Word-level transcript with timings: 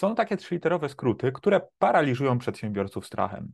Są 0.00 0.14
takie 0.14 0.36
trzyliterowe 0.36 0.88
skróty, 0.88 1.32
które 1.32 1.60
paraliżują 1.78 2.38
przedsiębiorców 2.38 3.06
strachem. 3.06 3.52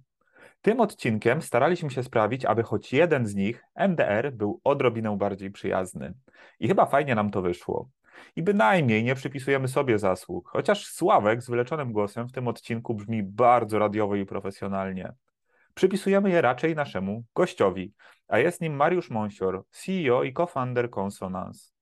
Tym 0.62 0.80
odcinkiem 0.80 1.42
staraliśmy 1.42 1.90
się 1.90 2.02
sprawić, 2.02 2.44
aby 2.44 2.62
choć 2.62 2.92
jeden 2.92 3.26
z 3.26 3.34
nich, 3.34 3.64
MDR, 3.74 4.32
był 4.32 4.60
odrobinę 4.64 5.18
bardziej 5.18 5.50
przyjazny. 5.50 6.14
I 6.60 6.68
chyba 6.68 6.86
fajnie 6.86 7.14
nam 7.14 7.30
to 7.30 7.42
wyszło. 7.42 7.88
I 8.36 8.42
bynajmniej 8.42 9.04
nie 9.04 9.14
przypisujemy 9.14 9.68
sobie 9.68 9.98
zasług, 9.98 10.48
chociaż 10.48 10.86
Sławek 10.86 11.42
z 11.42 11.50
wyleczonym 11.50 11.92
głosem 11.92 12.28
w 12.28 12.32
tym 12.32 12.48
odcinku 12.48 12.94
brzmi 12.94 13.22
bardzo 13.22 13.78
radiowo 13.78 14.16
i 14.16 14.26
profesjonalnie. 14.26 15.12
Przypisujemy 15.74 16.30
je 16.30 16.40
raczej 16.40 16.74
naszemu 16.74 17.24
gościowi, 17.34 17.92
a 18.28 18.38
jest 18.38 18.60
nim 18.60 18.76
Mariusz 18.76 19.10
Monsior, 19.10 19.64
CEO 19.70 20.22
i 20.22 20.34
co-founder 20.34 20.88
Consonance. 20.98 21.75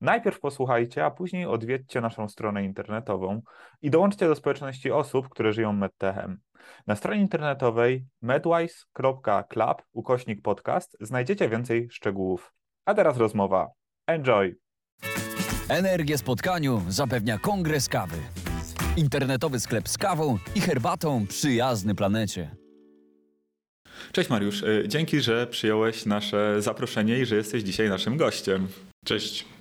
Najpierw 0.00 0.40
posłuchajcie, 0.40 1.04
a 1.04 1.10
później 1.10 1.46
odwiedźcie 1.46 2.00
naszą 2.00 2.28
stronę 2.28 2.64
internetową 2.64 3.42
i 3.82 3.90
dołączcie 3.90 4.28
do 4.28 4.34
społeczności 4.34 4.90
osób, 4.90 5.28
które 5.28 5.52
żyją 5.52 5.72
medtechem. 5.72 6.38
Na 6.86 6.96
stronie 6.96 7.20
internetowej 7.20 8.06
medwise.club 8.22 9.82
ukośnik 9.92 10.42
podcast 10.42 10.96
znajdziecie 11.00 11.48
więcej 11.48 11.88
szczegółów. 11.90 12.52
A 12.86 12.94
teraz 12.94 13.16
rozmowa. 13.16 13.68
Enjoy! 14.06 14.56
Energię 15.68 16.18
spotkaniu 16.18 16.82
zapewnia 16.88 17.38
Kongres 17.38 17.88
Kawy. 17.88 18.16
Internetowy 18.96 19.60
sklep 19.60 19.88
z 19.88 19.98
kawą 19.98 20.38
i 20.54 20.60
herbatą 20.60 21.26
przyjazny 21.26 21.94
planecie. 21.94 22.50
Cześć 24.12 24.30
Mariusz, 24.30 24.62
y, 24.62 24.84
dzięki, 24.86 25.20
że 25.20 25.46
przyjąłeś 25.46 26.06
nasze 26.06 26.62
zaproszenie 26.62 27.18
i 27.18 27.26
że 27.26 27.36
jesteś 27.36 27.62
dzisiaj 27.62 27.88
naszym 27.88 28.16
gościem. 28.16 28.68
Cześć. 29.04 29.57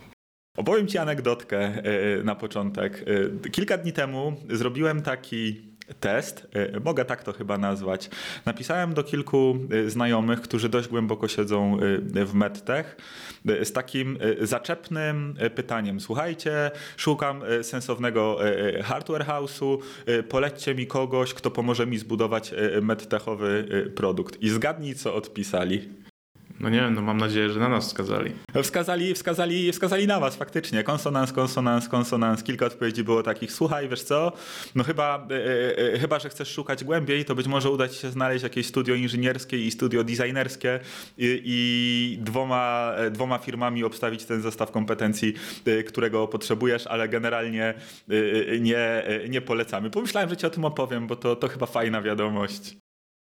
Opowiem 0.57 0.87
Ci 0.87 0.97
anegdotkę 0.97 1.85
y, 2.19 2.23
na 2.23 2.35
początek. 2.35 3.03
Y, 3.45 3.49
kilka 3.51 3.77
dni 3.77 3.93
temu 3.93 4.35
zrobiłem 4.49 5.01
taki 5.01 5.67
test, 5.99 6.47
mogę 6.85 7.05
tak 7.05 7.23
to 7.23 7.33
chyba 7.33 7.57
nazwać. 7.57 8.09
Napisałem 8.45 8.93
do 8.93 9.03
kilku 9.03 9.57
znajomych, 9.87 10.41
którzy 10.41 10.69
dość 10.69 10.87
głęboko 10.87 11.27
siedzą 11.27 11.77
w 12.25 12.33
medtech, 12.33 12.97
z 13.45 13.71
takim 13.71 14.17
zaczepnym 14.41 15.35
pytaniem. 15.55 15.99
Słuchajcie, 15.99 16.71
szukam 16.97 17.41
sensownego 17.61 18.37
hardware 18.83 19.25
house'u, 19.25 19.77
polećcie 20.29 20.75
mi 20.75 20.87
kogoś, 20.87 21.33
kto 21.33 21.51
pomoże 21.51 21.87
mi 21.87 21.97
zbudować 21.97 22.53
medtechowy 22.81 23.65
produkt. 23.95 24.41
I 24.41 24.49
zgadnij, 24.49 24.95
co 24.95 25.15
odpisali. 25.15 25.89
No 26.59 26.69
nie 26.69 26.79
wiem, 26.79 26.93
no 26.93 27.01
mam 27.01 27.17
nadzieję, 27.17 27.49
że 27.49 27.59
na 27.59 27.69
nas 27.69 27.87
wskazali. 27.87 28.31
Wskazali, 28.63 29.13
wskazali, 29.13 29.71
wskazali 29.71 30.07
na 30.07 30.19
was 30.19 30.35
faktycznie. 30.35 30.83
Konsonans, 30.83 31.33
konsonans, 31.33 31.89
konsonans. 31.89 32.43
Kilka 32.43 32.65
odpowiedzi 32.65 33.03
było 33.03 33.23
takich. 33.23 33.51
Słuchaj, 33.51 33.89
wiesz 33.89 34.03
co? 34.03 34.31
No 34.75 34.83
chyba, 34.83 35.27
e, 35.31 35.93
e, 35.93 35.99
chyba 35.99 36.19
że 36.19 36.29
chcesz 36.29 36.51
szukać 36.51 36.83
głębiej, 36.83 37.25
to 37.25 37.35
być 37.35 37.47
może 37.47 37.71
uda 37.71 37.87
ci 37.87 37.99
się 37.99 38.09
znaleźć 38.09 38.43
jakieś 38.43 38.67
studio 38.67 38.95
inżynierskie 38.95 39.57
i 39.65 39.71
studio 39.71 40.03
designerskie 40.03 40.79
i, 41.17 41.41
i 41.45 42.17
dwoma, 42.21 42.93
e, 42.97 43.11
dwoma 43.11 43.37
firmami 43.37 43.83
obstawić 43.83 44.25
ten 44.25 44.41
zestaw 44.41 44.71
kompetencji, 44.71 45.33
e, 45.65 45.83
którego 45.83 46.27
potrzebujesz, 46.27 46.87
ale 46.87 47.09
generalnie 47.09 47.63
e, 47.63 47.73
e, 48.53 48.59
nie, 48.59 49.03
nie 49.29 49.41
polecamy. 49.41 49.89
Pomyślałem, 49.89 50.29
że 50.29 50.37
ci 50.37 50.45
o 50.45 50.49
tym 50.49 50.65
opowiem, 50.65 51.07
bo 51.07 51.15
to, 51.15 51.35
to 51.35 51.47
chyba 51.47 51.65
fajna 51.65 52.01
wiadomość. 52.01 52.86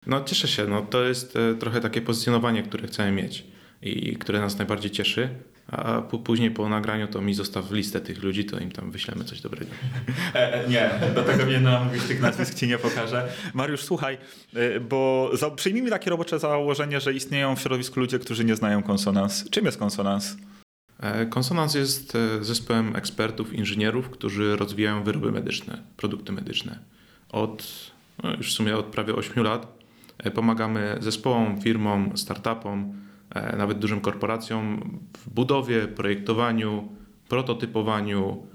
No 0.06 0.24
cieszę 0.24 0.48
się, 0.48 0.66
no 0.66 0.82
to 0.82 1.04
jest 1.04 1.36
e, 1.36 1.54
trochę 1.54 1.80
takie 1.80 2.00
pozycjonowanie, 2.00 2.62
które 2.62 2.86
chcemy 2.88 3.12
mieć 3.12 3.44
i 3.82 4.16
które 4.16 4.40
nas 4.40 4.58
najbardziej 4.58 4.90
cieszy. 4.90 5.28
A 5.66 6.02
później 6.02 6.50
po 6.50 6.68
nagraniu 6.68 7.08
to 7.08 7.20
mi 7.20 7.34
zostaw 7.34 7.70
listę 7.70 8.00
tych 8.00 8.22
ludzi, 8.22 8.44
to 8.44 8.58
im 8.58 8.72
tam 8.72 8.90
wyślemy 8.90 9.24
coś 9.24 9.40
dobrego. 9.40 9.70
E, 10.34 10.54
e, 10.54 10.68
nie, 10.68 10.90
do 11.14 11.22
tego 11.22 11.46
mnie 11.46 11.60
namówić, 11.60 12.02
tych 12.02 12.20
nazwisk 12.20 12.54
ci 12.54 12.68
nie 12.68 12.78
pokażę. 12.78 13.28
Mariusz, 13.54 13.82
słuchaj, 13.82 14.18
e, 14.54 14.80
bo 14.80 15.30
za, 15.32 15.50
przyjmijmy 15.50 15.90
takie 15.90 16.10
robocze 16.10 16.38
założenie, 16.38 17.00
że 17.00 17.12
istnieją 17.12 17.56
w 17.56 17.60
środowisku 17.60 18.00
ludzie, 18.00 18.18
którzy 18.18 18.44
nie 18.44 18.56
znają 18.56 18.82
konsonans. 18.82 19.50
Czym 19.50 19.64
jest 19.64 19.78
konsonans? 19.78 20.36
Konsonans 21.30 21.74
jest 21.74 22.12
zespołem 22.40 22.96
ekspertów, 22.96 23.52
inżynierów, 23.52 24.10
którzy 24.10 24.56
rozwijają 24.56 25.04
wyroby 25.04 25.32
medyczne, 25.32 25.82
produkty 25.96 26.32
medyczne. 26.32 26.78
Od 27.28 27.66
no 28.22 28.36
już 28.36 28.50
w 28.50 28.56
sumie 28.56 28.76
od 28.76 28.86
prawie 28.86 29.14
8 29.14 29.44
lat 29.44 29.83
pomagamy 30.34 30.96
zespołom, 31.00 31.60
firmom, 31.60 32.16
startupom, 32.16 32.94
e, 33.30 33.56
nawet 33.56 33.78
dużym 33.78 34.00
korporacjom 34.00 34.80
w 35.18 35.30
budowie, 35.30 35.88
projektowaniu, 35.88 36.88
prototypowaniu, 37.28 38.46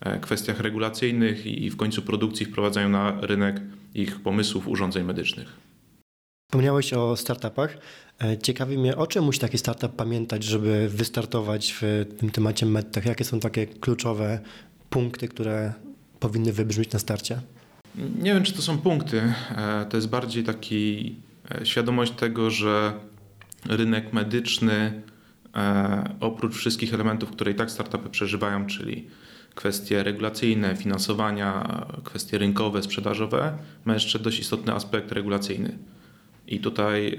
e, 0.00 0.20
kwestiach 0.20 0.60
regulacyjnych 0.60 1.46
i 1.46 1.70
w 1.70 1.76
końcu 1.76 2.02
produkcji 2.02 2.46
wprowadzaniu 2.46 2.88
na 2.88 3.20
rynek 3.20 3.60
ich 3.94 4.20
pomysłów, 4.20 4.68
urządzeń 4.68 5.04
medycznych. 5.04 5.66
Wspomniałeś 6.50 6.92
o 6.92 7.16
startupach. 7.16 7.78
Ciekawi 8.42 8.78
mnie, 8.78 8.96
o 8.96 9.06
czym 9.06 9.24
musi 9.24 9.40
taki 9.40 9.58
startup 9.58 9.96
pamiętać, 9.96 10.44
żeby 10.44 10.88
wystartować 10.88 11.74
w 11.80 12.06
tym 12.18 12.30
temacie 12.30 12.66
medtech? 12.66 13.06
Jakie 13.06 13.24
są 13.24 13.40
takie 13.40 13.66
kluczowe 13.66 14.40
punkty, 14.90 15.28
które 15.28 15.72
powinny 16.20 16.52
wybrzmieć 16.52 16.92
na 16.92 16.98
starcie? 16.98 17.40
Nie 17.96 18.34
wiem, 18.34 18.42
czy 18.42 18.52
to 18.52 18.62
są 18.62 18.78
punkty. 18.78 19.32
E, 19.56 19.86
to 19.90 19.96
jest 19.96 20.08
bardziej 20.08 20.44
taki 20.44 21.14
e, 21.60 21.66
świadomość 21.66 22.12
tego, 22.12 22.50
że 22.50 22.92
rynek 23.68 24.12
medyczny 24.12 25.02
e, 25.54 26.14
oprócz 26.20 26.54
wszystkich 26.56 26.94
elementów, 26.94 27.30
które 27.30 27.52
i 27.52 27.54
tak 27.54 27.70
startupy 27.70 28.08
przeżywają, 28.08 28.66
czyli 28.66 29.06
kwestie 29.54 30.02
regulacyjne, 30.02 30.76
finansowania, 30.76 31.84
kwestie 32.04 32.38
rynkowe, 32.38 32.82
sprzedażowe, 32.82 33.58
ma 33.84 33.94
jeszcze 33.94 34.18
dość 34.18 34.38
istotny 34.40 34.72
aspekt 34.72 35.12
regulacyjny. 35.12 35.78
I 36.46 36.60
tutaj 36.60 37.18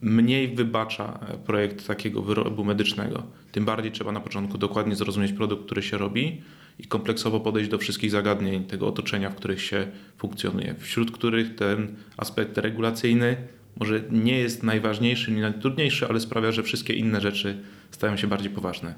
mniej 0.00 0.54
wybacza 0.54 1.18
projekt 1.46 1.86
takiego 1.86 2.22
wyrobu 2.22 2.64
medycznego. 2.64 3.22
Tym 3.52 3.64
bardziej 3.64 3.92
trzeba 3.92 4.12
na 4.12 4.20
początku 4.20 4.58
dokładnie 4.58 4.96
zrozumieć 4.96 5.32
produkt, 5.32 5.64
który 5.64 5.82
się 5.82 5.98
robi 5.98 6.42
i 6.78 6.84
kompleksowo 6.84 7.40
podejść 7.40 7.70
do 7.70 7.78
wszystkich 7.78 8.10
zagadnień 8.10 8.64
tego 8.64 8.86
otoczenia, 8.86 9.30
w 9.30 9.34
których 9.34 9.62
się 9.62 9.86
funkcjonuje, 10.18 10.74
wśród 10.78 11.10
których 11.10 11.54
ten 11.54 11.96
aspekt 12.16 12.58
regulacyjny 12.58 13.36
może 13.76 14.02
nie 14.10 14.38
jest 14.38 14.62
najważniejszy, 14.62 15.32
nie 15.32 15.40
najtrudniejszy, 15.40 16.08
ale 16.08 16.20
sprawia, 16.20 16.52
że 16.52 16.62
wszystkie 16.62 16.94
inne 16.94 17.20
rzeczy 17.20 17.58
stają 17.90 18.16
się 18.16 18.26
bardziej 18.26 18.50
poważne. 18.50 18.94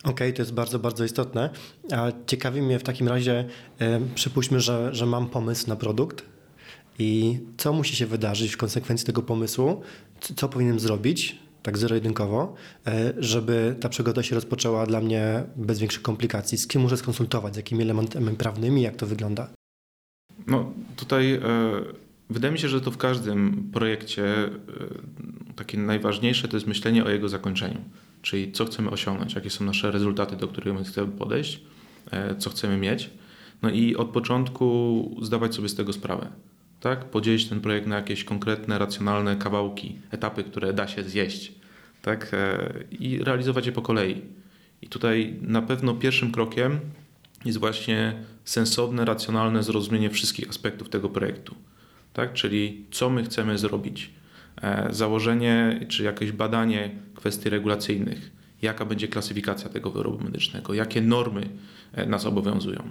Okej, 0.00 0.12
okay, 0.12 0.32
to 0.32 0.42
jest 0.42 0.54
bardzo, 0.54 0.78
bardzo 0.78 1.04
istotne. 1.04 1.50
A 1.92 2.12
ciekawi 2.26 2.62
mnie 2.62 2.78
w 2.78 2.82
takim 2.82 3.08
razie, 3.08 3.44
e, 3.78 4.00
przypuśćmy, 4.14 4.60
że, 4.60 4.94
że 4.94 5.06
mam 5.06 5.28
pomysł 5.28 5.68
na 5.68 5.76
produkt 5.76 6.24
i 6.98 7.38
co 7.56 7.72
musi 7.72 7.96
się 7.96 8.06
wydarzyć 8.06 8.54
w 8.54 8.56
konsekwencji 8.56 9.06
tego 9.06 9.22
pomysłu, 9.22 9.82
co 10.36 10.48
powinienem 10.48 10.80
zrobić, 10.80 11.38
tak 11.64 11.78
zero-jedynkowo, 11.78 12.54
e, 12.86 13.12
żeby 13.18 13.76
ta 13.80 13.88
przygoda 13.88 14.22
się 14.22 14.34
rozpoczęła 14.34 14.86
dla 14.86 15.00
mnie 15.00 15.44
bez 15.56 15.78
większych 15.78 16.02
komplikacji. 16.02 16.58
Z 16.58 16.66
kim 16.66 16.82
muszę 16.82 16.96
skonsultować, 16.96 17.54
z 17.54 17.56
jakimi 17.56 17.82
elementami 17.82 18.36
prawnymi, 18.36 18.82
jak 18.82 18.96
to 18.96 19.06
wygląda? 19.06 19.48
No 20.46 20.72
tutaj 20.96 21.32
e, 21.32 21.40
wydaje 22.30 22.52
mi 22.52 22.58
się, 22.58 22.68
że 22.68 22.80
to 22.80 22.90
w 22.90 22.96
każdym 22.96 23.70
projekcie 23.72 24.24
e, 24.44 24.50
takie 25.56 25.78
najważniejsze 25.78 26.48
to 26.48 26.56
jest 26.56 26.66
myślenie 26.66 27.04
o 27.04 27.10
jego 27.10 27.28
zakończeniu, 27.28 27.80
czyli 28.22 28.52
co 28.52 28.64
chcemy 28.64 28.90
osiągnąć, 28.90 29.34
jakie 29.34 29.50
są 29.50 29.64
nasze 29.64 29.90
rezultaty, 29.90 30.36
do 30.36 30.48
których 30.48 30.74
my 30.74 30.84
chcemy 30.84 31.12
podejść, 31.12 31.60
co 32.38 32.50
chcemy 32.50 32.76
mieć. 32.76 33.10
No 33.62 33.70
i 33.70 33.96
od 33.96 34.08
początku 34.08 35.18
zdawać 35.22 35.54
sobie 35.54 35.68
z 35.68 35.74
tego 35.74 35.92
sprawę 35.92 36.28
tak? 36.84 37.04
Podzielić 37.04 37.48
ten 37.48 37.60
projekt 37.60 37.86
na 37.86 37.96
jakieś 37.96 38.24
konkretne, 38.24 38.78
racjonalne 38.78 39.36
kawałki, 39.36 39.98
etapy, 40.10 40.44
które 40.44 40.72
da 40.72 40.88
się 40.88 41.04
zjeść, 41.04 41.52
tak? 42.02 42.30
E, 42.32 42.74
I 42.90 43.24
realizować 43.24 43.66
je 43.66 43.72
po 43.72 43.82
kolei. 43.82 44.22
I 44.82 44.88
tutaj 44.88 45.36
na 45.42 45.62
pewno 45.62 45.94
pierwszym 45.94 46.32
krokiem 46.32 46.80
jest 47.44 47.58
właśnie 47.58 48.14
sensowne, 48.44 49.04
racjonalne 49.04 49.62
zrozumienie 49.62 50.10
wszystkich 50.10 50.48
aspektów 50.48 50.88
tego 50.88 51.08
projektu, 51.08 51.54
tak? 52.12 52.32
Czyli 52.32 52.84
co 52.90 53.10
my 53.10 53.24
chcemy 53.24 53.58
zrobić, 53.58 54.10
e, 54.62 54.88
założenie 54.90 55.86
czy 55.88 56.02
jakieś 56.02 56.32
badanie 56.32 56.90
kwestii 57.14 57.50
regulacyjnych, 57.50 58.30
jaka 58.62 58.84
będzie 58.84 59.08
klasyfikacja 59.08 59.68
tego 59.68 59.90
wyrobu 59.90 60.24
medycznego, 60.24 60.74
jakie 60.74 61.00
normy 61.00 61.48
e, 61.92 62.06
nas 62.06 62.26
obowiązują. 62.26 62.90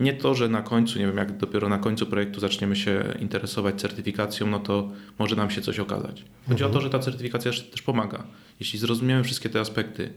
Nie 0.00 0.12
to, 0.12 0.34
że 0.34 0.48
na 0.48 0.62
końcu, 0.62 0.98
nie 0.98 1.06
wiem, 1.06 1.16
jak 1.16 1.36
dopiero 1.36 1.68
na 1.68 1.78
końcu 1.78 2.06
projektu 2.06 2.40
zaczniemy 2.40 2.76
się 2.76 3.14
interesować 3.20 3.80
certyfikacją, 3.80 4.46
no 4.46 4.58
to 4.58 4.90
może 5.18 5.36
nam 5.36 5.50
się 5.50 5.60
coś 5.60 5.78
okazać. 5.78 6.24
Chodzi 6.48 6.64
mhm. 6.64 6.70
o 6.70 6.74
to, 6.74 6.80
że 6.80 6.90
ta 6.90 6.98
certyfikacja 6.98 7.52
też 7.70 7.82
pomaga. 7.82 8.24
Jeśli 8.60 8.78
zrozumiemy 8.78 9.24
wszystkie 9.24 9.48
te 9.48 9.60
aspekty, 9.60 10.12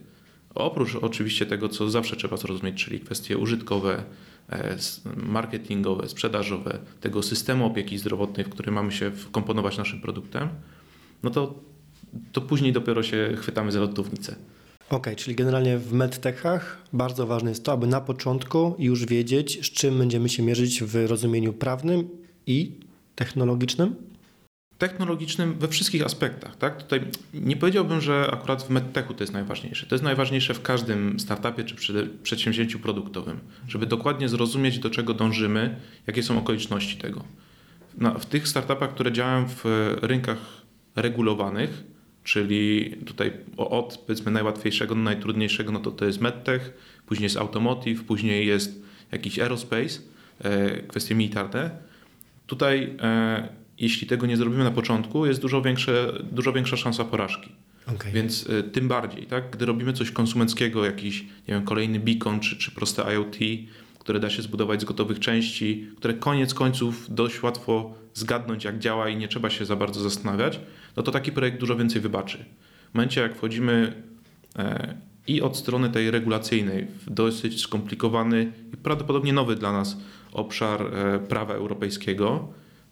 oprócz 0.55 0.95
oczywiście 0.95 1.45
tego, 1.45 1.69
co 1.69 1.89
zawsze 1.89 2.15
trzeba 2.15 2.37
zrozumieć, 2.37 2.85
czyli 2.85 2.99
kwestie 2.99 3.37
użytkowe, 3.37 4.03
e, 4.49 4.77
marketingowe, 5.15 6.09
sprzedażowe, 6.09 6.79
tego 7.01 7.23
systemu 7.23 7.65
opieki 7.65 7.97
zdrowotnej, 7.97 8.45
w 8.45 8.49
który 8.49 8.71
mamy 8.71 8.91
się 8.91 9.11
wkomponować 9.11 9.77
naszym 9.77 10.01
produktem, 10.01 10.49
no 11.23 11.29
to, 11.29 11.59
to 12.31 12.41
później 12.41 12.73
dopiero 12.73 13.03
się 13.03 13.33
chwytamy 13.37 13.71
za 13.71 13.79
lotownicę. 13.79 14.35
Ok, 14.89 15.07
czyli 15.15 15.35
generalnie 15.35 15.77
w 15.77 15.93
medtechach 15.93 16.77
bardzo 16.93 17.27
ważne 17.27 17.49
jest 17.49 17.63
to, 17.63 17.71
aby 17.71 17.87
na 17.87 18.01
początku 18.01 18.75
już 18.79 19.05
wiedzieć, 19.05 19.67
z 19.67 19.71
czym 19.71 19.97
będziemy 19.97 20.29
się 20.29 20.43
mierzyć 20.43 20.83
w 20.83 21.05
rozumieniu 21.07 21.53
prawnym 21.53 22.09
i 22.47 22.71
technologicznym. 23.15 23.95
Technologicznym 24.77 25.59
we 25.59 25.67
wszystkich 25.67 26.05
aspektach. 26.05 26.55
Tak? 26.55 26.83
Tutaj 26.83 27.01
nie 27.33 27.55
powiedziałbym, 27.55 28.01
że 28.01 28.29
akurat 28.33 28.63
w 28.63 28.69
medtechu 28.69 29.13
to 29.13 29.23
jest 29.23 29.33
najważniejsze. 29.33 29.85
To 29.85 29.95
jest 29.95 30.03
najważniejsze 30.03 30.53
w 30.53 30.61
każdym 30.61 31.19
startupie 31.19 31.63
czy 31.63 32.09
przedsięwzięciu 32.23 32.79
produktowym, 32.79 33.39
żeby 33.67 33.85
dokładnie 33.85 34.29
zrozumieć, 34.29 34.79
do 34.79 34.89
czego 34.89 35.13
dążymy, 35.13 35.79
jakie 36.07 36.23
są 36.23 36.37
okoliczności 36.37 36.97
tego. 36.97 37.23
W 38.19 38.25
tych 38.25 38.47
startupach, 38.47 38.93
które 38.93 39.11
działają 39.11 39.47
w 39.47 39.63
rynkach 40.01 40.37
regulowanych, 40.95 41.83
czyli 42.23 42.95
tutaj 43.05 43.31
od 43.57 43.97
powiedzmy 43.97 44.31
najłatwiejszego 44.31 44.95
do 44.95 45.01
najtrudniejszego, 45.01 45.71
no 45.71 45.79
to 45.79 45.91
to 45.91 46.05
jest 46.05 46.21
medtech, 46.21 46.73
później 47.05 47.25
jest 47.25 47.37
automotive, 47.37 48.03
później 48.03 48.47
jest 48.47 48.81
jakiś 49.11 49.39
aerospace, 49.39 49.99
e, 50.39 50.81
kwestie 50.81 51.15
militarne. 51.15 51.71
Tutaj 52.47 52.95
e, 53.01 53.49
jeśli 53.79 54.07
tego 54.07 54.25
nie 54.25 54.37
zrobimy 54.37 54.63
na 54.63 54.71
początku, 54.71 55.25
jest 55.25 55.41
dużo, 55.41 55.61
większe, 55.61 56.13
dużo 56.31 56.53
większa 56.53 56.77
szansa 56.77 57.05
porażki. 57.05 57.49
Okay. 57.95 58.11
Więc 58.11 58.49
y, 58.49 58.63
tym 58.63 58.87
bardziej, 58.87 59.25
tak? 59.25 59.49
gdy 59.51 59.65
robimy 59.65 59.93
coś 59.93 60.11
konsumenckiego, 60.11 60.85
jakiś 60.85 61.21
nie 61.21 61.53
wiem, 61.53 61.65
kolejny 61.65 61.99
beacon 61.99 62.39
czy, 62.39 62.57
czy 62.57 62.71
proste 62.71 63.13
IoT, 63.13 63.37
które 63.99 64.19
da 64.19 64.29
się 64.29 64.41
zbudować 64.41 64.81
z 64.81 64.85
gotowych 64.85 65.19
części, 65.19 65.87
które 65.97 66.13
koniec 66.13 66.53
końców 66.53 67.05
dość 67.09 67.43
łatwo 67.43 67.93
zgadnąć, 68.13 68.63
jak 68.63 68.79
działa 68.79 69.09
i 69.09 69.17
nie 69.17 69.27
trzeba 69.27 69.49
się 69.49 69.65
za 69.65 69.75
bardzo 69.75 70.01
zastanawiać, 70.01 70.59
no 70.95 71.03
to 71.03 71.11
taki 71.11 71.31
projekt 71.31 71.59
dużo 71.59 71.75
więcej 71.75 72.01
wybaczy. 72.01 72.45
W 72.91 72.93
momencie, 72.93 73.21
jak 73.21 73.35
wchodzimy 73.35 74.03
e, 74.55 74.97
i 75.27 75.41
od 75.41 75.57
strony 75.57 75.89
tej 75.89 76.11
regulacyjnej 76.11 76.85
w 76.85 77.09
dosyć 77.09 77.61
skomplikowany 77.61 78.51
i 78.73 78.77
prawdopodobnie 78.77 79.33
nowy 79.33 79.55
dla 79.55 79.71
nas 79.71 79.97
obszar 80.31 80.81
e, 80.81 81.19
prawa 81.19 81.53
europejskiego, 81.53 82.47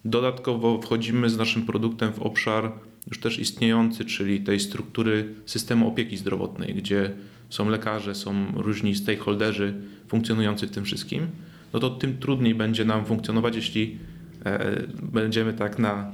dodatkowo 0.05 0.81
wchodzimy 0.81 1.29
z 1.29 1.37
naszym 1.37 1.65
produktem 1.65 2.13
w 2.13 2.19
obszar 2.19 2.71
już 3.07 3.19
też 3.19 3.39
istniejący, 3.39 4.05
czyli 4.05 4.41
tej 4.41 4.59
struktury 4.59 5.33
systemu 5.45 5.87
opieki 5.87 6.17
zdrowotnej, 6.17 6.73
gdzie 6.75 7.11
są 7.49 7.69
lekarze, 7.69 8.15
są 8.15 8.51
różni 8.55 8.95
stakeholderzy 8.95 9.73
funkcjonujący 10.07 10.67
w 10.67 10.71
tym 10.71 10.85
wszystkim, 10.85 11.27
no 11.73 11.79
to 11.79 11.89
tym 11.89 12.17
trudniej 12.17 12.55
będzie 12.55 12.85
nam 12.85 13.05
funkcjonować, 13.05 13.55
jeśli 13.55 13.97
e, 14.45 14.83
będziemy 15.01 15.53
tak 15.53 15.79
na, 15.79 16.11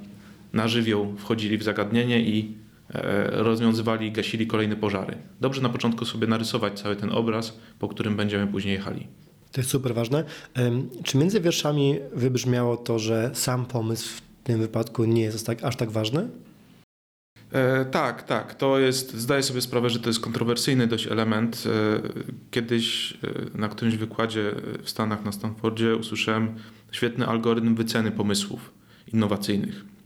na 0.57 0.67
żywioł 0.67 1.13
wchodzili 1.17 1.57
w 1.57 1.63
zagadnienie 1.63 2.21
i 2.21 2.57
e, 2.89 3.29
rozwiązywali, 3.43 4.11
gasili 4.11 4.47
kolejne 4.47 4.75
pożary. 4.75 5.17
Dobrze 5.41 5.61
na 5.61 5.69
początku 5.69 6.05
sobie 6.05 6.27
narysować 6.27 6.81
cały 6.81 6.95
ten 6.95 7.11
obraz, 7.11 7.57
po 7.79 7.87
którym 7.87 8.15
będziemy 8.15 8.47
później 8.47 8.73
jechali. 8.73 9.07
To 9.51 9.61
jest 9.61 9.71
super 9.71 9.93
ważne. 9.93 10.23
Czy 11.03 11.17
między 11.17 11.41
wierszami 11.41 11.95
wybrzmiało 12.13 12.77
to, 12.77 12.99
że 12.99 13.31
sam 13.33 13.65
pomysł 13.65 14.09
w 14.09 14.21
tym 14.43 14.59
wypadku 14.59 15.05
nie 15.05 15.21
jest 15.21 15.45
tak, 15.45 15.63
aż 15.63 15.75
tak 15.75 15.91
ważny? 15.91 16.29
E, 17.51 17.85
tak, 17.85 18.23
tak. 18.23 18.55
To 18.55 18.79
jest, 18.79 19.13
zdaję 19.13 19.43
sobie 19.43 19.61
sprawę, 19.61 19.89
że 19.89 19.99
to 19.99 20.09
jest 20.09 20.19
kontrowersyjny 20.19 20.87
dość 20.87 21.07
element. 21.07 21.63
E, 21.65 22.01
kiedyś 22.51 23.13
e, 23.13 23.57
na 23.57 23.67
którymś 23.69 23.95
wykładzie 23.97 24.51
w 24.83 24.89
Stanach, 24.89 25.25
na 25.25 25.31
Stanfordzie, 25.31 25.95
usłyszałem 25.95 26.55
świetny 26.91 27.27
algorytm 27.27 27.75
wyceny 27.75 28.11
pomysłów 28.11 28.71
innowacyjnych. 29.13 29.96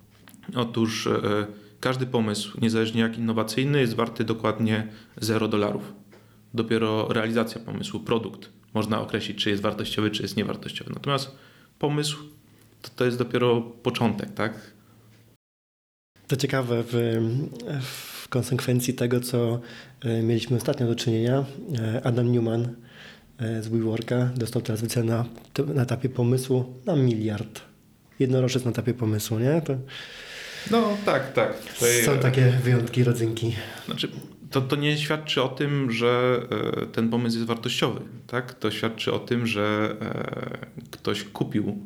Otóż 0.56 1.08
e, 1.08 1.48
każdy 1.80 2.06
pomysł, 2.06 2.58
niezależnie 2.62 3.02
jak 3.02 3.18
innowacyjny, 3.18 3.80
jest 3.80 3.94
warty 3.94 4.24
dokładnie 4.24 4.88
0 5.18 5.48
dolarów. 5.48 5.94
Dopiero 6.54 7.08
realizacja 7.08 7.62
pomysłu, 7.62 8.00
produkt, 8.00 8.50
można 8.74 9.02
określić, 9.02 9.44
czy 9.44 9.50
jest 9.50 9.62
wartościowy, 9.62 10.12
czy 10.12 10.22
jest 10.22 10.38
niewartościowy. 10.38 10.92
Natomiast 10.94 11.36
pomysł 11.80 12.18
to, 12.82 12.90
to 12.96 13.06
jest 13.06 13.18
dopiero 13.18 13.62
początek, 13.62 14.34
tak? 14.34 14.72
To 16.28 16.36
ciekawe, 16.36 16.84
w, 16.88 16.94
w 17.82 18.28
konsekwencji 18.28 18.94
tego, 18.94 19.20
co 19.20 19.60
e, 20.02 20.24
mieliśmy 20.24 20.58
ostatnio 20.58 20.88
do 20.88 20.96
czynienia, 20.96 21.46
e, 21.80 22.02
Adam 22.06 22.32
Newman 22.32 22.76
z 23.62 23.68
WeWorka 23.68 24.30
dostał 24.36 24.62
teraz 24.62 24.82
wycenę 24.82 25.26
na, 25.58 25.74
na 25.74 25.82
etapie 25.82 26.10
pomysłu 26.10 26.74
na 26.86 26.96
miliard. 26.96 27.62
Jednorożec 28.20 28.66
na 28.66 28.72
etapie 28.72 28.94
pomysłu, 28.94 29.40
nie? 29.40 29.62
To 29.62 29.78
no 30.72 30.98
tak, 31.06 31.34
tak. 31.34 31.60
Tutaj, 31.60 32.04
są 32.04 32.20
takie 32.20 32.52
wyjątki, 32.64 33.04
rodzynki. 33.04 33.56
Znaczy, 33.86 34.12
to, 34.52 34.62
to 34.62 34.76
nie 34.76 34.98
świadczy 34.98 35.44
o 35.44 35.48
tym, 35.48 35.92
że 35.92 36.42
ten 36.92 37.10
pomysł 37.10 37.36
jest 37.36 37.48
wartościowy. 37.48 38.02
Tak? 38.28 38.54
To 38.54 38.72
świadczy 38.72 39.14
o 39.14 39.20
tym, 39.20 39.48
że 39.48 39.96
ktoś 40.92 41.24
kupił 41.24 41.78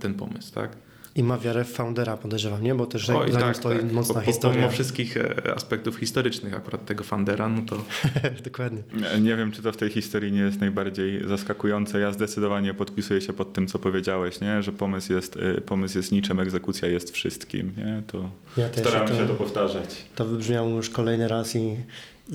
ten 0.00 0.14
pomysł. 0.14 0.54
Tak? 0.54 0.76
I 1.16 1.22
ma 1.22 1.38
wiarę 1.38 1.64
w 1.64 1.72
foundera, 1.72 2.16
podejrzewam, 2.16 2.62
nie? 2.62 2.74
Bo 2.74 2.86
też 2.86 3.10
Oj, 3.10 3.32
tak, 3.32 3.56
stoi 3.56 3.78
tak. 3.78 3.92
mocna 3.92 4.14
po, 4.14 4.20
historia. 4.20 4.54
Pomimo 4.54 4.72
wszystkich 4.72 5.16
e, 5.16 5.54
aspektów 5.54 5.96
historycznych 5.96 6.54
akurat 6.54 6.84
tego 6.84 7.04
foundera, 7.04 7.48
no 7.48 7.62
to... 7.62 7.84
Dokładnie. 8.44 8.82
Nie, 8.92 9.20
nie, 9.20 9.36
wiem, 9.36 9.52
czy 9.52 9.62
to 9.62 9.72
w 9.72 9.76
tej 9.76 9.90
historii 9.90 10.32
nie 10.32 10.40
jest 10.40 10.60
najbardziej 10.60 11.28
zaskakujące. 11.28 12.00
Ja 12.00 12.12
zdecydowanie 12.12 12.74
podpisuję 12.74 13.20
się 13.20 13.32
pod 13.32 13.52
tym, 13.52 13.66
co 13.66 13.78
powiedziałeś, 13.78 14.40
nie? 14.40 14.62
Że 14.62 14.72
pomysł 14.72 15.12
jest, 15.12 15.36
e, 15.36 15.60
pomysł 15.60 15.98
jest 15.98 16.12
niczym, 16.12 16.40
egzekucja 16.40 16.88
jest 16.88 17.10
wszystkim, 17.10 17.72
nie? 17.76 18.02
To 18.06 18.30
ja 18.56 18.68
staram 18.72 19.08
się 19.08 19.26
to 19.26 19.34
powtarzać. 19.34 20.04
To 20.14 20.24
wybrzmiało 20.24 20.70
już 20.70 20.90
kolejny 20.90 21.28
raz 21.28 21.56
i 21.56 21.76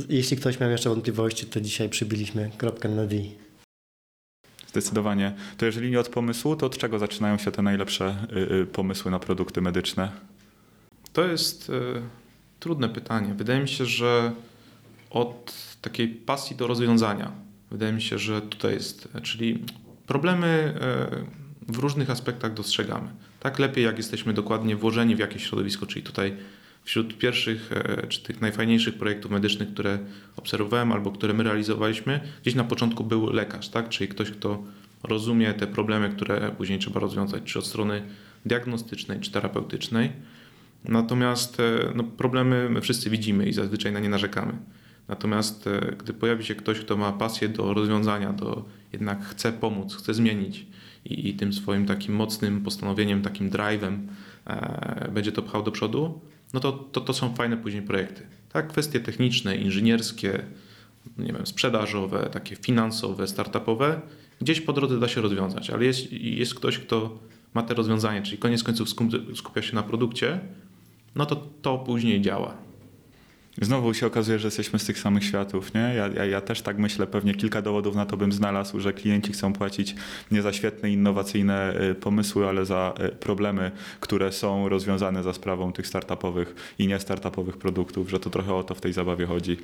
jeśli 0.10 0.38
ktoś 0.38 0.60
miał 0.60 0.70
jeszcze 0.70 0.90
wątpliwości, 0.90 1.46
to 1.46 1.62
dzisiaj 1.62 1.90
przybiliśmy 1.90 2.52
kropkę 2.58 2.90
na 2.90 3.06
D. 3.06 3.16
Zdecydowanie. 4.70 5.34
To 5.58 5.66
jeżeli 5.66 5.92
nie 5.92 6.00
od 6.00 6.10
pomysłu, 6.10 6.56
to 6.56 6.66
od 6.66 6.78
czego 6.78 7.00
zaczynają 7.00 7.38
się 7.38 7.52
te 7.52 7.62
najlepsze 7.62 8.16
y, 8.32 8.54
y, 8.54 8.66
pomysły 8.66 9.12
na 9.12 9.20
produkty 9.20 9.62
medyczne? 9.62 10.12
To 11.14 11.26
jest 11.26 11.70
y, 11.70 11.74
trudne 12.60 12.90
pytanie. 12.90 13.34
Wydaje 13.34 13.62
mi 13.62 13.68
się, 13.68 13.86
że 13.86 14.32
od 15.10 15.54
takiej 15.82 16.08
pasji 16.08 16.56
do 16.56 16.68
rozwiązania. 16.68 17.32
Wydaje 17.72 17.94
mi 17.94 18.02
się, 18.02 18.20
że 18.20 18.42
tutaj 18.42 18.74
jest, 18.74 19.08
czyli 19.24 19.64
problemy 20.08 20.74
w 21.68 21.78
różnych 21.78 22.10
aspektach 22.10 22.54
dostrzegamy. 22.54 23.10
Tak 23.40 23.60
lepiej, 23.60 23.84
jak 23.84 23.98
jesteśmy 23.98 24.34
dokładnie 24.34 24.76
włożeni 24.76 25.16
w 25.16 25.20
jakieś 25.20 25.44
środowisko, 25.44 25.86
czyli 25.86 26.04
tutaj 26.04 26.38
wśród 26.84 27.18
pierwszych, 27.18 27.70
czy 28.10 28.24
tych 28.24 28.42
najfajniejszych 28.42 28.96
projektów 28.96 29.32
medycznych, 29.32 29.74
które 29.74 30.00
obserwowałem 30.36 30.92
albo 30.92 31.12
które 31.12 31.34
my 31.34 31.44
realizowaliśmy, 31.44 32.20
gdzieś 32.42 32.56
na 32.56 32.64
początku 32.64 33.04
był 33.04 33.34
lekarz, 33.34 33.70
tak? 33.70 33.90
czyli 33.90 34.08
ktoś, 34.08 34.32
kto 34.32 34.64
rozumie 35.04 35.54
te 35.54 35.68
problemy, 35.68 36.10
które 36.10 36.52
później 36.58 36.80
trzeba 36.80 37.00
rozwiązać, 37.00 37.44
czy 37.44 37.60
od 37.60 37.68
strony 37.68 38.02
diagnostycznej, 38.46 39.20
czy 39.20 39.32
terapeutycznej. 39.32 40.12
Natomiast 40.86 41.60
e, 41.60 41.92
no, 41.96 42.04
problemy 42.04 42.70
my 42.70 42.82
wszyscy 42.82 43.10
widzimy 43.10 43.46
i 43.46 43.54
zazwyczaj 43.54 43.92
na 43.92 44.00
nie 44.00 44.10
narzekamy. 44.10 44.54
Natomiast 45.08 45.68
e, 45.68 45.96
gdy 46.00 46.14
pojawi 46.14 46.46
się 46.46 46.56
ktoś, 46.56 46.80
kto 46.80 46.98
ma 46.98 47.12
pasję 47.12 47.50
do 47.50 47.74
rozwiązania, 47.74 48.34
to 48.34 48.66
jednak 48.94 49.26
chce 49.26 49.52
pomóc, 49.52 49.96
chce 49.96 50.14
zmienić 50.14 50.66
i, 51.06 51.30
i 51.30 51.34
tym 51.34 51.54
swoim 51.54 51.86
takim 51.86 52.16
mocnym 52.16 52.62
postanowieniem, 52.62 53.22
takim 53.22 53.50
drive'em 53.50 53.98
e, 54.46 55.12
będzie 55.12 55.32
to 55.32 55.42
pchał 55.42 55.64
do 55.64 55.72
przodu, 55.72 56.22
no 56.54 56.60
to, 56.60 56.72
to, 56.72 57.02
to 57.02 57.14
są 57.14 57.34
fajne 57.36 57.58
później 57.58 57.82
projekty. 57.82 58.22
Tak, 58.54 58.68
kwestie 58.68 59.00
techniczne, 59.00 59.56
inżynierskie, 59.56 60.46
nie 61.18 61.34
wiem, 61.34 61.48
sprzedażowe, 61.48 62.30
takie 62.32 62.56
finansowe, 62.56 63.28
startupowe, 63.28 64.02
gdzieś 64.42 64.62
po 64.62 64.74
drodze 64.74 65.00
da 65.00 65.08
się 65.08 65.22
rozwiązać, 65.22 65.70
ale 65.70 65.86
jest, 65.86 66.12
jest 66.12 66.56
ktoś, 66.56 66.80
kto 66.80 67.20
ma 67.54 67.64
te 67.64 67.74
rozwiązanie, 67.74 68.22
czyli 68.22 68.38
koniec 68.38 68.64
końców 68.64 68.90
skupia 69.36 69.62
się 69.62 69.76
na 69.76 69.84
produkcie, 69.84 70.40
no 71.16 71.26
to 71.26 71.36
to 71.36 71.78
później 71.78 72.22
działa. 72.22 72.69
Znowu 73.62 73.94
się 73.94 74.08
okazuje, 74.08 74.40
że 74.40 74.48
jesteśmy 74.48 74.80
z 74.80 74.86
tych 74.86 75.00
samych 75.00 75.24
światów, 75.24 75.74
nie? 75.74 75.82
Ja, 75.82 76.08
ja, 76.08 76.26
ja, 76.26 76.42
też 76.42 76.62
tak 76.62 76.78
myślę, 76.78 77.08
pewnie 77.08 77.34
kilka 77.34 77.62
dowodów 77.62 77.96
na 77.96 78.06
to 78.06 78.18
bym 78.18 78.32
znalazł, 78.32 78.80
że 78.80 78.94
klienci 78.94 79.34
chcą 79.34 79.54
płacić 79.54 79.96
nie 80.32 80.42
za 80.42 80.54
świetne, 80.54 80.90
innowacyjne 80.90 81.82
y, 81.92 81.96
pomysły, 81.96 82.48
ale 82.48 82.66
za 82.66 82.94
y, 83.00 83.10
problemy, 83.10 83.72
które 84.00 84.32
są 84.32 84.70
rozwiązane 84.70 85.24
za 85.24 85.34
sprawą 85.34 85.74
tych 85.74 85.88
startupowych 85.88 86.74
i 86.80 86.88
niestartupowych 86.88 87.58
produktów, 87.58 88.10
że 88.10 88.20
to 88.20 88.30
trochę 88.30 88.54
o 88.54 88.64
to 88.64 88.76
w 88.76 88.82
tej 88.82 88.94
zabawie 88.94 89.26
chodzi. 89.26 89.58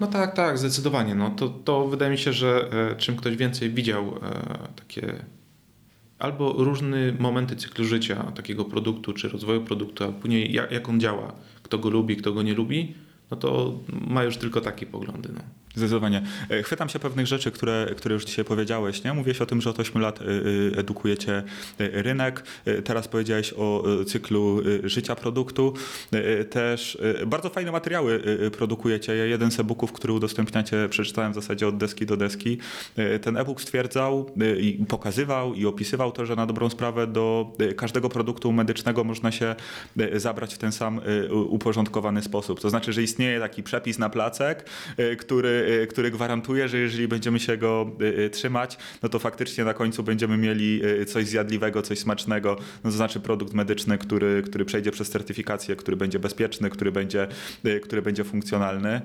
No 0.00 0.06
tak, 0.06 0.34
tak, 0.34 0.58
zdecydowanie. 0.58 1.14
No, 1.14 1.30
to, 1.30 1.48
to 1.48 1.88
wydaje 1.88 2.10
mi 2.10 2.18
się, 2.18 2.32
że 2.32 2.68
e, 2.92 2.96
czym 2.96 3.16
ktoś 3.16 3.36
więcej 3.36 3.70
widział 3.70 4.20
takie 4.76 5.24
albo 6.18 6.52
różne 6.52 7.12
momenty 7.18 7.56
cyklu 7.56 7.84
życia 7.84 8.32
takiego 8.34 8.64
produktu, 8.64 9.12
czy 9.12 9.28
rozwoju 9.28 9.60
produktu, 9.60 10.04
a 10.04 10.08
później 10.08 10.52
jak, 10.52 10.72
jak 10.72 10.88
on 10.88 11.00
działa, 11.00 11.32
kto 11.62 11.78
go 11.78 11.90
lubi, 11.90 12.16
kto 12.16 12.32
go 12.32 12.42
nie 12.42 12.54
lubi, 12.54 12.94
no 13.30 13.36
to 13.36 13.80
ma 13.88 14.24
już 14.24 14.36
tylko 14.36 14.60
takie 14.60 14.86
poglądy. 14.86 15.28
No. 15.32 15.40
Zdecydowanie. 15.76 16.22
E, 16.50 16.62
chwytam 16.62 16.88
się 16.88 16.98
pewnych 16.98 17.26
rzeczy, 17.26 17.50
które, 17.50 17.86
które 17.96 18.12
już 18.14 18.24
dzisiaj 18.24 18.44
powiedziałeś. 18.44 19.04
Nie? 19.04 19.12
Mówiłeś 19.12 19.40
o 19.40 19.46
tym, 19.46 19.60
że 19.60 19.70
od 19.70 19.80
8 19.80 20.02
lat 20.02 20.20
e, 20.20 20.24
e, 20.24 20.78
edukujecie 20.78 21.42
rynek. 21.78 22.44
Teraz 22.84 23.08
powiedziałeś 23.08 23.54
o 23.56 23.84
cyklu 24.06 24.62
życia 24.84 25.16
produktu. 25.16 25.74
Też 26.50 26.98
bardzo 27.26 27.50
fajne 27.50 27.72
materiały 27.72 28.22
produkujecie. 28.52 29.16
Ja 29.16 29.24
jeden 29.24 29.50
z 29.50 29.60
e-booków, 29.60 29.92
który 29.92 30.12
udostępniacie, 30.12 30.88
przeczytałem 30.88 31.32
w 31.32 31.34
zasadzie 31.34 31.68
od 31.68 31.76
deski 31.76 32.06
do 32.06 32.16
deski. 32.16 32.58
Ten 33.22 33.36
e-book 33.36 33.60
stwierdzał 33.60 34.30
i 34.60 34.84
pokazywał 34.88 35.54
i 35.54 35.66
opisywał 35.66 36.12
to, 36.12 36.26
że 36.26 36.36
na 36.36 36.46
dobrą 36.46 36.70
sprawę 36.70 37.06
do 37.06 37.52
każdego 37.76 38.08
produktu 38.08 38.52
medycznego 38.52 39.04
można 39.04 39.32
się 39.32 39.54
zabrać 40.14 40.54
w 40.54 40.58
ten 40.58 40.72
sam 40.72 41.00
uporządkowany 41.30 42.22
sposób. 42.22 42.60
To 42.60 42.70
znaczy, 42.70 42.92
że 42.92 43.02
istnieje 43.02 43.40
taki 43.40 43.62
przepis 43.62 43.98
na 43.98 44.10
placek, 44.10 44.64
który 45.18 45.65
Y, 45.66 45.86
który 45.86 46.10
gwarantuje, 46.10 46.68
że 46.68 46.78
jeżeli 46.78 47.08
będziemy 47.08 47.40
się 47.40 47.56
go 47.56 47.90
y, 48.00 48.04
y, 48.04 48.30
trzymać, 48.30 48.78
no 49.02 49.08
to 49.08 49.18
faktycznie 49.18 49.64
na 49.64 49.74
końcu 49.74 50.02
będziemy 50.02 50.36
mieli 50.36 50.80
coś 51.06 51.26
zjadliwego, 51.26 51.82
coś 51.82 51.98
smacznego, 51.98 52.56
no 52.84 52.90
to 52.90 52.96
znaczy 52.96 53.20
produkt 53.20 53.54
medyczny, 53.54 53.98
który, 53.98 54.42
który 54.42 54.64
przejdzie 54.64 54.90
przez 54.90 55.10
certyfikację, 55.10 55.76
który 55.76 55.96
będzie 55.96 56.18
bezpieczny, 56.18 56.70
który 56.70 56.92
będzie, 56.92 57.28
który 57.82 58.02
będzie 58.02 58.24
funkcjonalny. 58.24 59.00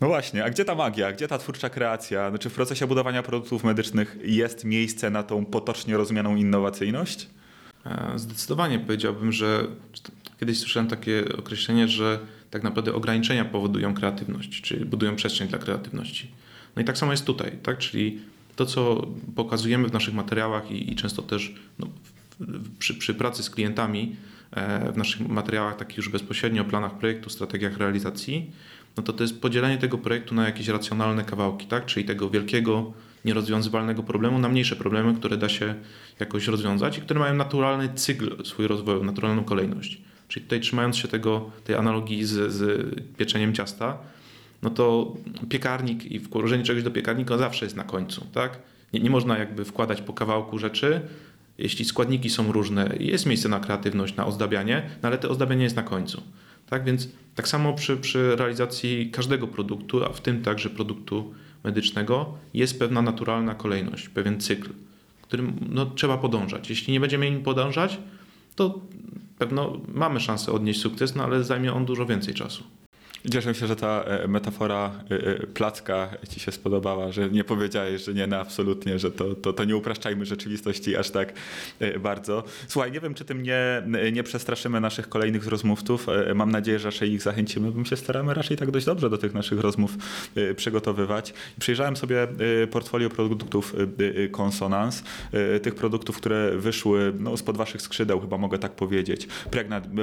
No 0.00 0.08
właśnie, 0.08 0.44
a 0.44 0.50
gdzie 0.50 0.64
ta 0.64 0.74
magia, 0.74 1.12
gdzie 1.12 1.28
ta 1.28 1.38
twórcza 1.38 1.70
kreacja? 1.70 2.30
Znaczy 2.30 2.50
w 2.50 2.54
procesie 2.54 2.86
budowania 2.86 3.22
produktów 3.22 3.64
medycznych 3.64 4.16
jest 4.24 4.64
miejsce 4.64 5.10
na 5.10 5.22
tą 5.22 5.44
potocznie 5.44 5.96
rozumianą 5.96 6.36
innowacyjność? 6.36 7.28
E, 7.86 8.12
zdecydowanie 8.16 8.78
powiedziałbym, 8.78 9.32
że 9.32 9.66
kiedyś 10.40 10.58
słyszałem 10.58 10.88
takie 10.88 11.24
określenie, 11.38 11.88
że 11.88 12.18
tak 12.54 12.62
naprawdę 12.62 12.94
ograniczenia 12.94 13.44
powodują 13.44 13.94
kreatywność, 13.94 14.62
czyli 14.62 14.84
budują 14.84 15.16
przestrzeń 15.16 15.48
dla 15.48 15.58
kreatywności. 15.58 16.30
No 16.76 16.82
i 16.82 16.84
tak 16.84 16.98
samo 16.98 17.12
jest 17.12 17.24
tutaj, 17.24 17.58
tak? 17.62 17.78
czyli 17.78 18.18
to, 18.56 18.66
co 18.66 19.06
pokazujemy 19.36 19.88
w 19.88 19.92
naszych 19.92 20.14
materiałach 20.14 20.70
i, 20.70 20.92
i 20.92 20.96
często 20.96 21.22
też 21.22 21.54
no, 21.78 21.86
przy, 22.78 22.94
przy, 22.94 23.14
pracy 23.14 23.42
z 23.42 23.50
klientami, 23.50 24.16
e, 24.50 24.92
w 24.92 24.96
naszych 24.96 25.28
materiałach 25.28 25.76
takich 25.76 25.96
już 25.96 26.08
bezpośrednio, 26.08 26.64
planach 26.64 26.98
projektu, 26.98 27.30
strategiach 27.30 27.76
realizacji, 27.76 28.50
no 28.96 29.02
to 29.02 29.12
to 29.12 29.24
jest 29.24 29.40
podzielenie 29.40 29.78
tego 29.78 29.98
projektu 29.98 30.34
na 30.34 30.46
jakieś 30.46 30.68
racjonalne 30.68 31.24
kawałki, 31.24 31.66
tak? 31.66 31.86
czyli 31.86 32.06
tego 32.06 32.30
wielkiego, 32.30 32.92
nierozwiązywalnego 33.24 34.02
problemu 34.02 34.38
na 34.38 34.48
mniejsze 34.48 34.76
problemy, 34.76 35.14
które 35.14 35.36
da 35.36 35.48
się 35.48 35.74
jakoś 36.20 36.46
rozwiązać 36.46 36.98
i 36.98 37.00
które 37.00 37.20
mają 37.20 37.34
naturalny 37.34 37.88
cykl 37.94 38.44
swój 38.44 38.66
rozwoju, 38.66 39.04
naturalną 39.04 39.44
kolejność. 39.44 40.00
Czyli 40.34 40.44
tutaj 40.44 40.60
trzymając 40.60 40.96
się 40.96 41.08
tego, 41.08 41.50
tej 41.64 41.76
analogii 41.76 42.24
z, 42.24 42.52
z 42.52 42.90
pieczeniem 43.16 43.54
ciasta, 43.54 43.98
no 44.62 44.70
to 44.70 45.14
piekarnik 45.48 46.04
i 46.04 46.20
włożenie 46.20 46.64
czegoś 46.64 46.82
do 46.82 46.90
piekarnika 46.90 47.38
zawsze 47.38 47.66
jest 47.66 47.76
na 47.76 47.84
końcu, 47.84 48.26
tak? 48.32 48.58
Nie, 48.92 49.00
nie 49.00 49.10
można 49.10 49.38
jakby 49.38 49.64
wkładać 49.64 50.02
po 50.02 50.12
kawałku 50.12 50.58
rzeczy, 50.58 51.00
jeśli 51.58 51.84
składniki 51.84 52.30
są 52.30 52.52
różne, 52.52 52.96
jest 53.00 53.26
miejsce 53.26 53.48
na 53.48 53.60
kreatywność, 53.60 54.16
na 54.16 54.26
ozdabianie, 54.26 54.82
no 55.02 55.08
ale 55.08 55.18
to 55.18 55.30
ozdabianie 55.30 55.64
jest 55.64 55.76
na 55.76 55.82
końcu. 55.82 56.22
Tak 56.70 56.84
więc 56.84 57.08
tak 57.34 57.48
samo 57.48 57.72
przy, 57.72 57.96
przy 57.96 58.36
realizacji 58.36 59.10
każdego 59.10 59.46
produktu, 59.46 60.04
a 60.04 60.08
w 60.08 60.20
tym 60.20 60.42
także 60.42 60.70
produktu 60.70 61.34
medycznego, 61.64 62.34
jest 62.54 62.78
pewna 62.78 63.02
naturalna 63.02 63.54
kolejność, 63.54 64.08
pewien 64.08 64.40
cykl, 64.40 64.70
którym 65.22 65.54
no, 65.70 65.86
trzeba 65.86 66.18
podążać. 66.18 66.70
Jeśli 66.70 66.92
nie 66.92 67.00
będziemy 67.00 67.28
im 67.28 67.42
podążać, 67.42 67.98
to 68.56 68.80
pewno 69.38 69.80
mamy 69.88 70.20
szansę 70.20 70.52
odnieść 70.52 70.80
sukces, 70.80 71.14
no 71.14 71.24
ale 71.24 71.44
zajmie 71.44 71.72
on 71.72 71.84
dużo 71.84 72.06
więcej 72.06 72.34
czasu. 72.34 72.64
Cieszę 73.32 73.54
się, 73.54 73.66
że 73.66 73.76
ta 73.76 74.02
e, 74.02 74.28
metafora 74.28 74.92
e, 75.10 75.14
e, 75.14 75.46
placka 75.46 76.10
ci 76.28 76.40
się 76.40 76.52
spodobała, 76.52 77.12
że 77.12 77.30
nie 77.30 77.44
powiedziałeś, 77.44 78.04
że 78.04 78.14
nie, 78.14 78.26
no 78.26 78.36
absolutnie, 78.36 78.98
że 78.98 79.10
to, 79.10 79.34
to, 79.34 79.52
to 79.52 79.64
nie 79.64 79.76
upraszczajmy 79.76 80.26
rzeczywistości 80.26 80.96
aż 80.96 81.10
tak 81.10 81.32
bardzo. 82.00 82.44
Słuchaj, 82.68 82.92
nie 82.92 83.00
wiem, 83.00 83.14
czy 83.14 83.24
tym 83.24 83.42
nie, 83.42 83.82
nie 84.12 84.22
przestraszymy 84.22 84.80
naszych 84.80 85.08
kolejnych 85.08 85.46
rozmówców. 85.46 86.06
Mam 86.34 86.50
nadzieję, 86.50 86.78
że 86.78 86.88
raczej 86.90 87.12
ich 87.12 87.22
zachęcimy, 87.22 87.70
bo 87.70 87.78
my 87.78 87.86
się 87.86 87.96
staramy 87.96 88.34
raczej 88.34 88.56
tak 88.56 88.70
dość 88.70 88.86
dobrze 88.86 89.10
do 89.10 89.18
tych 89.18 89.34
naszych 89.34 89.60
rozmów 89.60 89.96
przygotowywać. 90.56 91.34
Przyjrzałem 91.60 91.96
sobie 91.96 92.26
portfolio 92.70 93.10
produktów 93.10 93.74
Consonance, 94.40 95.02
tych 95.62 95.74
produktów, 95.74 96.16
które 96.16 96.56
wyszły 96.56 97.12
no, 97.18 97.36
spod 97.36 97.56
waszych 97.56 97.82
skrzydeł, 97.82 98.20
chyba 98.20 98.38
mogę 98.38 98.58
tak 98.58 98.72
powiedzieć. 98.72 99.28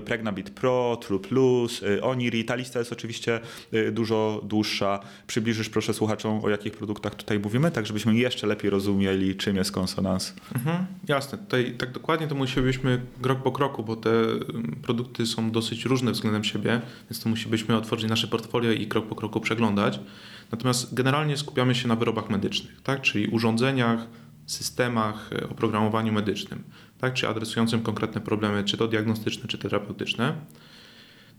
Pregnabit 0.06 0.50
Pro, 0.50 0.98
True 1.02 1.20
Plus, 1.20 1.82
Oniri, 2.02 2.46
ta 2.46 2.56
lista 2.56 2.80
jest 2.80 2.92
oczywiście 2.92 3.11
oczywiście 3.12 3.40
y, 3.74 3.92
dużo 3.92 4.42
dłuższa. 4.44 5.00
Przybliżysz 5.28 5.70
proszę 5.70 5.94
słuchaczom, 5.94 6.46
o 6.46 6.50
jakich 6.50 6.74
produktach 6.74 7.16
tutaj 7.16 7.40
mówimy, 7.40 7.72
tak 7.72 7.86
żebyśmy 7.86 8.16
jeszcze 8.16 8.48
lepiej 8.48 8.70
rozumieli, 8.70 9.36
czym 9.36 9.56
jest 9.56 9.72
konsonans. 9.72 10.34
Mhm, 10.56 10.86
jasne. 11.08 11.38
Tutaj 11.38 11.76
tak 11.78 11.92
dokładnie 11.92 12.28
to 12.28 12.36
musielibyśmy 12.36 13.02
krok 13.22 13.44
po 13.44 13.52
kroku, 13.52 13.84
bo 13.84 13.96
te 13.96 14.10
mm, 14.10 14.80
produkty 14.82 15.26
są 15.26 15.52
dosyć 15.52 15.86
różne 15.86 16.12
względem 16.12 16.44
siebie, 16.44 16.82
więc 17.10 17.24
to 17.24 17.30
musielibyśmy 17.30 17.76
otworzyć 17.78 18.10
nasze 18.10 18.28
portfolio 18.28 18.72
i 18.72 18.88
krok 18.88 19.08
po 19.08 19.16
kroku 19.16 19.42
przeglądać. 19.42 20.00
Natomiast 20.52 20.94
generalnie 20.94 21.38
skupiamy 21.38 21.76
się 21.76 21.88
na 21.88 21.96
wyrobach 21.96 22.30
medycznych, 22.30 22.82
tak? 22.82 23.02
czyli 23.02 23.28
urządzeniach, 23.28 24.08
systemach, 24.46 25.30
e, 25.34 25.50
oprogramowaniu 25.50 26.14
medycznym, 26.14 26.64
tak? 26.98 27.14
czy 27.14 27.28
adresującym 27.28 27.82
konkretne 27.82 28.22
problemy, 28.22 28.64
czy 28.64 28.78
to 28.78 28.88
diagnostyczne, 28.88 29.48
czy 29.48 29.58
terapeutyczne. 29.58 30.34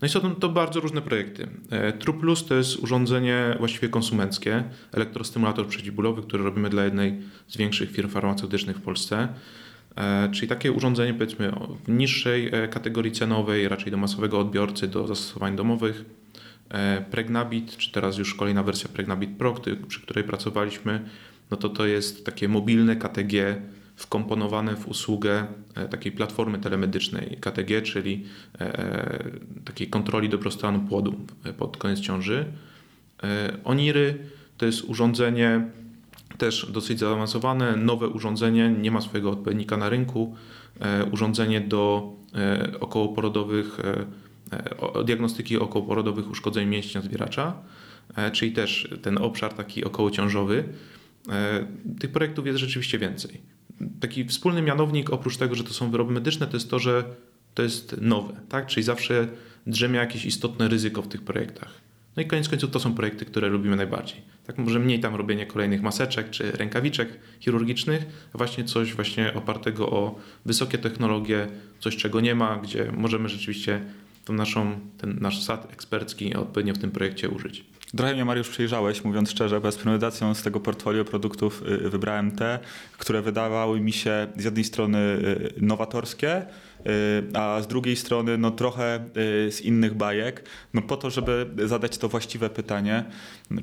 No 0.03 0.07
i 0.07 0.09
są 0.09 0.35
to 0.35 0.49
bardzo 0.49 0.79
różne 0.79 1.01
projekty. 1.01 1.47
E, 1.69 1.93
True 1.93 2.13
Plus 2.13 2.45
to 2.45 2.55
jest 2.55 2.75
urządzenie 2.75 3.55
właściwie 3.59 3.89
konsumenckie, 3.89 4.63
elektrostymulator 4.91 5.67
przeciwbólowy, 5.67 6.21
który 6.21 6.43
robimy 6.43 6.69
dla 6.69 6.83
jednej 6.83 7.21
z 7.47 7.57
większych 7.57 7.91
firm 7.91 8.09
farmaceutycznych 8.09 8.77
w 8.77 8.81
Polsce. 8.81 9.27
E, 9.95 10.29
czyli 10.31 10.47
takie 10.47 10.71
urządzenie 10.71 11.13
powiedzmy 11.13 11.51
w 11.85 11.89
niższej 11.89 12.49
e, 12.51 12.67
kategorii 12.67 13.11
cenowej, 13.11 13.67
raczej 13.67 13.91
do 13.91 13.97
masowego 13.97 14.39
odbiorcy, 14.39 14.87
do 14.87 15.07
zastosowań 15.07 15.55
domowych. 15.55 16.05
Pregnabit, 17.11 17.77
czy 17.77 17.91
teraz 17.91 18.17
już 18.17 18.35
kolejna 18.35 18.63
wersja 18.63 18.89
Pregnabit 18.93 19.37
Pro, 19.37 19.55
przy 19.87 20.01
której 20.01 20.23
pracowaliśmy, 20.23 21.01
no 21.51 21.57
to 21.57 21.69
to 21.69 21.85
jest 21.85 22.25
takie 22.25 22.47
mobilne 22.47 22.95
KTG 22.95 23.61
wkomponowane 23.95 24.75
w 24.75 24.87
usługę 24.87 25.47
e, 25.75 25.87
takiej 25.87 26.11
platformy 26.11 26.59
telemedycznej 26.59 27.37
KTG, 27.41 27.81
czyli 27.81 28.25
e, 28.61 28.79
e, 28.79 29.23
takiej 29.65 29.87
kontroli 29.87 30.29
dobrostanu 30.29 30.79
płodu 30.79 31.15
pod 31.57 31.77
koniec 31.77 31.99
ciąży. 31.99 32.45
Oniry 33.63 34.17
to 34.57 34.65
jest 34.65 34.83
urządzenie 34.83 35.67
też 36.37 36.71
dosyć 36.71 36.99
zaawansowane, 36.99 37.75
nowe 37.75 38.07
urządzenie, 38.07 38.69
nie 38.69 38.91
ma 38.91 39.01
swojego 39.01 39.31
odpowiednika 39.31 39.77
na 39.77 39.89
rynku. 39.89 40.35
Urządzenie 41.11 41.61
do 41.61 42.13
okołoporodowych, 42.79 43.77
diagnostyki 45.05 45.57
okołoporodowych 45.57 46.29
uszkodzeń 46.31 46.67
mięśnia 46.67 47.01
zwieracza, 47.01 47.53
czyli 48.31 48.51
też 48.51 48.89
ten 49.01 49.17
obszar 49.17 49.53
taki 49.53 49.83
okołociążowy. 49.83 50.63
Tych 51.99 52.11
projektów 52.11 52.47
jest 52.47 52.59
rzeczywiście 52.59 52.99
więcej 52.99 53.41
taki 53.99 54.25
wspólny 54.25 54.61
mianownik, 54.61 55.09
oprócz 55.09 55.37
tego, 55.37 55.55
że 55.55 55.63
to 55.63 55.73
są 55.73 55.91
wyroby 55.91 56.13
medyczne, 56.13 56.47
to 56.47 56.57
jest 56.57 56.69
to, 56.69 56.79
że 56.79 57.03
to 57.53 57.63
jest 57.63 57.95
nowe, 58.01 58.33
tak? 58.49 58.67
Czyli 58.67 58.83
zawsze 58.83 59.27
drzemie 59.67 59.97
jakieś 59.99 60.25
istotne 60.25 60.67
ryzyko 60.67 61.01
w 61.01 61.07
tych 61.07 61.21
projektach. 61.21 61.83
No 62.15 62.23
i 62.23 62.25
koniec 62.25 62.49
końców 62.49 62.71
to 62.71 62.79
są 62.79 62.93
projekty, 62.93 63.25
które 63.25 63.49
lubimy 63.49 63.75
najbardziej. 63.75 64.21
Tak 64.47 64.57
może 64.57 64.79
mniej 64.79 64.99
tam 64.99 65.15
robienie 65.15 65.45
kolejnych 65.45 65.81
maseczek 65.81 66.29
czy 66.29 66.51
rękawiczek 66.51 67.19
chirurgicznych, 67.39 68.29
a 68.33 68.37
właśnie 68.37 68.63
coś 68.63 68.93
właśnie 68.93 69.33
opartego 69.33 69.89
o 69.89 70.19
wysokie 70.45 70.77
technologie, 70.77 71.47
coś 71.79 71.95
czego 71.97 72.21
nie 72.21 72.35
ma, 72.35 72.57
gdzie 72.57 72.91
możemy 72.97 73.29
rzeczywiście 73.29 73.81
tą 74.25 74.33
naszą, 74.33 74.79
ten 74.97 75.17
nasz 75.21 75.43
sad 75.43 75.73
ekspercki 75.73 76.33
odpowiednio 76.35 76.73
w 76.73 76.77
tym 76.77 76.91
projekcie 76.91 77.29
użyć. 77.29 77.65
Trochę 77.97 78.13
mnie 78.13 78.25
Mariusz 78.25 78.49
przyjrzałeś, 78.49 79.03
mówiąc 79.03 79.31
szczerze, 79.31 79.61
bez 79.61 79.77
premedytacją 79.77 80.33
z 80.33 80.43
tego 80.43 80.59
portfolio 80.59 81.05
produktów 81.05 81.63
y, 81.67 81.89
wybrałem 81.89 82.31
te, 82.31 82.59
które 82.97 83.21
wydawały 83.21 83.79
mi 83.79 83.93
się 83.93 84.27
z 84.37 84.43
jednej 84.43 84.63
strony 84.63 84.97
y, 84.97 85.53
nowatorskie, 85.57 86.45
Y, 86.45 86.72
a 87.33 87.61
z 87.61 87.67
drugiej 87.67 87.95
strony 87.95 88.37
no 88.37 88.51
trochę 88.51 89.05
y, 89.47 89.51
z 89.51 89.61
innych 89.61 89.93
bajek, 89.93 90.43
no 90.73 90.81
po 90.81 90.97
to, 90.97 91.09
żeby 91.09 91.49
zadać 91.65 91.97
to 91.97 92.09
właściwe 92.09 92.49
pytanie, 92.49 93.05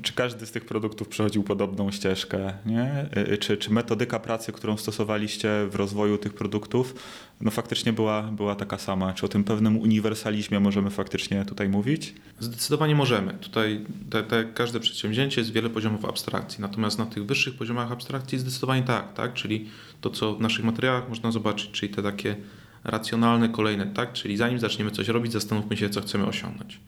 czy 0.01 0.13
każdy 0.13 0.45
z 0.45 0.51
tych 0.51 0.65
produktów 0.65 1.07
przechodził 1.07 1.43
podobną 1.43 1.91
ścieżkę, 1.91 2.53
nie? 2.65 3.05
Y, 3.33 3.37
czy, 3.37 3.57
czy 3.57 3.73
metodyka 3.73 4.19
pracy, 4.19 4.51
którą 4.51 4.77
stosowaliście 4.77 5.49
w 5.69 5.75
rozwoju 5.75 6.17
tych 6.17 6.33
produktów, 6.33 6.95
no 7.41 7.51
faktycznie 7.51 7.93
była, 7.93 8.21
była 8.21 8.55
taka 8.55 8.77
sama? 8.77 9.13
Czy 9.13 9.25
o 9.25 9.29
tym 9.29 9.43
pewnym 9.43 9.77
uniwersalizmie 9.77 10.59
możemy 10.59 10.89
faktycznie 10.89 11.45
tutaj 11.45 11.69
mówić? 11.69 12.13
Zdecydowanie 12.39 12.95
możemy. 12.95 13.33
Tutaj 13.33 13.85
te, 14.27 14.45
każde 14.53 14.79
przedsięwzięcie 14.79 15.41
jest 15.41 15.53
wiele 15.53 15.69
poziomów 15.69 16.05
abstrakcji, 16.05 16.61
natomiast 16.61 16.99
na 16.99 17.05
tych 17.05 17.25
wyższych 17.25 17.55
poziomach 17.55 17.91
abstrakcji 17.91 18.39
zdecydowanie 18.39 18.83
tak, 18.83 19.13
tak? 19.13 19.33
czyli 19.33 19.69
to, 20.01 20.09
co 20.09 20.35
w 20.35 20.41
naszych 20.41 20.65
materiałach 20.65 21.09
można 21.09 21.31
zobaczyć, 21.31 21.71
czyli 21.71 21.93
te 21.93 22.03
takie 22.03 22.35
racjonalne 22.83 23.49
kolejne, 23.49 23.87
tak? 23.87 24.13
Czyli 24.13 24.37
zanim 24.37 24.59
zaczniemy 24.59 24.91
coś 24.91 25.07
robić, 25.07 25.31
zastanówmy 25.31 25.77
się, 25.77 25.89
co 25.89 26.01
chcemy 26.01 26.25
osiągnąć. 26.25 26.79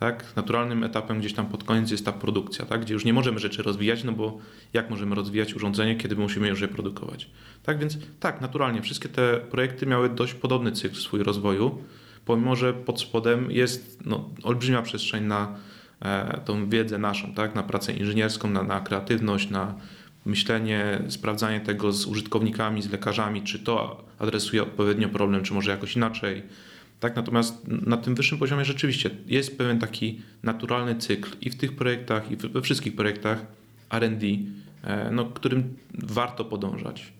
Tak? 0.00 0.24
Naturalnym 0.36 0.84
etapem 0.84 1.18
gdzieś 1.18 1.32
tam 1.32 1.46
pod 1.46 1.64
koniec 1.64 1.90
jest 1.90 2.04
ta 2.04 2.12
produkcja, 2.12 2.66
tak? 2.66 2.80
gdzie 2.80 2.94
już 2.94 3.04
nie 3.04 3.12
możemy 3.12 3.38
rzeczy 3.38 3.62
rozwijać, 3.62 4.04
no 4.04 4.12
bo 4.12 4.38
jak 4.72 4.90
możemy 4.90 5.14
rozwijać 5.14 5.54
urządzenie, 5.54 5.96
kiedy 5.96 6.16
musimy 6.16 6.48
już 6.48 6.60
je 6.60 6.68
produkować. 6.68 7.30
Tak 7.62 7.78
więc 7.78 7.98
tak, 8.20 8.40
naturalnie 8.40 8.82
wszystkie 8.82 9.08
te 9.08 9.36
projekty 9.36 9.86
miały 9.86 10.08
dość 10.08 10.34
podobny 10.34 10.72
cykl 10.72 10.96
swój 10.96 11.22
rozwoju, 11.22 11.78
pomimo 12.24 12.56
że 12.56 12.74
pod 12.74 13.00
spodem 13.00 13.50
jest 13.50 14.06
no, 14.06 14.30
olbrzymia 14.42 14.82
przestrzeń 14.82 15.24
na 15.24 15.56
e, 16.00 16.40
tą 16.44 16.68
wiedzę 16.68 16.98
naszą, 16.98 17.34
tak? 17.34 17.54
na 17.54 17.62
pracę 17.62 17.92
inżynierską, 17.92 18.50
na, 18.50 18.62
na 18.62 18.80
kreatywność, 18.80 19.50
na 19.50 19.74
myślenie, 20.26 21.02
sprawdzanie 21.08 21.60
tego 21.60 21.92
z 21.92 22.06
użytkownikami, 22.06 22.82
z 22.82 22.90
lekarzami, 22.90 23.42
czy 23.42 23.58
to 23.58 24.04
adresuje 24.18 24.62
odpowiednio 24.62 25.08
problem, 25.08 25.42
czy 25.42 25.54
może 25.54 25.70
jakoś 25.70 25.96
inaczej. 25.96 26.42
Tak, 27.00 27.16
natomiast 27.16 27.68
na 27.68 27.96
tym 27.96 28.14
wyższym 28.14 28.38
poziomie 28.38 28.64
rzeczywiście 28.64 29.10
jest 29.26 29.58
pewien 29.58 29.78
taki 29.78 30.20
naturalny 30.42 30.96
cykl 30.96 31.30
i 31.40 31.50
w 31.50 31.56
tych 31.56 31.76
projektach, 31.76 32.30
i 32.30 32.36
we 32.36 32.62
wszystkich 32.62 32.96
projektach 32.96 33.46
RD, 33.90 34.22
e, 34.82 35.10
no, 35.10 35.24
którym 35.24 35.74
warto 35.94 36.44
podążać. 36.44 37.12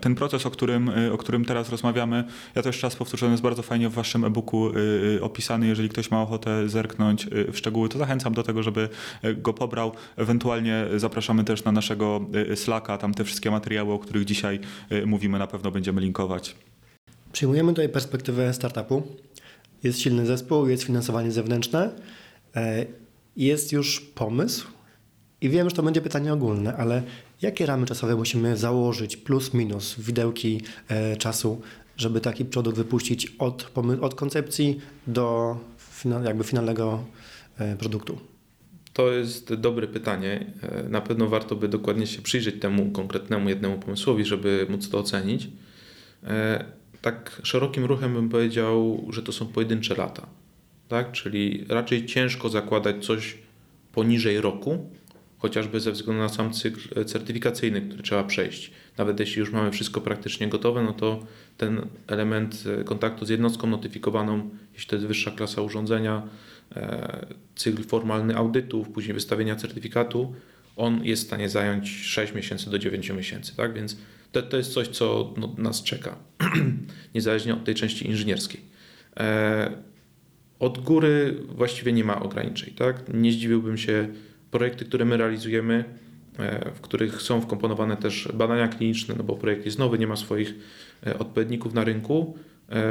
Ten 0.00 0.14
proces, 0.14 0.46
o 0.46 0.50
którym, 0.50 0.88
y, 0.88 1.12
o 1.12 1.18
którym 1.18 1.44
teraz 1.44 1.70
rozmawiamy, 1.70 2.24
ja 2.54 2.62
też 2.62 2.78
czas 2.78 2.96
powtórzę, 2.96 3.26
jest 3.26 3.42
bardzo 3.42 3.62
fajnie 3.62 3.88
w 3.88 3.92
waszym 3.92 4.24
e-booku 4.24 4.70
y, 4.70 4.72
y, 5.16 5.22
opisany. 5.22 5.66
Jeżeli 5.66 5.88
ktoś 5.88 6.10
ma 6.10 6.22
ochotę 6.22 6.68
zerknąć 6.68 7.26
w 7.52 7.58
szczegóły, 7.58 7.88
to 7.88 7.98
zachęcam 7.98 8.34
do 8.34 8.42
tego, 8.42 8.62
żeby 8.62 8.88
go 9.36 9.52
pobrał. 9.52 9.92
Ewentualnie 10.16 10.86
zapraszamy 10.96 11.44
też 11.44 11.64
na 11.64 11.72
naszego 11.72 12.20
Slacka, 12.54 12.98
tam 12.98 13.14
te 13.14 13.24
wszystkie 13.24 13.50
materiały, 13.50 13.92
o 13.92 13.98
których 13.98 14.24
dzisiaj 14.24 14.60
mówimy, 15.06 15.38
na 15.38 15.46
pewno 15.46 15.70
będziemy 15.70 16.00
linkować. 16.00 16.56
Przyjmujemy 17.32 17.72
tutaj 17.72 17.88
perspektywę 17.88 18.54
startupu. 18.54 19.02
Jest 19.82 20.00
silny 20.00 20.26
zespół, 20.26 20.68
jest 20.68 20.82
finansowanie 20.82 21.32
zewnętrzne, 21.32 21.90
e, 22.56 22.86
jest 23.36 23.72
już 23.72 24.00
pomysł 24.00 24.66
i 25.40 25.48
wiem, 25.48 25.70
że 25.70 25.76
to 25.76 25.82
będzie 25.82 26.00
pytanie 26.00 26.32
ogólne, 26.32 26.76
ale 26.76 27.02
Jakie 27.42 27.66
ramy 27.66 27.86
czasowe 27.86 28.16
musimy 28.16 28.56
założyć, 28.56 29.16
plus 29.16 29.54
minus, 29.54 30.00
widełki 30.00 30.60
e, 30.88 31.16
czasu, 31.16 31.60
żeby 31.96 32.20
taki 32.20 32.44
produkt 32.44 32.76
wypuścić 32.76 33.32
od, 33.38 33.72
od 34.00 34.14
koncepcji 34.14 34.80
do 35.06 35.56
jakby 36.24 36.44
finalnego 36.44 37.04
e, 37.58 37.76
produktu? 37.76 38.18
To 38.92 39.12
jest 39.12 39.54
dobre 39.54 39.86
pytanie. 39.86 40.52
E, 40.62 40.88
na 40.88 41.00
pewno 41.00 41.28
warto 41.28 41.56
by 41.56 41.68
dokładnie 41.68 42.06
się 42.06 42.22
przyjrzeć 42.22 42.60
temu 42.60 42.90
konkretnemu 42.90 43.48
jednemu 43.48 43.78
pomysłowi, 43.78 44.24
żeby 44.24 44.66
móc 44.68 44.90
to 44.90 44.98
ocenić. 44.98 45.48
Tak 47.02 47.40
szerokim 47.42 47.84
ruchem 47.84 48.14
bym 48.14 48.28
powiedział, 48.28 49.06
że 49.10 49.22
to 49.22 49.32
są 49.32 49.46
pojedyncze 49.46 49.94
lata. 49.94 50.26
Tak? 50.88 51.12
Czyli 51.12 51.64
raczej 51.68 52.06
ciężko 52.06 52.48
zakładać 52.48 53.06
coś 53.06 53.38
poniżej 53.92 54.40
roku, 54.40 54.90
chociażby 55.38 55.80
ze 55.80 55.92
względu 55.92 56.22
na 56.22 56.28
sam 56.28 56.52
cykl 56.52 57.04
certyfikacyjny, 57.04 57.80
który 57.80 58.02
trzeba 58.02 58.24
przejść. 58.24 58.70
Nawet 58.98 59.20
jeśli 59.20 59.40
już 59.40 59.52
mamy 59.52 59.70
wszystko 59.70 60.00
praktycznie 60.00 60.48
gotowe, 60.48 60.82
no 60.82 60.92
to 60.92 61.26
ten 61.56 61.86
element 62.06 62.64
e, 62.80 62.84
kontaktu 62.84 63.26
z 63.26 63.28
jednostką 63.28 63.66
notyfikowaną, 63.66 64.50
jeśli 64.74 64.88
to 64.88 64.96
jest 64.96 65.08
wyższa 65.08 65.30
klasa 65.30 65.62
urządzenia, 65.62 66.22
e, 66.76 67.26
cykl 67.56 67.84
formalny 67.84 68.36
audytów, 68.36 68.88
później 68.88 69.14
wystawienia 69.14 69.56
certyfikatu, 69.56 70.34
on 70.76 71.04
jest 71.04 71.22
w 71.22 71.26
stanie 71.26 71.48
zająć 71.48 71.90
6 71.90 72.34
miesięcy 72.34 72.70
do 72.70 72.78
9 72.78 73.10
miesięcy. 73.10 73.56
Tak? 73.56 73.74
Więc 73.74 73.96
to, 74.32 74.42
to 74.42 74.56
jest 74.56 74.72
coś, 74.72 74.88
co 74.88 75.34
no, 75.36 75.54
nas 75.58 75.82
czeka, 75.82 76.16
niezależnie 77.14 77.54
od 77.54 77.64
tej 77.64 77.74
części 77.74 78.06
inżynierskiej. 78.06 78.60
E, 79.16 79.70
od 80.58 80.78
góry 80.78 81.36
właściwie 81.48 81.92
nie 81.92 82.04
ma 82.04 82.22
ograniczeń. 82.22 82.74
Tak? 82.74 83.14
Nie 83.14 83.32
zdziwiłbym 83.32 83.78
się, 83.78 84.08
projekty, 84.56 84.84
które 84.84 85.04
my 85.04 85.16
realizujemy, 85.16 85.84
e, 86.38 86.70
w 86.74 86.80
których 86.80 87.22
są 87.22 87.40
wkomponowane 87.40 87.96
też 87.96 88.28
badania 88.34 88.68
kliniczne, 88.68 89.14
no 89.18 89.24
bo 89.24 89.36
projekt 89.36 89.66
jest 89.66 89.78
nowy, 89.78 89.98
nie 89.98 90.06
ma 90.06 90.16
swoich 90.16 90.54
e, 91.06 91.18
odpowiedników 91.18 91.74
na 91.74 91.84
rynku. 91.84 92.38
E, 92.70 92.82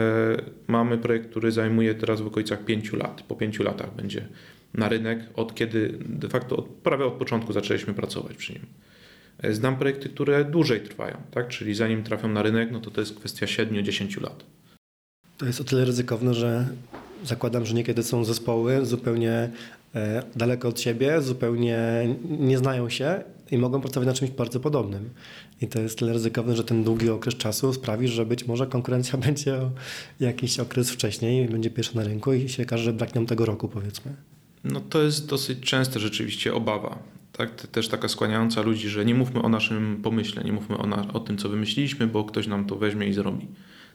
mamy 0.67 0.98
projekt, 0.98 1.29
który 1.29 1.51
zajmuje 1.51 1.95
teraz 1.95 2.22
w 2.22 2.27
okolicach 2.27 2.65
5 2.65 2.93
lat. 2.93 3.22
Po 3.22 3.36
5 3.36 3.60
latach 3.60 3.95
będzie 3.95 4.27
na 4.74 4.89
rynek, 4.89 5.19
od 5.36 5.55
kiedy 5.55 5.98
de 6.05 6.29
facto 6.29 6.57
od, 6.57 6.65
prawie 6.65 7.05
od 7.05 7.13
początku 7.13 7.53
zaczęliśmy 7.53 7.93
pracować 7.93 8.38
przy 8.38 8.53
nim. 8.53 8.65
Znam 9.51 9.75
projekty, 9.75 10.10
które 10.10 10.45
dłużej 10.45 10.81
trwają, 10.81 11.17
tak? 11.31 11.48
czyli 11.48 11.75
zanim 11.75 12.03
trafią 12.03 12.27
na 12.27 12.44
rynek, 12.44 12.72
no 12.72 12.79
to 12.79 12.92
to 12.92 13.01
jest 13.01 13.16
kwestia 13.20 13.46
7-10 13.46 14.22
lat. 14.22 14.44
To 15.37 15.46
jest 15.46 15.61
o 15.61 15.63
tyle 15.63 15.85
ryzykowne, 15.85 16.33
że 16.33 16.68
zakładam, 17.24 17.66
że 17.66 17.74
niekiedy 17.74 18.03
są 18.03 18.25
zespoły 18.25 18.85
zupełnie 18.85 19.50
daleko 20.36 20.68
od 20.68 20.79
siebie, 20.79 21.22
zupełnie 21.22 21.79
nie 22.40 22.58
znają 22.58 22.90
się 22.90 23.24
i 23.51 23.58
mogą 23.58 23.81
pracować 23.81 24.08
na 24.08 24.14
czymś 24.14 24.31
bardzo 24.31 24.60
podobnym. 24.60 25.10
I 25.62 25.68
to 25.68 25.79
jest 25.79 26.00
tyle 26.00 26.14
ryzykowne, 26.14 26.55
że 26.55 26.64
ten 26.64 26.84
długi 26.84 27.10
okres 27.10 27.36
czasu 27.36 27.74
sprawi, 27.74 28.08
że 28.08 28.25
być 28.25 28.48
może 28.48 28.68
konkurencja 28.68 29.18
będzie 29.27 29.60
jakiś 30.20 30.60
okres 30.60 30.92
wcześniej, 30.92 31.48
będzie 31.48 31.70
pierwsza 31.70 31.94
na 31.96 32.03
rynku 32.03 32.34
i 32.34 32.50
się 32.50 32.64
okaże, 32.64 32.84
że 32.84 32.94
braknie 32.94 33.25
tego 33.25 33.46
roku, 33.46 33.68
powiedzmy. 33.68 34.16
No 34.64 34.81
to 34.81 35.01
jest 35.01 35.27
dosyć 35.27 35.60
często 35.60 36.00
rzeczywiście 36.00 36.53
obawa. 36.53 37.00
Tak? 37.31 37.68
Też 37.68 37.88
taka 37.88 38.08
skłaniająca 38.08 38.62
ludzi, 38.62 38.90
że 38.90 39.05
nie 39.05 39.16
mówmy 39.16 39.42
o 39.42 39.50
naszym 39.50 40.00
pomyśle, 40.03 40.44
nie 40.44 40.53
mówmy 40.53 40.77
o, 40.77 40.88
na, 40.88 41.14
o 41.14 41.20
tym, 41.20 41.38
co 41.38 41.50
wymyśliliśmy, 41.50 42.08
bo 42.08 42.24
ktoś 42.24 42.48
nam 42.48 42.66
to 42.66 42.75
weźmie 42.75 43.08
i 43.08 43.14
zrobi. 43.14 43.48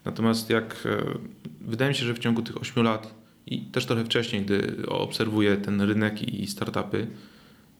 Natomiast 0.04 0.50
jak 0.50 0.86
e, 0.86 1.18
wydaje 1.60 1.88
mi 1.88 1.94
się, 1.94 2.04
że 2.04 2.14
w 2.14 2.18
ciągu 2.18 2.42
tych 2.42 2.60
8 2.60 2.84
lat 2.84 3.19
i 3.50 3.60
też 3.60 3.86
trochę 3.86 4.04
wcześniej, 4.04 4.42
gdy 4.42 4.86
obserwuję 4.88 5.56
ten 5.56 5.80
rynek 5.80 6.22
i 6.22 6.46
startupy, 6.46 7.06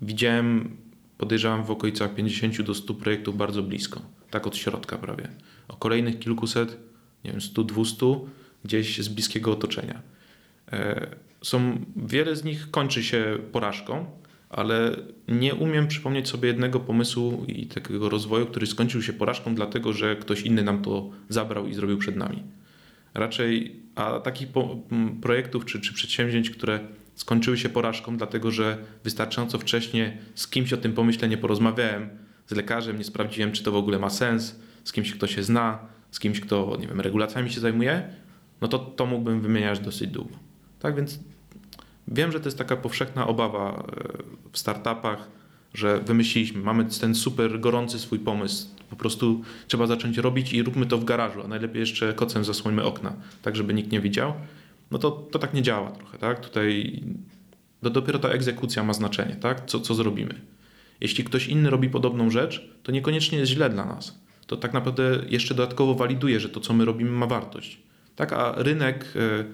widziałem, 0.03 0.77
podejrzewam, 1.19 1.65
w 1.65 1.71
okolicach 1.71 2.15
50 2.15 2.63
do 2.63 2.75
100 2.75 2.95
projektów 2.95 3.37
bardzo 3.37 3.63
blisko, 3.63 4.03
tak 4.31 4.47
od 4.47 4.57
środka 4.57 4.99
prawie. 4.99 5.29
O 5.69 5.77
kolejnych 5.77 6.19
kilkuset, 6.19 6.77
nie 7.25 7.31
wiem, 7.31 7.41
100, 7.41 7.65
200 7.65 8.07
gdzieś 8.65 8.99
z 8.99 9.09
bliskiego 9.09 9.53
otoczenia. 9.53 10.03
E, 10.73 11.07
są, 11.43 11.85
wiele 11.97 12.37
z 12.37 12.45
nich 12.45 12.71
kończy 12.71 13.03
się 13.03 13.39
porażką, 13.53 14.07
ale 14.51 14.97
nie 15.29 15.55
umiem 15.55 15.89
przypomnieć 15.89 16.29
sobie 16.29 16.49
jednego 16.49 16.81
pomysłu 16.81 17.45
i 17.49 17.67
takiego 17.67 18.09
rozwoju, 18.09 18.47
który 18.47 18.67
skończył 18.67 19.03
się 19.03 19.13
porażką, 19.13 19.55
dlatego 19.55 19.93
że 19.93 20.17
ktoś 20.17 20.43
inny 20.43 20.63
nam 20.63 20.83
to 20.83 21.11
zabrał 21.29 21.67
i 21.67 21.75
zrobił 21.75 21.99
przed 21.99 22.17
nami. 22.17 22.43
Raczej, 23.15 23.80
a 24.01 24.21
takich 24.21 24.49
projektów 25.23 25.65
czy, 25.65 25.81
czy 25.81 25.95
przedsięwzięć, 25.95 26.51
które 26.51 26.81
skończyły 27.15 27.59
się 27.59 27.69
porażką, 27.69 28.17
dlatego 28.17 28.51
że 28.51 28.79
wystarczająco 29.05 29.59
wcześnie 29.59 30.19
z 30.35 30.49
kimś 30.49 30.73
o 30.73 30.77
tym 30.77 30.93
pomyśle 30.93 31.29
nie 31.29 31.37
porozmawiałem, 31.37 32.09
z 32.47 32.53
lekarzem 32.53 32.99
nie 32.99 33.05
sprawdziłem, 33.05 33.53
czy 33.53 33.63
to 33.63 33.73
w 33.73 33.77
ogóle 33.77 33.99
ma 33.99 34.11
sens, 34.11 34.61
z 34.85 34.93
kimś, 34.93 35.15
kto 35.15 35.27
się 35.27 35.43
zna, 35.43 35.79
z 36.11 36.21
kimś, 36.21 36.41
kto, 36.41 36.77
nie 36.81 36.87
wiem, 36.87 37.01
regulacjami 37.01 37.51
się 37.51 37.61
zajmuje, 37.61 38.03
no 38.61 38.69
to 38.69 38.79
to 38.79 39.07
mógłbym 39.07 39.41
wymieniać 39.41 39.81
dosyć 39.81 40.11
długo. 40.11 40.35
Tak 40.79 40.97
więc 40.97 41.21
wiem, 42.09 42.33
że 42.33 42.41
to 42.41 42.47
jest 42.47 42.59
taka 42.59 42.77
powszechna 42.77 43.27
obawa 43.27 43.71
e, 43.73 43.83
w 44.53 44.59
startupach, 44.59 45.31
że 45.75 46.01
wymyśliliśmy, 46.01 46.63
mamy 46.63 46.85
ten 47.01 47.15
super 47.15 47.61
gorący 47.61 47.99
swój 47.99 48.19
pomysł, 48.19 48.67
po 48.91 48.97
prostu 48.97 49.43
trzeba 49.69 49.87
zacząć 49.87 50.19
robić 50.19 50.53
i 50.53 50.63
róbmy 50.63 50.87
to 50.87 50.99
w 50.99 51.05
garażu, 51.05 51.43
a 51.45 51.49
najlepiej 51.49 51.81
jeszcze 51.81 52.15
kocem 52.15 52.45
zasłońmy 52.45 52.85
okna, 52.85 53.13
tak 53.43 53.57
żeby 53.57 53.75
nikt 53.75 53.93
nie 53.93 54.01
widział. 54.01 54.33
No 54.91 54.99
to, 54.99 55.11
to 55.11 55.39
tak 55.39 55.55
nie 55.55 55.63
działa 55.63 55.91
trochę, 55.91 56.19
tak? 56.19 56.41
Tutaj 56.41 57.03
dopiero 57.83 58.19
ta 58.19 58.29
egzekucja 58.29 58.85
ma 58.85 58.93
znaczenie, 58.93 59.37
tak? 59.37 59.67
Co, 59.67 59.81
co 59.81 59.95
zrobimy. 59.95 60.35
Jeśli 61.01 61.25
ktoś 61.25 61.47
inny 61.47 61.71
robi 61.71 61.91
podobną 61.91 62.31
rzecz, 62.31 62.69
to 62.83 62.93
niekoniecznie 62.93 63.39
jest 63.39 63.53
źle 63.53 63.71
dla 63.71 63.85
nas. 63.85 64.21
To 64.47 64.57
tak 64.57 64.73
naprawdę 64.73 65.23
jeszcze 65.29 65.55
dodatkowo 65.55 65.95
waliduje, 65.95 66.41
że 66.41 66.49
to, 66.49 66.61
co 66.61 66.75
my 66.75 66.85
robimy, 66.85 67.11
ma 67.11 67.27
wartość. 67.27 67.79
Tak, 68.17 68.33
a 68.33 68.55
rynek 68.57 69.05
e, 69.17 69.45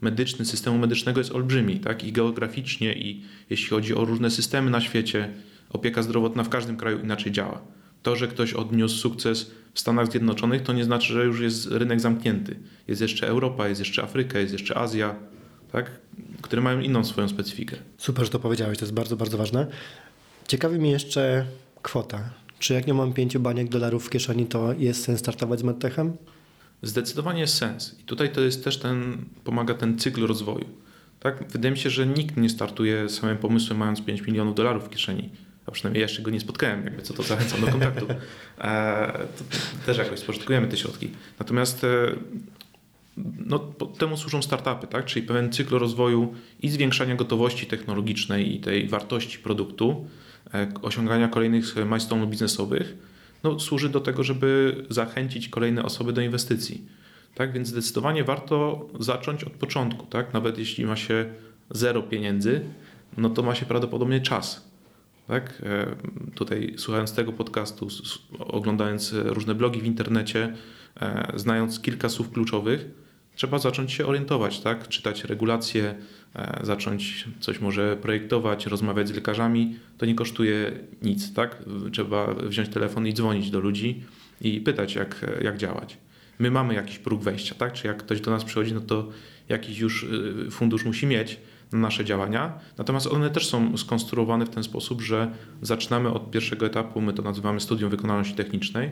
medyczny, 0.00 0.44
systemu 0.44 0.78
medycznego 0.78 1.20
jest 1.20 1.32
olbrzymi, 1.32 1.80
tak? 1.80 2.04
I 2.04 2.12
geograficznie, 2.12 2.94
i 2.94 3.22
jeśli 3.50 3.68
chodzi 3.68 3.94
o 3.94 4.04
różne 4.04 4.30
systemy 4.30 4.70
na 4.70 4.80
świecie, 4.80 5.30
opieka 5.74 6.02
zdrowotna 6.02 6.44
w 6.44 6.48
każdym 6.48 6.76
kraju 6.76 6.98
inaczej 7.00 7.32
działa. 7.32 7.60
To, 8.02 8.16
że 8.16 8.28
ktoś 8.28 8.52
odniósł 8.52 8.96
sukces 8.96 9.50
w 9.74 9.80
Stanach 9.80 10.10
Zjednoczonych, 10.10 10.62
to 10.62 10.72
nie 10.72 10.84
znaczy, 10.84 11.12
że 11.12 11.24
już 11.24 11.40
jest 11.40 11.66
rynek 11.66 12.00
zamknięty. 12.00 12.56
Jest 12.88 13.00
jeszcze 13.00 13.28
Europa, 13.28 13.68
jest 13.68 13.80
jeszcze 13.80 14.02
Afryka, 14.02 14.38
jest 14.38 14.52
jeszcze 14.52 14.78
Azja, 14.78 15.14
tak? 15.72 15.90
które 16.42 16.62
mają 16.62 16.80
inną 16.80 17.04
swoją 17.04 17.28
specyfikę. 17.28 17.76
Super, 17.98 18.24
że 18.24 18.30
to 18.30 18.38
powiedziałeś, 18.38 18.78
to 18.78 18.84
jest 18.84 18.94
bardzo, 18.94 19.16
bardzo 19.16 19.38
ważne. 19.38 19.66
Ciekawi 20.48 20.78
mnie 20.78 20.90
jeszcze 20.90 21.46
kwota. 21.82 22.30
Czy 22.58 22.74
jak 22.74 22.86
nie 22.86 22.94
mam 22.94 23.12
pięciu 23.12 23.40
baniek 23.40 23.68
dolarów 23.68 24.06
w 24.06 24.10
kieszeni, 24.10 24.46
to 24.46 24.72
jest 24.72 25.04
sens 25.04 25.20
startować 25.20 25.60
z 25.60 25.62
medtechem? 25.62 26.16
Zdecydowanie 26.82 27.40
jest 27.40 27.54
sens. 27.54 27.96
I 28.00 28.02
tutaj 28.02 28.32
to 28.32 28.40
jest 28.40 28.64
też 28.64 28.78
ten, 28.78 29.24
pomaga 29.44 29.74
ten 29.74 29.98
cykl 29.98 30.26
rozwoju. 30.26 30.66
Tak? 31.20 31.44
Wydaje 31.52 31.72
mi 31.72 31.78
się, 31.78 31.90
że 31.90 32.06
nikt 32.06 32.36
nie 32.36 32.48
startuje 32.48 33.08
samym 33.08 33.38
pomysłem 33.38 33.78
mając 33.78 34.00
5 34.00 34.26
milionów 34.26 34.54
dolarów 34.54 34.84
w 34.84 34.88
kieszeni 34.88 35.30
a 35.66 35.70
przynajmniej 35.70 36.02
jeszcze 36.02 36.22
go 36.22 36.30
nie 36.30 36.40
spotkałem, 36.40 36.84
jakby 36.84 37.02
co 37.02 37.14
to 37.14 37.22
zachęcam 37.22 37.60
do 37.60 37.66
kontaktu. 37.66 38.06
E, 38.58 39.26
też 39.86 39.98
jakoś 39.98 40.18
spożytkujemy 40.18 40.68
te 40.68 40.76
środki. 40.76 41.10
Natomiast 41.38 41.84
e, 41.84 41.88
no, 43.46 43.58
temu 43.98 44.16
służą 44.16 44.42
startupy, 44.42 44.86
tak? 44.86 45.04
czyli 45.04 45.26
pewien 45.26 45.52
cykl 45.52 45.78
rozwoju 45.78 46.34
i 46.62 46.68
zwiększania 46.68 47.14
gotowości 47.14 47.66
technologicznej 47.66 48.56
i 48.56 48.60
tej 48.60 48.88
wartości 48.88 49.38
produktu, 49.38 50.06
e, 50.54 50.72
osiągania 50.82 51.28
kolejnych 51.28 51.74
milestone'ów 51.74 52.28
biznesowych, 52.28 52.96
no, 53.44 53.60
służy 53.60 53.88
do 53.88 54.00
tego, 54.00 54.22
żeby 54.22 54.76
zachęcić 54.90 55.48
kolejne 55.48 55.82
osoby 55.82 56.12
do 56.12 56.20
inwestycji. 56.20 56.86
Tak 57.34 57.52
więc 57.52 57.68
zdecydowanie 57.68 58.24
warto 58.24 58.88
zacząć 59.00 59.44
od 59.44 59.52
początku, 59.52 60.06
tak? 60.06 60.32
Nawet 60.32 60.58
jeśli 60.58 60.86
ma 60.86 60.96
się 60.96 61.24
zero 61.70 62.02
pieniędzy, 62.02 62.60
no 63.16 63.30
to 63.30 63.42
ma 63.42 63.54
się 63.54 63.66
prawdopodobnie 63.66 64.20
czas. 64.20 64.73
Tak? 65.26 65.62
E, 65.62 65.96
tutaj 66.34 66.74
słuchając 66.76 67.14
tego 67.14 67.32
podcastu, 67.32 67.88
oglądając 68.38 69.12
różne 69.12 69.54
blogi 69.54 69.80
w 69.80 69.86
internecie, 69.86 70.54
e, 71.00 71.32
znając 71.34 71.80
kilka 71.80 72.08
słów 72.08 72.30
kluczowych, 72.30 72.86
trzeba 73.34 73.58
zacząć 73.58 73.92
się 73.92 74.06
orientować, 74.06 74.60
tak? 74.60 74.88
czytać 74.88 75.24
regulacje, 75.24 75.94
e, 76.34 76.60
zacząć 76.62 77.28
coś 77.40 77.60
może 77.60 77.96
projektować, 77.96 78.66
rozmawiać 78.66 79.08
z 79.08 79.14
lekarzami. 79.14 79.76
To 79.98 80.06
nie 80.06 80.14
kosztuje 80.14 80.72
nic. 81.02 81.32
Tak? 81.34 81.62
Trzeba 81.92 82.34
wziąć 82.34 82.68
telefon 82.68 83.06
i 83.06 83.14
dzwonić 83.14 83.50
do 83.50 83.60
ludzi 83.60 84.02
i 84.40 84.60
pytać, 84.60 84.94
jak, 84.94 85.26
jak 85.42 85.56
działać. 85.56 85.98
My 86.38 86.50
mamy 86.50 86.74
jakiś 86.74 86.98
próg 86.98 87.22
wejścia, 87.22 87.54
tak? 87.54 87.72
czy 87.72 87.86
jak 87.86 87.96
ktoś 87.96 88.20
do 88.20 88.30
nas 88.30 88.44
przychodzi, 88.44 88.74
no 88.74 88.80
to 88.80 89.08
jakiś 89.48 89.78
już 89.78 90.02
y, 90.02 90.50
fundusz 90.50 90.84
musi 90.84 91.06
mieć 91.06 91.40
nasze 91.72 92.04
działania. 92.04 92.58
Natomiast 92.78 93.06
one 93.06 93.30
też 93.30 93.48
są 93.48 93.76
skonstruowane 93.76 94.46
w 94.46 94.50
ten 94.50 94.62
sposób, 94.62 95.00
że 95.00 95.30
zaczynamy 95.62 96.12
od 96.12 96.30
pierwszego 96.30 96.66
etapu, 96.66 97.00
my 97.00 97.12
to 97.12 97.22
nazywamy 97.22 97.60
studium 97.60 97.90
wykonalności 97.90 98.34
technicznej, 98.34 98.90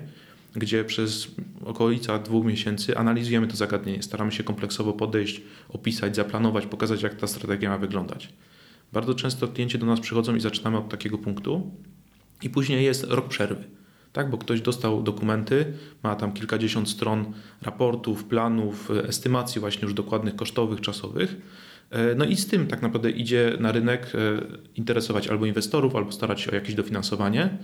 gdzie 0.57 0.85
przez 0.85 1.29
okolica 1.65 2.19
dwóch 2.19 2.47
miesięcy 2.47 2.99
analizujemy 2.99 3.47
to 3.47 3.57
zagadnienie, 3.57 4.03
staramy 4.03 4.33
się 4.33 4.45
kompleksowo 4.45 4.93
podejść, 4.93 5.43
opisać, 5.69 6.17
zaplanować, 6.17 6.67
pokazać, 6.67 7.03
jak 7.03 7.15
ta 7.15 7.27
strategia 7.27 7.71
ma 7.71 7.79
wyglądać. 7.79 8.29
Bardzo 8.93 9.15
często 9.15 9.49
klienci 9.49 9.79
do 9.79 9.87
nas 9.87 10.01
przychodzą 10.01 10.35
i 10.35 10.41
zaczynamy 10.41 10.79
od 10.79 10.89
takiego 10.89 11.19
punktu, 11.19 11.71
i 12.43 12.51
później 12.51 12.85
jest 12.85 13.05
rok 13.05 13.29
przerwy. 13.29 13.65
Tak, 14.13 14.31
bo 14.31 14.39
ktoś 14.39 14.61
dostał 14.61 15.03
dokumenty, 15.03 15.73
ma 16.03 16.17
tam 16.17 16.33
kilkadziesiąt 16.33 16.89
stron 16.89 17.33
raportów, 17.63 18.25
planów, 18.25 18.91
estymacji 18.91 19.61
właśnie 19.61 19.83
już 19.83 19.95
dokładnych 19.95 20.37
kosztowych, 20.37 20.81
czasowych. 20.81 21.37
E, 21.93 22.15
no 22.15 22.25
i 22.25 22.37
z 22.37 22.47
tym 22.47 22.67
tak 22.67 22.83
naprawdę 22.83 23.11
idzie 23.11 23.57
na 23.61 23.73
rynek 23.73 24.13
e, 24.15 24.19
interesować 24.77 25.29
albo 25.29 25.47
inwestorów, 25.47 25.97
albo 25.97 26.13
starać 26.13 26.41
się 26.41 26.51
o 26.51 26.55
jakieś 26.55 26.75
dofinansowanie. 26.75 27.59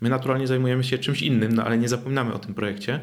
My 0.00 0.08
naturalnie 0.08 0.46
zajmujemy 0.46 0.84
się 0.84 0.98
czymś 0.98 1.22
innym, 1.22 1.54
no 1.54 1.64
ale 1.64 1.78
nie 1.78 1.88
zapominamy 1.88 2.32
o 2.32 2.38
tym 2.38 2.54
projekcie. 2.54 3.00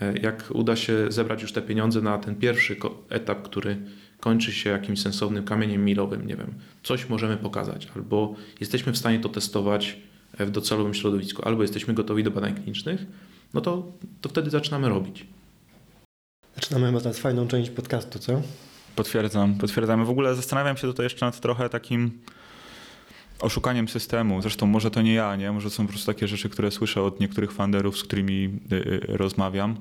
E, 0.00 0.18
jak 0.18 0.44
uda 0.54 0.76
się 0.76 1.06
zebrać 1.08 1.42
już 1.42 1.52
te 1.52 1.62
pieniądze 1.62 2.00
na 2.00 2.18
ten 2.18 2.34
pierwszy 2.34 2.76
etap, 3.08 3.42
który 3.42 3.76
kończy 4.20 4.52
się 4.52 4.70
jakimś 4.70 5.00
sensownym 5.00 5.44
kamieniem 5.44 5.84
milowym, 5.84 6.26
nie 6.26 6.36
wiem, 6.36 6.54
coś 6.82 7.08
możemy 7.08 7.36
pokazać, 7.36 7.88
albo 7.96 8.34
jesteśmy 8.60 8.92
w 8.92 8.98
stanie 8.98 9.20
to 9.20 9.28
testować 9.28 9.98
w 10.38 10.50
docelowym 10.50 10.94
środowisku, 10.94 11.42
albo 11.44 11.62
jesteśmy 11.62 11.94
gotowi 11.94 12.24
do 12.24 12.30
badań 12.30 12.54
klinicznych, 12.54 13.06
no 13.54 13.60
to, 13.60 13.92
to 14.20 14.28
wtedy 14.28 14.50
zaczynamy 14.50 14.88
robić. 14.88 15.26
Zaczynamy 16.54 16.86
chyba 16.86 17.00
teraz 17.00 17.18
fajną 17.18 17.48
część 17.48 17.70
podcastu, 17.70 18.18
co? 18.18 18.42
Potwierdzam, 18.96 19.54
potwierdzam. 19.54 20.04
W 20.04 20.10
ogóle 20.10 20.34
zastanawiam 20.34 20.76
się 20.76 20.86
tutaj 20.86 21.06
jeszcze 21.06 21.26
nad 21.26 21.40
trochę 21.40 21.68
takim 21.68 22.18
oszukaniem 23.40 23.88
systemu. 23.88 24.42
Zresztą 24.42 24.66
może 24.66 24.90
to 24.90 25.02
nie 25.02 25.14
ja, 25.14 25.36
nie? 25.36 25.52
Może 25.52 25.70
są 25.70 25.86
po 25.86 25.92
prostu 25.92 26.06
takie 26.12 26.28
rzeczy, 26.28 26.48
które 26.48 26.70
słyszę 26.70 27.02
od 27.02 27.20
niektórych 27.20 27.52
funderów, 27.52 27.98
z 27.98 28.02
którymi 28.02 28.58
y, 28.72 28.76
y, 28.76 29.00
rozmawiam. 29.08 29.76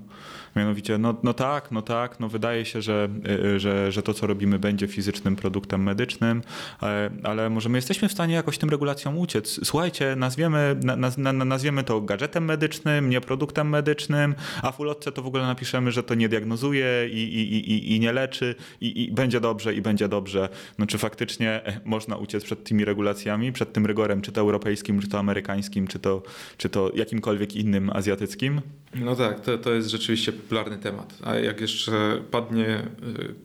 Mianowicie, 0.55 0.97
no, 0.97 1.15
no 1.23 1.33
tak, 1.33 1.71
no 1.71 1.81
tak, 1.81 2.19
no 2.19 2.29
wydaje 2.29 2.65
się, 2.65 2.81
że, 2.81 3.09
y, 3.55 3.59
że, 3.59 3.91
że 3.91 4.03
to, 4.03 4.13
co 4.13 4.27
robimy, 4.27 4.59
będzie 4.59 4.87
fizycznym 4.87 5.35
produktem 5.35 5.83
medycznym, 5.83 6.41
ale, 6.79 7.09
ale 7.23 7.49
może 7.49 7.69
my 7.69 7.77
jesteśmy 7.77 8.09
w 8.09 8.11
stanie 8.11 8.35
jakoś 8.35 8.57
tym 8.57 8.69
regulacjom 8.69 9.17
uciec. 9.17 9.59
Słuchajcie, 9.63 10.15
nazwiemy, 10.15 10.75
naz, 10.97 11.17
nazwiemy 11.17 11.83
to 11.83 12.01
gadżetem 12.01 12.45
medycznym, 12.45 13.09
nie 13.09 13.21
produktem 13.21 13.69
medycznym, 13.69 14.35
a 14.61 14.71
w 14.71 14.79
ulotce 14.79 15.11
to 15.11 15.21
w 15.21 15.27
ogóle 15.27 15.43
napiszemy, 15.43 15.91
że 15.91 16.03
to 16.03 16.15
nie 16.15 16.29
diagnozuje 16.29 17.09
i, 17.11 17.17
i, 17.17 17.71
i, 17.71 17.95
i 17.95 17.99
nie 17.99 18.13
leczy 18.13 18.55
i, 18.81 19.03
i 19.03 19.11
będzie 19.11 19.39
dobrze 19.39 19.73
i 19.73 19.81
będzie 19.81 20.07
dobrze. 20.07 20.49
No 20.77 20.85
czy 20.85 20.97
faktycznie 20.97 21.65
e, 21.65 21.79
można 21.85 22.17
uciec 22.17 22.43
przed 22.43 22.63
tymi 22.63 22.85
regulacjami, 22.85 23.48
przed 23.51 23.73
tym 23.73 23.85
rygorem, 23.85 24.21
czy 24.21 24.31
to 24.31 24.41
europejskim, 24.41 25.01
czy 25.01 25.07
to 25.07 25.19
amerykańskim, 25.19 25.87
czy 25.87 25.99
to, 25.99 26.23
czy 26.57 26.69
to 26.69 26.91
jakimkolwiek 26.95 27.55
innym 27.55 27.89
azjatyckim? 27.89 28.61
No 28.95 29.15
tak, 29.15 29.39
to, 29.39 29.57
to 29.57 29.73
jest 29.73 29.89
rzeczywiście 29.89 30.31
popularny 30.31 30.77
temat. 30.77 31.17
A 31.23 31.35
jak 31.35 31.61
jeszcze 31.61 32.21
padnie 32.31 32.67
y, 32.67 33.35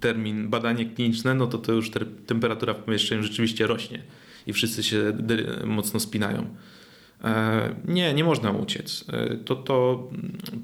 termin 0.00 0.48
badanie 0.48 0.86
kliniczne, 0.86 1.34
no 1.34 1.46
to 1.46 1.58
to 1.58 1.72
już 1.72 1.90
te, 1.90 2.00
temperatura 2.26 2.74
w 2.74 2.78
pomieszczeniu 2.78 3.22
rzeczywiście 3.22 3.66
rośnie 3.66 4.02
i 4.46 4.52
wszyscy 4.52 4.82
się 4.82 5.12
mocno 5.64 6.00
spinają. 6.00 6.46
E, 7.24 7.74
nie, 7.84 8.14
nie 8.14 8.24
można 8.24 8.50
uciec. 8.50 9.04
E, 9.12 9.36
to, 9.36 9.56
to 9.56 10.08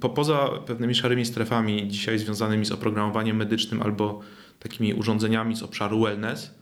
po, 0.01 0.09
poza 0.09 0.49
pewnymi 0.67 0.95
szarymi 0.95 1.25
strefami 1.25 1.89
dzisiaj 1.89 2.19
związanymi 2.19 2.67
z 2.67 2.73
oprogramowaniem 2.73 3.37
medycznym 3.37 3.83
albo 3.83 4.21
takimi 4.59 4.95
urządzeniami 4.95 5.57
z 5.57 5.63
obszaru 5.63 6.01
wellness, 6.01 6.55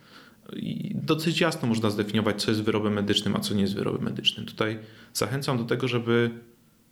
dosyć 0.95 1.41
jasno 1.41 1.69
można 1.69 1.91
zdefiniować, 1.91 2.43
co 2.43 2.51
jest 2.51 2.63
wyrobem 2.63 2.93
medycznym, 2.93 3.37
a 3.37 3.41
co 3.41 3.55
nie 3.55 3.63
jest 3.63 3.75
wyrobem 3.75 4.03
medycznym. 4.03 4.47
Tutaj 4.47 4.79
zachęcam 5.13 5.59
do 5.59 5.65
tego, 5.65 5.89
żeby 5.89 6.31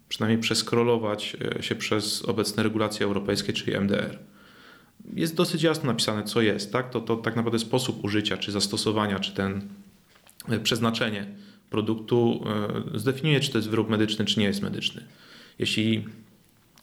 przynajmniej 0.08 0.42
przeskrolować 0.42 1.36
e, 1.58 1.62
się 1.62 1.74
przez 1.74 2.24
obecne 2.24 2.62
regulacje 2.62 3.06
europejskie, 3.06 3.52
czyli 3.52 3.76
MDR. 3.76 4.18
Jest 5.14 5.34
dosyć 5.34 5.62
jasno 5.62 5.86
napisane, 5.86 6.24
co 6.24 6.40
jest. 6.40 6.72
Tak? 6.72 6.90
To, 6.90 7.00
to 7.00 7.16
tak 7.16 7.36
naprawdę 7.36 7.58
sposób 7.58 8.04
użycia, 8.04 8.36
czy 8.36 8.52
zastosowania, 8.52 9.18
czy 9.18 9.34
ten 9.34 9.68
e, 10.48 10.60
przeznaczenie 10.60 11.26
produktu 11.70 12.44
e, 12.94 12.98
zdefiniuje, 12.98 13.40
czy 13.40 13.52
to 13.52 13.58
jest 13.58 13.70
wyrób 13.70 13.90
medyczny, 13.90 14.24
czy 14.24 14.40
nie 14.40 14.46
jest 14.46 14.62
medyczny. 14.62 15.04
Jeśli 15.58 16.04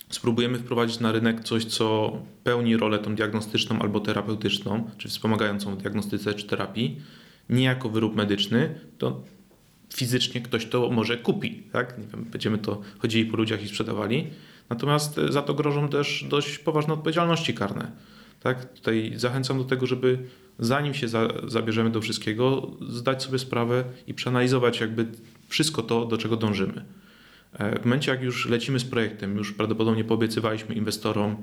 spróbujemy 0.09 0.57
wprowadzić 0.57 0.99
na 0.99 1.11
rynek 1.11 1.43
coś, 1.43 1.65
co 1.65 2.17
pełni 2.43 2.77
rolę 2.77 2.99
tą 2.99 3.15
diagnostyczną 3.15 3.79
albo 3.79 3.99
terapeutyczną, 3.99 4.89
czy 4.97 5.09
wspomagającą 5.09 5.75
w 5.75 5.77
diagnostyce 5.77 6.33
czy 6.33 6.47
terapii, 6.47 7.01
nie 7.49 7.63
jako 7.63 7.89
wyrób 7.89 8.15
medyczny, 8.15 8.79
to 8.97 9.21
fizycznie 9.93 10.41
ktoś 10.41 10.65
to 10.65 10.89
może 10.89 11.17
kupi. 11.17 11.63
Tak? 11.71 11.97
Nie 11.97 12.07
wiem, 12.07 12.23
będziemy 12.23 12.57
to 12.57 12.81
chodzili 12.99 13.25
po 13.25 13.37
ludziach 13.37 13.63
i 13.63 13.67
sprzedawali. 13.67 14.27
Natomiast 14.69 15.17
e, 15.17 15.31
za 15.31 15.41
to 15.41 15.53
grożą 15.53 15.89
też 15.89 16.25
dość 16.29 16.59
poważne 16.59 16.93
odpowiedzialności 16.93 17.53
karne. 17.53 17.91
Tak? 18.39 18.73
Tutaj 18.73 19.13
zachęcam 19.15 19.57
do 19.57 19.63
tego, 19.63 19.85
żeby 19.85 20.19
zanim 20.59 20.93
się 20.93 21.07
za, 21.07 21.27
zabierzemy 21.47 21.89
do 21.89 22.01
wszystkiego, 22.01 22.71
zdać 22.89 23.23
sobie 23.23 23.39
sprawę 23.39 23.83
i 24.07 24.13
przeanalizować 24.13 24.79
jakby 24.79 25.07
wszystko 25.47 25.83
to, 25.83 26.05
do 26.05 26.17
czego 26.17 26.37
dążymy. 26.37 26.85
E, 27.53 27.79
w 27.79 27.85
momencie, 27.85 28.11
jak 28.11 28.21
już 28.21 28.49
lecimy 28.49 28.79
z 28.79 28.85
projektem, 28.85 29.37
już 29.37 29.53
prawdopodobnie 29.53 30.03
poobiecywaliśmy 30.03 30.75
inwestorom 30.75 31.35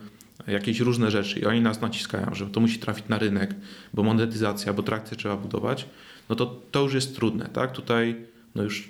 jakieś 0.46 0.80
różne 0.80 1.10
rzeczy 1.10 1.40
i 1.40 1.44
oni 1.44 1.60
nas 1.60 1.80
naciskają, 1.80 2.34
że 2.34 2.46
to 2.46 2.60
musi 2.60 2.78
trafić 2.78 3.08
na 3.08 3.18
rynek, 3.18 3.54
bo 3.94 4.02
monetyzacja, 4.02 4.72
bo 4.72 4.82
trakcję 4.82 5.16
trzeba 5.16 5.36
budować, 5.36 5.86
no 6.28 6.36
to 6.36 6.60
to 6.70 6.82
już 6.82 6.94
jest 6.94 7.16
trudne. 7.16 7.48
Tak? 7.52 7.72
Tutaj 7.72 8.16
no 8.54 8.62
już 8.62 8.88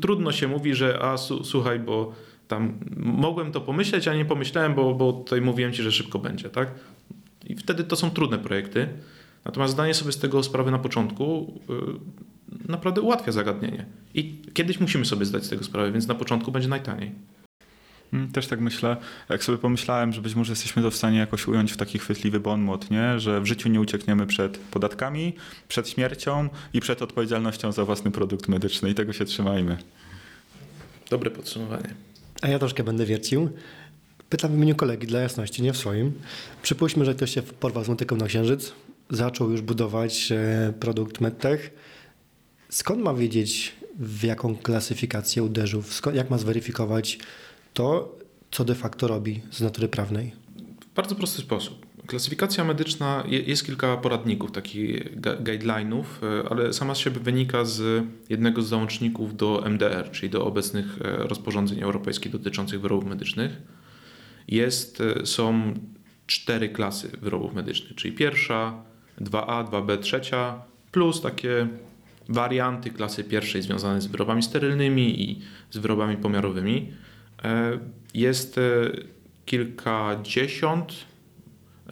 trudno 0.00 0.32
się 0.32 0.48
mówi, 0.48 0.74
że 0.74 1.02
a 1.02 1.16
słuchaj, 1.44 1.78
bo 1.80 2.12
tam 2.48 2.78
mogłem 2.96 3.52
to 3.52 3.60
pomyśleć, 3.60 4.08
a 4.08 4.14
nie 4.14 4.24
pomyślałem, 4.24 4.74
bo, 4.74 4.94
bo 4.94 5.12
tutaj 5.12 5.40
mówiłem 5.40 5.72
ci, 5.72 5.82
że 5.82 5.92
szybko 5.92 6.18
będzie, 6.18 6.50
tak? 6.50 6.68
I 7.46 7.56
wtedy 7.56 7.84
to 7.84 7.96
są 7.96 8.10
trudne 8.10 8.38
projekty. 8.38 8.88
Natomiast 9.44 9.72
zdanie 9.72 9.94
sobie 9.94 10.12
z 10.12 10.18
tego 10.18 10.42
sprawy 10.42 10.70
na 10.70 10.78
początku 10.78 11.52
yy, 11.68 11.76
naprawdę 12.68 13.00
ułatwia 13.00 13.32
zagadnienie. 13.32 13.86
I 14.14 14.42
kiedyś 14.54 14.80
musimy 14.80 15.04
sobie 15.04 15.26
zdać 15.26 15.44
z 15.44 15.48
tego 15.48 15.64
sprawę, 15.64 15.92
więc 15.92 16.06
na 16.06 16.14
początku 16.14 16.52
będzie 16.52 16.68
najtaniej. 16.68 17.12
Mm, 18.12 18.32
też 18.32 18.46
tak 18.46 18.60
myślę. 18.60 18.96
Jak 19.28 19.44
sobie 19.44 19.58
pomyślałem, 19.58 20.12
że 20.12 20.20
być 20.20 20.34
może 20.34 20.52
jesteśmy 20.52 20.82
to 20.82 20.90
w 20.90 20.96
stanie 20.96 21.18
jakoś 21.18 21.48
ująć 21.48 21.72
w 21.72 21.76
taki 21.76 21.98
chwytliwy 21.98 22.40
bon 22.40 22.60
mot, 22.60 22.90
nie? 22.90 23.20
że 23.20 23.40
w 23.40 23.46
życiu 23.46 23.68
nie 23.68 23.80
uciekniemy 23.80 24.26
przed 24.26 24.58
podatkami, 24.58 25.36
przed 25.68 25.88
śmiercią 25.88 26.48
i 26.72 26.80
przed 26.80 27.02
odpowiedzialnością 27.02 27.72
za 27.72 27.84
własny 27.84 28.10
produkt 28.10 28.48
medyczny 28.48 28.90
i 28.90 28.94
tego 28.94 29.12
się 29.12 29.24
trzymajmy. 29.24 29.76
Dobre 31.10 31.30
podsumowanie. 31.30 31.94
A 32.42 32.48
ja 32.48 32.58
troszkę 32.58 32.84
będę 32.84 33.06
wiercił. 33.06 33.50
Pytam 34.28 34.52
w 34.52 34.54
imieniu 34.54 34.74
kolegi 34.74 35.06
dla 35.06 35.20
jasności, 35.20 35.62
nie 35.62 35.72
w 35.72 35.76
swoim. 35.76 36.12
Przypuśćmy, 36.62 37.04
że 37.04 37.14
ktoś 37.14 37.34
się 37.34 37.42
porwał 37.42 37.84
z 37.84 37.88
motyką 37.88 38.16
na 38.16 38.26
księżyc, 38.26 38.72
zaczął 39.10 39.50
już 39.50 39.60
budować 39.60 40.32
e, 40.32 40.72
produkt 40.80 41.20
medtech. 41.20 41.70
Skąd 42.72 43.02
ma 43.02 43.14
wiedzieć, 43.14 43.72
w 43.98 44.24
jaką 44.24 44.56
klasyfikację 44.56 45.42
uderzył? 45.42 45.82
Jak 46.14 46.30
ma 46.30 46.38
zweryfikować 46.38 47.18
to, 47.74 48.18
co 48.50 48.64
de 48.64 48.74
facto 48.74 49.08
robi 49.08 49.40
z 49.50 49.60
natury 49.60 49.88
prawnej? 49.88 50.32
W 50.90 50.94
bardzo 50.94 51.14
prosty 51.14 51.42
sposób. 51.42 51.86
Klasyfikacja 52.06 52.64
medyczna, 52.64 53.24
jest 53.28 53.66
kilka 53.66 53.96
poradników, 53.96 54.52
takich 54.52 55.20
guideline'ów, 55.20 56.04
e, 56.22 56.48
ale 56.50 56.72
sama 56.72 56.94
z 56.94 56.98
siebie 56.98 57.20
wynika 57.20 57.64
z 57.64 58.04
jednego 58.28 58.62
z 58.62 58.68
załączników 58.68 59.36
do 59.36 59.62
MDR, 59.66 60.10
czyli 60.10 60.30
do 60.30 60.46
obecnych 60.46 60.98
e, 61.02 61.16
rozporządzeń 61.16 61.80
europejskich 61.80 62.32
dotyczących 62.32 62.80
wyrobów 62.80 63.04
medycznych. 63.04 63.52
jest, 64.48 65.00
e, 65.00 65.26
są 65.26 65.74
cztery 66.26 66.68
klasy 66.68 67.08
wyrobów 67.08 67.54
medycznych, 67.54 67.94
czyli 67.94 68.14
pierwsza, 68.14 68.82
2A, 69.20 69.64
2B, 69.70 69.98
trzecia, 69.98 70.62
plus 70.92 71.20
takie 71.20 71.68
warianty 72.28 72.90
klasy 72.90 73.24
pierwszej 73.24 73.62
związane 73.62 74.00
z 74.00 74.06
wyrobami 74.06 74.42
sterylnymi 74.42 75.22
i 75.22 75.40
z 75.70 75.78
wyrobami 75.78 76.16
pomiarowymi. 76.16 76.92
E, 77.44 77.78
jest 78.14 78.58
e, 78.58 78.62
kilkadziesiąt 79.44 80.92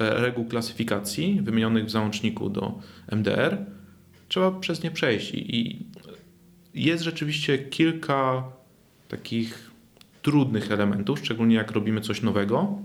reguł 0.01 0.45
klasyfikacji 0.45 1.41
wymienionych 1.43 1.87
w 1.87 1.91
załączniku 1.91 2.51
do 2.51 2.79
MDR. 3.09 3.59
Trzeba 4.29 4.51
przez 4.51 4.83
nie 4.83 4.91
przejść 4.91 5.35
i 5.35 5.87
jest 6.75 7.05
rzeczywiście 7.05 7.59
kilka 7.59 8.45
takich 9.09 9.71
trudnych 10.23 10.73
elementów, 10.73 11.19
szczególnie 11.19 11.57
jak 11.57 11.71
robimy 11.71 12.01
coś 12.01 12.23
nowego. 12.23 12.79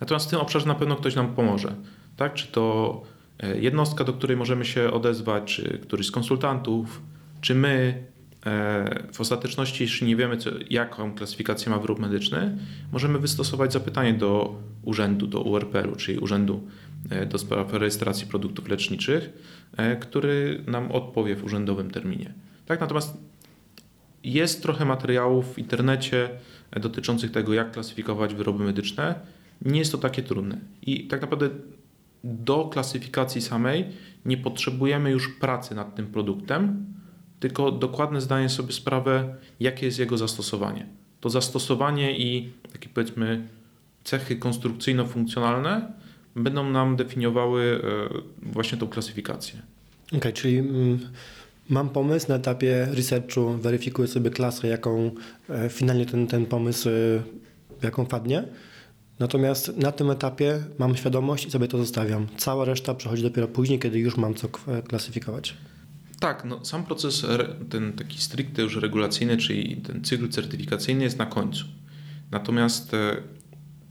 Natomiast 0.00 0.26
w 0.26 0.30
tym 0.30 0.38
obszarze 0.38 0.66
na 0.66 0.74
pewno 0.74 0.96
ktoś 0.96 1.14
nam 1.14 1.34
pomoże. 1.34 1.74
Tak? 2.16 2.34
Czy 2.34 2.46
to 2.46 3.02
e, 3.02 3.19
jednostka, 3.60 4.04
do 4.04 4.12
której 4.12 4.36
możemy 4.36 4.64
się 4.64 4.90
odezwać, 4.90 5.54
czy 5.54 5.78
któryś 5.78 6.06
z 6.06 6.10
konsultantów, 6.10 7.02
czy 7.40 7.54
my. 7.54 8.04
E, 8.46 9.04
w 9.12 9.20
ostateczności, 9.20 9.82
jeśli 9.82 10.06
nie 10.06 10.16
wiemy, 10.16 10.36
co, 10.36 10.50
jaką 10.70 11.14
klasyfikację 11.14 11.70
ma 11.70 11.78
wyrób 11.78 11.98
medyczny, 11.98 12.58
możemy 12.92 13.18
wystosować 13.18 13.72
zapytanie 13.72 14.14
do 14.14 14.54
urzędu, 14.82 15.26
do 15.26 15.40
URPR-u, 15.40 15.96
czyli 15.96 16.18
Urzędu 16.18 16.60
e, 17.10 17.26
do 17.26 17.38
Spraw 17.38 17.72
Rejestracji 17.72 18.26
Produktów 18.26 18.68
Leczniczych, 18.68 19.30
który 20.00 20.64
nam 20.66 20.92
odpowie 20.92 21.36
w 21.36 21.44
urzędowym 21.44 21.90
terminie. 21.90 22.34
Tak, 22.66 22.80
natomiast 22.80 23.16
jest 24.24 24.62
trochę 24.62 24.84
materiałów 24.84 25.54
w 25.54 25.58
internecie 25.58 26.30
dotyczących 26.80 27.30
tego, 27.30 27.54
jak 27.54 27.72
klasyfikować 27.72 28.34
wyroby 28.34 28.64
medyczne. 28.64 29.14
Nie 29.62 29.78
jest 29.78 29.92
to 29.92 29.98
takie 29.98 30.22
trudne. 30.22 30.58
I 30.82 31.06
tak 31.06 31.20
naprawdę 31.20 31.50
do 32.24 32.68
klasyfikacji 32.72 33.40
samej 33.42 33.84
nie 34.24 34.36
potrzebujemy 34.36 35.10
już 35.10 35.28
pracy 35.28 35.74
nad 35.74 35.94
tym 35.94 36.06
produktem, 36.06 36.86
tylko 37.40 37.72
dokładne 37.72 38.20
zdanie 38.20 38.48
sobie 38.48 38.72
sprawę, 38.72 39.34
jakie 39.60 39.86
jest 39.86 39.98
jego 39.98 40.18
zastosowanie. 40.18 40.86
To 41.20 41.30
zastosowanie 41.30 42.18
i 42.18 42.52
takie 42.72 42.88
powiedzmy 42.88 43.48
cechy 44.04 44.36
konstrukcyjno-funkcjonalne 44.36 45.92
będą 46.36 46.70
nam 46.70 46.96
definiowały 46.96 47.80
e, 47.84 48.50
właśnie 48.52 48.78
tą 48.78 48.88
klasyfikację. 48.88 49.62
Okej, 50.06 50.18
okay, 50.18 50.32
czyli 50.32 50.58
mm, 50.58 50.98
Mam 51.70 51.88
pomysł 51.88 52.28
na 52.28 52.34
etapie 52.34 52.88
researchu, 52.90 53.50
weryfikuję 53.50 54.08
sobie 54.08 54.30
klasę, 54.30 54.68
jaką 54.68 55.10
e, 55.50 55.68
finalnie 55.68 56.06
ten, 56.06 56.26
ten 56.26 56.46
pomysł, 56.46 56.88
e, 56.88 56.92
jaką 57.82 58.06
padnie. 58.06 58.44
Natomiast 59.20 59.76
na 59.76 59.92
tym 59.92 60.10
etapie 60.10 60.64
mam 60.78 60.96
świadomość 60.96 61.46
i 61.46 61.50
sobie 61.50 61.68
to 61.68 61.78
zostawiam. 61.78 62.26
Cała 62.36 62.64
reszta 62.64 62.94
przechodzi 62.94 63.22
dopiero 63.22 63.48
później, 63.48 63.78
kiedy 63.78 63.98
już 63.98 64.16
mam 64.16 64.34
co 64.34 64.48
klasyfikować. 64.88 65.56
Tak, 66.20 66.44
no, 66.44 66.64
sam 66.64 66.84
proces, 66.84 67.26
ten 67.70 67.92
taki 67.92 68.18
stricte 68.18 68.62
już 68.62 68.76
regulacyjny, 68.76 69.36
czyli 69.36 69.76
ten 69.76 70.04
cykl 70.04 70.28
certyfikacyjny 70.28 71.04
jest 71.04 71.18
na 71.18 71.26
końcu. 71.26 71.64
Natomiast 72.30 72.94
e, 72.94 73.16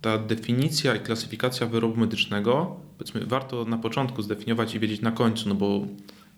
ta 0.02 0.18
definicja 0.18 0.96
i 0.96 1.00
klasyfikacja 1.00 1.68
wyrobu 1.68 2.00
medycznego, 2.00 2.80
powiedzmy, 2.98 3.26
warto 3.26 3.66
na 3.66 3.78
początku 3.78 4.22
zdefiniować 4.22 4.76
i 4.76 4.80
wiedzieć 4.80 5.02
na 5.02 5.12
końcu, 5.12 5.50
no 5.50 5.56
bo 5.56 5.86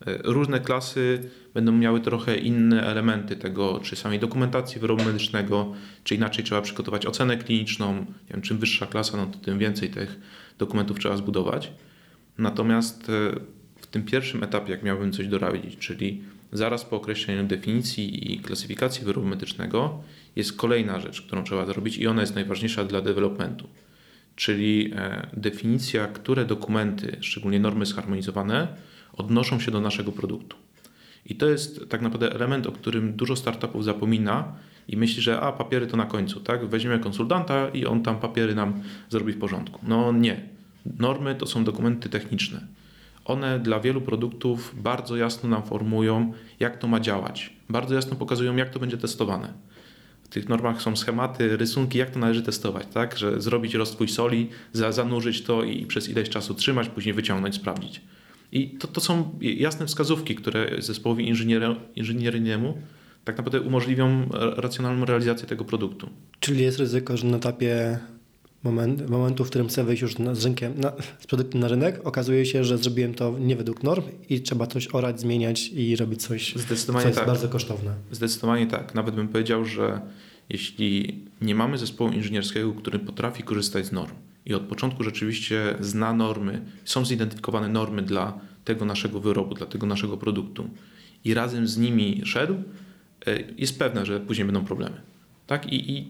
różne 0.06 0.60
klasy 0.60 1.30
będą 1.54 1.72
miały 1.72 2.02
trochę 2.02 2.38
inne 2.38 2.84
elementy 2.84 3.36
tego, 3.36 3.80
czy 3.84 3.96
samej 3.96 4.20
dokumentacji 4.20 4.82
wyrobu 4.82 5.04
medycznego, 5.04 5.74
czy 6.04 6.16
inaczej 6.16 6.44
trzeba 6.44 6.62
przygotować 6.62 7.06
ocenę 7.06 7.38
kliniczną. 7.38 7.96
Nie 7.96 8.06
wiem, 8.32 8.42
czym 8.42 8.58
wyższa 8.58 8.86
klasa, 8.86 9.18
no 9.18 9.26
to 9.26 9.40
tym 9.40 9.60
więcej 9.60 9.90
tych 9.90 10.20
dokumentów 10.58 11.00
trzeba 11.00 11.18
zbudować. 11.18 11.72
Natomiast 12.38 13.10
e, 13.10 13.40
w 13.82 13.88
tym 13.88 14.04
pierwszym 14.04 14.44
etapie, 14.44 14.72
jak 14.72 14.84
miałbym 14.84 15.12
coś 15.12 15.28
doradzić, 15.28 15.78
czyli 15.78 16.22
zaraz 16.52 16.86
po 16.86 16.96
określeniu 16.96 17.44
definicji 17.44 18.34
i 18.34 18.40
klasyfikacji 18.40 19.06
wyrobu 19.06 19.28
medycznego, 19.28 20.04
jest 20.36 20.58
kolejna 20.58 21.00
rzecz, 21.00 21.22
którą 21.22 21.44
trzeba 21.44 21.66
zrobić 21.66 21.98
i 21.98 22.08
ona 22.08 22.22
jest 22.22 22.36
najważniejsza 22.36 22.84
dla 22.84 23.02
developmentu. 23.02 23.68
Czyli 24.36 24.94
e, 24.96 25.28
definicja, 25.34 26.08
które 26.08 26.46
dokumenty, 26.46 27.18
szczególnie 27.22 27.60
normy 27.60 27.86
zharmonizowane, 27.86 28.68
odnoszą 29.13 29.60
się 29.60 29.71
do 29.71 29.82
naszego 29.82 30.12
produktu. 30.12 30.58
I 31.26 31.36
to 31.36 31.50
jest 31.50 31.89
tak 31.89 32.02
naprawdę 32.02 32.34
element, 32.34 32.67
o 32.67 32.71
którym 32.71 33.13
dużo 33.13 33.36
startupów 33.36 33.84
zapomina 33.84 34.54
i 34.88 34.97
myśli, 34.97 35.21
że 35.21 35.39
a 35.39 35.52
papiery 35.52 35.88
to 35.88 35.97
na 35.97 36.06
końcu, 36.06 36.39
tak? 36.39 36.65
Weźmiemy 36.65 37.00
konsultanta 37.00 37.69
i 37.69 37.86
on 37.86 38.04
tam 38.04 38.19
papiery 38.19 38.56
nam 38.56 38.84
zrobi 39.10 39.34
w 39.34 39.39
porządku. 39.39 39.80
No 39.84 40.12
nie. 40.12 40.41
Normy 41.00 41.36
to 41.36 41.45
są 41.45 41.63
dokumenty 41.63 42.10
techniczne. 42.10 42.62
One 43.26 43.60
dla 43.60 43.80
wielu 43.80 44.02
produktów 44.02 44.76
bardzo 44.78 45.15
jasno 45.15 45.50
nam 45.50 45.63
formują, 45.63 46.34
jak 46.60 46.78
to 46.78 46.88
ma 46.88 47.00
działać. 47.00 47.54
Bardzo 47.69 47.95
jasno 47.95 48.15
pokazują, 48.15 48.56
jak 48.56 48.69
to 48.69 48.80
będzie 48.80 48.97
testowane. 48.97 49.54
W 50.24 50.28
tych 50.28 50.50
normach 50.50 50.82
są 50.82 50.95
schematy, 50.95 51.58
rysunki, 51.58 51.97
jak 51.97 52.10
to 52.10 52.19
należy 52.19 52.41
testować, 52.41 52.88
tak? 52.93 53.17
Że 53.17 53.41
zrobić 53.41 53.74
roztwój 53.74 54.08
soli, 54.08 54.50
zanurzyć 54.74 55.43
to 55.43 55.63
i 55.63 55.86
przez 55.86 56.10
ileś 56.10 56.30
czasu 56.30 56.54
trzymać, 56.54 56.89
później 56.89 57.13
wyciągnąć, 57.13 57.56
sprawdzić. 57.56 58.02
I 58.52 58.70
to, 58.70 58.88
to 58.88 59.02
są 59.02 59.40
jasne 59.42 59.86
wskazówki, 59.86 60.36
które 60.36 60.70
zespołowi 60.80 61.30
inżynierynemu 61.96 62.78
tak 63.26 63.38
naprawdę 63.38 63.62
umożliwią 63.62 64.30
racjonalną 64.56 65.06
realizację 65.06 65.48
tego 65.48 65.66
produktu. 65.66 66.10
Czyli 66.40 66.64
jest 66.64 66.80
ryzyko, 66.80 67.18
że 67.18 67.28
na 67.28 67.38
etapie 67.38 68.00
moment, 68.64 69.10
momentu, 69.10 69.46
w 69.46 69.50
którym 69.50 69.68
chcę 69.68 69.84
wejść 69.84 70.02
już 70.02 70.16
z, 70.34 70.46
rynkiem, 70.46 70.80
na, 70.80 70.94
z 71.20 71.28
produktem 71.28 71.62
na 71.62 71.68
rynek, 71.68 72.08
okazuje 72.08 72.46
się, 72.46 72.64
że 72.64 72.78
zrobiłem 72.78 73.14
to 73.14 73.36
nie 73.40 73.56
według 73.56 73.84
norm 73.84 74.04
i 74.30 74.42
trzeba 74.42 74.68
coś 74.68 74.88
orać, 74.88 75.20
zmieniać 75.20 75.68
i 75.68 75.96
robić 75.96 76.22
coś, 76.22 76.56
Zdecydowanie 76.56 77.04
co 77.04 77.10
jest 77.10 77.20
tak. 77.20 77.28
bardzo 77.28 77.50
kosztowne. 77.50 77.94
Zdecydowanie 78.12 78.68
tak. 78.68 78.96
Nawet 78.96 79.16
bym 79.16 79.28
powiedział, 79.28 79.66
że 79.66 80.02
jeśli 80.50 81.20
nie 81.42 81.56
mamy 81.56 81.78
zespołu 81.78 82.12
inżynierskiego, 82.12 82.74
który 82.74 83.00
potrafi 83.00 83.44
korzystać 83.44 83.86
z 83.86 83.92
norm, 83.92 84.16
i 84.45 84.54
od 84.54 84.63
początku 84.63 85.04
rzeczywiście 85.04 85.75
zna 85.80 86.13
normy, 86.13 86.62
są 86.86 87.06
zidentyfikowane 87.06 87.69
normy 87.69 88.01
dla 88.01 88.39
tego 88.65 88.86
naszego 88.86 89.19
wyrobu, 89.19 89.56
dla 89.56 89.67
tego 89.67 89.88
naszego 89.88 90.17
produktu 90.17 90.69
i 91.25 91.34
razem 91.34 91.67
z 91.67 91.77
nimi 91.77 92.21
szedł, 92.25 92.54
e, 93.27 93.39
jest 93.58 93.80
pewne, 93.80 94.06
że 94.06 94.19
później 94.19 94.45
będą 94.45 94.65
problemy. 94.65 95.01
Tak? 95.47 95.73
I, 95.73 95.91
i 95.91 96.10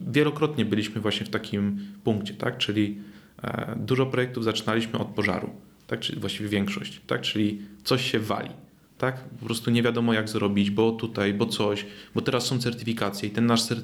wielokrotnie 0.00 0.64
byliśmy 0.64 1.00
właśnie 1.00 1.26
w 1.26 1.30
takim 1.30 1.78
punkcie, 2.04 2.34
tak? 2.34 2.58
czyli 2.58 2.98
e, 3.42 3.76
dużo 3.80 4.06
projektów 4.06 4.44
zaczynaliśmy 4.44 4.98
od 4.98 5.08
pożaru, 5.08 5.50
tak? 5.86 6.00
czyli 6.00 6.20
właściwie 6.20 6.48
większość, 6.48 7.00
tak? 7.06 7.20
czyli 7.20 7.62
coś 7.84 8.10
się 8.10 8.18
wali 8.18 8.50
tak? 8.98 9.24
Po 9.24 9.46
prostu 9.46 9.70
nie 9.70 9.82
wiadomo 9.82 10.12
jak 10.12 10.28
zrobić, 10.28 10.70
bo 10.70 10.92
tutaj, 10.92 11.34
bo 11.34 11.46
coś, 11.46 11.86
bo 12.14 12.20
teraz 12.20 12.46
są 12.46 12.58
certyfikacje 12.58 13.28
i 13.28 13.32
ten 13.32 13.46
nasz 13.46 13.72
e, 13.72 13.76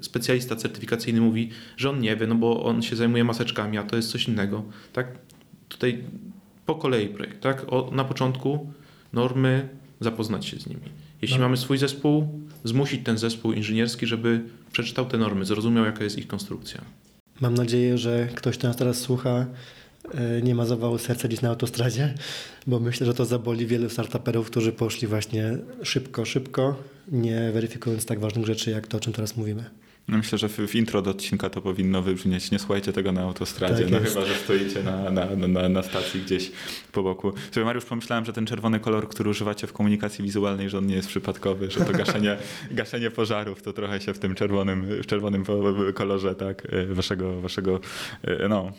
specjalista 0.00 0.56
certyfikacyjny 0.56 1.20
mówi, 1.20 1.50
że 1.76 1.90
on 1.90 2.00
nie 2.00 2.16
wie, 2.16 2.26
no 2.26 2.34
bo 2.34 2.64
on 2.64 2.82
się 2.82 2.96
zajmuje 2.96 3.24
maseczkami, 3.24 3.78
a 3.78 3.82
to 3.82 3.96
jest 3.96 4.10
coś 4.10 4.28
innego, 4.28 4.64
tak? 4.92 5.18
Tutaj 5.68 6.04
po 6.66 6.74
kolei 6.74 7.08
projekt, 7.08 7.40
tak? 7.40 7.72
O, 7.72 7.90
na 7.92 8.04
początku 8.04 8.72
normy, 9.12 9.68
zapoznać 10.00 10.46
się 10.46 10.58
z 10.58 10.66
nimi. 10.66 10.82
Jeśli 11.22 11.36
no. 11.36 11.42
mamy 11.42 11.56
swój 11.56 11.78
zespół, 11.78 12.28
zmusić 12.64 13.04
ten 13.04 13.18
zespół 13.18 13.52
inżynierski, 13.52 14.06
żeby 14.06 14.44
przeczytał 14.72 15.06
te 15.06 15.18
normy, 15.18 15.44
zrozumiał 15.44 15.84
jaka 15.84 16.04
jest 16.04 16.18
ich 16.18 16.26
konstrukcja. 16.26 16.80
Mam 17.40 17.54
nadzieję, 17.54 17.98
że 17.98 18.28
ktoś 18.34 18.62
nas 18.62 18.76
teraz 18.76 19.00
słucha 19.00 19.46
nie 20.42 20.54
ma 20.54 20.66
zawału 20.66 20.98
serca 20.98 21.28
gdzieś 21.28 21.40
na 21.40 21.48
autostradzie, 21.48 22.14
bo 22.66 22.80
myślę, 22.80 23.06
że 23.06 23.14
to 23.14 23.24
zaboli 23.24 23.66
wielu 23.66 23.90
startuperów, 23.90 24.50
którzy 24.50 24.72
poszli 24.72 25.08
właśnie 25.08 25.58
szybko, 25.82 26.24
szybko, 26.24 26.76
nie 27.08 27.50
weryfikując 27.52 28.06
tak 28.06 28.20
ważnych 28.20 28.46
rzeczy, 28.46 28.70
jak 28.70 28.86
to, 28.86 28.96
o 28.96 29.00
czym 29.00 29.12
teraz 29.12 29.36
mówimy. 29.36 29.64
No 30.08 30.16
myślę, 30.16 30.38
że 30.38 30.48
w, 30.48 30.56
w, 30.56 30.74
intro 30.74 31.02
do 31.02 31.10
odcinka 31.10 31.50
to 31.50 31.62
powinno 31.62 32.02
wybrzmieć. 32.02 32.50
Nie 32.50 32.58
słuchajcie 32.58 32.92
tego 32.92 33.12
na 33.12 33.22
autostradzie, 33.22 33.82
tak 33.82 33.92
no 33.92 33.98
chyba, 33.98 34.24
że 34.24 34.34
stoicie 34.34 34.82
na, 34.82 35.10
na, 35.10 35.26
na, 35.36 35.68
na, 35.68 35.82
stacji 35.82 36.20
gdzieś 36.20 36.52
po 36.92 37.02
boku. 37.02 37.32
Sobie 37.50 37.66
Mariusz, 37.66 37.84
pomyślałem, 37.84 38.24
że 38.24 38.32
ten 38.32 38.46
czerwony 38.46 38.80
kolor, 38.80 39.08
który 39.08 39.30
używacie 39.30 39.66
w 39.66 39.72
komunikacji 39.72 40.24
wizualnej, 40.24 40.70
że 40.70 40.78
on 40.78 40.86
nie 40.86 40.94
jest 40.94 41.08
przypadkowy, 41.08 41.70
że 41.70 41.80
to 41.80 41.92
gaszenie, 41.92 42.36
gaszenie 42.70 43.10
pożarów 43.10 43.62
to 43.62 43.72
trochę 43.72 44.00
się 44.00 44.14
w 44.14 44.18
tym 44.18 44.34
czerwonym, 44.34 44.86
w 45.02 45.06
czerwonym 45.06 45.44
kolorze 45.94 46.34
tak, 46.34 46.68
waszego, 46.88 47.40
waszego, 47.40 47.80
no, 48.48 48.72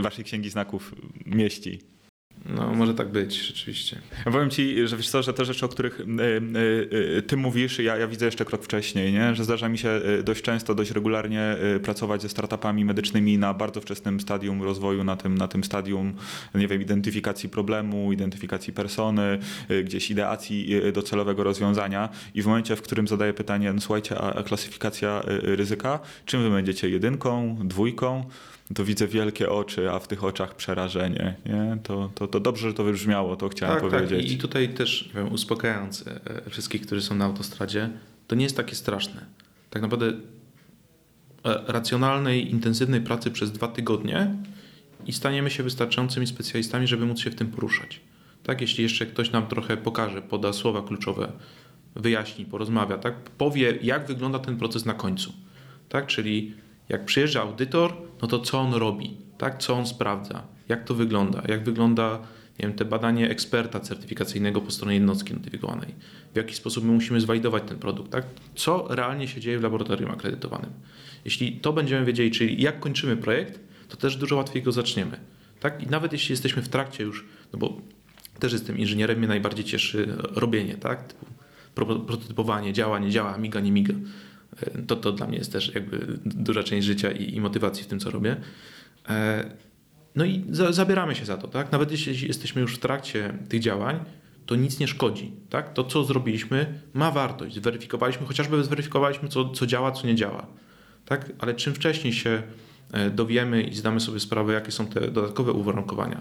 waszej 0.00 0.24
księgi 0.24 0.50
znaków 0.50 0.94
mieści. 1.26 1.91
No, 2.46 2.74
może 2.74 2.94
tak 2.94 3.08
być, 3.08 3.46
rzeczywiście. 3.46 3.98
Ja 4.26 4.32
powiem 4.32 4.50
ci, 4.50 4.88
że 4.88 4.96
wiesz 4.96 5.08
co, 5.08 5.22
że 5.22 5.32
te 5.32 5.44
rzeczy, 5.44 5.66
o 5.66 5.68
których 5.68 6.00
y, 6.00 6.04
y, 7.18 7.22
ty 7.22 7.36
mówisz, 7.36 7.78
ja, 7.78 7.96
ja 7.96 8.06
widzę 8.06 8.26
jeszcze 8.26 8.44
krok 8.44 8.64
wcześniej, 8.64 9.12
nie? 9.12 9.34
że 9.34 9.44
zdarza 9.44 9.68
mi 9.68 9.78
się 9.78 10.00
dość 10.24 10.42
często, 10.42 10.74
dość 10.74 10.90
regularnie 10.90 11.56
pracować 11.82 12.22
ze 12.22 12.28
startupami 12.28 12.84
medycznymi 12.84 13.38
na 13.38 13.54
bardzo 13.54 13.80
wczesnym 13.80 14.20
stadium 14.20 14.62
rozwoju, 14.62 15.04
na 15.04 15.16
tym, 15.16 15.38
na 15.38 15.48
tym 15.48 15.64
stadium, 15.64 16.14
nie 16.54 16.68
wiem, 16.68 16.82
identyfikacji 16.82 17.48
problemu, 17.48 18.12
identyfikacji 18.12 18.72
persony, 18.72 19.38
gdzieś 19.84 20.10
ideacji 20.10 20.70
docelowego 20.92 21.44
rozwiązania 21.44 22.08
i 22.34 22.42
w 22.42 22.46
momencie, 22.46 22.76
w 22.76 22.82
którym 22.82 23.08
zadaję 23.08 23.34
pytanie, 23.34 23.72
no 23.72 23.80
słuchajcie, 23.80 24.18
a, 24.18 24.34
a 24.34 24.42
klasyfikacja 24.42 25.22
ryzyka, 25.26 26.00
czym 26.26 26.42
wy 26.42 26.50
będziecie, 26.50 26.88
jedynką, 26.88 27.56
dwójką? 27.64 28.24
To 28.74 28.84
widzę 28.84 29.06
wielkie 29.08 29.50
oczy, 29.50 29.90
a 29.90 29.98
w 29.98 30.08
tych 30.08 30.24
oczach 30.24 30.54
przerażenie. 30.54 31.34
Nie? 31.46 31.78
To, 31.82 32.10
to, 32.14 32.28
to 32.28 32.40
dobrze, 32.40 32.68
że 32.68 32.74
to 32.74 32.84
wybrzmiało, 32.84 33.36
to 33.36 33.48
chciałem 33.48 33.80
tak, 33.80 33.90
powiedzieć. 33.90 34.26
Tak. 34.26 34.32
I 34.32 34.38
tutaj 34.38 34.68
też 34.68 35.06
nie 35.06 35.22
wiem, 35.22 35.32
uspokajając 35.32 36.04
e, 36.06 36.50
wszystkich, 36.50 36.86
którzy 36.86 37.02
są 37.02 37.14
na 37.14 37.24
autostradzie, 37.24 37.90
to 38.26 38.34
nie 38.34 38.42
jest 38.42 38.56
takie 38.56 38.74
straszne. 38.74 39.26
Tak 39.70 39.82
naprawdę 39.82 40.06
e, 40.06 40.12
racjonalnej, 41.66 42.50
intensywnej 42.50 43.00
pracy 43.00 43.30
przez 43.30 43.52
dwa 43.52 43.68
tygodnie 43.68 44.34
i 45.06 45.12
staniemy 45.12 45.50
się 45.50 45.62
wystarczającymi 45.62 46.26
specjalistami, 46.26 46.86
żeby 46.86 47.06
móc 47.06 47.20
się 47.20 47.30
w 47.30 47.34
tym 47.34 47.46
poruszać. 47.46 48.00
Tak, 48.42 48.60
jeśli 48.60 48.82
jeszcze 48.82 49.06
ktoś 49.06 49.30
nam 49.30 49.46
trochę 49.46 49.76
pokaże, 49.76 50.22
poda 50.22 50.52
słowa 50.52 50.82
kluczowe, 50.82 51.32
wyjaśni, 51.96 52.44
porozmawia, 52.44 52.98
tak, 52.98 53.14
powie, 53.14 53.78
jak 53.82 54.06
wygląda 54.06 54.38
ten 54.38 54.56
proces 54.56 54.84
na 54.86 54.94
końcu. 54.94 55.32
Tak, 55.88 56.06
czyli 56.06 56.54
jak 56.92 57.04
przyjeżdża 57.04 57.42
audytor, 57.42 57.92
no 58.22 58.28
to 58.28 58.38
co 58.38 58.60
on 58.60 58.74
robi, 58.74 59.16
tak? 59.38 59.58
co 59.58 59.74
on 59.74 59.86
sprawdza, 59.86 60.42
jak 60.68 60.84
to 60.84 60.94
wygląda, 60.94 61.42
jak 61.48 61.64
wygląda 61.64 62.18
nie 62.58 62.66
wiem, 62.68 62.72
te 62.72 62.84
badanie 62.84 63.30
eksperta 63.30 63.80
certyfikacyjnego 63.80 64.60
po 64.60 64.70
stronie 64.70 64.94
jednostki 64.94 65.34
notyfikowanej, 65.34 65.94
w 66.34 66.36
jaki 66.36 66.54
sposób 66.54 66.84
my 66.84 66.92
musimy 66.92 67.20
zwalidować 67.20 67.62
ten 67.66 67.78
produkt, 67.78 68.12
tak? 68.12 68.24
co 68.54 68.86
realnie 68.90 69.28
się 69.28 69.40
dzieje 69.40 69.58
w 69.58 69.62
laboratorium 69.62 70.10
akredytowanym. 70.10 70.70
Jeśli 71.24 71.52
to 71.52 71.72
będziemy 71.72 72.06
wiedzieli, 72.06 72.30
czyli 72.30 72.62
jak 72.62 72.80
kończymy 72.80 73.16
projekt, 73.16 73.60
to 73.88 73.96
też 73.96 74.16
dużo 74.16 74.36
łatwiej 74.36 74.62
go 74.62 74.72
zaczniemy. 74.72 75.18
Tak? 75.60 75.82
I 75.82 75.86
nawet 75.86 76.12
jeśli 76.12 76.32
jesteśmy 76.32 76.62
w 76.62 76.68
trakcie 76.68 77.04
już, 77.04 77.24
no 77.52 77.58
bo 77.58 77.80
też 78.38 78.52
jestem 78.52 78.78
inżynierem, 78.78 79.18
mnie 79.18 79.28
najbardziej 79.28 79.64
cieszy 79.64 80.16
robienie, 80.34 80.74
tak? 80.74 81.02
Typu 81.02 81.26
prototypowanie, 82.06 82.72
działa, 82.72 82.98
nie 82.98 83.10
działa, 83.10 83.38
miga, 83.38 83.60
nie 83.60 83.72
miga. 83.72 83.94
To, 84.86 84.96
to 84.96 85.12
dla 85.12 85.26
mnie 85.26 85.38
jest 85.38 85.52
też 85.52 85.74
jakby 85.74 86.18
duża 86.24 86.62
część 86.62 86.86
życia 86.86 87.10
i, 87.10 87.34
i 87.34 87.40
motywacji 87.40 87.84
w 87.84 87.86
tym, 87.86 88.00
co 88.00 88.10
robię. 88.10 88.36
E, 89.08 89.44
no 90.14 90.24
i 90.24 90.44
za, 90.50 90.72
zabieramy 90.72 91.14
się 91.14 91.24
za 91.24 91.36
to, 91.36 91.48
tak? 91.48 91.72
Nawet 91.72 91.90
jeśli 91.90 92.28
jesteśmy 92.28 92.62
już 92.62 92.76
w 92.76 92.78
trakcie 92.78 93.38
tych 93.48 93.60
działań, 93.60 94.00
to 94.46 94.56
nic 94.56 94.78
nie 94.78 94.88
szkodzi, 94.88 95.32
tak? 95.50 95.72
To, 95.72 95.84
co 95.84 96.04
zrobiliśmy, 96.04 96.80
ma 96.94 97.10
wartość. 97.10 97.54
Zweryfikowaliśmy, 97.54 98.26
chociażby 98.26 98.64
zweryfikowaliśmy, 98.64 99.28
co, 99.28 99.48
co 99.50 99.66
działa, 99.66 99.92
co 99.92 100.06
nie 100.06 100.14
działa, 100.14 100.46
tak? 101.04 101.32
Ale 101.38 101.54
czym 101.54 101.74
wcześniej 101.74 102.12
się 102.12 102.42
e, 102.92 103.10
dowiemy 103.10 103.62
i 103.62 103.74
zdamy 103.74 104.00
sobie 104.00 104.20
sprawę, 104.20 104.52
jakie 104.52 104.72
są 104.72 104.86
te 104.86 105.10
dodatkowe 105.10 105.52
uwarunkowania 105.52 106.20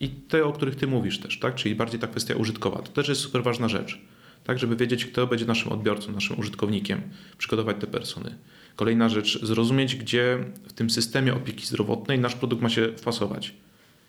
i 0.00 0.08
te, 0.08 0.44
o 0.44 0.52
których 0.52 0.76
ty 0.76 0.86
mówisz 0.86 1.18
też, 1.18 1.38
tak? 1.38 1.54
Czyli 1.54 1.74
bardziej 1.74 2.00
ta 2.00 2.06
kwestia 2.06 2.34
użytkowa, 2.34 2.82
to 2.82 2.92
też 2.92 3.08
jest 3.08 3.20
super 3.20 3.42
ważna 3.42 3.68
rzecz 3.68 4.00
tak, 4.46 4.58
żeby 4.58 4.76
wiedzieć, 4.76 5.06
kto 5.06 5.26
będzie 5.26 5.46
naszym 5.46 5.72
odbiorcą, 5.72 6.12
naszym 6.12 6.38
użytkownikiem, 6.38 7.02
przygotować 7.38 7.76
te 7.80 7.86
persony. 7.86 8.34
Kolejna 8.76 9.08
rzecz, 9.08 9.44
zrozumieć, 9.44 9.96
gdzie 9.96 10.38
w 10.68 10.72
tym 10.72 10.90
systemie 10.90 11.34
opieki 11.34 11.66
zdrowotnej 11.66 12.18
nasz 12.18 12.34
produkt 12.34 12.62
ma 12.62 12.68
się 12.68 12.92
wpasować. 12.96 13.54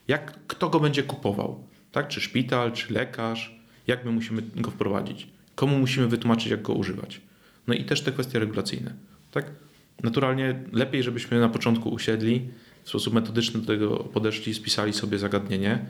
Jak, 0.07 0.39
kto 0.47 0.69
go 0.69 0.79
będzie 0.79 1.03
kupował, 1.03 1.63
tak? 1.91 2.07
Czy 2.07 2.21
szpital, 2.21 2.71
czy 2.71 2.93
lekarz, 2.93 3.59
jak 3.87 4.05
my 4.05 4.11
musimy 4.11 4.41
go 4.55 4.71
wprowadzić, 4.71 5.27
komu 5.55 5.79
musimy 5.79 6.07
wytłumaczyć, 6.07 6.47
jak 6.47 6.61
go 6.61 6.73
używać. 6.73 7.21
No 7.67 7.73
i 7.73 7.83
też 7.83 8.01
te 8.01 8.11
kwestie 8.11 8.39
regulacyjne, 8.39 8.93
tak? 9.31 9.45
Naturalnie 10.03 10.63
lepiej, 10.71 11.03
żebyśmy 11.03 11.39
na 11.39 11.49
początku 11.49 11.89
usiedli, 11.89 12.49
w 12.83 12.89
sposób 12.89 13.13
metodyczny 13.13 13.59
do 13.61 13.67
tego 13.67 13.97
podeszli, 13.97 14.53
spisali 14.53 14.93
sobie 14.93 15.19
zagadnienie, 15.19 15.85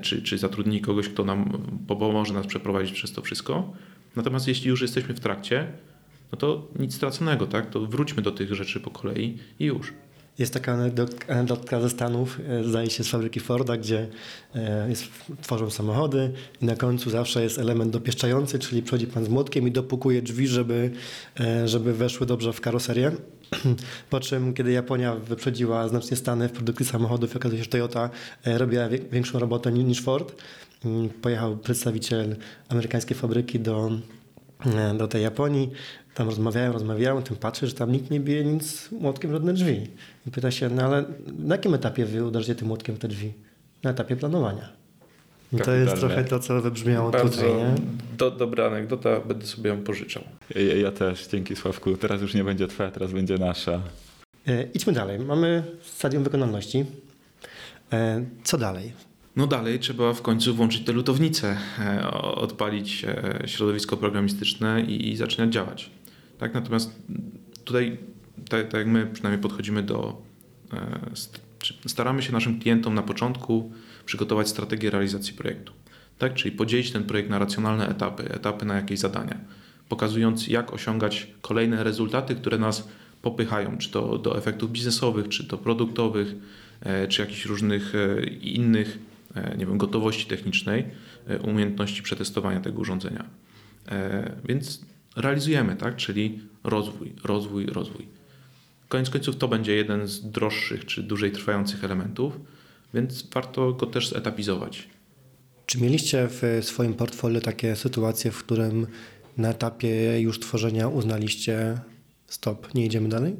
czy, 0.00 0.22
czy 0.22 0.38
zatrudnili 0.38 0.80
kogoś, 0.80 1.08
kto 1.08 1.24
nam 1.24 1.62
pomoże 1.88 2.34
nas 2.34 2.46
przeprowadzić 2.46 2.92
przez 2.92 3.12
to 3.12 3.22
wszystko. 3.22 3.72
Natomiast 4.16 4.48
jeśli 4.48 4.68
już 4.68 4.82
jesteśmy 4.82 5.14
w 5.14 5.20
trakcie, 5.20 5.66
no 6.32 6.38
to 6.38 6.68
nic 6.78 6.94
straconego, 6.94 7.46
tak? 7.46 7.70
To 7.70 7.86
wróćmy 7.86 8.22
do 8.22 8.32
tych 8.32 8.54
rzeczy 8.54 8.80
po 8.80 8.90
kolei 8.90 9.38
i 9.58 9.64
już. 9.64 9.92
Jest 10.38 10.54
taka 10.54 10.72
anegdotka 11.28 11.80
ze 11.80 11.90
Stanów, 11.90 12.40
e, 12.48 12.64
zdaje 12.64 12.90
się 12.90 13.04
z 13.04 13.08
fabryki 13.08 13.40
Forda, 13.40 13.76
gdzie 13.76 14.08
e, 14.54 14.88
jest, 14.88 15.04
tworzą 15.42 15.70
samochody 15.70 16.32
i 16.62 16.64
na 16.64 16.76
końcu 16.76 17.10
zawsze 17.10 17.42
jest 17.42 17.58
element 17.58 17.90
dopieszczający, 17.90 18.58
czyli 18.58 18.82
przychodzi 18.82 19.06
pan 19.06 19.24
z 19.24 19.28
młotkiem 19.28 19.68
i 19.68 19.70
dopukuje 19.70 20.22
drzwi, 20.22 20.46
żeby, 20.46 20.90
żeby 21.64 21.94
weszły 21.94 22.26
dobrze 22.26 22.52
w 22.52 22.60
karoserię. 22.60 23.12
Po 24.10 24.20
czym, 24.20 24.54
kiedy 24.54 24.72
Japonia 24.72 25.14
wyprzedziła 25.14 25.88
znacznie 25.88 26.16
Stany 26.16 26.48
w 26.48 26.52
produkcji 26.52 26.86
samochodów, 26.86 27.36
okazuje 27.36 27.58
się, 27.58 27.64
że 27.64 27.70
Toyota 27.70 28.10
e, 28.44 28.58
robiła 28.58 28.88
większą 28.88 29.38
robotę 29.38 29.72
niż 29.72 30.02
Ford. 30.02 30.42
Mm, 30.84 31.08
pojechał 31.08 31.56
przedstawiciel 31.56 32.36
amerykańskiej 32.68 33.16
fabryki 33.16 33.60
do, 33.60 33.90
e, 34.66 34.94
do 34.94 35.08
tej 35.08 35.22
Japonii. 35.22 35.70
Tam 36.14 36.28
rozmawiają, 36.28 36.72
rozmawiają, 36.72 37.22
tym 37.22 37.36
patrzy, 37.36 37.66
że 37.66 37.74
tam 37.74 37.92
nikt 37.92 38.10
nie 38.10 38.20
bije 38.20 38.44
nic 38.44 38.90
młotkiem 38.92 39.32
żadne 39.32 39.52
drzwi. 39.52 39.90
I 40.26 40.30
pyta 40.30 40.50
się, 40.50 40.68
no 40.68 40.82
ale 40.82 41.04
na 41.38 41.54
jakim 41.54 41.74
etapie 41.74 42.06
wy 42.06 42.24
uderzycie 42.24 42.54
tym 42.54 42.68
młotkiem 42.68 42.96
w 42.96 42.98
te 42.98 43.08
drzwi? 43.08 43.32
Na 43.82 43.90
etapie 43.90 44.16
planowania. 44.16 44.75
I 45.52 45.56
to 45.56 45.72
jest 45.72 45.96
trochę 45.96 46.24
to, 46.24 46.38
co 46.38 46.60
wybrzmiało 46.60 47.10
Bardzo 47.10 47.42
tutaj. 47.42 47.56
Nie? 47.56 47.74
Do, 48.18 48.30
dobra 48.30 48.66
anegdota, 48.66 49.20
będę 49.20 49.46
sobie 49.46 49.70
ją 49.70 49.82
pożyczał. 49.82 50.22
Ja, 50.54 50.74
ja, 50.74 50.92
też, 50.92 51.26
dzięki 51.26 51.56
Sławku. 51.56 51.96
Teraz 51.96 52.22
już 52.22 52.34
nie 52.34 52.44
będzie 52.44 52.68
twoja, 52.68 52.90
teraz 52.90 53.12
będzie 53.12 53.38
nasza. 53.38 53.80
E, 54.46 54.62
idźmy 54.74 54.92
dalej. 54.92 55.18
Mamy 55.18 55.64
stadium 55.82 56.24
wykonalności. 56.24 56.84
E, 57.92 58.24
co 58.44 58.58
dalej? 58.58 58.92
No 59.36 59.46
dalej 59.46 59.78
trzeba 59.78 60.12
w 60.12 60.22
końcu 60.22 60.54
włączyć 60.54 60.84
te 60.84 60.92
lutownice, 60.92 61.56
e, 61.78 62.10
odpalić 62.20 63.04
e, 63.04 63.42
środowisko 63.46 63.96
programistyczne 63.96 64.80
i, 64.80 65.08
i 65.12 65.16
zaczynać 65.16 65.52
działać. 65.52 65.90
Tak, 66.38 66.54
natomiast 66.54 67.02
tutaj, 67.64 67.98
tak, 68.48 68.68
tak 68.68 68.74
jak 68.74 68.86
my 68.86 69.06
przynajmniej 69.06 69.42
podchodzimy 69.42 69.82
do, 69.82 70.22
e, 70.72 71.10
staramy 71.86 72.22
się 72.22 72.32
naszym 72.32 72.60
klientom 72.60 72.94
na 72.94 73.02
początku 73.02 73.72
przygotować 74.06 74.48
strategię 74.48 74.90
realizacji 74.90 75.34
projektu. 75.34 75.72
Tak? 76.18 76.34
Czyli 76.34 76.56
podzielić 76.56 76.90
ten 76.90 77.04
projekt 77.04 77.30
na 77.30 77.38
racjonalne 77.38 77.88
etapy, 77.88 78.34
etapy 78.34 78.66
na 78.66 78.76
jakieś 78.76 78.98
zadania, 78.98 79.40
pokazując 79.88 80.48
jak 80.48 80.72
osiągać 80.72 81.30
kolejne 81.40 81.84
rezultaty, 81.84 82.34
które 82.34 82.58
nas 82.58 82.88
popychają, 83.22 83.78
czy 83.78 83.90
to 83.90 84.18
do 84.18 84.38
efektów 84.38 84.72
biznesowych, 84.72 85.28
czy 85.28 85.44
to 85.44 85.58
produktowych, 85.58 86.34
e, 86.80 87.08
czy 87.08 87.22
jakichś 87.22 87.44
różnych 87.46 87.94
e, 87.94 88.24
innych, 88.26 88.98
e, 89.34 89.56
nie 89.56 89.66
wiem, 89.66 89.78
gotowości 89.78 90.26
technicznej, 90.26 90.84
umiejętności 91.42 92.02
przetestowania 92.02 92.60
tego 92.60 92.80
urządzenia. 92.80 93.24
Więc 94.44 94.80
realizujemy, 95.16 95.76
tak? 95.76 95.96
czyli 95.96 96.40
rozwój, 96.64 97.12
rozwój, 97.24 97.66
rozwój. 97.66 98.06
Koniec 98.88 99.10
końców 99.10 99.36
to 99.36 99.48
będzie 99.48 99.76
jeden 99.76 100.06
z 100.06 100.30
droższych 100.30 100.86
czy 100.86 101.02
dłużej 101.02 101.32
trwających 101.32 101.84
elementów, 101.84 102.40
więc 102.96 103.30
warto 103.30 103.72
go 103.72 103.86
też 103.86 104.08
zetapizować. 104.08 104.88
Czy 105.66 105.80
mieliście 105.80 106.28
w 106.30 106.60
swoim 106.62 106.94
portfolio 106.94 107.40
takie 107.40 107.76
sytuacje, 107.76 108.30
w 108.30 108.38
którym 108.38 108.86
na 109.36 109.50
etapie 109.50 110.20
już 110.20 110.40
tworzenia 110.40 110.88
uznaliście 110.88 111.80
stop, 112.26 112.74
nie 112.74 112.86
idziemy 112.86 113.08
dalej? 113.08 113.36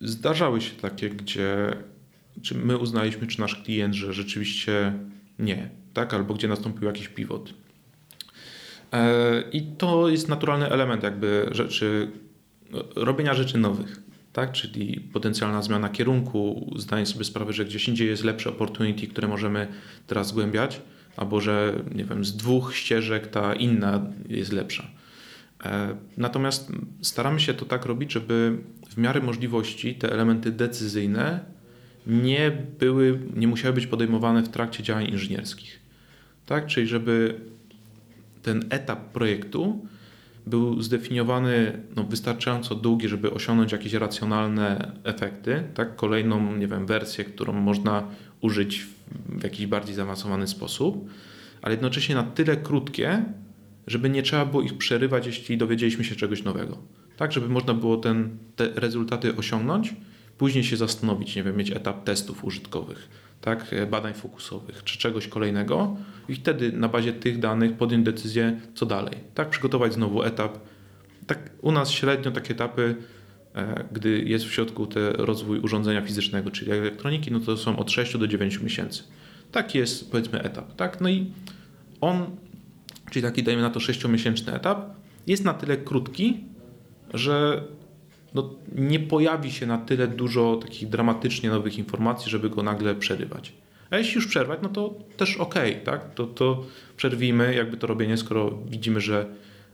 Zdarzały 0.00 0.60
się 0.60 0.74
takie, 0.74 1.10
gdzie 1.10 1.76
czy 2.42 2.54
my 2.54 2.78
uznaliśmy, 2.78 3.26
czy 3.26 3.40
nasz 3.40 3.62
klient, 3.62 3.94
że 3.94 4.12
rzeczywiście 4.12 4.92
nie, 5.38 5.70
tak? 5.94 6.14
Albo 6.14 6.34
gdzie 6.34 6.48
nastąpił 6.48 6.84
jakiś 6.84 7.08
pivot. 7.08 7.54
E, 8.92 9.42
I 9.52 9.62
to 9.62 10.08
jest 10.08 10.28
naturalny 10.28 10.68
element 10.68 11.02
jakby 11.02 11.48
rzeczy, 11.52 12.10
robienia 12.96 13.34
rzeczy 13.34 13.58
nowych 13.58 14.05
tak? 14.36 14.52
czyli 14.52 15.00
potencjalna 15.00 15.62
zmiana 15.62 15.88
kierunku, 15.88 16.70
zdanie 16.76 17.06
sobie 17.06 17.24
sprawy, 17.24 17.52
że 17.52 17.64
gdzieś 17.64 17.88
indziej 17.88 18.08
jest 18.08 18.24
lepsze 18.24 18.50
opportunity, 18.50 19.06
które 19.06 19.28
możemy 19.28 19.68
teraz 20.06 20.28
zgłębiać, 20.28 20.80
albo 21.16 21.40
że 21.40 21.82
nie 21.94 22.04
wiem, 22.04 22.24
z 22.24 22.36
dwóch 22.36 22.76
ścieżek 22.76 23.26
ta 23.26 23.54
inna 23.54 24.06
jest 24.28 24.52
lepsza. 24.52 24.86
E, 25.64 25.96
natomiast 26.16 26.72
staramy 27.02 27.40
się 27.40 27.54
to 27.54 27.64
tak 27.64 27.86
robić, 27.86 28.12
żeby 28.12 28.58
w 28.88 28.96
miarę 28.96 29.20
możliwości 29.20 29.94
te 29.94 30.12
elementy 30.12 30.52
decyzyjne 30.52 31.40
nie 32.06 32.52
były, 32.78 33.20
nie 33.36 33.48
musiały 33.48 33.74
być 33.74 33.86
podejmowane 33.86 34.42
w 34.42 34.48
trakcie 34.48 34.82
działań 34.82 35.06
inżynierskich. 35.06 35.80
Tak? 36.46 36.66
Czyli 36.66 36.86
żeby 36.86 37.40
ten 38.42 38.64
etap 38.70 39.12
projektu 39.12 39.86
był 40.46 40.82
zdefiniowany 40.82 41.82
no, 41.96 42.04
wystarczająco 42.04 42.74
długi, 42.74 43.08
żeby 43.08 43.30
osiągnąć 43.30 43.72
jakieś 43.72 43.92
racjonalne 43.92 44.92
efekty, 45.04 45.62
tak? 45.74 45.96
kolejną 45.96 46.56
nie 46.56 46.68
wiem, 46.68 46.86
wersję, 46.86 47.24
którą 47.24 47.52
można 47.52 48.08
użyć 48.40 48.86
w 49.28 49.42
jakiś 49.42 49.66
bardziej 49.66 49.94
zaawansowany 49.94 50.46
sposób, 50.46 51.08
ale 51.62 51.74
jednocześnie 51.74 52.14
na 52.14 52.22
tyle 52.22 52.56
krótkie, 52.56 53.24
żeby 53.86 54.10
nie 54.10 54.22
trzeba 54.22 54.46
było 54.46 54.62
ich 54.62 54.78
przerywać, 54.78 55.26
jeśli 55.26 55.58
dowiedzieliśmy 55.58 56.04
się 56.04 56.16
czegoś 56.16 56.42
nowego. 56.42 56.78
Tak, 57.16 57.32
żeby 57.32 57.48
można 57.48 57.74
było 57.74 57.96
ten, 57.96 58.38
te 58.56 58.68
rezultaty 58.74 59.36
osiągnąć, 59.36 59.94
później 60.38 60.64
się 60.64 60.76
zastanowić, 60.76 61.36
nie 61.36 61.42
wiem, 61.42 61.56
mieć 61.56 61.70
etap 61.70 62.04
testów 62.04 62.44
użytkowych, 62.44 63.08
tak, 63.46 63.74
badań 63.90 64.14
fokusowych 64.14 64.84
czy 64.84 64.98
czegoś 64.98 65.28
kolejnego 65.28 65.96
i 66.28 66.34
wtedy 66.34 66.72
na 66.72 66.88
bazie 66.88 67.12
tych 67.12 67.38
danych 67.38 67.76
podjąć 67.76 68.04
decyzję, 68.04 68.60
co 68.74 68.86
dalej. 68.86 69.14
Tak, 69.34 69.50
przygotować 69.50 69.92
znowu 69.92 70.22
etap. 70.22 70.58
Tak, 71.26 71.50
u 71.62 71.72
nas 71.72 71.90
średnio 71.90 72.30
takie 72.30 72.54
etapy, 72.54 72.94
e, 73.54 73.84
gdy 73.92 74.22
jest 74.22 74.44
w 74.44 74.52
środku 74.52 74.86
te 74.86 75.12
rozwój 75.12 75.60
urządzenia 75.60 76.02
fizycznego, 76.02 76.50
czyli 76.50 76.70
elektroniki, 76.72 77.32
no 77.32 77.40
to 77.40 77.56
są 77.56 77.78
od 77.78 77.90
6 77.90 78.18
do 78.18 78.26
9 78.26 78.60
miesięcy. 78.60 79.02
Taki 79.52 79.78
jest 79.78 80.10
powiedzmy 80.10 80.42
etap. 80.42 80.76
Tak? 80.76 81.00
No 81.00 81.08
i 81.08 81.32
on, 82.00 82.26
czyli 83.10 83.22
taki 83.22 83.42
dajmy 83.42 83.62
na 83.62 83.70
to 83.70 83.80
6-miesięczny 83.80 84.54
etap, 84.54 84.90
jest 85.26 85.44
na 85.44 85.54
tyle 85.54 85.76
krótki, 85.76 86.44
że 87.14 87.64
no, 88.34 88.54
nie 88.74 89.00
pojawi 89.00 89.52
się 89.52 89.66
na 89.66 89.78
tyle 89.78 90.08
dużo 90.08 90.56
takich 90.62 90.88
dramatycznie 90.88 91.50
nowych 91.50 91.78
informacji, 91.78 92.30
żeby 92.30 92.50
go 92.50 92.62
nagle 92.62 92.94
przerywać. 92.94 93.52
A 93.90 93.98
jeśli 93.98 94.14
już 94.14 94.26
przerwać, 94.26 94.58
no 94.62 94.68
to 94.68 94.94
też 95.16 95.36
okej, 95.36 95.72
okay, 95.72 95.84
tak? 95.84 96.14
To, 96.14 96.26
to 96.26 96.64
przerwijmy 96.96 97.54
jakby 97.54 97.76
to 97.76 97.86
robienie, 97.86 98.16
skoro 98.16 98.58
widzimy, 98.70 99.00
że 99.00 99.26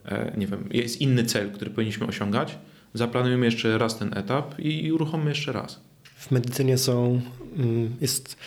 e, 0.05 0.33
nie 0.37 0.47
wiem, 0.47 0.69
jest 0.71 1.01
inny 1.01 1.23
cel, 1.23 1.51
który 1.51 1.71
powinniśmy 1.71 2.07
osiągać, 2.07 2.57
zaplanujemy 2.93 3.45
jeszcze 3.45 3.77
raz 3.77 3.97
ten 3.97 4.17
etap 4.17 4.59
i, 4.59 4.85
i 4.85 4.91
uruchomimy 4.91 5.29
jeszcze 5.29 5.51
raz. 5.51 5.81
W 6.03 6.31
medycynie 6.31 6.77
są, 6.77 7.21
mm, 7.57 7.95
jest 8.01 8.37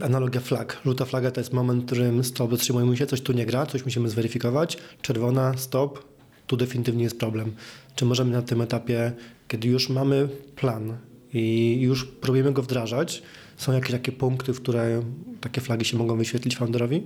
analogia 0.00 0.40
flag. 0.40 0.80
Żółta 0.84 1.04
flaga 1.04 1.30
to 1.30 1.40
jest 1.40 1.52
moment, 1.52 1.82
w 1.82 1.86
którym 1.86 2.24
stop, 2.24 2.50
zatrzymujemy 2.50 2.96
się, 2.96 3.06
coś 3.06 3.20
tu 3.20 3.32
nie 3.32 3.46
gra, 3.46 3.66
coś 3.66 3.84
musimy 3.84 4.08
zweryfikować. 4.08 4.78
Czerwona, 5.02 5.56
stop, 5.56 6.04
tu 6.46 6.56
definitywnie 6.56 7.04
jest 7.04 7.18
problem. 7.18 7.52
Czy 7.94 8.04
możemy 8.04 8.32
na 8.32 8.42
tym 8.42 8.60
etapie, 8.60 9.12
kiedy 9.48 9.68
już 9.68 9.88
mamy 9.88 10.28
plan 10.56 10.96
i 11.34 11.76
już 11.80 12.04
próbujemy 12.04 12.52
go 12.52 12.62
wdrażać, 12.62 13.22
są 13.56 13.72
jakieś 13.72 13.92
takie 13.92 14.12
punkty, 14.12 14.52
w 14.52 14.60
które 14.60 15.02
takie 15.40 15.60
flagi 15.60 15.84
się 15.84 15.96
mogą 15.96 16.16
wyświetlić 16.16 16.56
founderowi? 16.56 17.02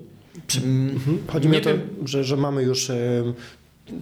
Mhm. 0.64 1.18
Chodzi 1.26 1.48
mi 1.48 1.56
o 1.56 1.60
to, 1.60 1.70
że, 2.04 2.24
że 2.24 2.36
mamy 2.36 2.62
już 2.62 2.90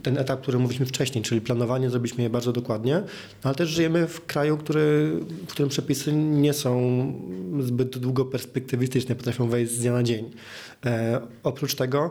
ten 0.02 0.18
etap, 0.18 0.40
który 0.42 0.58
mówiliśmy 0.58 0.86
wcześniej, 0.86 1.24
czyli 1.24 1.40
planowanie, 1.40 1.90
zrobiliśmy 1.90 2.22
je 2.22 2.30
bardzo 2.30 2.52
dokładnie, 2.52 2.94
no 2.94 3.04
ale 3.42 3.54
też 3.54 3.68
żyjemy 3.68 4.06
w 4.06 4.26
kraju, 4.26 4.56
który, 4.56 5.12
w 5.46 5.50
którym 5.50 5.68
przepisy 5.68 6.12
nie 6.12 6.52
są 6.52 7.12
zbyt 7.60 7.98
długo 7.98 8.24
perspektywistyczne, 8.24 9.14
potrafią 9.14 9.48
wejść 9.48 9.72
z 9.72 9.80
dnia 9.80 9.92
na 9.92 10.02
dzień. 10.02 10.30
E, 10.86 11.20
oprócz 11.42 11.74
tego 11.74 12.10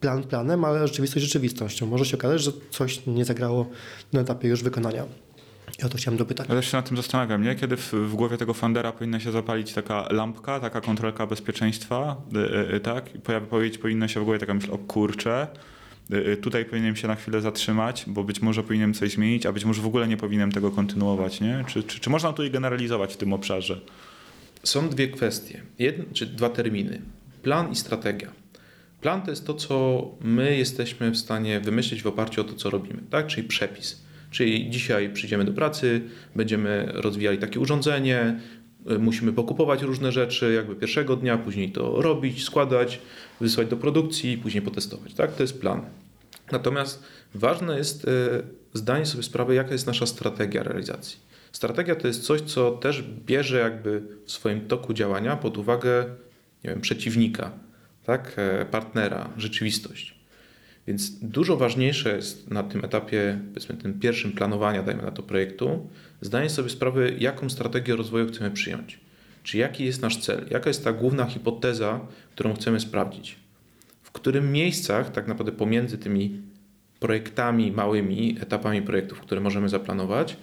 plan 0.00 0.22
planem, 0.22 0.64
ale 0.64 0.88
rzeczywistość 0.88 1.26
rzeczywistością. 1.26 1.86
Może 1.86 2.04
się 2.04 2.16
okazać, 2.16 2.42
że 2.42 2.52
coś 2.70 3.06
nie 3.06 3.24
zagrało 3.24 3.66
na 4.12 4.20
etapie 4.20 4.48
już 4.48 4.62
wykonania. 4.62 5.04
I 5.80 5.84
o 5.84 5.88
to 5.88 5.98
chciałem 5.98 6.18
dopytać. 6.18 6.48
Ja 6.48 6.54
też 6.54 6.70
się 6.70 6.76
nad 6.76 6.88
tym 6.88 6.96
zastanawiam, 6.96 7.42
nie? 7.42 7.54
Kiedy 7.54 7.76
w, 7.76 7.92
w 7.92 8.14
głowie 8.14 8.36
tego 8.36 8.54
fundera 8.54 8.92
powinna 8.92 9.20
się 9.20 9.32
zapalić 9.32 9.72
taka 9.72 10.06
lampka, 10.10 10.60
taka 10.60 10.80
kontrolka 10.80 11.26
bezpieczeństwa, 11.26 12.16
yy, 12.32 12.68
yy, 12.72 12.80
tak? 12.80 13.14
I 13.14 13.18
pojawić 13.18 13.78
powinna 13.78 14.08
się 14.08 14.20
w 14.20 14.24
głowie 14.24 14.38
taka 14.38 14.54
myśl, 14.54 14.72
o 14.72 14.78
kurczę, 14.78 15.46
yy, 16.10 16.36
tutaj 16.36 16.64
powinienem 16.64 16.96
się 16.96 17.08
na 17.08 17.14
chwilę 17.14 17.40
zatrzymać, 17.40 18.04
bo 18.06 18.24
być 18.24 18.42
może 18.42 18.62
powinienem 18.62 18.94
coś 18.94 19.12
zmienić, 19.12 19.46
a 19.46 19.52
być 19.52 19.64
może 19.64 19.82
w 19.82 19.86
ogóle 19.86 20.08
nie 20.08 20.16
powinienem 20.16 20.52
tego 20.52 20.70
kontynuować, 20.70 21.40
nie? 21.40 21.64
Czy, 21.66 21.82
czy, 21.82 22.00
czy 22.00 22.10
można 22.10 22.34
i 22.46 22.50
generalizować 22.50 23.14
w 23.14 23.16
tym 23.16 23.32
obszarze? 23.32 23.80
Są 24.62 24.88
dwie 24.88 25.08
kwestie, 25.08 25.62
Jedne, 25.78 26.04
czy 26.12 26.26
dwa 26.26 26.48
terminy. 26.48 27.02
Plan 27.42 27.72
i 27.72 27.76
strategia. 27.76 28.32
Plan 29.00 29.22
to 29.22 29.30
jest 29.30 29.46
to, 29.46 29.54
co 29.54 30.04
my 30.20 30.56
jesteśmy 30.56 31.10
w 31.10 31.16
stanie 31.16 31.60
wymyślić 31.60 32.02
w 32.02 32.06
oparciu 32.06 32.40
o 32.40 32.44
to, 32.44 32.54
co 32.54 32.70
robimy, 32.70 33.02
tak? 33.10 33.26
czyli 33.26 33.48
przepis. 33.48 34.09
Czyli 34.30 34.70
dzisiaj 34.70 35.12
przyjdziemy 35.12 35.44
do 35.44 35.52
pracy, 35.52 36.00
będziemy 36.36 36.88
rozwijali 36.94 37.38
takie 37.38 37.60
urządzenie, 37.60 38.40
y, 38.90 38.98
musimy 38.98 39.32
pokupować 39.32 39.82
różne 39.82 40.12
rzeczy, 40.12 40.52
jakby 40.52 40.76
pierwszego 40.76 41.16
dnia, 41.16 41.38
później 41.38 41.72
to 41.72 42.02
robić, 42.02 42.44
składać, 42.44 43.00
wysłać 43.40 43.68
do 43.68 43.76
produkcji, 43.76 44.38
później 44.38 44.62
potestować. 44.62 45.14
Tak? 45.14 45.32
To 45.32 45.42
jest 45.42 45.60
plan. 45.60 45.82
Natomiast 46.52 47.02
ważne 47.34 47.78
jest 47.78 48.04
y, 48.04 48.08
zdanie 48.74 49.06
sobie 49.06 49.22
sprawy, 49.22 49.54
jaka 49.54 49.72
jest 49.72 49.86
nasza 49.86 50.06
strategia 50.06 50.62
realizacji. 50.62 51.18
Strategia 51.52 51.96
to 51.96 52.06
jest 52.06 52.22
coś, 52.22 52.40
co 52.40 52.70
też 52.70 53.02
bierze 53.02 53.58
jakby 53.58 54.02
w 54.24 54.32
swoim 54.32 54.68
toku 54.68 54.94
działania 54.94 55.36
pod 55.36 55.58
uwagę 55.58 56.04
nie 56.64 56.70
wiem, 56.70 56.80
przeciwnika, 56.80 57.50
tak? 58.04 58.32
E, 58.36 58.64
partnera, 58.64 59.30
rzeczywistość. 59.36 60.19
Więc 60.90 61.18
dużo 61.22 61.56
ważniejsze 61.56 62.16
jest 62.16 62.50
na 62.50 62.62
tym 62.62 62.84
etapie, 62.84 63.38
powiedzmy, 63.48 63.76
tym 63.76 64.00
pierwszym 64.00 64.32
planowania, 64.32 64.82
dajmy 64.82 65.02
na 65.02 65.10
to 65.10 65.22
projektu, 65.22 65.88
zdanie 66.20 66.50
sobie 66.50 66.70
sprawy, 66.70 67.16
jaką 67.18 67.50
strategię 67.50 67.96
rozwoju 67.96 68.28
chcemy 68.28 68.50
przyjąć. 68.50 68.98
Czy 69.42 69.58
jaki 69.58 69.84
jest 69.84 70.02
nasz 70.02 70.16
cel, 70.16 70.46
jaka 70.50 70.70
jest 70.70 70.84
ta 70.84 70.92
główna 70.92 71.26
hipoteza, 71.26 72.00
którą 72.30 72.54
chcemy 72.54 72.80
sprawdzić. 72.80 73.36
W 74.02 74.10
którym 74.10 74.52
miejscach, 74.52 75.12
tak 75.12 75.26
naprawdę 75.26 75.52
pomiędzy 75.52 75.98
tymi 75.98 76.40
projektami 77.00 77.72
małymi, 77.72 78.36
etapami 78.40 78.82
projektów, 78.82 79.20
które 79.20 79.40
możemy 79.40 79.68
zaplanować, 79.68 80.36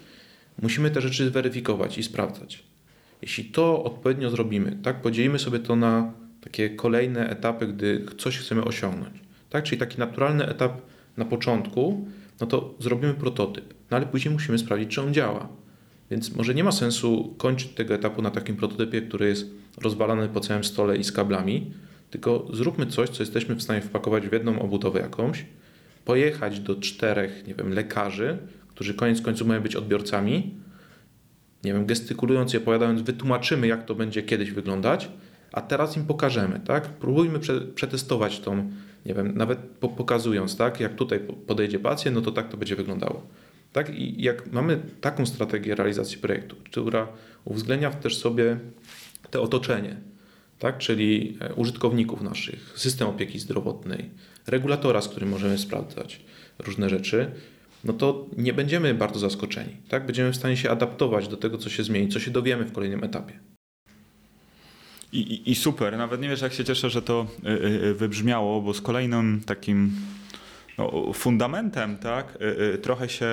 musimy 0.62 0.92
te 0.92 1.02
rzeczy 1.02 1.30
zweryfikować 1.30 1.98
i 1.98 2.04
sprawdzać. 2.04 2.64
Jeśli 3.22 3.46
to 3.46 3.84
odpowiednio 3.84 4.30
zrobimy, 4.30 4.78
tak, 4.84 5.02
podzielimy 5.02 5.40
sobie 5.40 5.60
to 5.60 5.76
na 5.76 6.12
takie 6.42 6.70
kolejne 6.70 7.30
etapy, 7.30 7.68
gdy 7.68 8.06
coś 8.18 8.38
chcemy 8.38 8.64
osiągnąć. 8.64 9.27
Tak? 9.50 9.64
Czyli 9.64 9.78
taki 9.78 10.00
naturalny 10.00 10.48
etap 10.48 10.82
na 11.18 11.26
początku, 11.26 12.08
no 12.42 12.48
to 12.48 12.76
zrobimy 12.80 13.14
prototyp, 13.14 13.74
no 13.92 13.98
ale 13.98 14.06
później 14.06 14.34
musimy 14.34 14.58
sprawdzić, 14.58 14.90
czy 14.90 15.02
on 15.02 15.14
działa. 15.14 15.50
Więc 16.12 16.36
może 16.36 16.54
nie 16.54 16.64
ma 16.64 16.72
sensu 16.72 17.36
kończyć 17.38 17.68
tego 17.68 17.94
etapu 17.94 18.22
na 18.22 18.32
takim 18.32 18.56
prototypie, 18.56 19.02
który 19.02 19.28
jest 19.28 19.46
rozwalany 19.82 20.30
po 20.30 20.40
całym 20.40 20.64
stole 20.64 20.98
i 20.98 21.04
z 21.04 21.12
kablami, 21.12 21.72
tylko 22.10 22.48
zróbmy 22.54 22.86
coś, 22.86 23.10
co 23.10 23.24
jesteśmy 23.24 23.56
w 23.56 23.64
stanie 23.64 23.82
wpakować 23.82 24.28
w 24.28 24.34
jedną 24.34 24.60
obudowę 24.60 25.00
jakąś, 25.00 25.46
pojechać 26.06 26.60
do 26.60 26.76
czterech, 26.76 27.48
nie 27.48 27.56
wiem, 27.56 27.74
lekarzy, 27.74 28.38
którzy 28.68 28.94
koniec 28.94 29.22
końców 29.22 29.48
mają 29.48 29.62
być 29.62 29.76
odbiorcami, 29.76 30.56
nie 31.64 31.74
wiem, 31.74 31.86
gestykulując 31.86 32.54
i 32.54 32.58
opowiadając, 32.58 33.02
wytłumaczymy, 33.02 33.68
jak 33.68 33.86
to 33.86 33.96
będzie 33.96 34.24
kiedyś 34.24 34.52
wyglądać, 34.52 35.10
a 35.52 35.62
teraz 35.62 35.98
im 35.98 36.06
pokażemy, 36.06 36.60
tak? 36.60 36.84
Próbujmy 36.84 37.40
przetestować 37.76 38.40
tą, 38.40 38.72
nie 39.06 39.14
wiem, 39.14 39.38
nawet 39.38 39.60
pokazując, 39.80 40.58
tak? 40.58 40.80
Jak 40.80 40.96
tutaj 40.96 41.20
podejdzie 41.48 41.80
pacjent, 41.80 42.16
no 42.16 42.22
to 42.22 42.32
tak 42.32 42.50
to 42.50 42.58
będzie 42.58 42.76
wyglądało. 42.76 43.28
Tak? 43.74 43.90
I 43.90 44.22
jak 44.24 44.52
mamy 44.52 44.80
taką 45.02 45.26
strategię 45.26 45.76
realizacji 45.76 46.18
projektu, 46.18 46.56
która 46.66 47.08
uwzględnia 47.46 47.92
też 47.92 48.18
sobie 48.18 48.60
te 49.32 49.42
otoczenie, 49.42 49.98
tak? 50.60 50.78
czyli 50.78 51.38
e, 51.42 51.54
użytkowników 51.54 52.22
naszych, 52.22 52.74
system 52.76 53.08
opieki 53.08 53.40
zdrowotnej, 53.40 54.10
regulatora, 54.48 55.02
z 55.02 55.08
którym 55.08 55.30
możemy 55.30 55.58
sprawdzać 55.58 56.22
różne 56.60 56.90
rzeczy, 56.90 57.32
no 57.84 57.94
to 57.94 58.26
nie 58.38 58.54
będziemy 58.54 58.94
bardzo 58.94 59.20
zaskoczeni. 59.20 59.78
Tak? 59.90 60.06
Będziemy 60.06 60.32
w 60.32 60.36
stanie 60.36 60.58
się 60.58 60.70
adaptować 60.70 61.28
do 61.28 61.38
tego, 61.38 61.58
co 61.58 61.70
się 61.70 61.84
zmieni, 61.84 62.08
co 62.08 62.20
się 62.20 62.32
dowiemy 62.32 62.66
w 62.66 62.72
kolejnym 62.72 63.04
etapie. 63.04 63.40
I, 65.18 65.52
i, 65.52 65.56
super, 65.56 65.98
nawet 65.98 66.22
nie 66.22 66.30
wiesz, 66.30 66.42
jak 66.42 66.54
się 66.54 66.64
cieszę, 66.64 66.90
że 66.90 67.02
to 67.02 67.28
y, 67.46 67.50
y, 67.50 67.94
wybrzmiało, 67.94 68.62
bo 68.62 68.74
z 68.74 68.82
kolejnym 68.82 69.42
takim 69.46 69.92
no, 70.78 71.14
fundamentem, 71.14 71.98
tak, 71.98 72.38
y, 72.42 72.74
y, 72.74 72.78
trochę 72.78 73.10
się 73.10 73.26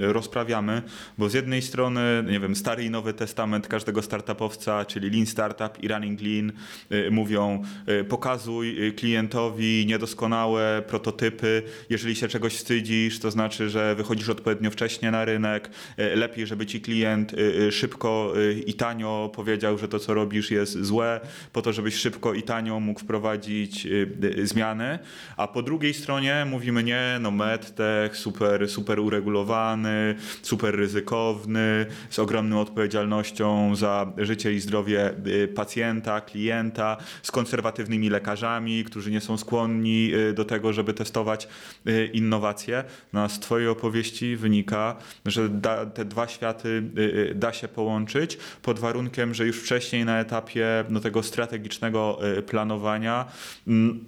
y, 0.00 0.12
rozprawiamy, 0.12 0.82
bo 1.18 1.28
z 1.28 1.34
jednej 1.34 1.62
strony, 1.62 2.24
nie 2.30 2.40
wiem, 2.40 2.56
stary 2.56 2.84
i 2.84 2.90
nowy 2.90 3.14
testament 3.14 3.68
każdego 3.68 4.02
startupowca, 4.02 4.84
czyli 4.84 5.10
Lean 5.10 5.26
Startup 5.26 5.82
i 5.82 5.88
Running 5.88 6.20
Lean 6.20 6.52
mówią 7.10 7.62
pokazuj 8.08 8.94
klientowi 8.96 9.86
niedoskonałe 9.86 10.82
prototypy, 10.86 11.62
jeżeli 11.90 12.16
się 12.16 12.28
czegoś 12.28 12.54
wstydzisz, 12.54 13.18
to 13.18 13.30
znaczy, 13.30 13.70
że 13.70 13.94
wychodzisz 13.94 14.28
odpowiednio 14.28 14.70
wcześnie 14.70 15.10
na 15.10 15.24
rynek, 15.24 15.70
lepiej, 15.96 16.46
żeby 16.46 16.66
ci 16.66 16.80
klient 16.80 17.32
szybko 17.70 18.32
i 18.66 18.74
tanio 18.74 19.30
powiedział, 19.34 19.78
że 19.78 19.88
to, 19.88 19.98
co 19.98 20.14
robisz 20.14 20.50
jest 20.50 20.82
złe, 20.82 21.20
po 21.52 21.62
to, 21.62 21.72
żebyś 21.72 21.94
szybko 21.94 22.34
i 22.34 22.42
tanio 22.42 22.80
mógł 22.80 23.00
wprowadzić 23.00 23.86
zmiany, 24.42 24.98
a 25.36 25.48
po 25.48 25.62
drugiej 25.62 25.94
stronie 25.94 26.46
mówimy 26.50 26.84
nie, 26.88 27.18
no 27.20 27.30
medtech, 27.30 28.16
super, 28.16 28.68
super 28.68 29.00
uregulowany, 29.00 30.14
super 30.42 30.76
ryzykowny, 30.76 31.86
z 32.10 32.18
ogromną 32.18 32.60
odpowiedzialnością 32.60 33.76
za 33.76 34.12
życie 34.16 34.52
i 34.52 34.60
zdrowie 34.60 35.14
y, 35.26 35.48
pacjenta, 35.48 36.20
klienta, 36.20 36.96
z 37.22 37.30
konserwatywnymi 37.30 38.10
lekarzami, 38.10 38.84
którzy 38.84 39.10
nie 39.10 39.20
są 39.20 39.38
skłonni 39.38 40.10
y, 40.14 40.32
do 40.32 40.44
tego, 40.44 40.72
żeby 40.72 40.94
testować 40.94 41.48
y, 41.86 42.10
innowacje. 42.12 42.84
No, 43.12 43.28
z 43.28 43.40
Twojej 43.40 43.68
opowieści 43.68 44.36
wynika, 44.36 44.96
że 45.26 45.48
da, 45.48 45.86
te 45.86 46.04
dwa 46.04 46.28
światy 46.28 46.82
da 47.34 47.52
się 47.52 47.68
połączyć 47.68 48.38
pod 48.62 48.78
warunkiem, 48.78 49.34
że 49.34 49.46
już 49.46 49.56
wcześniej 49.62 50.04
na 50.04 50.20
etapie 50.20 50.84
no, 50.90 51.00
tego 51.00 51.22
strategicznego 51.22 52.18
planowania 52.46 53.24
mm, 53.66 54.04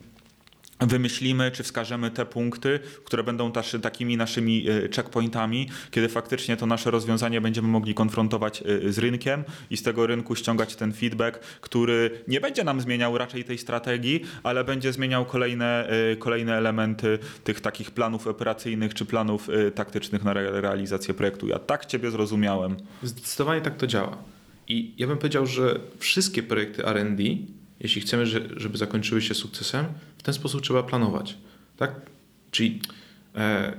wymyślimy, 0.81 1.51
czy 1.51 1.62
wskażemy 1.62 2.11
te 2.11 2.26
punkty, 2.26 2.81
które 3.05 3.22
będą 3.22 3.53
też 3.53 3.76
takimi 3.83 4.16
naszymi 4.16 4.66
e, 4.68 4.89
checkpointami, 4.89 5.68
kiedy 5.91 6.09
faktycznie 6.09 6.57
to 6.57 6.66
nasze 6.66 6.91
rozwiązanie 6.91 7.41
będziemy 7.41 7.68
mogli 7.68 7.95
konfrontować 7.95 8.62
e, 8.62 8.93
z 8.93 8.99
rynkiem 8.99 9.45
i 9.70 9.76
z 9.76 9.83
tego 9.83 10.07
rynku 10.07 10.37
ściągać 10.37 10.76
ten 10.76 10.93
feedback, 10.93 11.39
który 11.39 12.11
nie 12.28 12.41
będzie 12.41 12.64
nam 12.64 12.81
zmieniał 12.81 13.18
raczej 13.18 13.45
tej 13.45 13.59
strategii, 13.59 14.24
ale 14.43 14.64
będzie 14.64 14.93
zmieniał 14.93 15.26
kolejne, 15.26 15.89
e, 15.89 16.16
kolejne 16.16 16.57
elementy 16.57 17.18
tych 17.45 17.61
takich 17.61 17.91
planów 17.91 18.26
operacyjnych 18.26 18.95
czy 18.95 19.05
planów 19.05 19.49
taktycznych 19.74 20.24
na 20.24 20.33
realizację 20.33 21.14
projektu. 21.14 21.49
Ja 21.49 21.59
tak 21.59 21.87
Ciebie 21.87 22.11
zrozumiałem. 22.11 22.76
Zdecydowanie 23.03 23.61
tak 23.61 23.76
to 23.76 23.87
działa. 23.87 24.16
I 24.68 24.95
ja 24.99 25.07
bym 25.07 25.18
powiedział, 25.18 25.47
że 25.47 25.81
wszystkie 25.99 26.43
projekty 26.43 26.87
R&D 26.87 27.22
jeśli 27.81 28.01
chcemy, 28.01 28.26
żeby 28.57 28.78
zakończyły 28.78 29.22
się 29.22 29.35
sukcesem, 29.35 29.87
w 30.18 30.22
ten 30.22 30.35
sposób 30.35 30.62
trzeba 30.62 30.83
planować. 30.83 31.37
Tak? 31.76 32.01
Czyli 32.51 32.81
e, 33.35 33.72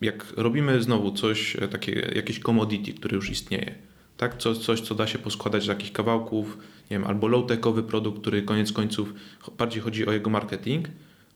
jak 0.00 0.32
robimy 0.36 0.82
znowu 0.82 1.12
coś, 1.12 1.56
e, 1.56 1.68
takie, 1.68 1.92
jakieś 2.14 2.40
commodity, 2.40 2.92
które 2.92 3.16
już 3.16 3.30
istnieje, 3.30 3.74
tak? 4.16 4.38
coś, 4.38 4.58
coś, 4.58 4.80
co 4.80 4.94
da 4.94 5.06
się 5.06 5.18
poskładać 5.18 5.62
z 5.62 5.66
jakichś 5.66 5.90
kawałków, 5.90 6.58
nie 6.90 6.98
wiem, 6.98 7.06
albo 7.06 7.28
low-techowy 7.28 7.82
produkt, 7.82 8.20
który 8.20 8.42
koniec 8.42 8.72
końców 8.72 9.14
bardziej 9.58 9.82
chodzi 9.82 10.06
o 10.06 10.12
jego 10.12 10.30
marketing, 10.30 10.88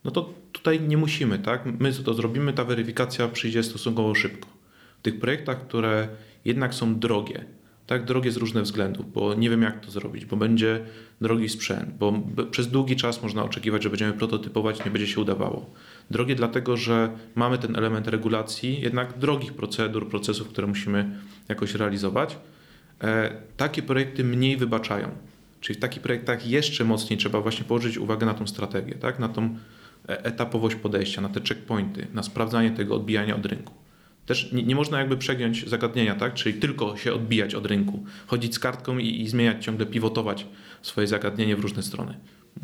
no 0.05 0.11
to 0.11 0.35
tutaj 0.53 0.81
nie 0.81 0.97
musimy, 0.97 1.39
tak? 1.39 1.67
My 1.79 1.93
to 1.93 2.15
zrobimy, 2.15 2.53
ta 2.53 2.65
weryfikacja 2.65 3.29
przyjdzie 3.29 3.63
stosunkowo 3.63 4.15
szybko. 4.15 4.49
W 4.99 5.03
tych 5.03 5.21
projektach, 5.21 5.67
które 5.67 6.09
jednak 6.45 6.75
są 6.75 6.99
drogie, 6.99 7.45
tak, 7.87 8.05
drogie 8.05 8.33
z 8.33 8.37
różnych 8.37 8.65
względów, 8.65 9.13
bo 9.13 9.35
nie 9.35 9.51
wiem 9.51 9.63
jak 9.63 9.81
to 9.81 9.91
zrobić, 9.91 10.27
bo 10.27 10.37
będzie 10.37 10.81
drogi 11.21 11.49
sprzęt, 11.49 11.95
bo 11.99 12.23
przez 12.51 12.69
długi 12.69 12.97
czas 12.97 13.23
można 13.23 13.45
oczekiwać, 13.45 13.83
że 13.83 13.91
będziemy 13.91 14.13
prototypować, 14.13 14.85
nie 14.85 14.91
będzie 14.91 15.07
się 15.07 15.21
udawało. 15.21 15.71
Drogie 16.11 16.35
dlatego, 16.35 16.77
że 16.77 17.11
mamy 17.35 17.59
ten 17.59 17.77
element 17.77 18.09
regulacji, 18.09 18.81
jednak 18.81 19.19
drogich 19.19 19.53
procedur, 19.53 20.09
procesów, 20.09 20.49
które 20.49 20.67
musimy 20.67 21.11
jakoś 21.49 21.75
realizować. 21.75 22.39
E, 23.03 23.33
takie 23.57 23.83
projekty 23.83 24.25
mniej 24.25 24.57
wybaczają. 24.57 25.09
Czyli 25.61 25.77
w 25.79 25.81
takich 25.81 26.03
projektach 26.03 26.47
jeszcze 26.47 26.85
mocniej 26.85 27.19
trzeba 27.19 27.41
właśnie 27.41 27.65
położyć 27.65 27.99
uwagę 27.99 28.27
na 28.27 28.35
tą 28.35 28.47
strategię, 28.47 28.95
tak? 28.95 29.19
na 29.19 29.29
tą 29.29 29.57
e, 30.09 30.25
etapowość 30.25 30.77
podejścia, 30.77 31.21
na 31.21 31.29
te 31.29 31.41
checkpointy, 31.41 32.07
na 32.15 32.23
sprawdzanie 32.23 32.71
tego 32.71 32.95
odbijania 32.95 33.37
od 33.37 33.47
rynku. 33.47 33.86
Też 34.27 34.53
nie, 34.53 34.63
nie, 34.63 34.75
można 34.75 34.99
jakby 34.99 35.17
przegiąć 35.17 35.69
zagadnienia, 35.69 36.15
tak? 36.15 36.35
czyli 36.35 36.61
tylko 36.61 36.97
się 36.97 37.15
odbijać 37.15 37.55
od 37.55 37.67
rynku, 37.67 38.05
chodzić 38.27 38.55
z 38.55 38.59
kartką 38.59 38.99
i, 38.99 39.21
i 39.21 39.29
zmieniać, 39.29 39.65
ciągle 39.65 39.87
pivotować 39.87 40.47
swoje 40.83 41.07
zagadnienie 41.07 41.57
w 41.57 41.61
różne 41.61 41.83
strony. 41.83 42.15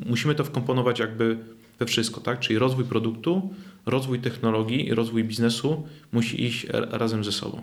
Musimy 0.07 0.35
to 0.35 0.45
wkomponować 0.45 0.99
jakby 0.99 1.39
we 1.79 1.87
wszystko, 1.87 2.21
tak? 2.21 2.41
czyli 2.41 2.59
rozwój 2.59 2.85
produktu, 2.85 3.55
rozwój 3.87 4.19
technologii, 4.19 4.95
rozwój 4.95 5.25
biznesu 5.25 5.87
musi 6.13 6.45
iść 6.45 6.67
razem 6.91 7.25
ze 7.25 7.33
sobą. 7.33 7.63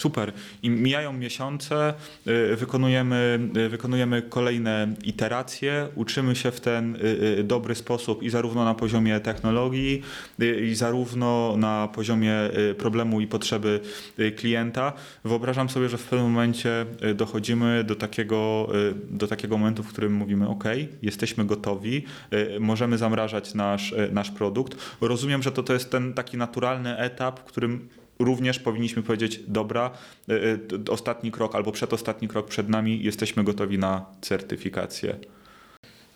Super. 0.00 0.32
I 0.62 0.70
mijają 0.70 1.12
miesiące, 1.12 1.94
y, 2.52 2.56
wykonujemy, 2.56 3.40
y, 3.56 3.68
wykonujemy 3.68 4.22
kolejne 4.22 4.94
iteracje, 5.04 5.88
uczymy 5.94 6.36
się 6.36 6.50
w 6.50 6.60
ten 6.60 6.96
y, 6.96 7.44
dobry 7.44 7.74
sposób 7.74 8.22
i 8.22 8.30
zarówno 8.30 8.64
na 8.64 8.74
poziomie 8.74 9.20
technologii, 9.20 10.02
i 10.62 10.74
zarówno 10.74 11.56
na 11.56 11.88
poziomie 11.94 12.34
problemu 12.78 13.20
i 13.20 13.26
potrzeby 13.26 13.80
klienta. 14.36 14.92
Wyobrażam 15.24 15.68
sobie, 15.68 15.88
że 15.88 15.98
w 15.98 16.04
pewnym 16.04 16.30
momencie 16.30 16.86
dochodzimy 17.14 17.84
do 17.84 17.94
takiego, 17.94 18.68
do 19.10 19.26
takiego 19.26 19.58
momentu, 19.58 19.82
w 19.82 19.88
którym 19.88 20.12
mówimy: 20.12 20.48
OK, 20.48 20.64
jesteśmy 21.02 21.44
gotowi, 21.44 22.04
możemy 22.60 22.98
zamrażać 22.98 23.54
nasz, 23.54 23.94
nasz 24.12 24.30
produkt. 24.30 24.76
Rozumiem, 25.00 25.42
że 25.42 25.52
to, 25.52 25.62
to 25.62 25.72
jest 25.72 25.90
ten 25.90 26.14
taki 26.14 26.36
naturalny 26.36 26.98
etap, 26.98 27.40
w 27.40 27.44
którym 27.44 27.88
również 28.20 28.58
powinniśmy 28.58 29.02
powiedzieć, 29.02 29.40
dobra, 29.48 29.90
y, 30.28 30.32
y, 30.88 30.90
ostatni 30.90 31.30
krok 31.30 31.54
albo 31.54 31.72
przedostatni 31.72 32.28
krok 32.28 32.48
przed 32.48 32.68
nami, 32.68 33.02
jesteśmy 33.02 33.44
gotowi 33.44 33.78
na 33.78 34.06
certyfikację. 34.20 35.16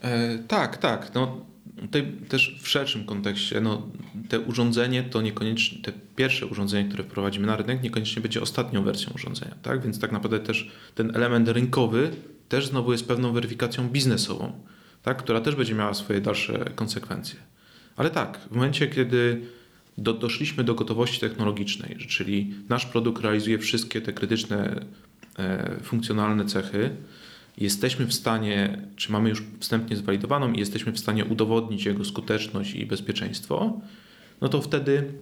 E, 0.03 0.39
tak, 0.39 0.77
tak. 0.77 1.15
No, 1.15 1.47
tutaj 1.81 2.13
też 2.29 2.59
w 2.63 2.69
szerszym 2.69 3.05
kontekście, 3.05 3.61
no, 3.61 3.83
te 4.29 4.41
urządzenie 4.41 5.03
to 5.03 5.23
niekoniecznie, 5.23 5.83
te 5.83 5.93
pierwsze 6.17 6.47
urządzenie, 6.47 6.89
które 6.89 7.05
wprowadzimy 7.05 7.47
na 7.47 7.57
rynek, 7.57 7.83
niekoniecznie 7.83 8.23
będzie 8.23 8.43
ostatnią 8.43 8.83
wersją 8.83 9.13
urządzenia, 9.15 9.55
tak? 9.63 9.83
Więc 9.83 10.01
tak 10.01 10.13
naprawdę 10.13 10.41
też 10.41 10.71
ten 10.95 11.17
element 11.17 11.49
rynkowy 11.49 12.11
też 12.49 12.67
znowu 12.67 12.93
jest 12.93 13.09
pewną 13.09 13.33
weryfikacją 13.33 13.89
biznesową, 13.89 14.53
tak? 15.03 15.19
Która 15.19 15.41
też 15.41 15.55
będzie 15.55 15.75
miała 15.75 15.95
swoje 15.95 16.21
dalsze 16.21 16.65
konsekwencje. 16.75 17.39
Ale 17.97 18.11
tak, 18.11 18.39
w 18.51 18.55
momencie, 18.55 18.89
kiedy 18.89 19.41
do, 19.99 20.13
doszliśmy 20.13 20.65
do 20.65 20.75
gotowości 20.75 21.21
technologicznej, 21.21 21.97
czyli 21.97 22.55
nasz 22.69 22.87
produkt 22.87 23.23
realizuje 23.23 23.59
wszystkie 23.59 24.01
te 24.01 24.13
krytyczne 24.13 24.85
e, 25.39 25.77
funkcjonalne 25.83 26.45
cechy. 26.45 26.91
Jesteśmy 27.59 28.07
w 28.07 28.15
stanie, 28.15 28.83
czy 28.97 29.13
mamy 29.13 29.29
już 29.29 29.43
wstępnie 29.61 29.97
zwalidowaną 29.97 30.53
i 30.53 30.59
jesteśmy 30.59 30.93
w 30.93 30.99
stanie 30.99 31.25
udowodnić 31.25 31.85
jego 31.85 32.05
skuteczność 32.05 32.75
i 32.75 32.87
bezpieczeństwo, 32.87 33.81
no 34.41 34.49
to 34.49 34.63
wtedy 34.63 35.13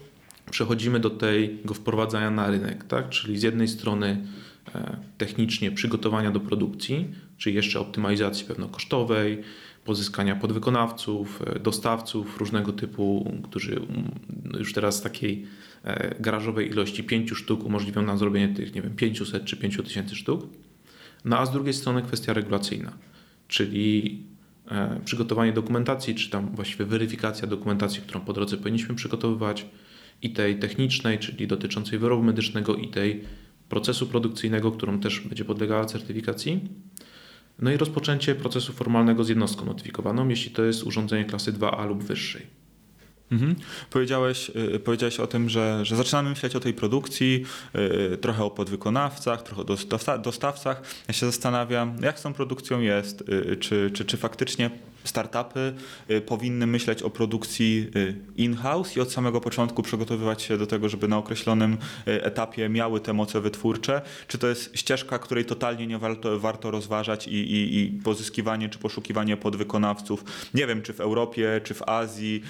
przechodzimy 0.50 1.00
do 1.00 1.10
tego 1.10 1.74
wprowadzania 1.74 2.30
na 2.30 2.50
rynek, 2.50 2.84
tak? 2.84 3.08
czyli 3.08 3.38
z 3.38 3.42
jednej 3.42 3.68
strony 3.68 4.26
e, 4.74 4.96
technicznie 5.18 5.70
przygotowania 5.70 6.30
do 6.30 6.40
produkcji, 6.40 7.08
czyli 7.38 7.56
jeszcze 7.56 7.80
optymalizacji 7.80 8.46
pewno 8.46 8.68
kosztowej, 8.68 9.42
pozyskania 9.84 10.36
podwykonawców, 10.36 11.42
e, 11.46 11.58
dostawców 11.58 12.38
różnego 12.38 12.72
typu, 12.72 13.34
którzy 13.44 13.76
mm, 13.76 14.10
już 14.58 14.72
teraz 14.72 15.02
takiej 15.02 15.46
e, 15.84 16.14
garażowej 16.20 16.70
ilości 16.70 17.04
pięciu 17.04 17.34
sztuk 17.34 17.64
umożliwią 17.64 18.02
nam 18.02 18.18
zrobienie 18.18 18.54
tych, 18.54 18.74
nie 18.74 18.82
wiem, 18.82 18.96
500 18.96 19.44
czy 19.44 19.56
5000 19.56 20.16
sztuk. 20.16 20.46
No 21.24 21.38
a 21.38 21.46
z 21.46 21.52
drugiej 21.52 21.74
strony 21.74 22.02
kwestia 22.02 22.32
regulacyjna, 22.32 22.92
czyli 23.48 24.22
e, 24.70 25.00
przygotowanie 25.04 25.52
dokumentacji, 25.52 26.14
czy 26.14 26.30
tam 26.30 26.54
właściwie 26.54 26.84
weryfikacja 26.84 27.48
dokumentacji, 27.48 28.02
którą 28.02 28.20
po 28.20 28.32
drodze 28.32 28.56
powinniśmy 28.56 28.94
przygotowywać, 28.94 29.66
i 30.22 30.30
tej 30.30 30.58
technicznej, 30.58 31.18
czyli 31.18 31.46
dotyczącej 31.46 31.98
wyrobu 31.98 32.22
medycznego, 32.22 32.76
i 32.76 32.88
tej 32.88 33.24
procesu 33.68 34.06
produkcyjnego, 34.06 34.72
którą 34.72 35.00
też 35.00 35.20
będzie 35.20 35.44
podlegała 35.44 35.84
certyfikacji. 35.84 36.60
No 37.62 37.70
i 37.70 37.76
rozpoczęcie 37.76 38.34
procesu 38.34 38.72
formalnego 38.72 39.24
z 39.24 39.28
jednostką 39.28 39.64
notyfikowaną, 39.66 40.28
jeśli 40.28 40.50
to 40.50 40.64
jest 40.64 40.82
urządzenie 40.82 41.24
klasy 41.24 41.52
2A 41.52 41.88
lub 41.88 42.02
wyższej. 42.04 42.62
Mhm. 43.32 43.56
Powiedziałeś, 43.90 44.50
y, 44.74 44.80
powiedziałeś 44.80 45.20
o 45.20 45.26
tym, 45.26 45.48
że, 45.48 45.84
że 45.84 45.96
zaczynamy 45.96 46.30
myśleć 46.30 46.56
o 46.56 46.60
tej 46.60 46.74
produkcji, 46.74 47.44
y, 48.14 48.16
trochę 48.16 48.44
o 48.44 48.50
podwykonawcach, 48.50 49.42
trochę 49.42 49.62
o 49.62 50.18
dostawcach. 50.18 50.82
Ja 51.08 51.14
się 51.14 51.26
zastanawiam, 51.26 51.96
jak 52.02 52.18
z 52.18 52.22
tą 52.22 52.32
produkcją 52.32 52.80
jest, 52.80 53.28
y, 53.28 53.56
czy, 53.56 53.90
czy, 53.94 54.04
czy 54.04 54.16
faktycznie 54.16 54.70
startupy 55.04 55.72
y, 56.10 56.20
powinny 56.20 56.66
myśleć 56.66 57.02
o 57.02 57.10
produkcji 57.10 57.90
y, 57.96 58.16
in-house 58.36 58.96
i 58.96 59.00
od 59.00 59.12
samego 59.12 59.40
początku 59.40 59.82
przygotowywać 59.82 60.42
się 60.42 60.58
do 60.58 60.66
tego, 60.66 60.88
żeby 60.88 61.08
na 61.08 61.18
określonym 61.18 61.72
y, 62.08 62.24
etapie 62.24 62.68
miały 62.68 63.00
te 63.00 63.12
moce 63.12 63.40
wytwórcze? 63.40 64.02
Czy 64.28 64.38
to 64.38 64.48
jest 64.48 64.78
ścieżka, 64.78 65.18
której 65.18 65.44
totalnie 65.44 65.86
nie 65.86 65.98
warto, 65.98 66.40
warto 66.40 66.70
rozważać 66.70 67.28
i, 67.28 67.34
i, 67.34 67.78
i 67.78 68.00
pozyskiwanie 68.04 68.68
czy 68.68 68.78
poszukiwanie 68.78 69.36
podwykonawców? 69.36 70.24
Nie 70.54 70.66
wiem, 70.66 70.82
czy 70.82 70.92
w 70.92 71.00
Europie, 71.00 71.60
czy 71.64 71.74
w 71.74 71.82
Azji, 71.88 72.42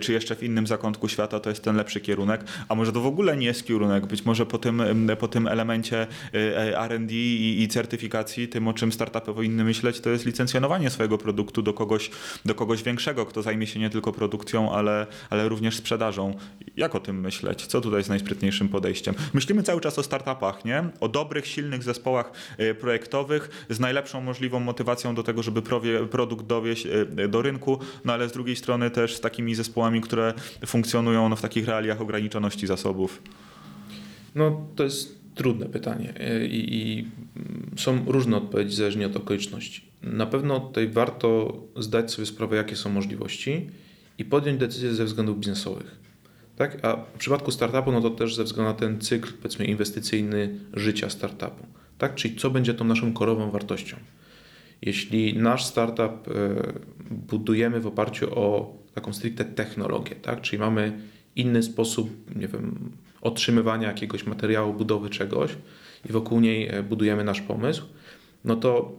czy 0.00 0.12
jeszcze 0.12 0.36
w 0.36 0.42
innym 0.42 0.66
zakątku 0.66 1.08
świata 1.08 1.40
to 1.40 1.50
jest 1.50 1.62
ten 1.62 1.76
lepszy 1.76 2.00
kierunek, 2.00 2.44
a 2.68 2.74
może 2.74 2.92
to 2.92 3.00
w 3.00 3.06
ogóle 3.06 3.36
nie 3.36 3.46
jest 3.46 3.66
kierunek, 3.66 4.06
być 4.06 4.24
może 4.24 4.46
po 4.46 4.58
tym, 4.58 4.82
po 5.18 5.28
tym 5.28 5.48
elemencie 5.48 6.06
R&D 6.72 7.14
i, 7.14 7.62
i 7.62 7.68
certyfikacji, 7.68 8.48
tym 8.48 8.68
o 8.68 8.72
czym 8.72 8.92
startupy 8.92 9.34
powinny 9.34 9.64
myśleć, 9.64 10.00
to 10.00 10.10
jest 10.10 10.26
licencjonowanie 10.26 10.90
swojego 10.90 11.18
produktu 11.18 11.62
do 11.62 11.72
kogoś 11.72 11.95
kogoś, 11.96 12.10
do 12.44 12.54
kogoś 12.54 12.82
większego, 12.82 13.26
kto 13.26 13.42
zajmie 13.42 13.66
się 13.66 13.80
nie 13.80 13.90
tylko 13.90 14.12
produkcją, 14.12 14.72
ale, 14.72 15.06
ale 15.30 15.48
również 15.48 15.76
sprzedażą. 15.76 16.36
Jak 16.76 16.94
o 16.94 17.00
tym 17.00 17.20
myśleć? 17.20 17.66
Co 17.66 17.80
tutaj 17.80 18.00
jest 18.00 18.08
najsprytniejszym 18.08 18.68
podejściem? 18.68 19.14
Myślimy 19.34 19.62
cały 19.62 19.80
czas 19.80 19.98
o 19.98 20.02
startupach, 20.02 20.64
nie? 20.64 20.84
O 21.00 21.08
dobrych, 21.08 21.46
silnych 21.46 21.82
zespołach 21.82 22.32
y, 22.60 22.74
projektowych 22.74 23.66
z 23.70 23.80
najlepszą 23.80 24.20
możliwą 24.20 24.60
motywacją 24.60 25.14
do 25.14 25.22
tego, 25.22 25.42
żeby 25.42 25.62
produkt 26.10 26.46
dowieść 26.46 26.86
y, 26.86 27.28
do 27.28 27.42
rynku, 27.42 27.78
no 28.04 28.12
ale 28.12 28.28
z 28.28 28.32
drugiej 28.32 28.56
strony 28.56 28.90
też 28.90 29.16
z 29.16 29.20
takimi 29.20 29.54
zespołami, 29.54 30.00
które 30.00 30.34
funkcjonują 30.66 31.28
no, 31.28 31.36
w 31.36 31.42
takich 31.42 31.66
realiach 31.66 32.00
ograniczoności 32.00 32.66
zasobów. 32.66 33.22
No 34.34 34.66
to 34.76 34.84
jest 34.84 35.18
trudne 35.34 35.66
pytanie 35.66 36.14
y, 36.20 36.46
i, 36.46 36.76
i 36.76 37.06
są 37.76 38.04
różne 38.06 38.36
odpowiedzi 38.36 38.76
zależnie 38.76 39.06
od 39.06 39.16
okoliczności. 39.16 39.85
Na 40.02 40.26
pewno 40.26 40.60
tutaj 40.60 40.88
warto 40.88 41.60
zdać 41.76 42.12
sobie 42.12 42.26
sprawę, 42.26 42.56
jakie 42.56 42.76
są 42.76 42.90
możliwości 42.90 43.70
i 44.18 44.24
podjąć 44.24 44.60
decyzję 44.60 44.94
ze 44.94 45.04
względów 45.04 45.38
biznesowych. 45.38 45.96
Tak? 46.56 46.84
A 46.84 46.96
w 46.96 47.18
przypadku 47.18 47.50
startupu, 47.50 47.92
no 47.92 48.00
to 48.00 48.10
też 48.10 48.34
ze 48.34 48.44
względu 48.44 48.72
na 48.72 48.78
ten 48.78 49.00
cykl, 49.00 49.32
powiedzmy, 49.42 49.64
inwestycyjny 49.64 50.58
życia 50.74 51.10
startupu. 51.10 51.66
Tak? 51.98 52.14
Czyli 52.14 52.36
co 52.36 52.50
będzie 52.50 52.74
tą 52.74 52.84
naszą 52.84 53.12
korową 53.12 53.50
wartością. 53.50 53.96
Jeśli 54.82 55.38
nasz 55.38 55.64
startup 55.64 56.28
e, 56.28 56.32
budujemy 57.10 57.80
w 57.80 57.86
oparciu 57.86 58.38
o 58.38 58.76
taką 58.94 59.12
stricte 59.12 59.44
technologię, 59.44 60.16
tak? 60.16 60.40
czyli 60.40 60.60
mamy 60.60 61.00
inny 61.36 61.62
sposób, 61.62 62.10
nie 62.36 62.48
wiem, 62.48 62.90
otrzymywania 63.20 63.88
jakiegoś 63.88 64.26
materiału, 64.26 64.74
budowy 64.74 65.10
czegoś 65.10 65.50
i 66.08 66.12
wokół 66.12 66.40
niej 66.40 66.68
e, 66.68 66.82
budujemy 66.82 67.24
nasz 67.24 67.40
pomysł, 67.40 67.82
no 68.44 68.56
to 68.56 68.92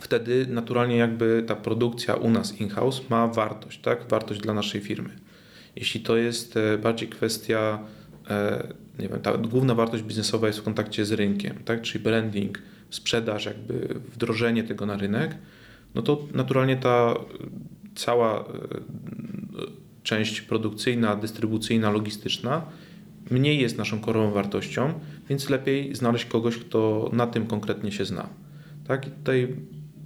wtedy 0.00 0.46
naturalnie 0.46 0.96
jakby 0.96 1.44
ta 1.46 1.56
produkcja 1.56 2.14
u 2.14 2.30
nas 2.30 2.60
in-house 2.60 3.10
ma 3.10 3.26
wartość, 3.26 3.80
tak? 3.80 4.08
Wartość 4.08 4.40
dla 4.40 4.54
naszej 4.54 4.80
firmy. 4.80 5.10
Jeśli 5.76 6.00
to 6.00 6.16
jest 6.16 6.56
e, 6.56 6.78
bardziej 6.78 7.08
kwestia, 7.08 7.78
e, 8.30 8.68
nie 8.98 9.08
wiem, 9.08 9.20
ta 9.20 9.36
główna 9.36 9.74
wartość 9.74 10.02
biznesowa 10.02 10.46
jest 10.46 10.58
w 10.58 10.62
kontakcie 10.62 11.04
z 11.04 11.12
rynkiem, 11.12 11.58
tak? 11.64 11.82
czyli 11.82 12.04
branding, 12.04 12.58
sprzedaż, 12.90 13.44
jakby 13.44 14.00
wdrożenie 14.14 14.64
tego 14.64 14.86
na 14.86 14.96
rynek, 14.96 15.36
no 15.94 16.02
to 16.02 16.26
naturalnie 16.34 16.76
ta 16.76 17.14
cała 17.94 18.40
e, 18.40 18.44
część 20.02 20.40
produkcyjna, 20.40 21.16
dystrybucyjna, 21.16 21.90
logistyczna 21.90 22.62
mniej 23.30 23.60
jest 23.60 23.78
naszą 23.78 24.00
korową 24.00 24.30
wartością, 24.30 25.00
więc 25.28 25.50
lepiej 25.50 25.94
znaleźć 25.94 26.24
kogoś, 26.24 26.56
kto 26.58 27.10
na 27.12 27.26
tym 27.26 27.46
konkretnie 27.46 27.92
się 27.92 28.04
zna. 28.04 28.28
Tak? 28.86 29.06
I 29.06 29.10
tutaj 29.10 29.56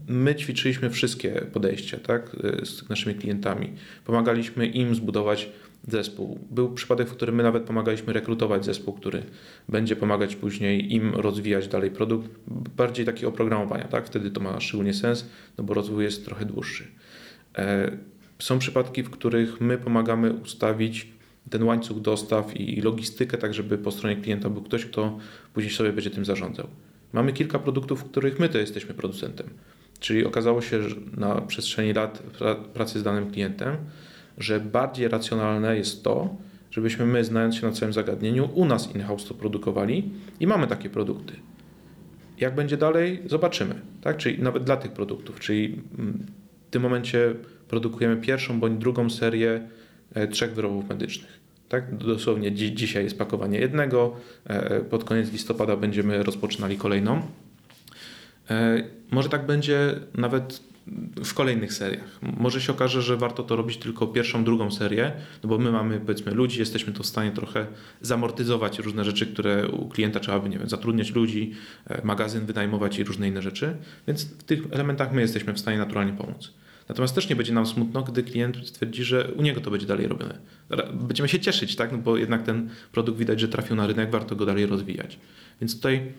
my 0.08 0.34
ćwiczyliśmy 0.34 0.90
wszystkie 0.90 1.30
podejścia 1.52 1.98
tak, 1.98 2.36
z 2.62 2.88
naszymi 2.88 3.14
klientami. 3.14 3.72
Pomagaliśmy 4.04 4.66
im 4.66 4.94
zbudować 4.94 5.48
zespół. 5.88 6.38
Był 6.50 6.74
przypadek, 6.74 7.08
w 7.08 7.12
którym 7.12 7.34
my 7.34 7.42
nawet 7.42 7.62
pomagaliśmy 7.62 8.12
rekrutować 8.12 8.64
zespół, 8.64 8.94
który 8.94 9.22
będzie 9.68 9.96
pomagać 9.96 10.36
później 10.36 10.94
im 10.94 11.14
rozwijać 11.14 11.68
dalej 11.68 11.90
produkt, 11.90 12.30
bardziej 12.76 13.06
taki 13.06 13.26
oprogramowania, 13.26 13.88
tak? 13.88 14.06
Wtedy 14.06 14.30
to 14.30 14.40
ma 14.40 14.60
szczególnie 14.60 14.94
sens, 14.94 15.28
no 15.58 15.64
bo 15.64 15.74
rozwój 15.74 16.04
jest 16.04 16.24
trochę 16.24 16.44
dłuższy. 16.44 16.84
E, 17.58 17.96
są 18.38 18.58
przypadki, 18.58 19.02
w 19.02 19.10
których 19.10 19.60
my 19.60 19.78
pomagamy 19.78 20.32
ustawić 20.32 21.08
ten 21.50 21.62
łańcuch 21.62 22.00
dostaw 22.00 22.56
i 22.56 22.80
logistykę, 22.80 23.38
tak 23.38 23.54
żeby 23.54 23.78
po 23.78 23.90
stronie 23.90 24.16
klienta 24.16 24.50
był 24.50 24.62
ktoś, 24.62 24.84
kto 24.84 25.18
później 25.54 25.72
sobie 25.72 25.92
będzie 25.92 26.10
tym 26.10 26.24
zarządzał. 26.24 26.68
Mamy 27.12 27.32
kilka 27.32 27.58
produktów, 27.58 28.00
w 28.00 28.04
których 28.04 28.38
my 28.38 28.48
to 28.48 28.58
jesteśmy 28.58 28.94
producentem. 28.94 29.46
Czyli 30.02 30.24
okazało 30.24 30.62
się 30.62 30.82
że 30.82 30.96
na 31.16 31.40
przestrzeni 31.40 31.92
lat 31.92 32.22
pracy 32.74 33.00
z 33.00 33.02
danym 33.02 33.30
klientem, 33.30 33.76
że 34.38 34.60
bardziej 34.60 35.08
racjonalne 35.08 35.76
jest 35.76 36.04
to, 36.04 36.36
żebyśmy 36.70 37.06
my, 37.06 37.24
znając 37.24 37.56
się 37.56 37.66
na 37.66 37.72
całym 37.72 37.92
zagadnieniu, 37.92 38.48
u 38.54 38.64
nas 38.64 38.94
in-house 38.94 39.24
to 39.24 39.34
produkowali 39.34 40.10
i 40.40 40.46
mamy 40.46 40.66
takie 40.66 40.90
produkty. 40.90 41.34
Jak 42.40 42.54
będzie 42.54 42.76
dalej, 42.76 43.22
zobaczymy. 43.26 43.74
Tak? 44.00 44.16
Czyli 44.16 44.42
nawet 44.42 44.64
dla 44.64 44.76
tych 44.76 44.92
produktów. 44.92 45.40
Czyli 45.40 45.82
w 46.68 46.70
tym 46.70 46.82
momencie 46.82 47.34
produkujemy 47.68 48.16
pierwszą 48.16 48.60
bądź 48.60 48.80
drugą 48.80 49.10
serię 49.10 49.68
e, 50.14 50.28
trzech 50.28 50.54
wyrobów 50.54 50.88
medycznych. 50.88 51.40
Tak? 51.68 51.96
Dosłownie 51.96 52.50
dzi 52.50 52.74
dzisiaj 52.74 53.04
jest 53.04 53.18
pakowanie 53.18 53.58
jednego, 53.58 54.16
e, 54.44 54.80
pod 54.80 55.04
koniec 55.04 55.32
listopada 55.32 55.76
będziemy 55.76 56.22
rozpoczynali 56.22 56.76
kolejną. 56.76 57.22
E, 58.50 58.82
może 59.10 59.28
tak 59.28 59.46
będzie 59.46 60.00
nawet 60.14 60.60
w 61.24 61.34
kolejnych 61.34 61.72
seriach. 61.72 62.18
Może 62.22 62.60
się 62.60 62.72
okaże, 62.72 63.02
że 63.02 63.16
warto 63.16 63.42
to 63.42 63.56
robić 63.56 63.76
tylko 63.76 64.06
pierwszą, 64.06 64.44
drugą 64.44 64.70
serię, 64.70 65.12
no 65.42 65.48
bo 65.48 65.58
my 65.58 65.72
mamy 65.72 66.00
powiedzmy 66.00 66.32
ludzi, 66.32 66.60
jesteśmy 66.60 66.92
to 66.92 67.02
w 67.02 67.06
stanie 67.06 67.30
trochę 67.30 67.66
zamortyzować 68.00 68.78
różne 68.78 69.04
rzeczy, 69.04 69.26
które 69.26 69.68
u 69.68 69.88
klienta 69.88 70.20
trzeba 70.20 70.40
by, 70.40 70.48
nie 70.48 70.58
wiem, 70.58 70.68
zatrudniać 70.68 71.10
ludzi, 71.14 71.52
e, 71.86 72.00
magazyn 72.04 72.46
wynajmować 72.46 72.98
i 72.98 73.04
różne 73.04 73.28
inne 73.28 73.42
rzeczy, 73.42 73.76
więc 74.06 74.24
w 74.24 74.42
tych 74.42 74.62
elementach 74.70 75.12
my 75.12 75.20
jesteśmy 75.20 75.52
w 75.52 75.58
stanie 75.58 75.78
naturalnie 75.78 76.12
pomóc. 76.12 76.52
Natomiast 76.88 77.14
też 77.14 77.28
nie 77.28 77.36
będzie 77.36 77.52
nam 77.52 77.66
smutno, 77.66 78.02
gdy 78.02 78.22
klient 78.22 78.56
stwierdzi, 78.64 79.04
że 79.04 79.32
u 79.36 79.42
niego 79.42 79.60
to 79.60 79.70
będzie 79.70 79.86
dalej 79.86 80.06
robione. 80.06 80.38
Będziemy 80.92 81.28
się 81.28 81.40
cieszyć, 81.40 81.76
tak? 81.76 81.92
No 81.92 81.98
bo 81.98 82.16
jednak 82.16 82.42
ten 82.42 82.70
produkt 82.92 83.18
widać, 83.18 83.40
że 83.40 83.48
trafił 83.48 83.76
na 83.76 83.86
rynek, 83.86 84.10
warto 84.10 84.36
go 84.36 84.46
dalej 84.46 84.66
rozwijać. 84.66 85.18
Więc 85.60 85.76
tutaj 85.76 86.12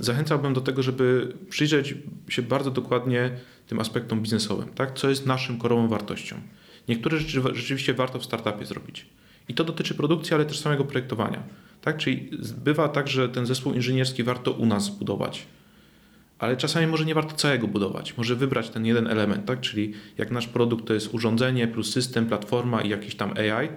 zachęcałbym 0.00 0.54
do 0.54 0.60
tego, 0.60 0.82
żeby 0.82 1.32
przyjrzeć 1.50 1.94
się 2.28 2.42
bardzo 2.42 2.70
dokładnie 2.70 3.30
tym 3.66 3.80
aspektom 3.80 4.20
biznesowym, 4.20 4.68
tak? 4.68 4.98
co 4.98 5.08
jest 5.08 5.26
naszym 5.26 5.58
korową 5.58 5.88
wartością. 5.88 6.36
Niektóre 6.88 7.18
rzeczy 7.18 7.42
rzeczywiście 7.52 7.94
warto 7.94 8.18
w 8.18 8.24
startupie 8.24 8.66
zrobić. 8.66 9.06
I 9.48 9.54
to 9.54 9.64
dotyczy 9.64 9.94
produkcji, 9.94 10.34
ale 10.34 10.44
też 10.44 10.60
samego 10.60 10.84
projektowania. 10.84 11.42
Tak? 11.80 11.96
Czyli 11.96 12.30
bywa 12.64 12.88
tak, 12.88 13.08
że 13.08 13.28
ten 13.28 13.46
zespół 13.46 13.72
inżynierski 13.72 14.22
warto 14.22 14.52
u 14.52 14.66
nas 14.66 14.84
zbudować, 14.84 15.46
ale 16.38 16.56
czasami 16.56 16.86
może 16.86 17.04
nie 17.04 17.14
warto 17.14 17.36
całego 17.36 17.68
budować. 17.68 18.16
Może 18.16 18.36
wybrać 18.36 18.70
ten 18.70 18.86
jeden 18.86 19.06
element, 19.06 19.46
tak? 19.46 19.60
czyli 19.60 19.92
jak 20.18 20.30
nasz 20.30 20.46
produkt 20.46 20.86
to 20.86 20.94
jest 20.94 21.14
urządzenie 21.14 21.68
plus 21.68 21.92
system, 21.92 22.26
platforma 22.26 22.82
i 22.82 22.88
jakiś 22.88 23.14
tam 23.14 23.30
AI, 23.30 23.68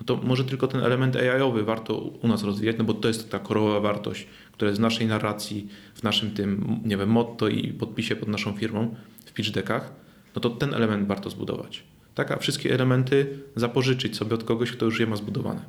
no 0.00 0.06
to 0.06 0.16
może 0.16 0.44
tylko 0.44 0.66
ten 0.66 0.80
element 0.80 1.16
AI-owy 1.16 1.64
warto 1.64 1.98
u 1.98 2.28
nas 2.28 2.42
rozwijać, 2.42 2.76
no 2.78 2.84
bo 2.84 2.94
to 2.94 3.08
jest 3.08 3.30
ta 3.30 3.38
korowa 3.38 3.80
wartość, 3.80 4.26
która 4.52 4.68
jest 4.68 4.80
w 4.80 4.82
naszej 4.82 5.06
narracji, 5.06 5.68
w 5.94 6.02
naszym 6.02 6.30
tym, 6.30 6.80
nie 6.84 6.96
wiem, 6.96 7.08
motto 7.08 7.48
i 7.48 7.72
podpisie 7.72 8.16
pod 8.16 8.28
naszą 8.28 8.52
firmą 8.52 8.94
pitch 9.38 9.50
deckach, 9.50 9.92
no 10.34 10.40
to 10.40 10.50
ten 10.50 10.74
element 10.74 11.08
warto 11.08 11.30
zbudować. 11.30 11.82
Tak, 12.14 12.30
a 12.30 12.36
wszystkie 12.36 12.74
elementy 12.74 13.38
zapożyczyć 13.56 14.16
sobie 14.16 14.34
od 14.34 14.44
kogoś, 14.44 14.72
kto 14.72 14.84
już 14.84 15.00
je 15.00 15.06
ma 15.06 15.16
zbudowane. 15.16 15.60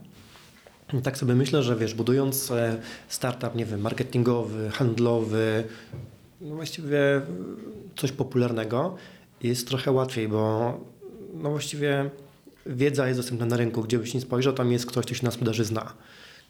Tak 1.03 1.17
sobie 1.17 1.35
myślę, 1.35 1.63
że 1.63 1.75
wiesz, 1.75 1.93
budując 1.93 2.51
e, 2.51 2.81
startup, 3.07 3.55
nie 3.55 3.65
wiem, 3.65 3.81
marketingowy, 3.81 4.69
handlowy, 4.69 5.63
no 6.41 6.55
właściwie 6.55 7.21
coś 7.95 8.11
popularnego, 8.11 8.95
jest 9.43 9.67
trochę 9.67 9.91
łatwiej, 9.91 10.27
bo 10.27 10.73
no 11.33 11.49
właściwie 11.49 12.09
wiedza 12.69 13.07
jest 13.07 13.19
dostępna 13.19 13.45
na 13.45 13.57
rynku, 13.57 13.83
gdzie 13.83 13.99
byś 13.99 14.13
nie 14.13 14.21
spojrzał, 14.21 14.53
tam 14.53 14.71
jest 14.71 14.85
ktoś, 14.85 15.05
kto 15.05 15.15
się 15.15 15.25
na 15.25 15.31
sprzedaży 15.31 15.65
zna. 15.65 15.93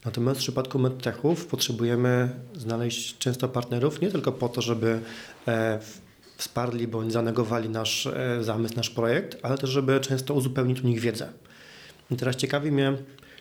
Natomiast 0.05 0.39
w 0.39 0.43
przypadku 0.43 0.79
medtechów 0.79 1.45
potrzebujemy 1.45 2.29
znaleźć 2.55 3.17
często 3.17 3.49
partnerów 3.49 4.01
nie 4.01 4.11
tylko 4.11 4.31
po 4.31 4.49
to, 4.49 4.61
żeby 4.61 4.99
e, 5.47 5.79
wsparli 6.37 6.87
bądź 6.87 7.13
zanegowali 7.13 7.69
nasz 7.69 8.05
e, 8.07 8.43
zamysł, 8.43 8.75
nasz 8.75 8.89
projekt, 8.89 9.37
ale 9.41 9.57
też, 9.57 9.69
żeby 9.69 9.99
często 9.99 10.33
uzupełnić 10.33 10.81
u 10.81 10.87
nich 10.87 10.99
wiedzę. 10.99 11.29
I 12.11 12.15
teraz 12.15 12.35
ciekawi 12.35 12.71
mnie, 12.71 12.93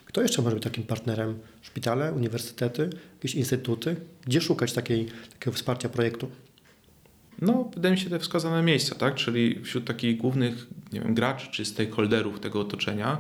kto 0.07 0.23
jeszcze 0.23 0.43
może 0.43 0.55
być 0.55 0.65
takim 0.65 0.85
partnerem? 0.85 1.39
Szpitale, 1.63 2.13
uniwersytety, 2.13 2.91
jakieś 3.15 3.35
instytuty? 3.35 3.97
Gdzie 4.27 4.41
szukać 4.41 4.73
takiej, 4.73 5.09
takiego 5.33 5.57
wsparcia 5.57 5.89
projektu? 5.89 6.31
No, 7.43 7.71
wydaje 7.75 7.95
mi 7.95 8.01
się 8.01 8.11
te 8.11 8.19
wskazane 8.19 8.63
miejsca, 8.63 8.95
tak? 8.95 9.15
Czyli 9.15 9.65
wśród 9.65 9.85
takich 9.85 10.17
głównych 10.17 10.67
nie 10.93 11.01
wiem, 11.01 11.15
graczy 11.15 11.49
czy 11.51 11.65
stakeholderów 11.65 12.41
tego 12.41 12.61
otoczenia, 12.61 13.19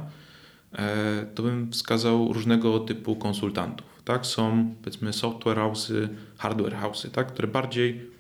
e, 0.73 1.27
to 1.35 1.43
bym 1.43 1.73
wskazał 1.73 2.33
różnego 2.33 2.79
typu 2.79 3.16
konsultantów. 3.16 4.03
Tak? 4.05 4.27
Są 4.27 4.75
powiedzmy 4.83 5.12
software 5.12 5.59
house'y, 5.59 6.09
hardware 6.37 6.77
house'y, 6.77 7.11
tak? 7.11 7.27
które 7.27 7.49
bardziej 7.49 8.19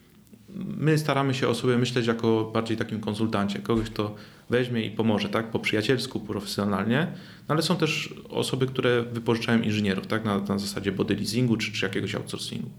my 0.76 0.98
staramy 0.98 1.34
się 1.34 1.48
o 1.48 1.54
sobie 1.54 1.78
myśleć 1.78 2.06
jako 2.06 2.50
bardziej 2.54 2.76
takim 2.76 3.00
konsultancie, 3.00 3.58
kogoś, 3.58 3.90
kto 3.90 4.14
weźmie 4.50 4.86
i 4.86 4.90
pomoże, 4.90 5.28
tak, 5.28 5.50
po 5.50 5.58
przyjacielsku, 5.58 6.20
profesjonalnie, 6.20 7.06
no 7.48 7.52
ale 7.54 7.62
są 7.62 7.76
też 7.76 8.14
osoby, 8.28 8.66
które 8.66 9.02
wypożyczają 9.02 9.62
inżynierów, 9.62 10.06
tak, 10.06 10.24
na, 10.24 10.38
na 10.38 10.58
zasadzie 10.58 10.92
body 10.92 11.16
leasingu 11.16 11.56
czy, 11.56 11.72
czy 11.72 11.86
jakiegoś 11.86 12.14
outsourcingu. 12.14 12.70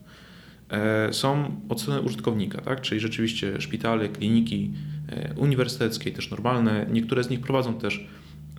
E, 0.69 1.13
są 1.13 1.61
od 1.69 1.81
strony 1.81 2.01
użytkownika, 2.01 2.61
tak, 2.61 2.81
czyli 2.81 3.01
rzeczywiście 3.01 3.61
szpitale, 3.61 4.09
kliniki 4.09 4.71
e, 5.09 5.33
uniwersyteckie, 5.33 6.11
też 6.11 6.31
normalne, 6.31 6.85
niektóre 6.91 7.23
z 7.23 7.29
nich 7.29 7.39
prowadzą 7.39 7.73
też 7.73 8.07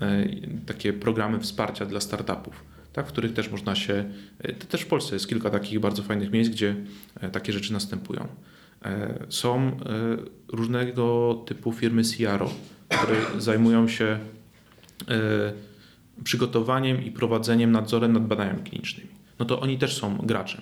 e, 0.01 0.27
takie 0.67 0.93
programy 0.93 1.41
wsparcia 1.41 1.87
dla 1.87 2.01
startupów, 2.01 2.65
tak, 2.93 3.07
w 3.07 3.09
których 3.09 3.33
też 3.33 3.51
można 3.51 3.75
się, 3.75 4.05
też 4.69 4.81
w 4.81 4.87
Polsce 4.87 5.17
jest 5.17 5.29
kilka 5.29 5.51
takich 5.51 5.81
bardzo 5.81 6.03
fajnych 6.03 6.33
miejsc, 6.33 6.51
gdzie 6.51 6.77
takie 7.33 7.53
rzeczy 7.53 7.73
następują. 7.73 8.29
Są 9.29 9.77
różnego 10.49 11.35
typu 11.47 11.73
firmy 11.73 12.03
CRO, 12.03 12.51
które 12.89 13.17
zajmują 13.39 13.89
się 13.89 14.19
przygotowaniem 16.25 17.05
i 17.05 17.11
prowadzeniem 17.11 17.73
nadzorem 17.73 18.13
nad 18.13 18.27
badaniami 18.27 18.63
klinicznymi. 18.63 19.11
No 19.39 19.45
to 19.47 19.61
oni 19.61 19.79
też 19.79 19.97
są 19.97 20.17
graczem. 20.17 20.61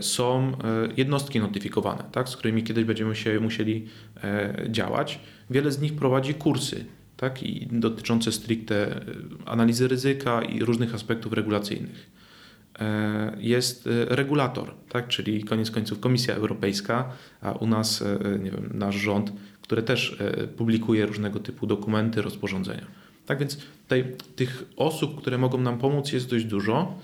Są 0.00 0.52
jednostki 0.96 1.40
notyfikowane, 1.40 2.04
tak, 2.12 2.28
z 2.28 2.36
którymi 2.36 2.62
kiedyś 2.62 2.84
będziemy 2.84 3.16
się 3.16 3.40
musieli 3.40 3.86
działać. 4.68 5.20
Wiele 5.50 5.72
z 5.72 5.80
nich 5.80 5.96
prowadzi 5.96 6.34
kursy 6.34 6.84
tak, 7.16 7.42
i 7.42 7.68
dotyczące 7.72 8.32
stricte 8.32 9.00
analizy 9.46 9.88
ryzyka 9.88 10.42
i 10.42 10.60
różnych 10.60 10.94
aspektów 10.94 11.32
regulacyjnych. 11.32 12.10
E, 12.80 13.36
jest 13.40 13.86
e, 13.86 13.90
regulator, 14.16 14.74
tak? 14.88 15.08
czyli 15.08 15.44
koniec 15.44 15.70
końców 15.70 16.00
Komisja 16.00 16.34
Europejska, 16.34 17.12
a 17.40 17.52
u 17.52 17.66
nas 17.66 18.02
e, 18.02 18.38
nie 18.38 18.50
wiem, 18.50 18.70
nasz 18.74 18.96
rząd, 18.96 19.32
który 19.62 19.82
też 19.82 20.16
publikuje 20.56 21.06
różnego 21.06 21.40
typu 21.40 21.66
dokumenty, 21.66 22.22
rozporządzenia. 22.22 22.86
Tak 23.26 23.38
więc 23.38 23.56
tutaj 23.82 24.04
tych 24.36 24.64
osób, 24.76 25.20
które 25.20 25.38
mogą 25.38 25.60
nam 25.60 25.78
pomóc 25.78 26.12
jest 26.12 26.30
dość 26.30 26.44
dużo. 26.44 26.98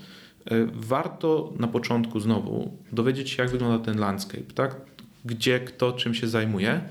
Warto 0.73 1.53
na 1.59 1.67
początku 1.67 2.19
znowu 2.19 2.77
dowiedzieć 2.91 3.29
się, 3.29 3.43
jak 3.43 3.51
wygląda 3.51 3.85
ten 3.85 3.99
landscape, 3.99 4.53
tak? 4.55 4.81
gdzie 5.25 5.59
kto 5.59 5.93
czym 5.93 6.13
się 6.13 6.27
zajmuje, 6.27 6.81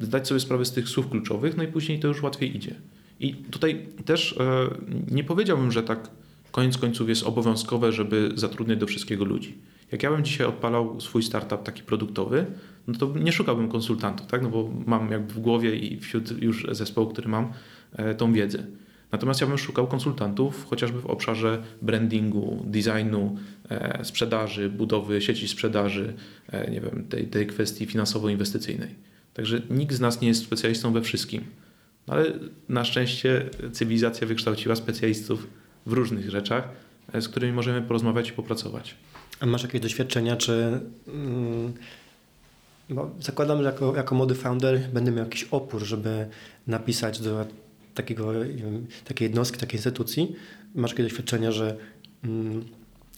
zdać 0.00 0.28
sobie 0.28 0.40
sprawę 0.40 0.64
z 0.64 0.72
tych 0.72 0.88
słów 0.88 1.08
kluczowych, 1.08 1.56
no 1.56 1.62
i 1.62 1.66
później 1.66 2.00
to 2.00 2.08
już 2.08 2.22
łatwiej 2.22 2.56
idzie. 2.56 2.74
I 3.20 3.34
tutaj 3.34 3.86
też 4.04 4.38
nie 5.10 5.24
powiedziałbym, 5.24 5.72
że 5.72 5.82
tak 5.82 6.10
koniec 6.50 6.78
końców 6.78 7.08
jest 7.08 7.22
obowiązkowe, 7.22 7.92
żeby 7.92 8.32
zatrudniać 8.34 8.78
do 8.78 8.86
wszystkiego 8.86 9.24
ludzi. 9.24 9.58
Jak 9.92 10.02
ja 10.02 10.10
bym 10.10 10.24
dzisiaj 10.24 10.46
odpalał 10.46 11.00
swój 11.00 11.22
startup 11.22 11.62
taki 11.62 11.82
produktowy, 11.82 12.46
no 12.86 12.94
to 12.94 13.12
nie 13.18 13.32
szukałbym 13.32 13.68
konsultantów, 13.68 14.26
tak? 14.26 14.42
no 14.42 14.48
bo 14.48 14.70
mam 14.86 15.10
jakby 15.12 15.34
w 15.34 15.38
głowie 15.38 15.76
i 15.76 16.00
wśród 16.00 16.42
już 16.42 16.66
zespołu, 16.70 17.06
który 17.06 17.28
mam, 17.28 17.52
e, 17.92 18.14
tą 18.14 18.32
wiedzę. 18.32 18.66
Natomiast 19.12 19.40
ja 19.40 19.46
bym 19.46 19.58
szukał 19.58 19.86
konsultantów 19.86 20.66
chociażby 20.70 21.00
w 21.00 21.06
obszarze 21.06 21.62
brandingu, 21.82 22.62
designu, 22.66 23.36
e, 23.70 24.04
sprzedaży, 24.04 24.68
budowy 24.68 25.22
sieci 25.22 25.48
sprzedaży, 25.48 26.14
e, 26.52 26.70
nie 26.70 26.80
wiem, 26.80 27.04
tej, 27.08 27.26
tej 27.26 27.46
kwestii 27.46 27.86
finansowo-inwestycyjnej. 27.86 28.94
Także 29.34 29.62
nikt 29.70 29.94
z 29.94 30.00
nas 30.00 30.20
nie 30.20 30.28
jest 30.28 30.42
specjalistą 30.42 30.92
we 30.92 31.02
wszystkim. 31.02 31.44
No 32.06 32.14
ale 32.14 32.32
na 32.68 32.84
szczęście 32.84 33.50
cywilizacja 33.72 34.26
wykształciła 34.26 34.76
specjalistów 34.76 35.46
w 35.86 35.92
różnych 35.92 36.30
rzeczach, 36.30 36.68
e, 37.12 37.22
z 37.22 37.28
którymi 37.28 37.52
możemy 37.52 37.82
porozmawiać 37.82 38.28
i 38.28 38.32
popracować. 38.32 38.94
A 39.40 39.46
masz 39.46 39.62
jakieś 39.62 39.80
doświadczenia, 39.80 40.36
czy 40.36 40.80
mm, 41.08 41.72
bo 42.90 43.10
zakładam, 43.20 43.58
że 43.58 43.64
jako, 43.64 43.96
jako 43.96 44.14
młody 44.14 44.34
founder 44.34 44.80
będę 44.92 45.10
miał 45.10 45.24
jakiś 45.24 45.44
opór, 45.44 45.82
żeby 45.82 46.26
napisać 46.66 47.20
do 47.20 47.46
takiego, 47.94 48.32
wiem, 48.32 48.86
takiej 49.04 49.26
jednostki, 49.26 49.58
takiej 49.58 49.76
instytucji. 49.76 50.36
Masz 50.74 50.90
jakieś 50.90 51.06
doświadczenia, 51.06 51.52
że 51.52 51.76
mm, 52.24 52.64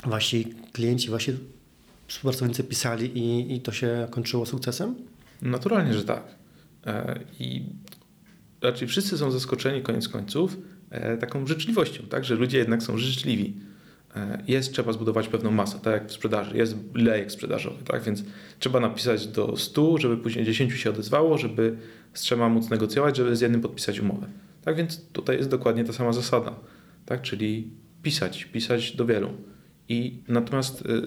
wasi 0.06 0.54
klienci, 0.72 1.10
wasi 1.10 1.32
współpracownicy 2.06 2.64
pisali 2.64 3.18
i, 3.18 3.54
i 3.54 3.60
to 3.60 3.72
się 3.72 4.08
kończyło 4.10 4.46
sukcesem? 4.46 4.94
Naturalnie, 5.42 5.94
że 5.94 6.04
tak. 6.04 6.22
E, 6.86 7.20
I 7.40 7.62
raczej 8.60 8.88
wszyscy 8.88 9.18
są 9.18 9.30
zaskoczeni 9.30 9.82
koniec 9.82 10.08
końców, 10.08 10.56
E, 10.92 11.16
taką 11.16 11.46
życzliwością, 11.46 12.02
tak? 12.06 12.24
że 12.24 12.34
ludzie 12.34 12.58
jednak 12.58 12.82
są 12.82 12.98
życzliwi. 12.98 13.54
E, 14.16 14.42
jest, 14.48 14.72
trzeba 14.72 14.92
zbudować 14.92 15.28
pewną 15.28 15.50
masę, 15.50 15.78
tak 15.82 15.92
jak 15.92 16.08
w 16.08 16.12
sprzedaży, 16.12 16.56
jest 16.56 16.76
lejek 16.94 17.32
sprzedażowy, 17.32 17.84
tak? 17.84 18.02
więc 18.02 18.24
trzeba 18.58 18.80
napisać 18.80 19.26
do 19.26 19.56
100, 19.56 19.98
żeby 19.98 20.16
później 20.16 20.44
10 20.44 20.72
się 20.72 20.90
odezwało, 20.90 21.38
żeby 21.38 21.76
z 22.14 22.20
trzema 22.20 22.48
móc 22.48 22.70
negocjować, 22.70 23.16
żeby 23.16 23.36
z 23.36 23.40
jednym 23.40 23.60
podpisać 23.60 24.00
umowę. 24.00 24.26
Tak 24.64 24.76
więc 24.76 25.06
tutaj 25.12 25.36
jest 25.36 25.48
dokładnie 25.48 25.84
ta 25.84 25.92
sama 25.92 26.12
zasada, 26.12 26.54
tak? 27.06 27.22
czyli 27.22 27.70
pisać, 28.02 28.44
pisać 28.44 28.96
do 28.96 29.06
wielu. 29.06 29.30
I 29.88 30.22
natomiast 30.28 30.86
y, 30.86 31.02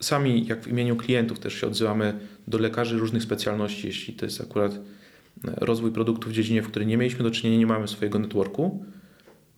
sami, 0.00 0.46
jak 0.46 0.64
w 0.64 0.68
imieniu 0.68 0.96
klientów, 0.96 1.38
też 1.38 1.54
się 1.54 1.66
odzywamy 1.66 2.18
do 2.48 2.58
lekarzy 2.58 2.98
różnych 2.98 3.22
specjalności, 3.22 3.86
jeśli 3.86 4.14
to 4.14 4.26
jest 4.26 4.40
akurat 4.40 4.80
rozwój 5.42 5.92
produktu 5.92 6.28
w 6.28 6.32
dziedzinie, 6.32 6.62
w 6.62 6.68
której 6.68 6.88
nie 6.88 6.96
mieliśmy 6.96 7.24
do 7.24 7.30
czynienia, 7.30 7.58
nie 7.58 7.66
mamy 7.66 7.88
swojego 7.88 8.18
networku, 8.18 8.84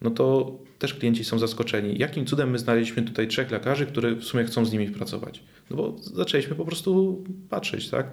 no 0.01 0.11
to 0.11 0.59
też 0.79 0.95
klienci 0.95 1.25
są 1.25 1.39
zaskoczeni. 1.39 1.99
Jakim 1.99 2.27
cudem 2.27 2.51
my 2.51 2.59
znaleźliśmy 2.59 3.03
tutaj 3.03 3.29
trzech 3.29 3.51
lekarzy, 3.51 3.87
którzy 3.87 4.17
w 4.17 4.25
sumie 4.25 4.45
chcą 4.45 4.65
z 4.65 4.73
nimi 4.73 4.91
pracować? 4.91 5.43
No 5.71 5.77
bo 5.77 5.97
zaczęliśmy 5.99 6.55
po 6.55 6.65
prostu 6.65 7.25
patrzeć, 7.51 7.91
tak? 7.91 8.07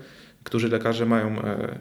Którzy 0.43 0.67
lekarze 0.67 1.05
mają 1.05 1.41
e, 1.41 1.79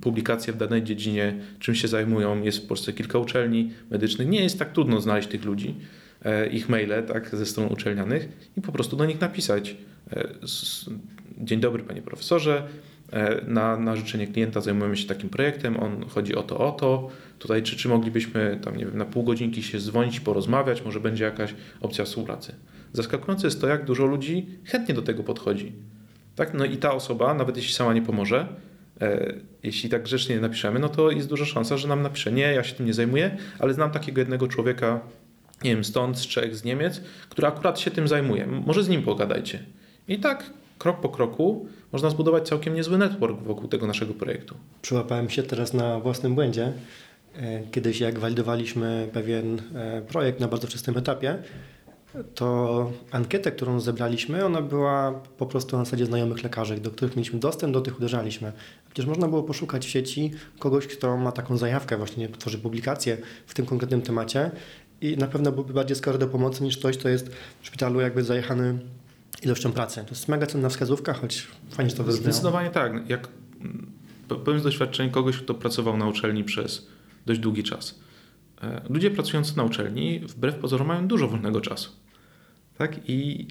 publikacje 0.00 0.52
w 0.52 0.56
danej 0.56 0.82
dziedzinie, 0.82 1.34
czym 1.58 1.74
się 1.74 1.88
zajmują. 1.88 2.42
Jest 2.42 2.58
w 2.58 2.66
Polsce 2.66 2.92
kilka 2.92 3.18
uczelni 3.18 3.70
medycznych. 3.90 4.28
Nie 4.28 4.42
jest 4.42 4.58
tak 4.58 4.72
trudno 4.72 5.00
znaleźć 5.00 5.28
tych 5.28 5.44
ludzi, 5.44 5.74
e, 6.24 6.46
ich 6.46 6.68
maile 6.68 7.02
tak, 7.06 7.36
ze 7.36 7.46
stron 7.46 7.72
uczelnianych 7.72 8.28
i 8.56 8.60
po 8.60 8.72
prostu 8.72 8.96
do 8.96 9.04
nich 9.04 9.20
napisać. 9.20 9.76
E, 10.12 10.28
Dzień 11.38 11.60
dobry, 11.60 11.82
panie 11.82 12.02
profesorze. 12.02 12.68
E, 13.12 13.44
na, 13.46 13.76
na 13.76 13.96
życzenie 13.96 14.26
klienta 14.26 14.60
zajmujemy 14.60 14.96
się 14.96 15.06
takim 15.06 15.28
projektem, 15.28 15.80
on 15.80 16.04
chodzi 16.08 16.34
o 16.34 16.42
to, 16.42 16.58
o 16.58 16.72
to. 16.72 17.10
Tutaj 17.38 17.62
czy, 17.62 17.76
czy 17.76 17.88
moglibyśmy 17.88 18.58
tam, 18.64 18.76
nie 18.76 18.86
wiem, 18.86 18.98
na 18.98 19.04
pół 19.04 19.22
godzinki 19.22 19.62
się 19.62 19.80
dzwonić, 19.80 20.20
porozmawiać, 20.20 20.84
może 20.84 21.00
będzie 21.00 21.24
jakaś 21.24 21.54
opcja 21.80 22.04
współpracy. 22.04 22.54
Zaskakujące 22.92 23.46
jest 23.46 23.60
to, 23.60 23.66
jak 23.66 23.84
dużo 23.84 24.06
ludzi 24.06 24.46
chętnie 24.64 24.94
do 24.94 25.02
tego 25.02 25.22
podchodzi. 25.22 25.72
Tak? 26.36 26.54
No 26.54 26.64
i 26.64 26.76
ta 26.76 26.92
osoba, 26.92 27.34
nawet 27.34 27.56
jeśli 27.56 27.74
sama 27.74 27.94
nie 27.94 28.02
pomoże, 28.02 28.46
jeśli 29.62 29.90
tak 29.90 30.02
grzecznie 30.02 30.40
napiszemy, 30.40 30.78
no 30.78 30.88
to 30.88 31.10
jest 31.10 31.28
duża 31.28 31.44
szansa, 31.44 31.76
że 31.76 31.88
nam 31.88 32.02
napisze, 32.02 32.32
nie, 32.32 32.42
ja 32.52 32.62
się 32.62 32.74
tym 32.74 32.86
nie 32.86 32.94
zajmuję, 32.94 33.36
ale 33.58 33.74
znam 33.74 33.90
takiego 33.90 34.20
jednego 34.20 34.48
człowieka, 34.48 35.00
nie 35.64 35.74
wiem, 35.74 35.84
stąd, 35.84 36.18
z 36.18 36.26
Czech, 36.26 36.56
z 36.56 36.64
Niemiec, 36.64 37.00
który 37.28 37.48
akurat 37.48 37.80
się 37.80 37.90
tym 37.90 38.08
zajmuje. 38.08 38.46
Może 38.46 38.82
z 38.82 38.88
nim 38.88 39.02
pogadajcie. 39.02 39.58
I 40.08 40.18
tak 40.18 40.50
krok 40.78 41.00
po 41.00 41.08
kroku 41.08 41.66
można 41.92 42.10
zbudować 42.10 42.48
całkiem 42.48 42.74
niezły 42.74 42.98
network 42.98 43.42
wokół 43.42 43.68
tego 43.68 43.86
naszego 43.86 44.14
projektu. 44.14 44.54
Przyłapałem 44.82 45.30
się 45.30 45.42
teraz 45.42 45.74
na 45.74 46.00
własnym 46.00 46.34
błędzie. 46.34 46.72
E, 47.36 47.62
kiedyś 47.70 48.00
jak 48.00 48.18
walidowaliśmy 48.18 49.08
pewien 49.12 49.62
e, 49.74 50.02
projekt 50.02 50.40
na 50.40 50.48
bardzo 50.48 50.66
wczesnym 50.66 50.96
etapie, 50.96 51.38
to 52.34 52.92
ankietę, 53.10 53.52
którą 53.52 53.80
zebraliśmy, 53.80 54.44
ona 54.44 54.62
była 54.62 55.12
po 55.38 55.46
prostu 55.46 55.76
na 55.76 55.84
zasadzie 55.84 56.06
znajomych 56.06 56.42
lekarzy, 56.42 56.80
do 56.80 56.90
których 56.90 57.16
mieliśmy 57.16 57.38
dostęp, 57.38 57.72
do 57.72 57.80
tych 57.80 57.96
uderzaliśmy. 57.96 58.52
Przecież 58.86 59.06
można 59.06 59.28
było 59.28 59.42
poszukać 59.42 59.86
w 59.86 59.88
sieci 59.88 60.30
kogoś, 60.58 60.86
kto 60.86 61.16
ma 61.16 61.32
taką 61.32 61.56
zajawkę, 61.56 61.96
właśnie 61.96 62.28
tworzy 62.28 62.58
publikację 62.58 63.18
w 63.46 63.54
tym 63.54 63.66
konkretnym 63.66 64.02
temacie 64.02 64.50
i 65.00 65.16
na 65.16 65.26
pewno 65.26 65.52
byłby 65.52 65.72
bardziej 65.72 65.96
skory 65.96 66.18
do 66.18 66.26
pomocy 66.26 66.62
niż 66.62 66.78
ktoś, 66.78 66.98
kto 66.98 67.08
jest 67.08 67.28
w 67.60 67.66
szpitalu 67.66 68.00
jakby 68.00 68.24
zajechany 68.24 68.78
ilością 69.42 69.72
pracy. 69.72 70.04
To 70.04 70.10
jest 70.10 70.28
mega 70.28 70.46
cenna 70.46 70.68
wskazówka, 70.68 71.14
choć 71.14 71.46
fajnie 71.70 71.92
to 71.92 72.04
wybrzmiało. 72.04 72.32
Zdecydowanie 72.32 72.70
tak. 72.70 73.10
Jak, 73.10 73.28
powiem 74.44 74.60
z 74.60 74.62
doświadczenia 74.62 75.10
kogoś, 75.10 75.38
kto 75.38 75.54
pracował 75.54 75.96
na 75.96 76.08
uczelni 76.08 76.44
przez 76.44 76.86
dość 77.26 77.40
długi 77.40 77.62
czas. 77.62 77.94
E, 78.62 78.80
ludzie 78.88 79.10
pracujący 79.10 79.56
na 79.56 79.64
uczelni 79.64 80.20
wbrew 80.20 80.54
pozorom 80.54 80.86
mają 80.86 81.08
dużo 81.08 81.28
wolnego 81.28 81.60
czasu. 81.60 82.03
Tak? 82.78 83.00
I 83.08 83.48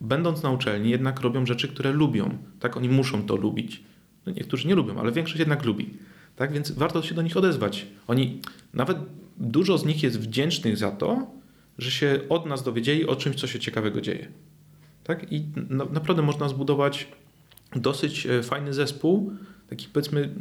będąc 0.00 0.42
na 0.42 0.50
uczelni 0.50 0.90
jednak 0.90 1.20
robią 1.20 1.46
rzeczy, 1.46 1.68
które 1.68 1.92
lubią. 1.92 2.38
Tak? 2.60 2.76
Oni 2.76 2.88
muszą 2.88 3.26
to 3.26 3.36
lubić. 3.36 3.82
No 4.26 4.32
niektórzy 4.32 4.68
nie 4.68 4.74
lubią, 4.74 5.00
ale 5.00 5.12
większość 5.12 5.38
jednak 5.38 5.64
lubi. 5.64 5.90
Tak? 6.36 6.52
Więc 6.52 6.70
warto 6.70 7.02
się 7.02 7.14
do 7.14 7.22
nich 7.22 7.36
odezwać. 7.36 7.86
Oni, 8.06 8.40
nawet 8.74 8.98
dużo 9.36 9.78
z 9.78 9.84
nich 9.84 10.02
jest 10.02 10.20
wdzięcznych 10.20 10.76
za 10.76 10.90
to, 10.90 11.26
że 11.78 11.90
się 11.90 12.20
od 12.28 12.46
nas 12.46 12.62
dowiedzieli 12.62 13.06
o 13.06 13.16
czymś, 13.16 13.36
co 13.36 13.46
się 13.46 13.58
ciekawego 13.58 14.00
dzieje. 14.00 14.28
Tak? 15.04 15.32
I 15.32 15.44
na, 15.70 15.84
naprawdę 15.84 16.22
można 16.22 16.48
zbudować 16.48 17.08
dosyć 17.76 18.26
e, 18.26 18.42
fajny 18.42 18.74
zespół, 18.74 19.32
takich 19.68 19.90
powiedzmy 19.90 20.34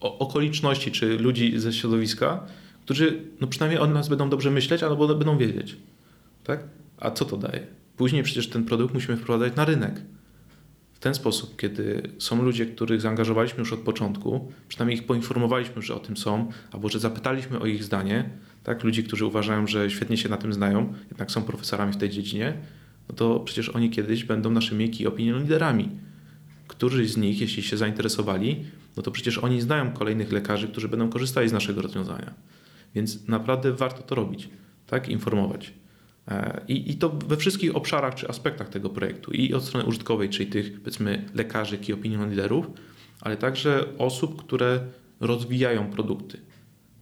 okoliczności 0.00 0.92
czy 0.92 1.18
ludzi 1.18 1.60
ze 1.60 1.72
środowiska, 1.72 2.46
którzy 2.84 3.22
no 3.40 3.46
przynajmniej 3.46 3.80
o 3.80 3.86
nas 3.86 4.08
będą 4.08 4.30
dobrze 4.30 4.50
myśleć 4.50 4.82
albo 4.82 5.14
będą 5.14 5.38
wiedzieć. 5.38 5.76
Tak? 6.44 6.64
A 6.98 7.10
co 7.10 7.24
to 7.24 7.36
daje? 7.36 7.66
Później 7.96 8.22
przecież 8.22 8.48
ten 8.48 8.64
produkt 8.64 8.94
musimy 8.94 9.16
wprowadzać 9.16 9.56
na 9.56 9.64
rynek. 9.64 10.00
W 10.92 10.98
ten 10.98 11.14
sposób, 11.14 11.56
kiedy 11.56 12.02
są 12.18 12.42
ludzie, 12.42 12.66
których 12.66 13.00
zaangażowaliśmy 13.00 13.58
już 13.58 13.72
od 13.72 13.80
początku, 13.80 14.52
przynajmniej 14.68 14.98
ich 14.98 15.06
poinformowaliśmy, 15.06 15.82
że 15.82 15.94
o 15.94 15.98
tym 15.98 16.16
są, 16.16 16.52
albo 16.72 16.88
że 16.88 16.98
zapytaliśmy 16.98 17.58
o 17.60 17.66
ich 17.66 17.84
zdanie, 17.84 18.30
tak? 18.64 18.84
ludzi, 18.84 19.04
którzy 19.04 19.26
uważają, 19.26 19.66
że 19.66 19.90
świetnie 19.90 20.16
się 20.16 20.28
na 20.28 20.36
tym 20.36 20.52
znają, 20.52 20.94
jednak 21.08 21.30
są 21.30 21.42
profesorami 21.42 21.92
w 21.92 21.96
tej 21.96 22.10
dziedzinie, 22.10 22.54
no 23.08 23.14
to 23.14 23.40
przecież 23.40 23.68
oni 23.68 23.90
kiedyś 23.90 24.24
będą 24.24 24.50
naszymi 24.50 24.90
key 24.90 25.08
opinion 25.08 25.42
liderami. 25.42 25.90
Którzy 26.68 27.08
z 27.08 27.16
nich, 27.16 27.40
jeśli 27.40 27.62
się 27.62 27.76
zainteresowali, 27.76 28.64
no 28.96 29.02
to 29.02 29.10
przecież 29.10 29.38
oni 29.38 29.60
znają 29.60 29.92
kolejnych 29.92 30.32
lekarzy, 30.32 30.68
którzy 30.68 30.88
będą 30.88 31.08
korzystali 31.08 31.48
z 31.48 31.52
naszego 31.52 31.82
rozwiązania. 31.82 32.34
Więc 32.94 33.28
naprawdę 33.28 33.72
warto 33.72 34.02
to 34.02 34.14
robić, 34.14 34.48
tak? 34.86 35.08
Informować. 35.08 35.72
E, 36.28 36.60
I, 36.68 36.90
I 36.90 36.96
to 36.96 37.08
we 37.08 37.36
wszystkich 37.36 37.76
obszarach 37.76 38.14
czy 38.14 38.28
aspektach 38.28 38.68
tego 38.68 38.90
projektu. 38.90 39.32
I 39.32 39.54
od 39.54 39.64
strony 39.64 39.86
użytkowej, 39.86 40.28
czyli 40.28 40.50
tych 40.50 40.80
powiedzmy 40.80 41.24
lekarzy, 41.34 41.78
key 41.78 41.94
opinion 41.94 42.30
liderów, 42.30 42.70
ale 43.20 43.36
także 43.36 43.84
osób, 43.98 44.42
które 44.42 44.80
rozwijają 45.20 45.90
produkty. 45.90 46.38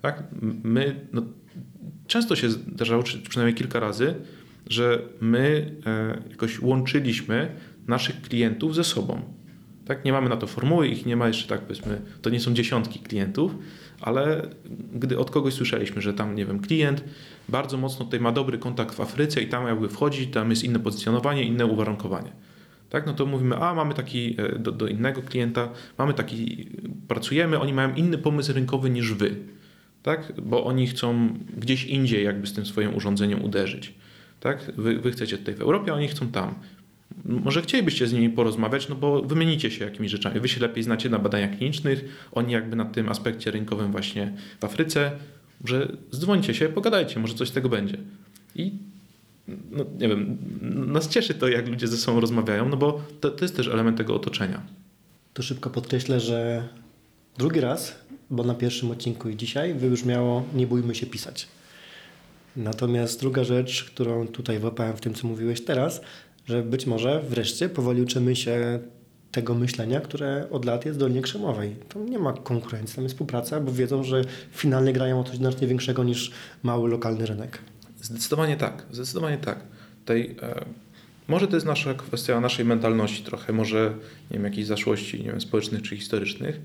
Tak? 0.01 0.25
My, 0.62 1.07
no, 1.12 1.22
często 2.07 2.37
się 2.37 2.51
zdarzało, 2.51 3.03
czy 3.03 3.18
przynajmniej 3.18 3.55
kilka 3.55 3.81
razy, 3.81 4.14
że 4.66 5.03
my 5.20 5.75
e, 5.87 6.22
jakoś 6.31 6.61
łączyliśmy 6.61 7.57
naszych 7.87 8.22
klientów 8.22 8.75
ze 8.75 8.85
sobą. 8.85 9.35
Tak? 9.87 10.05
Nie 10.05 10.12
mamy 10.12 10.28
na 10.28 10.37
to 10.37 10.47
formuły, 10.47 10.89
ich 10.89 11.07
nie 11.07 11.16
ma 11.16 11.28
jeszcze 11.28 11.49
tak 11.49 11.61
powiedzmy, 11.61 12.01
to 12.22 12.30
nie 12.30 12.41
są 12.41 12.55
dziesiątki 12.55 12.99
klientów, 12.99 13.55
ale 14.01 14.49
gdy 14.95 15.18
od 15.18 15.30
kogoś 15.30 15.55
słyszeliśmy, 15.55 16.03
że 16.03 16.14
tam, 16.14 16.35
nie 16.35 16.47
wiem, 16.47 16.61
klient 16.61 17.05
bardzo 17.49 17.76
mocno 17.76 18.05
tutaj 18.05 18.20
ma 18.20 18.32
dobry 18.32 18.59
kontakt 18.59 18.95
w 18.95 19.01
Afryce 19.01 19.43
i 19.43 19.49
tam 19.49 19.66
jakby 19.66 19.89
wchodzi, 19.89 20.26
tam 20.26 20.51
jest 20.51 20.64
inne 20.64 20.80
pozycjonowanie, 20.80 21.45
inne 21.45 21.66
uwarunkowanie. 21.66 22.32
Tak, 22.91 23.07
no 23.07 23.14
to 23.14 23.26
mówimy, 23.26 23.57
a 23.57 23.74
mamy 23.74 23.95
taki 23.95 24.37
e, 24.39 24.59
do, 24.59 24.72
do 24.72 24.87
innego 24.87 25.22
klienta, 25.22 25.68
mamy 25.99 26.14
taki, 26.14 26.68
pracujemy, 27.09 27.61
oni 27.61 27.72
mają 27.72 27.95
inny 27.95 28.18
pomysł 28.18 28.53
rynkowy 28.53 28.91
niż 28.91 29.12
wy, 29.12 29.37
tak, 30.03 30.32
bo 30.43 30.64
oni 30.64 30.87
chcą 30.87 31.28
gdzieś 31.57 31.85
indziej 31.85 32.24
jakby 32.24 32.47
z 32.47 32.53
tym 32.53 32.66
swoim 32.66 32.95
urządzeniem 32.95 33.45
uderzyć. 33.45 33.95
Tak? 34.41 34.72
Wy, 34.76 34.99
wy 34.99 35.11
chcecie 35.11 35.39
tutaj 35.39 35.55
w 35.55 35.61
Europie, 35.61 35.93
a 35.93 35.95
oni 35.95 36.09
chcą 36.09 36.28
tam. 36.28 36.55
Może 37.25 37.63
chcielibyście 37.63 38.07
z 38.07 38.13
nimi 38.13 38.31
porozmawiać, 38.31 38.89
no 38.89 38.95
bo 38.95 39.23
wymienicie 39.23 39.71
się 39.71 39.85
jakimiś 39.85 40.11
rzeczami. 40.11 40.41
Wy 40.41 40.49
się 40.49 40.61
lepiej 40.61 40.83
znacie 40.83 41.11
na 41.11 41.19
badaniach 41.19 41.57
klinicznych, 41.57 42.29
oni 42.33 42.53
jakby 42.53 42.77
na 42.77 42.85
tym 42.85 43.09
aspekcie 43.09 43.51
rynkowym 43.51 43.93
właśnie 43.93 44.33
w 44.61 44.65
Afryce, 44.65 45.13
że 45.65 45.97
zdzwońcie 46.11 46.55
się, 46.55 46.69
pogadajcie, 46.69 47.21
może 47.21 47.35
coś 47.35 47.49
z 47.49 47.53
tego 47.53 47.69
będzie. 47.69 47.99
I 48.55 48.73
no, 49.49 49.85
nie 49.99 50.09
wiem, 50.09 50.39
nas 50.93 51.09
cieszy 51.09 51.35
to, 51.35 51.49
jak 51.49 51.69
ludzie 51.69 51.89
ze 51.89 51.97
sobą 51.97 52.21
rozmawiają, 52.21 52.69
no 52.69 52.77
bo 52.77 53.03
to, 53.21 53.31
to 53.31 53.45
jest 53.45 53.57
też 53.57 53.69
element 53.69 53.99
tego 53.99 54.15
otoczenia. 54.15 54.63
To 55.35 55.43
szybko 55.43 55.71
podkreślę, 55.71 56.21
że 56.21 56.69
drugi 57.39 57.61
raz, 57.61 57.99
bo 58.31 58.45
na 58.45 58.55
pierwszym 58.55 58.91
odcinku 58.91 59.29
i 59.29 59.37
dzisiaj 59.37 59.75
wybrzmiało 59.75 60.45
nie 60.55 60.67
bójmy 60.67 60.95
się 60.95 61.07
pisać. 61.07 61.49
Natomiast 62.57 63.21
druga 63.21 63.45
rzecz, 63.45 63.85
którą 63.85 64.27
tutaj 64.27 64.59
wyłapałem 64.59 64.97
w 64.97 65.01
tym, 65.01 65.15
co 65.15 65.29
mówiłeś 65.29 65.65
teraz, 65.65 66.01
że 66.45 66.62
być 66.62 66.86
może 66.86 67.22
wreszcie 67.28 67.68
powoli 67.68 68.03
uczymy 68.03 68.36
się 68.36 68.78
tego 69.32 69.55
myślenia, 69.55 70.01
które 70.01 70.47
od 70.51 70.64
lat 70.64 70.84
jest 70.86 70.99
w 70.99 71.01
Dolinie 71.01 71.22
Krzemowej. 71.22 71.76
Tam 71.88 72.09
nie 72.09 72.18
ma 72.18 72.32
konkurencji, 72.32 72.97
tam 72.97 73.05
jest 73.05 73.14
współpraca, 73.14 73.61
bo 73.61 73.72
wiedzą, 73.72 74.05
że 74.05 74.22
finalnie 74.53 74.92
grają 74.92 75.20
o 75.20 75.24
coś 75.24 75.36
znacznie 75.36 75.66
większego 75.68 76.05
niż 76.05 76.30
mały 76.62 76.90
lokalny 76.90 77.26
rynek. 77.26 77.59
Zdecydowanie 78.03 78.57
tak, 78.57 78.86
zdecydowanie 78.90 79.38
tak. 79.38 79.61
Tutaj, 80.01 80.36
e, 80.42 80.64
może 81.28 81.49
to 81.49 81.57
jest 81.57 81.66
nasza 81.66 81.95
kwestia 81.95 82.40
naszej 82.40 82.64
mentalności 82.64 83.24
trochę, 83.24 83.53
może 83.53 83.95
nie 84.30 84.36
wiem, 84.36 84.45
jakiejś 84.45 84.66
zaszłości 84.66 85.18
nie 85.18 85.30
wiem, 85.30 85.40
społecznych 85.40 85.82
czy 85.82 85.97
historycznych, 85.97 86.61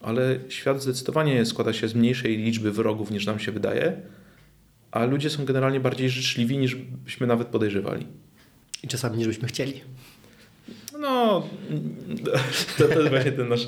ale 0.00 0.38
świat 0.48 0.82
zdecydowanie 0.82 1.46
składa 1.46 1.72
się 1.72 1.88
z 1.88 1.94
mniejszej 1.94 2.36
liczby 2.36 2.72
wrogów 2.72 3.10
niż 3.10 3.26
nam 3.26 3.38
się 3.38 3.52
wydaje, 3.52 3.96
a 4.90 5.04
ludzie 5.04 5.30
są 5.30 5.44
generalnie 5.44 5.80
bardziej 5.80 6.10
życzliwi 6.10 6.58
niż 6.58 6.74
byśmy 6.74 7.26
nawet 7.26 7.48
podejrzewali. 7.48 8.06
I 8.84 8.88
czasami 8.88 9.18
niż 9.18 9.26
byśmy 9.26 9.48
chcieli. 9.48 9.80
No, 10.98 11.48
to, 12.78 12.88
to 12.88 12.98
jest 13.00 13.08
właśnie 13.10 13.32
ten 13.32 13.48
nasz. 13.48 13.66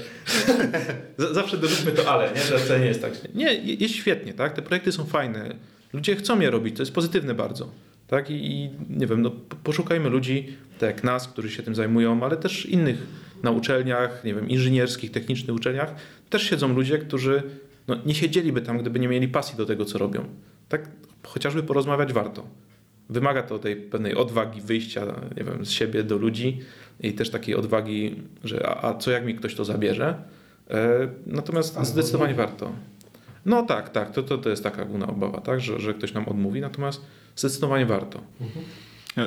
Zawsze 1.32 1.56
dorzućmy 1.56 1.92
to 1.92 2.12
ale, 2.12 2.32
nie? 2.32 2.40
że 2.40 2.58
to 2.58 2.78
nie 2.78 2.86
jest 2.86 3.02
tak. 3.02 3.34
Nie, 3.34 3.54
jest 3.54 3.94
świetnie, 3.94 4.34
tak? 4.34 4.52
Te 4.52 4.62
projekty 4.62 4.92
są 4.92 5.04
fajne. 5.04 5.54
Ludzie 5.92 6.16
chcą 6.16 6.40
je 6.40 6.50
robić, 6.50 6.76
to 6.76 6.82
jest 6.82 6.92
pozytywne 6.92 7.34
bardzo. 7.34 7.70
Tak? 8.06 8.30
I, 8.30 8.34
i 8.34 8.70
nie 8.90 9.06
wiem, 9.06 9.22
no, 9.22 9.30
poszukajmy 9.64 10.08
ludzi, 10.08 10.56
tak 10.78 10.96
jak 10.96 11.04
nas, 11.04 11.28
którzy 11.28 11.50
się 11.50 11.62
tym 11.62 11.74
zajmują, 11.74 12.22
ale 12.22 12.36
też 12.36 12.66
innych 12.66 12.96
na 13.42 13.50
uczelniach, 13.50 14.24
nie 14.24 14.34
wiem, 14.34 14.48
inżynierskich, 14.48 15.10
technicznych 15.10 15.56
uczelniach. 15.56 15.94
Też 16.30 16.50
siedzą 16.50 16.74
ludzie, 16.74 16.98
którzy 16.98 17.42
no, 17.88 17.96
nie 18.06 18.14
siedzieliby 18.14 18.62
tam, 18.62 18.78
gdyby 18.78 19.00
nie 19.00 19.08
mieli 19.08 19.28
pasji 19.28 19.56
do 19.56 19.66
tego, 19.66 19.84
co 19.84 19.98
robią. 19.98 20.24
Tak? 20.68 20.88
Chociażby 21.22 21.62
porozmawiać 21.62 22.12
warto. 22.12 22.46
Wymaga 23.08 23.42
to 23.42 23.58
tej 23.58 23.76
pewnej 23.76 24.14
odwagi 24.14 24.60
wyjścia 24.60 25.02
nie 25.36 25.44
wiem, 25.44 25.66
z 25.66 25.70
siebie 25.70 26.02
do 26.02 26.16
ludzi 26.16 26.60
i 27.00 27.12
też 27.12 27.30
takiej 27.30 27.54
odwagi, 27.54 28.22
że 28.44 28.66
a, 28.66 28.88
a 28.88 28.94
co 28.94 29.10
jak 29.10 29.26
mi 29.26 29.34
ktoś 29.34 29.54
to 29.54 29.64
zabierze. 29.64 30.14
E, 30.70 31.08
natomiast 31.26 31.78
zdecydowanie 31.82 32.34
warto. 32.34 32.72
No 33.46 33.62
tak, 33.62 33.90
tak, 33.90 34.10
to, 34.10 34.22
to, 34.22 34.38
to 34.38 34.50
jest 34.50 34.62
taka 34.62 34.84
główna 34.84 35.06
obawa, 35.06 35.40
tak? 35.40 35.60
że, 35.60 35.80
że 35.80 35.94
ktoś 35.94 36.12
nam 36.12 36.28
odmówi, 36.28 36.60
natomiast 36.60 37.00
zdecydowanie 37.36 37.86
warto. 37.86 38.20
Mhm. 38.40 38.64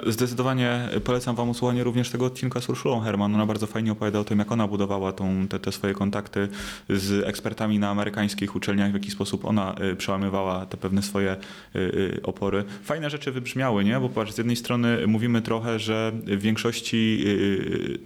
Zdecydowanie 0.07 0.89
polecam 1.03 1.35
Wam 1.35 1.49
usłuchanie 1.49 1.83
również 1.83 2.09
tego 2.09 2.25
odcinka 2.25 2.61
z 2.61 2.69
Urszulą 2.69 2.99
Herman. 2.99 3.35
Ona 3.35 3.45
bardzo 3.45 3.67
fajnie 3.67 3.91
opowiada 3.91 4.19
o 4.19 4.23
tym, 4.23 4.39
jak 4.39 4.51
ona 4.51 4.67
budowała 4.67 5.11
tą, 5.11 5.47
te, 5.47 5.59
te 5.59 5.71
swoje 5.71 5.93
kontakty 5.93 6.47
z 6.89 7.27
ekspertami 7.27 7.79
na 7.79 7.89
amerykańskich 7.89 8.55
uczelniach, 8.55 8.91
w 8.91 8.93
jaki 8.93 9.11
sposób 9.11 9.45
ona 9.45 9.75
y, 9.91 9.95
przełamywała 9.95 10.65
te 10.65 10.77
pewne 10.77 11.01
swoje 11.01 11.35
y, 11.75 12.19
opory. 12.23 12.63
Fajne 12.83 13.09
rzeczy 13.09 13.31
wybrzmiały, 13.31 13.83
nie? 13.83 13.99
Bo 13.99 14.09
patrz, 14.09 14.31
z 14.31 14.37
jednej 14.37 14.55
strony 14.55 15.07
mówimy 15.07 15.41
trochę, 15.41 15.79
że 15.79 16.11
w 16.25 16.41
większości 16.41 17.25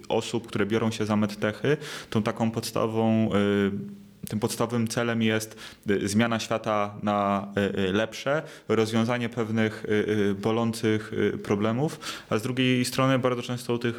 osób, 0.08 0.46
które 0.46 0.66
biorą 0.66 0.90
się 0.90 1.06
za 1.06 1.16
medtechy, 1.16 1.76
tą 2.10 2.22
taką 2.22 2.50
podstawą 2.50 3.30
tym 4.28 4.40
podstawowym 4.40 4.88
celem 4.88 5.22
jest 5.22 5.56
y, 5.90 6.08
zmiana 6.08 6.38
świata 6.38 6.94
na 7.02 7.48
y, 7.76 7.80
y, 7.80 7.92
lepsze, 7.92 8.42
rozwiązanie 8.68 9.28
pewnych 9.28 9.86
bolących 10.42 11.12
problemów, 11.42 12.00
a 12.30 12.38
z 12.38 12.42
drugiej 12.42 12.84
strony 12.84 13.18
bardzo 13.18 13.42
często 13.42 13.74
u 13.74 13.78
tych 13.78 13.98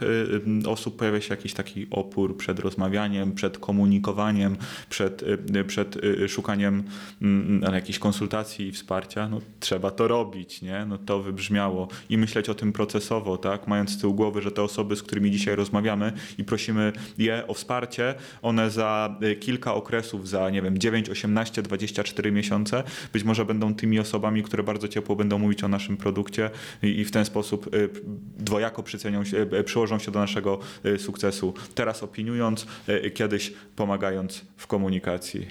osób 0.67 0.97
pojawia 0.97 1.21
się 1.21 1.29
jakiś 1.29 1.53
taki 1.53 1.87
opór 1.91 2.37
przed 2.37 2.59
rozmawianiem, 2.59 3.33
przed 3.33 3.57
komunikowaniem, 3.57 4.57
przed, 4.89 5.23
przed 5.67 5.97
szukaniem 6.27 6.83
mm, 7.21 7.63
mm, 7.63 7.73
jakichś 7.75 7.99
konsultacji 7.99 8.67
i 8.67 8.71
wsparcia. 8.71 9.29
No, 9.29 9.41
trzeba 9.59 9.91
to 9.91 10.07
robić, 10.07 10.61
nie? 10.61 10.85
No, 10.85 10.97
to 10.97 11.21
wybrzmiało 11.21 11.87
i 12.09 12.17
myśleć 12.17 12.49
o 12.49 12.55
tym 12.55 12.73
procesowo, 12.73 13.37
tak? 13.37 13.67
mając 13.67 13.89
z 13.89 14.01
tyłu 14.01 14.13
głowy, 14.13 14.41
że 14.41 14.51
te 14.51 14.63
osoby, 14.63 14.95
z 14.95 15.03
którymi 15.03 15.31
dzisiaj 15.31 15.55
rozmawiamy 15.55 16.13
i 16.37 16.43
prosimy 16.43 16.93
je 17.17 17.47
o 17.47 17.53
wsparcie, 17.53 18.15
one 18.41 18.69
za 18.69 19.17
kilka 19.39 19.73
okresów 19.73 20.14
za, 20.23 20.49
nie 20.49 20.61
wiem, 20.61 20.77
9, 20.77 21.09
18, 21.09 21.61
24 21.61 22.31
miesiące, 22.31 22.83
być 23.13 23.23
może 23.23 23.45
będą 23.45 23.75
tymi 23.75 23.99
osobami, 23.99 24.43
które 24.43 24.63
bardzo 24.63 24.87
ciepło 24.87 25.15
będą 25.15 25.39
mówić 25.39 25.63
o 25.63 25.67
naszym 25.67 25.97
produkcie 25.97 26.49
i, 26.83 26.87
i 26.87 27.05
w 27.05 27.11
ten 27.11 27.25
sposób 27.25 27.75
y, 27.75 27.89
dwojako 28.37 28.83
przycenią 28.83 29.25
się, 29.25 29.37
y, 29.37 29.63
przyłożą 29.63 29.99
się 29.99 30.11
do 30.11 30.19
naszego 30.19 30.59
y, 30.85 30.99
sukcesu. 30.99 31.53
Teraz 31.75 32.03
opiniując, 32.03 32.65
kiedyś 33.13 33.53
pomagając 33.75 34.41
w 34.57 34.67
komunikacji. 34.67 35.47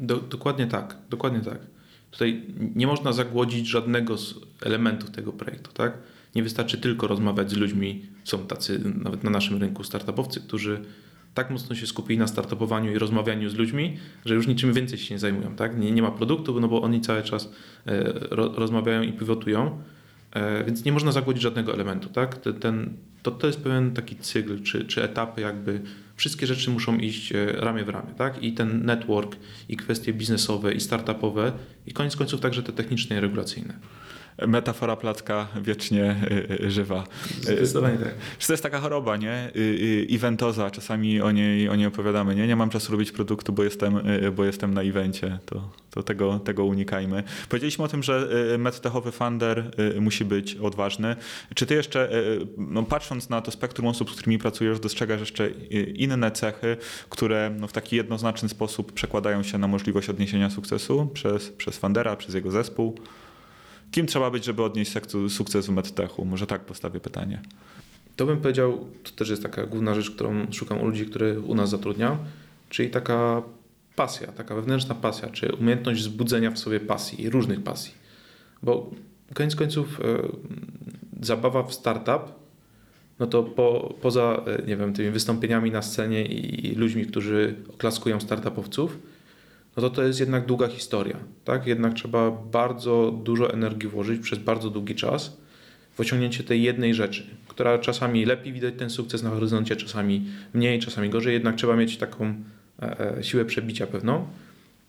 Do, 0.00 0.16
dokładnie 0.16 0.66
tak, 0.66 0.96
dokładnie 1.10 1.40
tak. 1.40 1.58
Tutaj 2.10 2.42
nie 2.74 2.86
można 2.86 3.12
zagłodzić 3.12 3.66
żadnego 3.66 4.18
z 4.18 4.34
elementów 4.62 5.10
tego 5.10 5.32
projektu, 5.32 5.72
tak? 5.72 5.92
Nie 6.34 6.42
wystarczy 6.42 6.78
tylko 6.78 7.06
rozmawiać 7.06 7.50
z 7.50 7.56
ludźmi. 7.56 8.06
Są 8.24 8.46
tacy 8.46 8.80
nawet 9.02 9.24
na 9.24 9.30
naszym 9.30 9.60
rynku 9.60 9.84
startupowcy, 9.84 10.40
którzy 10.40 10.84
tak 11.34 11.50
mocno 11.50 11.76
się 11.76 11.86
skupili 11.86 12.18
na 12.18 12.26
startupowaniu 12.26 12.92
i 12.92 12.98
rozmawianiu 12.98 13.50
z 13.50 13.54
ludźmi, 13.54 13.96
że 14.24 14.34
już 14.34 14.46
niczym 14.46 14.72
więcej 14.72 14.98
się 14.98 15.14
nie 15.14 15.18
zajmują. 15.18 15.56
Tak? 15.56 15.78
Nie, 15.78 15.92
nie 15.92 16.02
ma 16.02 16.10
produktu, 16.10 16.60
no 16.60 16.68
bo 16.68 16.82
oni 16.82 17.00
cały 17.00 17.22
czas 17.22 17.52
e, 17.86 18.02
ro, 18.30 18.52
rozmawiają 18.56 19.02
i 19.02 19.12
pivotują, 19.12 19.82
e, 20.32 20.64
więc 20.64 20.84
nie 20.84 20.92
można 20.92 21.12
zagłodzić 21.12 21.42
żadnego 21.42 21.74
elementu. 21.74 22.08
Tak? 22.08 22.38
Ten, 22.60 22.96
to, 23.22 23.30
to 23.30 23.46
jest 23.46 23.60
pewien 23.60 23.94
taki 23.94 24.16
cykl 24.16 24.62
czy, 24.62 24.84
czy 24.84 25.02
etapy, 25.02 25.40
jakby 25.40 25.80
wszystkie 26.16 26.46
rzeczy 26.46 26.70
muszą 26.70 26.98
iść 26.98 27.32
e, 27.32 27.52
ramię 27.52 27.84
w 27.84 27.88
ramię. 27.88 28.14
Tak? 28.18 28.42
I 28.42 28.52
ten 28.52 28.86
network, 28.86 29.36
i 29.68 29.76
kwestie 29.76 30.12
biznesowe, 30.12 30.72
i 30.72 30.80
startupowe, 30.80 31.52
i 31.86 31.92
koniec 31.92 32.16
końców 32.16 32.40
także 32.40 32.62
te 32.62 32.72
techniczne 32.72 33.16
i 33.16 33.20
regulacyjne 33.20 33.74
metafora 34.46 34.96
placka 34.96 35.48
wiecznie 35.62 36.16
y, 36.30 36.64
y, 36.64 36.70
żywa. 36.70 37.04
Zdecydowanie 37.40 37.98
tak. 37.98 38.14
To 38.46 38.52
jest 38.52 38.62
taka 38.62 38.80
choroba, 38.80 39.16
nie? 39.16 39.50
Eventoza, 40.10 40.70
czasami 40.70 41.20
o 41.20 41.30
niej, 41.30 41.68
o 41.68 41.76
niej 41.76 41.86
opowiadamy, 41.86 42.34
nie? 42.34 42.46
Nie 42.46 42.56
mam 42.56 42.70
czasu 42.70 42.92
robić 42.92 43.12
produktu, 43.12 43.52
bo 43.52 43.64
jestem, 43.64 44.00
bo 44.36 44.44
jestem 44.44 44.74
na 44.74 44.82
evencie. 44.82 45.38
To, 45.46 45.70
to 45.90 46.02
tego, 46.02 46.38
tego 46.38 46.64
unikajmy. 46.64 47.22
Powiedzieliśmy 47.48 47.84
o 47.84 47.88
tym, 47.88 48.02
że 48.02 48.28
medtechowy 48.58 49.12
funder 49.12 49.70
musi 50.00 50.24
być 50.24 50.56
odważny. 50.56 51.16
Czy 51.54 51.66
ty 51.66 51.74
jeszcze, 51.74 52.10
no 52.56 52.82
patrząc 52.82 53.28
na 53.28 53.40
to 53.40 53.50
spektrum 53.50 53.86
osób, 53.86 54.10
z 54.10 54.14
którymi 54.14 54.38
pracujesz, 54.38 54.80
dostrzegasz 54.80 55.20
jeszcze 55.20 55.50
inne 55.94 56.30
cechy, 56.30 56.76
które 57.08 57.54
no, 57.58 57.68
w 57.68 57.72
taki 57.72 57.96
jednoznaczny 57.96 58.48
sposób 58.48 58.92
przekładają 58.92 59.42
się 59.42 59.58
na 59.58 59.68
możliwość 59.68 60.08
odniesienia 60.08 60.50
sukcesu 60.50 61.06
przez, 61.14 61.50
przez 61.50 61.78
fundera, 61.78 62.16
przez 62.16 62.34
jego 62.34 62.50
zespół? 62.50 62.98
Kim 63.92 64.06
trzeba 64.06 64.30
być, 64.30 64.44
żeby 64.44 64.62
odnieść 64.62 64.92
sukces 65.28 65.66
w 65.66 65.70
medtechu? 65.70 66.24
Może 66.24 66.46
tak 66.46 66.64
postawię 66.64 67.00
pytanie. 67.00 67.42
To 68.16 68.26
bym 68.26 68.40
powiedział, 68.40 68.86
to 69.02 69.10
też 69.10 69.30
jest 69.30 69.42
taka 69.42 69.66
główna 69.66 69.94
rzecz, 69.94 70.10
którą 70.10 70.52
szukam 70.52 70.80
u 70.80 70.86
ludzi, 70.86 71.06
których 71.06 71.48
u 71.48 71.54
nas 71.54 71.70
zatrudniam, 71.70 72.18
czyli 72.68 72.90
taka 72.90 73.42
pasja, 73.96 74.26
taka 74.26 74.54
wewnętrzna 74.54 74.94
pasja, 74.94 75.28
czy 75.28 75.52
umiejętność 75.52 76.00
wzbudzenia 76.00 76.50
w 76.50 76.58
sobie 76.58 76.80
pasji, 76.80 77.30
różnych 77.30 77.62
pasji. 77.62 77.94
Bo 78.62 78.90
koniec 79.34 79.56
końców 79.56 80.00
e, 80.00 80.28
zabawa 81.22 81.62
w 81.62 81.74
startup, 81.74 82.22
no 83.18 83.26
to 83.26 83.42
po, 83.42 83.94
poza 84.00 84.42
e, 84.46 84.66
nie 84.66 84.76
wiem, 84.76 84.92
tymi 84.92 85.10
wystąpieniami 85.10 85.70
na 85.70 85.82
scenie 85.82 86.24
i 86.26 86.74
ludźmi, 86.74 87.06
którzy 87.06 87.54
oklaskują 87.74 88.20
startupowców, 88.20 88.98
no 89.76 89.82
to 89.82 89.90
to 89.90 90.02
jest 90.02 90.20
jednak 90.20 90.46
długa 90.46 90.68
historia. 90.68 91.16
Tak? 91.44 91.66
Jednak 91.66 91.94
trzeba 91.94 92.30
bardzo 92.30 93.20
dużo 93.24 93.54
energii 93.54 93.88
włożyć 93.88 94.22
przez 94.22 94.38
bardzo 94.38 94.70
długi 94.70 94.94
czas 94.94 95.36
w 95.94 96.00
osiągnięcie 96.00 96.44
tej 96.44 96.62
jednej 96.62 96.94
rzeczy, 96.94 97.26
która 97.48 97.78
czasami 97.78 98.24
lepiej 98.24 98.52
widać 98.52 98.74
ten 98.78 98.90
sukces 98.90 99.22
na 99.22 99.30
horyzoncie, 99.30 99.76
czasami 99.76 100.24
mniej, 100.54 100.80
czasami 100.80 101.10
gorzej, 101.10 101.34
jednak 101.34 101.56
trzeba 101.56 101.76
mieć 101.76 101.96
taką 101.96 102.34
e, 102.82 103.16
e, 103.18 103.24
siłę 103.24 103.44
przebicia 103.44 103.86
pewną. 103.86 104.26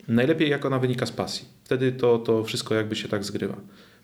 Najlepiej 0.07 0.49
jak 0.49 0.65
ona 0.65 0.79
wynika 0.79 1.05
z 1.05 1.11
pasji. 1.11 1.45
Wtedy 1.63 1.91
to, 1.91 2.17
to 2.17 2.43
wszystko 2.43 2.75
jakby 2.75 2.95
się 2.95 3.07
tak 3.07 3.23
zgrywa. 3.23 3.57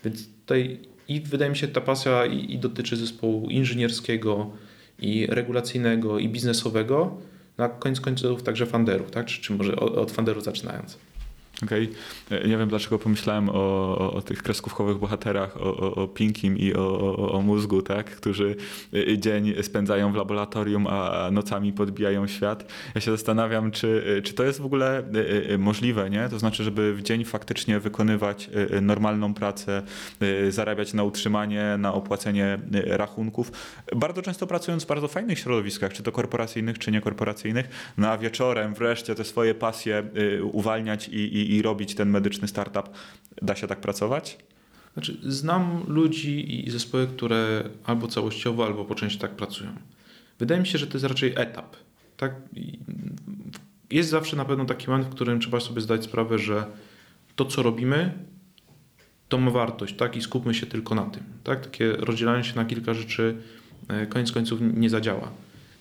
Więc 0.03 0.27
tutaj 0.27 0.79
i 1.07 1.21
wydaje 1.21 1.51
mi 1.51 1.57
się 1.57 1.67
ta 1.67 1.81
pasja 1.81 2.25
i, 2.25 2.53
i 2.53 2.59
dotyczy 2.59 2.97
zespołu 2.97 3.49
inżynierskiego, 3.49 4.51
i 5.01 5.27
regulacyjnego, 5.29 6.19
i 6.19 6.29
biznesowego, 6.29 7.17
na 7.59 7.69
koniec 7.69 8.01
końców 8.01 8.43
także 8.43 8.65
funderów, 8.65 9.11
tak? 9.11 9.25
czy, 9.25 9.41
czy 9.41 9.53
może 9.53 9.75
od, 9.75 9.97
od 9.97 10.11
funderów 10.11 10.43
zaczynając. 10.43 10.97
Okay. 11.63 11.87
Nie 12.31 12.57
wiem 12.57 12.69
dlaczego 12.69 12.99
pomyślałem 12.99 13.49
o, 13.49 13.53
o, 13.53 14.13
o 14.13 14.21
tych 14.21 14.43
kreskówkowych 14.43 14.97
bohaterach, 14.97 15.57
o, 15.57 15.95
o, 15.95 16.07
Pinkim 16.07 16.57
i 16.57 16.73
o, 16.73 17.41
mózgu, 17.45 17.81
tak? 17.81 18.15
którzy 18.15 18.55
y, 18.93 19.17
dzień 19.17 19.53
spędzają 19.61 20.11
w 20.11 20.15
laboratorium, 20.15 20.87
a 20.87 21.29
nocami 21.31 21.73
podbijają 21.73 22.27
świat. 22.27 22.71
Ja 22.95 23.01
się 23.01 23.11
zastanawiam, 23.11 23.71
czy, 23.71 24.21
czy 24.23 24.33
to 24.33 24.43
jest 24.43 24.61
w 24.61 24.65
ogóle 24.65 25.03
y, 25.15 25.51
y, 25.51 25.57
możliwe, 25.57 26.09
nie? 26.09 26.29
To 26.29 26.39
znaczy, 26.39 26.63
żeby 26.63 26.93
w 26.93 27.01
dzień 27.01 27.25
faktycznie 27.25 27.79
wykonywać 27.79 28.49
normalną 28.81 29.33
pracę, 29.33 29.83
zarabiać 30.49 30.93
na 30.93 31.03
utrzymanie, 31.03 31.75
na 31.77 31.93
opłacenie 31.93 32.59
rachunków. 32.85 33.51
Bardzo 33.95 34.21
często 34.21 34.47
pracując 34.47 34.83
w 34.83 34.87
bardzo 34.87 35.07
fajnych 35.07 35.39
środowiskach, 35.39 35.93
czy 35.93 36.03
to 36.03 36.11
korporacyjnych, 36.11 36.79
czy 36.79 36.91
niekorporacyjnych, 36.91 37.93
no 37.97 38.07
a 38.09 38.17
wieczorem 38.17 38.73
wreszcie 38.73 39.15
te 39.15 39.23
swoje 39.23 39.55
pasje 39.55 40.03
uwalniać 40.51 41.07
i, 41.07 41.39
i 41.41 41.48
i, 41.49 41.61
robić 41.61 41.95
ten 41.95 42.09
medyczny 42.09 42.47
startup. 42.47 42.89
Da 43.41 43.55
się 43.55 43.67
tak 43.67 43.81
pracować? 43.81 44.37
Znaczy, 44.93 45.17
znam 45.23 45.83
ludzi 45.87 46.67
i 46.67 46.71
zespoły, 46.71 47.07
które 47.07 47.69
albo 47.83 48.07
całościowo, 48.07 48.65
albo 48.65 48.85
po 48.85 48.95
części 48.95 49.19
tak 49.19 49.31
pracują. 49.31 49.69
Wydaje 50.39 50.61
mi 50.61 50.67
się, 50.67 50.77
że 50.77 50.87
to 50.87 50.93
jest 50.93 51.05
raczej 51.05 51.33
etap. 51.35 51.75
Tak? 52.17 52.35
Jest 53.91 54.09
zawsze 54.09 54.37
na 54.37 54.45
pewno 54.45 54.65
taki 54.65 54.89
moment, 54.89 55.07
w 55.07 55.11
którym 55.11 55.39
trzeba 55.39 55.59
sobie 55.59 55.81
zdać 55.81 56.03
sprawę, 56.03 56.39
że 56.39 56.65
to, 57.35 57.45
co 57.45 57.63
robimy, 57.63 58.13
to 59.29 59.37
ma 59.37 59.51
wartość, 59.51 59.95
tak? 59.95 60.15
I 60.15 60.21
skupmy 60.21 60.53
się 60.53 60.65
tylko 60.65 60.95
na 60.95 61.05
tym. 61.05 61.23
Tak? 61.43 61.61
Takie 61.61 61.91
rozdzielanie 61.91 62.43
się 62.43 62.55
na 62.55 62.65
kilka 62.65 62.93
rzeczy 62.93 63.37
e, 63.87 64.07
koniec 64.07 64.31
końców 64.31 64.59
nie 64.61 64.89
zadziała. 64.89 65.31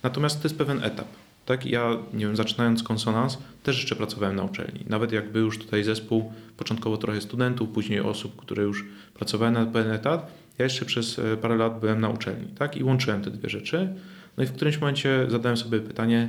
Natomiast 0.03 0.43
to 0.43 0.49
jest 0.49 0.59
pewien 0.59 0.85
etap. 0.85 1.09
Tak, 1.49 1.67
ja, 1.67 1.97
nie 2.13 2.27
wiem, 2.27 2.37
zaczynając 2.37 2.83
konsonans, 2.83 3.39
też 3.63 3.77
jeszcze 3.77 3.97
pracowałem 3.97 4.37
na 4.37 4.43
uczelni. 4.43 4.81
Nawet 4.89 5.13
jakby 5.13 5.39
już 5.39 5.59
tutaj 5.59 5.85
zespół, 5.85 6.33
początkowo 6.57 6.97
trochę 6.97 7.21
studentów, 7.21 7.69
później 7.69 8.01
osób, 8.01 8.37
które 8.37 8.63
już 8.63 8.85
pracowały 9.15 9.51
na 9.51 9.67
pełen 9.67 9.91
etat, 9.91 10.33
ja 10.59 10.65
jeszcze 10.65 10.85
przez 10.85 11.19
e, 11.19 11.37
parę 11.37 11.57
lat 11.57 11.81
byłem 11.81 12.01
na 12.01 12.09
uczelni, 12.09 12.49
tak, 12.49 12.77
i 12.77 12.85
łączyłem 12.85 13.23
te 13.23 13.31
dwie 13.31 13.49
rzeczy. 13.49 13.89
No 14.37 14.45
i 14.45 14.47
w 14.47 14.53
którymś 14.53 14.81
momencie 14.81 15.27
zadałem 15.29 15.57
sobie 15.57 15.81
pytanie, 15.81 16.29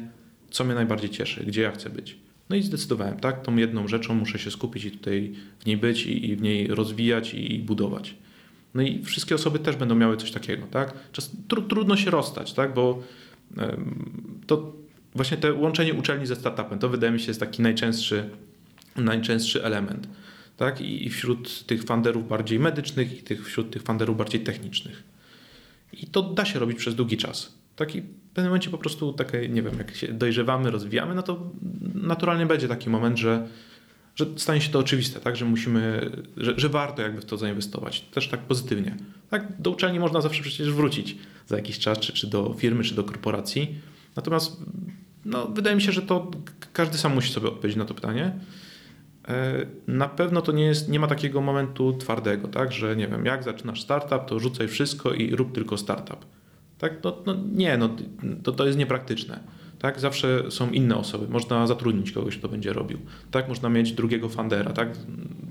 co 0.49 0.63
mnie 0.63 0.75
najbardziej 0.75 1.09
cieszy, 1.09 1.43
gdzie 1.45 1.61
ja 1.61 1.71
chcę 1.71 1.89
być. 1.89 2.17
No 2.49 2.55
i 2.55 2.63
zdecydowałem, 2.63 3.19
tak, 3.19 3.41
tą 3.41 3.55
jedną 3.55 3.87
rzeczą 3.87 4.15
muszę 4.15 4.39
się 4.39 4.51
skupić 4.51 4.85
i 4.85 4.91
tutaj 4.91 5.33
w 5.59 5.65
niej 5.65 5.77
być 5.77 6.05
i, 6.05 6.35
w 6.35 6.41
niej 6.41 6.67
rozwijać 6.67 7.33
i, 7.33 7.59
budować. 7.59 8.15
No 8.73 8.81
i 8.81 9.03
wszystkie 9.03 9.35
osoby 9.35 9.59
też 9.59 9.75
będą 9.75 9.95
miały 9.95 10.17
coś 10.17 10.31
takiego, 10.31 10.67
tak. 10.71 10.93
Czas, 11.11 11.31
tr 11.47 11.61
trudno 11.67 11.97
się 11.97 12.11
rozstać, 12.11 12.53
tak, 12.53 12.73
bo 12.73 13.03
to 14.47 14.79
właśnie 15.15 15.37
to 15.37 15.55
łączenie 15.55 15.93
uczelni 15.93 16.25
ze 16.25 16.35
startupem, 16.35 16.79
to 16.79 16.89
wydaje 16.89 17.13
mi 17.13 17.19
się 17.19 17.27
jest 17.27 17.39
taki 17.39 17.61
najczęstszy, 17.61 18.29
najczęstszy 18.95 19.63
element. 19.63 20.07
Tak? 20.57 20.81
I 20.81 21.09
wśród 21.09 21.65
tych 21.65 21.83
funderów 21.83 22.27
bardziej 22.27 22.59
medycznych 22.59 23.19
i 23.19 23.23
tych, 23.23 23.45
wśród 23.45 23.71
tych 23.71 23.83
funderów 23.83 24.17
bardziej 24.17 24.41
technicznych. 24.41 25.03
I 25.93 26.07
to 26.07 26.21
da 26.21 26.45
się 26.45 26.59
robić 26.59 26.77
przez 26.77 26.95
długi 26.95 27.17
czas. 27.17 27.53
Tak? 27.75 27.95
I 27.95 28.01
w 28.01 28.05
pewnym 28.33 28.49
momencie 28.49 28.69
po 28.69 28.77
prostu 28.77 29.13
takie, 29.13 29.49
nie 29.49 29.61
wiem, 29.61 29.77
jak 29.77 29.95
się 29.95 30.07
dojrzewamy, 30.07 30.71
rozwijamy, 30.71 31.15
no 31.15 31.23
to 31.23 31.51
naturalnie 31.95 32.45
będzie 32.45 32.67
taki 32.67 32.89
moment, 32.89 33.17
że, 33.17 33.47
że 34.15 34.25
stanie 34.35 34.61
się 34.61 34.71
to 34.71 34.79
oczywiste, 34.79 35.19
tak? 35.19 35.35
że 35.35 35.45
musimy, 35.45 36.11
że, 36.37 36.53
że 36.57 36.69
warto 36.69 37.01
jakby 37.01 37.21
w 37.21 37.25
to 37.25 37.37
zainwestować. 37.37 38.01
Też 38.01 38.27
tak 38.27 38.39
pozytywnie. 38.39 38.95
Tak? 39.29 39.61
Do 39.61 39.71
uczelni 39.71 39.99
można 39.99 40.21
zawsze 40.21 40.41
przecież 40.41 40.71
wrócić 40.71 41.17
za 41.47 41.55
jakiś 41.55 41.79
czas, 41.79 41.99
czy, 41.99 42.13
czy 42.13 42.27
do 42.27 42.55
firmy, 42.57 42.83
czy 42.83 42.95
do 42.95 43.03
korporacji. 43.03 43.75
Natomiast 44.15 44.63
no, 45.25 45.47
wydaje 45.47 45.75
mi 45.75 45.81
się, 45.81 45.91
że 45.91 46.01
to 46.01 46.31
każdy 46.73 46.97
sam 46.97 47.13
musi 47.13 47.33
sobie 47.33 47.47
odpowiedzieć 47.47 47.77
na 47.77 47.85
to 47.85 47.93
pytanie. 47.93 48.39
E, 49.27 49.65
na 49.87 50.09
pewno 50.09 50.41
to 50.41 50.51
nie, 50.51 50.65
jest, 50.65 50.89
nie 50.89 50.99
ma 50.99 51.07
takiego 51.07 51.41
momentu 51.41 51.93
twardego, 51.93 52.47
tak, 52.47 52.71
że 52.71 52.95
nie 52.95 53.07
wiem, 53.07 53.25
jak 53.25 53.43
zaczynasz 53.43 53.81
startup, 53.81 54.25
to 54.25 54.39
rzucaj 54.39 54.67
wszystko 54.67 55.13
i 55.13 55.35
rób 55.35 55.51
tylko 55.51 55.77
startup. 55.77 56.25
Tak? 56.77 57.03
No, 57.03 57.17
no 57.25 57.35
nie, 57.53 57.77
no, 57.77 57.89
to, 58.43 58.51
to 58.51 58.65
jest 58.65 58.77
niepraktyczne. 58.77 59.39
Tak? 59.79 59.99
Zawsze 59.99 60.51
są 60.51 60.69
inne 60.69 60.97
osoby. 60.97 61.27
Można 61.27 61.67
zatrudnić 61.67 62.11
kogoś, 62.11 62.37
kto 62.37 62.49
będzie 62.49 62.73
robił. 62.73 62.99
Tak? 63.31 63.49
Można 63.49 63.69
mieć 63.69 63.91
drugiego 63.91 64.29
fundera. 64.29 64.73
Tak? 64.73 64.89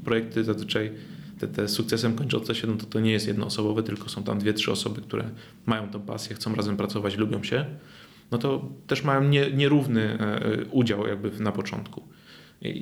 Projekty 0.05 0.45
zazwyczaj 0.45 0.93
te, 1.39 1.49
te 1.49 1.69
sukcesem 1.69 2.15
kończące 2.15 2.55
się, 2.55 2.67
no 2.67 2.77
to, 2.77 2.87
to 2.87 3.01
nie 3.01 3.13
jest 3.13 3.27
jednoosobowe, 3.27 3.83
tylko 3.83 4.09
są 4.09 4.23
tam 4.23 4.39
dwie, 4.39 4.55
trzy 4.55 4.73
osoby, 4.73 5.01
które 5.01 5.31
mają 5.67 5.89
tę 5.89 6.01
pasję, 6.01 6.37
chcą 6.37 6.55
razem 6.55 6.77
pracować, 6.77 7.17
lubią 7.17 7.43
się 7.43 7.67
no 8.31 8.39
to 8.39 8.69
też 8.87 9.05
mają 9.05 9.25
nie, 9.25 9.51
nierówny 9.51 10.19
e, 10.21 10.65
udział 10.71 11.07
jakby 11.07 11.31
na 11.31 11.53
początku. 11.53 12.03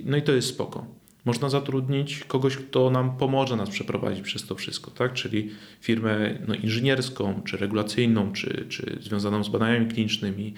No 0.05 0.17
i 0.17 0.23
to 0.23 0.33
jest 0.33 0.49
spoko. 0.49 0.87
Można 1.25 1.49
zatrudnić 1.49 2.25
kogoś, 2.25 2.57
kto 2.57 2.91
nam 2.91 3.17
pomoże 3.17 3.57
nas 3.57 3.71
przeprowadzić 3.71 4.23
przez 4.23 4.47
to 4.47 4.55
wszystko, 4.55 4.91
tak? 4.91 5.13
czyli 5.13 5.51
firmę 5.81 6.39
no, 6.49 6.55
inżynierską, 6.55 7.43
czy 7.45 7.57
regulacyjną, 7.57 8.33
czy, 8.33 8.67
czy 8.69 8.99
związaną 9.01 9.45
z 9.45 9.49
badaniami 9.49 9.87
klinicznymi, 9.87 10.55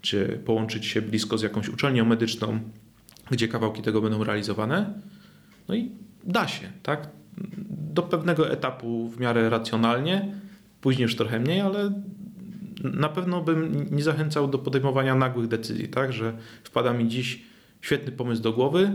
czy 0.00 0.40
połączyć 0.44 0.86
się 0.86 1.02
blisko 1.02 1.38
z 1.38 1.42
jakąś 1.42 1.68
uczelnią 1.68 2.04
medyczną, 2.04 2.60
gdzie 3.30 3.48
kawałki 3.48 3.82
tego 3.82 4.00
będą 4.00 4.24
realizowane. 4.24 5.00
No 5.68 5.74
i 5.74 5.90
da 6.24 6.48
się, 6.48 6.72
tak? 6.82 7.08
Do 7.68 8.02
pewnego 8.02 8.50
etapu 8.50 9.08
w 9.08 9.20
miarę 9.20 9.50
racjonalnie, 9.50 10.34
później 10.80 11.02
już 11.02 11.16
trochę 11.16 11.40
mniej, 11.40 11.60
ale 11.60 11.92
na 12.82 13.08
pewno 13.08 13.40
bym 13.40 13.86
nie 13.90 14.02
zachęcał 14.02 14.48
do 14.48 14.58
podejmowania 14.58 15.14
nagłych 15.14 15.48
decyzji, 15.48 15.88
tak, 15.88 16.12
że 16.12 16.32
wpada 16.64 16.92
mi 16.92 17.08
dziś 17.08 17.42
świetny 17.80 18.12
pomysł 18.12 18.42
do 18.42 18.52
głowy, 18.52 18.92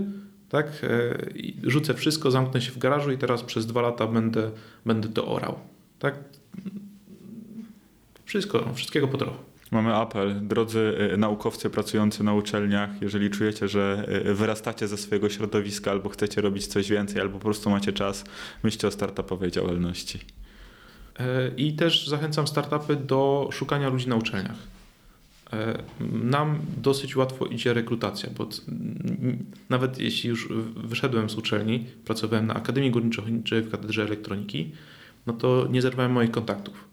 tak, 0.50 0.68
e, 0.84 1.18
rzucę 1.64 1.94
wszystko, 1.94 2.32
zamknę 2.32 2.62
się 2.62 2.72
w 2.72 2.78
garażu 2.78 3.12
i 3.12 3.18
teraz 3.18 3.44
przez 3.44 3.66
dwa 3.66 3.82
lata 3.82 4.08
będę, 4.08 4.52
będę 4.86 5.10
to 5.10 5.28
orał, 5.28 5.60
tak. 6.00 6.16
Wszystko, 8.26 8.74
wszystkiego 8.74 9.08
po 9.08 9.18
trochu. 9.18 9.38
Mamy 9.72 9.96
apel. 9.96 10.48
Drodzy 10.48 10.98
e, 11.14 11.18
naukowcy 11.18 11.70
pracujący 11.70 12.24
na 12.24 12.34
uczelniach, 12.34 13.02
jeżeli 13.02 13.30
czujecie, 13.30 13.68
że 13.68 14.06
e, 14.08 14.34
wyrastacie 14.34 14.88
ze 14.88 14.98
swojego 14.98 15.30
środowiska 15.30 15.92
albo 15.92 16.10
chcecie 16.10 16.42
robić 16.42 16.68
coś 16.68 16.90
więcej, 16.90 17.22
albo 17.22 17.38
po 17.38 17.46
prostu 17.46 17.70
macie 17.70 17.94
czas, 17.94 18.24
myślcie 18.64 18.88
o 18.88 18.92
startupowej 18.92 19.52
działalności. 19.52 20.20
E, 21.20 21.51
I 21.57 21.74
też 21.74 22.07
zachęcam 22.07 22.47
startupy 22.47 22.95
do 22.95 23.49
szukania 23.51 23.89
ludzi 23.89 24.09
na 24.09 24.15
uczelniach. 24.15 24.57
E, 25.53 25.84
nam 26.11 26.59
dosyć 26.78 27.15
łatwo 27.15 27.45
idzie 27.45 27.74
rekrutacja, 27.74 28.30
bo 28.38 28.47
nawet 29.70 29.99
jeśli 29.99 30.30
już 30.30 30.49
wyszedłem 30.76 31.30
z 31.30 31.36
uczelni, 31.36 31.86
pracowałem 32.05 32.47
na 32.47 32.53
Akademii 32.53 32.91
Górniczo-Ochotniczej 32.91 33.61
w 33.61 33.72
Katedrze 33.72 34.03
Elektroniki, 34.03 34.72
no 35.28 35.34
to 35.34 35.68
nie 35.72 35.82
zerwałem 35.82 36.11
moich 36.11 36.32
kontaktów. 36.32 36.88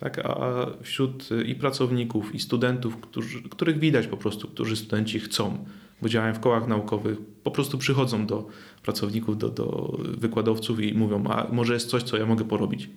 Tak, 0.00 0.18
a 0.18 0.66
wśród 0.82 1.28
i 1.46 1.54
pracowników, 1.54 2.34
i 2.34 2.40
studentów, 2.40 2.96
którzy, 2.96 3.42
których 3.42 3.78
widać 3.78 4.06
po 4.06 4.16
prostu, 4.16 4.48
którzy 4.48 4.76
studenci 4.76 5.20
chcą, 5.20 5.64
bo 6.02 6.08
działają 6.08 6.34
w 6.34 6.40
kołach 6.40 6.68
naukowych, 6.68 7.18
po 7.44 7.50
prostu 7.50 7.78
przychodzą 7.78 8.26
do 8.26 8.48
pracowników, 8.82 9.38
do, 9.38 9.48
do 9.48 9.98
wykładowców 10.18 10.80
i 10.80 10.94
mówią, 10.94 11.24
a 11.24 11.52
może 11.52 11.74
jest 11.74 11.90
coś, 11.90 12.02
co 12.02 12.16
ja 12.16 12.26
mogę 12.26 12.44
porobić. 12.44 12.88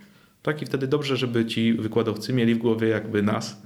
Tak 0.41 0.61
i 0.61 0.65
wtedy 0.65 0.87
dobrze, 0.87 1.17
żeby 1.17 1.45
ci 1.45 1.73
wykładowcy 1.73 2.33
mieli 2.33 2.55
w 2.55 2.57
głowie 2.57 2.87
jakby 2.87 3.23
nas 3.23 3.61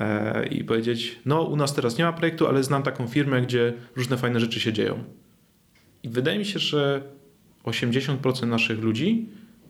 e, 0.00 0.46
i 0.46 0.64
powiedzieć, 0.64 1.18
no 1.24 1.42
u 1.42 1.56
nas 1.56 1.74
teraz 1.74 1.98
nie 1.98 2.04
ma 2.04 2.12
projektu, 2.12 2.46
ale 2.46 2.64
znam 2.64 2.82
taką 2.82 3.06
firmę, 3.08 3.42
gdzie 3.42 3.74
różne 3.96 4.16
fajne 4.16 4.40
rzeczy 4.40 4.60
się 4.60 4.72
dzieją. 4.72 5.04
I 6.02 6.08
wydaje 6.08 6.38
mi 6.38 6.44
się, 6.44 6.58
że 6.58 7.02
80% 7.64 8.46
naszych 8.46 8.78
ludzi 8.78 9.28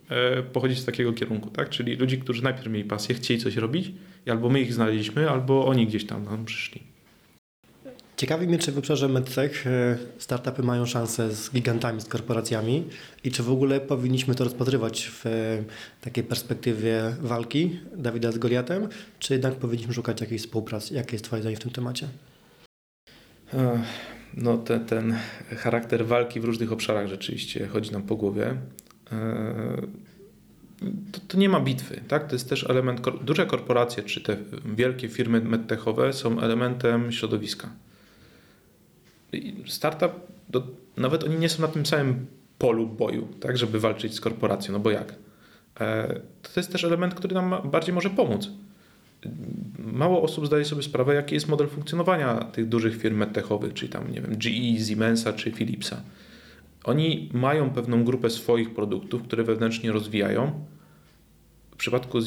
e, 0.08 0.42
pochodzi 0.42 0.74
z 0.74 0.84
takiego 0.84 1.12
kierunku, 1.12 1.50
tak? 1.50 1.68
Czyli 1.68 1.96
ludzi, 1.96 2.18
którzy 2.18 2.44
najpierw 2.44 2.66
mieli 2.66 2.84
pasję, 2.84 3.14
chcieli 3.14 3.40
coś 3.40 3.56
robić 3.56 3.92
albo 4.30 4.48
my 4.48 4.60
ich 4.60 4.74
znaleźliśmy, 4.74 5.30
albo 5.30 5.66
oni 5.66 5.86
gdzieś 5.86 6.06
tam 6.06 6.24
nam 6.24 6.44
przyszli. 6.44 6.95
Ciekawi 8.16 8.46
mnie, 8.46 8.58
czy 8.58 8.72
w 8.72 8.78
obszarze 8.78 9.08
medtech 9.08 9.66
e, 9.66 9.98
startupy 10.18 10.62
mają 10.62 10.86
szansę 10.86 11.34
z 11.34 11.50
gigantami, 11.50 12.00
z 12.00 12.04
korporacjami 12.04 12.84
i 13.24 13.30
czy 13.30 13.42
w 13.42 13.50
ogóle 13.50 13.80
powinniśmy 13.80 14.34
to 14.34 14.44
rozpatrywać 14.44 15.10
w 15.10 15.26
e, 15.26 15.30
takiej 16.00 16.24
perspektywie 16.24 17.16
walki 17.20 17.80
Dawida 17.96 18.32
z 18.32 18.38
Goliatem, 18.38 18.88
czy 19.18 19.32
jednak 19.32 19.54
powinniśmy 19.54 19.94
szukać 19.94 20.20
jakiejś 20.20 20.42
współpracy? 20.42 20.94
Jakie 20.94 21.12
jest 21.12 21.24
Twoje 21.24 21.42
zdanie 21.42 21.56
w 21.56 21.60
tym 21.60 21.70
temacie? 21.70 22.08
No 24.34 24.58
ten, 24.58 24.84
ten 24.84 25.16
charakter 25.56 26.06
walki 26.06 26.40
w 26.40 26.44
różnych 26.44 26.72
obszarach 26.72 27.08
rzeczywiście 27.08 27.66
chodzi 27.66 27.92
nam 27.92 28.02
po 28.02 28.16
głowie. 28.16 28.56
To, 31.12 31.20
to, 31.28 31.38
nie 31.38 31.48
ma 31.48 31.60
bitwy, 31.60 32.00
tak? 32.08 32.26
To 32.26 32.34
jest 32.34 32.48
też 32.48 32.70
element, 32.70 33.00
duże 33.24 33.46
korporacje 33.46 34.02
czy 34.02 34.20
te 34.20 34.36
wielkie 34.64 35.08
firmy 35.08 35.40
medtechowe 35.40 36.12
są 36.12 36.40
elementem 36.40 37.12
środowiska 37.12 37.70
startup, 39.66 40.12
do, 40.48 40.62
nawet 40.96 41.24
oni 41.24 41.38
nie 41.38 41.48
są 41.48 41.62
na 41.62 41.68
tym 41.68 41.86
samym 41.86 42.26
polu 42.58 42.86
boju, 42.86 43.28
tak, 43.40 43.58
żeby 43.58 43.80
walczyć 43.80 44.14
z 44.14 44.20
korporacją, 44.20 44.72
no 44.72 44.80
bo 44.80 44.90
jak? 44.90 45.14
E, 45.80 46.20
to 46.42 46.60
jest 46.60 46.72
też 46.72 46.84
element, 46.84 47.14
który 47.14 47.34
nam 47.34 47.54
bardziej 47.64 47.94
może 47.94 48.10
pomóc. 48.10 48.50
Mało 49.78 50.22
osób 50.22 50.46
zdaje 50.46 50.64
sobie 50.64 50.82
sprawę, 50.82 51.14
jaki 51.14 51.34
jest 51.34 51.48
model 51.48 51.68
funkcjonowania 51.68 52.34
tych 52.34 52.68
dużych 52.68 52.96
firm 52.96 53.16
medtechowych, 53.16 53.74
czyli 53.74 53.92
tam, 53.92 54.12
nie 54.12 54.20
wiem, 54.20 54.36
GE, 54.36 54.84
Siemensa 54.84 55.32
czy 55.32 55.52
Philipsa. 55.52 56.02
Oni 56.84 57.30
mają 57.32 57.70
pewną 57.70 58.04
grupę 58.04 58.30
swoich 58.30 58.74
produktów, 58.74 59.22
które 59.22 59.44
wewnętrznie 59.44 59.92
rozwijają. 59.92 60.64
W 61.76 61.78
przypadku 61.78 62.18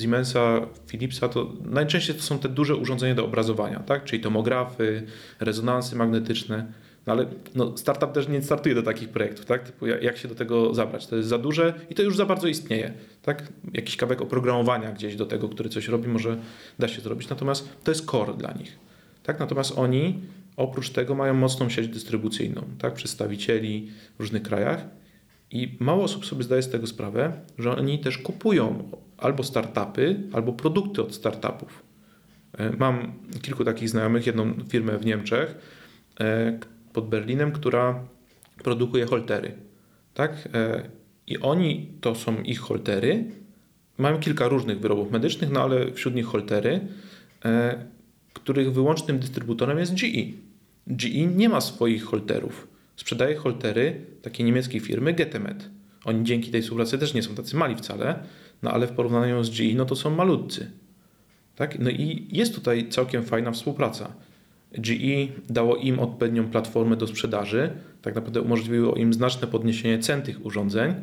Siemensa, 0.00 0.60
Philipsa 0.86 1.28
to 1.28 1.52
najczęściej 1.64 2.16
to 2.16 2.22
są 2.22 2.38
te 2.38 2.48
duże 2.48 2.76
urządzenia 2.76 3.14
do 3.14 3.24
obrazowania, 3.24 3.80
tak? 3.80 4.04
czyli 4.04 4.22
tomografy, 4.22 5.02
rezonansy 5.40 5.96
magnetyczne. 5.96 6.72
No 7.06 7.12
ale 7.12 7.26
no, 7.54 7.76
startup 7.76 8.12
też 8.12 8.28
nie 8.28 8.42
startuje 8.42 8.74
do 8.74 8.82
takich 8.82 9.08
projektów, 9.08 9.44
tak? 9.46 9.62
Typu 9.62 9.86
jak 9.86 10.16
się 10.16 10.28
do 10.28 10.34
tego 10.34 10.74
zabrać? 10.74 11.06
To 11.06 11.16
jest 11.16 11.28
za 11.28 11.38
duże 11.38 11.74
i 11.90 11.94
to 11.94 12.02
już 12.02 12.16
za 12.16 12.26
bardzo 12.26 12.48
istnieje. 12.48 12.92
Tak? 13.22 13.48
Jakiś 13.72 13.96
kawałek 13.96 14.20
oprogramowania 14.20 14.92
gdzieś 14.92 15.16
do 15.16 15.26
tego, 15.26 15.48
który 15.48 15.68
coś 15.68 15.88
robi, 15.88 16.08
może 16.08 16.36
da 16.78 16.88
się 16.88 17.00
zrobić. 17.00 17.28
Natomiast 17.28 17.68
to 17.84 17.90
jest 17.90 18.06
core 18.06 18.34
dla 18.34 18.52
nich. 18.52 18.78
Tak? 19.22 19.40
Natomiast 19.40 19.78
oni 19.78 20.18
oprócz 20.56 20.90
tego 20.90 21.14
mają 21.14 21.34
mocną 21.34 21.68
sieć 21.68 21.88
dystrybucyjną, 21.88 22.62
tak? 22.78 22.94
przedstawicieli 22.94 23.90
w 24.18 24.20
różnych 24.20 24.42
krajach 24.42 24.99
i 25.50 25.76
mało 25.80 26.04
osób 26.04 26.26
sobie 26.26 26.42
zdaje 26.42 26.62
z 26.62 26.70
tego 26.70 26.86
sprawę, 26.86 27.32
że 27.58 27.76
oni 27.76 27.98
też 27.98 28.18
kupują 28.18 28.90
albo 29.18 29.42
startupy, 29.42 30.20
albo 30.32 30.52
produkty 30.52 31.02
od 31.02 31.14
startupów. 31.14 31.82
E, 32.58 32.76
mam 32.76 33.12
kilku 33.42 33.64
takich 33.64 33.88
znajomych, 33.88 34.26
jedną 34.26 34.54
firmę 34.68 34.98
w 34.98 35.06
Niemczech 35.06 35.58
e, 36.20 36.58
pod 36.92 37.08
Berlinem, 37.08 37.52
która 37.52 38.04
produkuje 38.64 39.06
holtery. 39.06 39.52
Tak? 40.14 40.48
E, 40.54 40.90
I 41.26 41.38
oni 41.38 41.92
to 42.00 42.14
są 42.14 42.42
ich 42.42 42.60
holtery. 42.60 43.24
Mają 43.98 44.18
kilka 44.18 44.48
różnych 44.48 44.80
wyrobów 44.80 45.10
medycznych, 45.10 45.50
no 45.50 45.62
ale 45.62 45.92
wśród 45.92 46.14
nich 46.14 46.26
holtery, 46.26 46.80
których 48.32 48.72
wyłącznym 48.72 49.18
dystrybutorem 49.18 49.78
jest 49.78 49.94
GE. 49.94 50.32
GE 50.86 51.26
nie 51.26 51.48
ma 51.48 51.60
swoich 51.60 52.04
holterów 52.04 52.69
sprzedaje 53.00 53.36
holtery 53.36 54.06
takiej 54.22 54.46
niemieckiej 54.46 54.80
firmy 54.80 55.12
Getemet. 55.12 55.70
Oni 56.04 56.24
dzięki 56.24 56.50
tej 56.50 56.62
współpracy 56.62 56.98
też 56.98 57.14
nie 57.14 57.22
są 57.22 57.34
tacy 57.34 57.56
mali 57.56 57.76
wcale, 57.76 58.18
no 58.62 58.70
ale 58.70 58.86
w 58.86 58.92
porównaniu 58.92 59.44
z 59.44 59.50
GE, 59.50 59.74
no 59.74 59.84
to 59.84 59.96
są 59.96 60.10
malutcy. 60.10 60.70
Tak? 61.56 61.78
No 61.78 61.90
i 61.90 62.28
jest 62.32 62.54
tutaj 62.54 62.88
całkiem 62.88 63.24
fajna 63.24 63.52
współpraca. 63.52 64.12
GE 64.72 65.28
dało 65.48 65.76
im 65.76 65.98
odpowiednią 66.00 66.50
platformę 66.50 66.96
do 66.96 67.06
sprzedaży, 67.06 67.70
tak 68.02 68.14
naprawdę 68.14 68.42
umożliwiło 68.42 68.94
im 68.94 69.14
znaczne 69.14 69.48
podniesienie 69.48 69.98
cen 69.98 70.22
tych 70.22 70.46
urządzeń. 70.46 70.94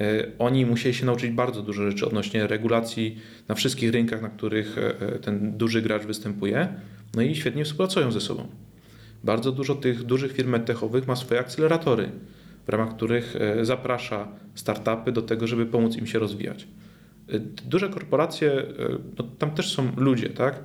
E, 0.00 0.26
oni 0.38 0.66
musieli 0.66 0.94
się 0.94 1.06
nauczyć 1.06 1.30
bardzo 1.30 1.62
dużo 1.62 1.90
rzeczy 1.90 2.06
odnośnie 2.06 2.46
regulacji 2.46 3.18
na 3.48 3.54
wszystkich 3.54 3.92
rynkach, 3.92 4.22
na 4.22 4.28
których 4.28 4.78
e, 4.78 5.00
e, 5.00 5.18
ten 5.18 5.58
duży 5.58 5.82
gracz 5.82 6.02
występuje. 6.02 6.68
No 7.14 7.22
i 7.22 7.34
świetnie 7.34 7.64
współpracują 7.64 8.12
ze 8.12 8.20
sobą. 8.20 8.48
Bardzo 9.24 9.52
dużo 9.52 9.74
tych 9.74 10.02
dużych 10.02 10.32
firm 10.32 10.50
medtechowych 10.50 11.08
ma 11.08 11.16
swoje 11.16 11.40
akceleratory, 11.40 12.10
w 12.66 12.68
ramach 12.68 12.96
których 12.96 13.36
e, 13.36 13.64
zaprasza 13.64 14.28
startupy 14.54 15.12
do 15.12 15.22
tego, 15.22 15.46
żeby 15.46 15.66
pomóc 15.66 15.96
im 15.96 16.06
się 16.06 16.18
rozwijać. 16.18 16.66
E, 17.28 17.38
duże 17.64 17.88
korporacje, 17.88 18.52
e, 18.52 18.64
no, 19.18 19.24
tam 19.38 19.50
też 19.50 19.72
są 19.72 19.92
ludzie, 19.96 20.28
tak? 20.28 20.64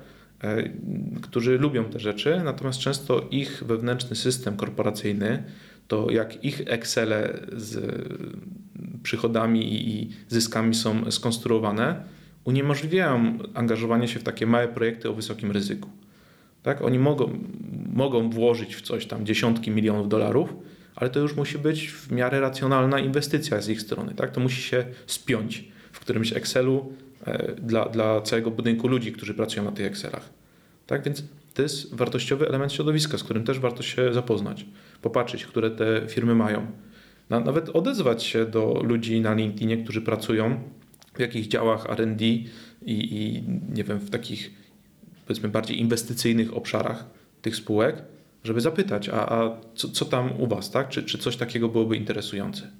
którzy 1.21 1.57
lubią 1.57 1.83
te 1.85 1.99
rzeczy, 1.99 2.41
natomiast 2.43 2.79
często 2.79 3.27
ich 3.31 3.63
wewnętrzny 3.65 4.15
system 4.15 4.57
korporacyjny, 4.57 5.43
to 5.87 6.11
jak 6.11 6.43
ich 6.43 6.61
Excele 6.65 7.39
z 7.57 7.95
przychodami 9.03 9.89
i 9.89 10.09
zyskami 10.27 10.75
są 10.75 11.11
skonstruowane, 11.11 12.03
uniemożliwiają 12.43 13.37
angażowanie 13.53 14.07
się 14.07 14.19
w 14.19 14.23
takie 14.23 14.47
małe 14.47 14.67
projekty 14.67 15.09
o 15.09 15.13
wysokim 15.13 15.51
ryzyku. 15.51 15.89
Tak? 16.65 16.81
Oni 16.81 16.99
mogą, 16.99 17.39
mogą 17.93 18.29
włożyć 18.29 18.75
w 18.75 18.81
coś 18.81 19.05
tam 19.05 19.25
dziesiątki 19.25 19.71
milionów 19.71 20.09
dolarów, 20.09 20.53
ale 20.95 21.09
to 21.09 21.19
już 21.19 21.35
musi 21.35 21.57
być 21.57 21.91
w 21.91 22.11
miarę 22.11 22.39
racjonalna 22.39 22.99
inwestycja 22.99 23.61
z 23.61 23.69
ich 23.69 23.81
strony. 23.81 24.13
Tak? 24.15 24.31
To 24.31 24.39
musi 24.39 24.61
się 24.61 24.85
spiąć 25.07 25.63
w 25.91 25.99
którymś 25.99 26.33
Excelu 26.33 26.93
e, 27.25 27.51
dla, 27.55 27.89
dla 27.89 28.21
całego 28.21 28.51
budynku 28.51 28.87
ludzi, 28.87 29.11
którzy 29.11 29.33
pracują 29.33 29.63
na 29.63 29.71
tych 29.71 29.85
Excelach. 29.85 30.29
Tak 30.87 31.03
więc 31.03 31.23
to 31.53 31.61
jest 31.61 31.95
wartościowy 31.95 32.47
element 32.47 32.73
środowiska, 32.73 33.17
z 33.17 33.23
którym 33.23 33.43
też 33.43 33.59
warto 33.59 33.83
się 33.83 34.13
zapoznać, 34.13 34.65
popatrzeć, 35.01 35.45
które 35.45 35.71
te 35.71 36.01
firmy 36.07 36.35
mają. 36.35 36.67
Nawet 37.29 37.69
odezwać 37.69 38.23
się 38.23 38.45
do 38.45 38.81
ludzi 38.83 39.21
na 39.21 39.33
LinkedInie, 39.33 39.77
którzy 39.77 40.01
pracują 40.01 40.59
w 41.13 41.19
jakichś 41.19 41.47
działach 41.47 41.85
RD 41.89 42.21
i, 42.21 42.45
i 42.85 43.43
nie 43.75 43.83
wiem, 43.83 43.99
w 43.99 44.09
takich 44.09 44.64
powiedzmy 45.27 45.49
bardziej 45.49 45.79
inwestycyjnych 45.79 46.57
obszarach 46.57 47.05
tych 47.41 47.55
spółek, 47.55 48.03
żeby 48.43 48.61
zapytać, 48.61 49.09
a, 49.09 49.29
a 49.29 49.57
co, 49.75 49.89
co, 49.89 50.05
tam 50.05 50.41
u 50.41 50.47
Was, 50.47 50.71
tak? 50.71 50.89
Czy, 50.89 51.03
czy 51.03 51.17
coś 51.17 51.37
takiego 51.37 51.69
byłoby 51.69 51.97
interesujące? 51.97 52.71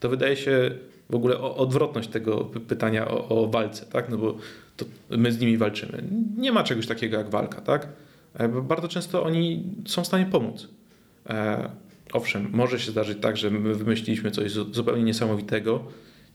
To 0.00 0.08
wydaje 0.08 0.36
się 0.36 0.70
w 1.10 1.14
ogóle 1.14 1.38
odwrotność 1.38 2.08
tego 2.08 2.44
pytania 2.44 3.08
o, 3.08 3.28
o 3.28 3.46
walce, 3.48 3.86
tak? 3.86 4.08
No 4.08 4.18
bo 4.18 4.36
my 5.10 5.32
z 5.32 5.40
nimi 5.40 5.56
walczymy. 5.56 6.04
Nie 6.36 6.52
ma 6.52 6.64
czegoś 6.64 6.86
takiego 6.86 7.18
jak 7.18 7.30
walka, 7.30 7.60
tak? 7.60 7.88
E, 8.34 8.48
bardzo 8.48 8.88
często 8.88 9.22
oni 9.22 9.64
są 9.86 10.02
w 10.02 10.06
stanie 10.06 10.26
pomóc. 10.26 10.68
E, 11.28 11.70
owszem, 12.12 12.48
może 12.52 12.80
się 12.80 12.90
zdarzyć 12.90 13.18
tak, 13.20 13.36
że 13.36 13.50
my 13.50 13.74
wymyśliliśmy 13.74 14.30
coś 14.30 14.52
zupełnie 14.52 15.02
niesamowitego, 15.02 15.84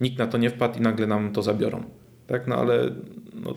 nikt 0.02 0.18
na 0.18 0.28
to 0.28 0.38
nie 0.38 0.50
wpadł 0.50 0.80
i 0.80 0.82
nagle 0.82 1.08
nam 1.08 1.34
to 1.34 1.42
zabiorą. 1.42 1.84
Tak? 2.28 2.48
No 2.48 2.56
ale 2.56 2.92
no, 3.34 3.54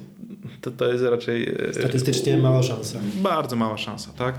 to, 0.61 0.71
to 0.71 0.93
jest 0.93 1.05
raczej... 1.05 1.55
E, 1.69 1.73
Statystycznie 1.73 2.39
mała 2.39 2.63
szansa. 2.63 2.99
Bardzo 3.23 3.57
mała 3.57 3.77
szansa, 3.77 4.13
tak? 4.13 4.39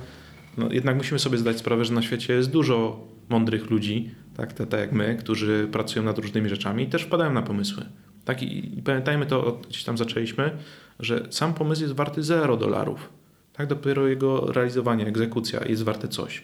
No, 0.58 0.70
jednak 0.72 0.98
musimy 0.98 1.20
sobie 1.20 1.38
zdać 1.38 1.58
sprawę, 1.58 1.86
że 1.86 1.94
na 1.94 2.02
świecie 2.02 2.34
jest 2.34 2.50
dużo 2.50 3.08
mądrych 3.30 3.70
ludzi, 3.70 4.12
tak, 4.38 4.54
tak 4.54 4.80
jak 4.80 4.92
my, 4.92 5.16
którzy 5.20 5.68
pracują 5.72 6.06
nad 6.06 6.18
różnymi 6.18 6.50
rzeczami 6.50 6.84
i 6.84 6.88
też 6.88 7.04
wpadają 7.04 7.34
na 7.34 7.42
pomysły. 7.42 7.86
Tak? 8.26 8.44
I, 8.44 8.78
i 8.80 8.82
pamiętajmy 8.82 9.26
to, 9.26 9.62
gdzieś 9.70 9.84
tam 9.84 9.98
zaczęliśmy, 9.98 10.58
że 11.00 11.28
sam 11.30 11.54
pomysł 11.54 11.82
jest 11.82 11.94
warty 11.94 12.24
0 12.24 12.58
dolarów. 12.58 13.10
Tak? 13.54 13.68
Dopiero 13.68 14.08
jego 14.08 14.52
realizowanie, 14.52 15.08
egzekucja 15.08 15.68
jest 15.68 15.84
warte 15.84 16.08
coś. 16.08 16.44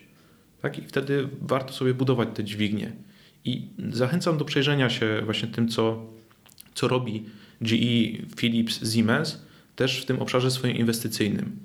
Tak? 0.61 0.79
I 0.79 0.81
wtedy 0.81 1.29
warto 1.41 1.73
sobie 1.73 1.93
budować 1.93 2.29
te 2.33 2.43
dźwignie. 2.43 2.91
I 3.45 3.67
zachęcam 3.91 4.37
do 4.37 4.45
przejrzenia 4.45 4.89
się 4.89 5.21
właśnie 5.25 5.47
tym, 5.47 5.67
co, 5.67 6.05
co 6.73 6.87
robi 6.87 7.25
GE, 7.61 8.25
Philips, 8.35 8.93
Siemens, 8.93 9.44
też 9.75 10.01
w 10.01 10.05
tym 10.05 10.21
obszarze 10.21 10.51
swoim 10.51 10.77
inwestycyjnym. 10.77 11.59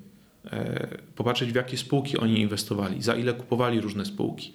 E, 0.45 0.97
popatrzeć, 1.15 1.51
w 1.51 1.55
jakie 1.55 1.77
spółki 1.77 2.17
oni 2.17 2.41
inwestowali, 2.41 3.01
za 3.01 3.15
ile 3.15 3.33
kupowali 3.33 3.81
różne 3.81 4.05
spółki. 4.05 4.53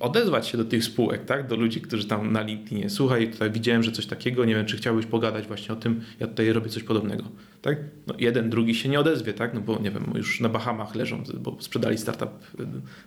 Odezwać 0.00 0.48
się 0.48 0.58
do 0.58 0.64
tych 0.64 0.84
spółek, 0.84 1.24
tak? 1.24 1.48
do 1.48 1.56
ludzi, 1.56 1.80
którzy 1.80 2.06
tam 2.06 2.32
na 2.32 2.42
LinkedInie. 2.42 2.90
Słuchaj, 2.90 3.30
tutaj 3.30 3.50
widziałem, 3.50 3.82
że 3.82 3.92
coś 3.92 4.06
takiego, 4.06 4.44
nie 4.44 4.54
wiem, 4.54 4.66
czy 4.66 4.76
chciałbyś 4.76 5.06
pogadać 5.06 5.46
właśnie 5.46 5.74
o 5.74 5.76
tym, 5.76 6.00
ja 6.20 6.26
tutaj 6.26 6.52
robię 6.52 6.70
coś 6.70 6.82
podobnego. 6.82 7.24
Tak? 7.62 7.78
No, 8.06 8.14
jeden, 8.18 8.50
drugi 8.50 8.74
się 8.74 8.88
nie 8.88 9.00
odezwie, 9.00 9.32
tak? 9.32 9.54
no 9.54 9.60
bo 9.60 9.78
nie 9.82 9.90
wiem, 9.90 10.12
już 10.14 10.40
na 10.40 10.48
Bahamach 10.48 10.94
leżą, 10.94 11.22
bo 11.40 11.56
sprzedali 11.60 11.98
startup 11.98 12.30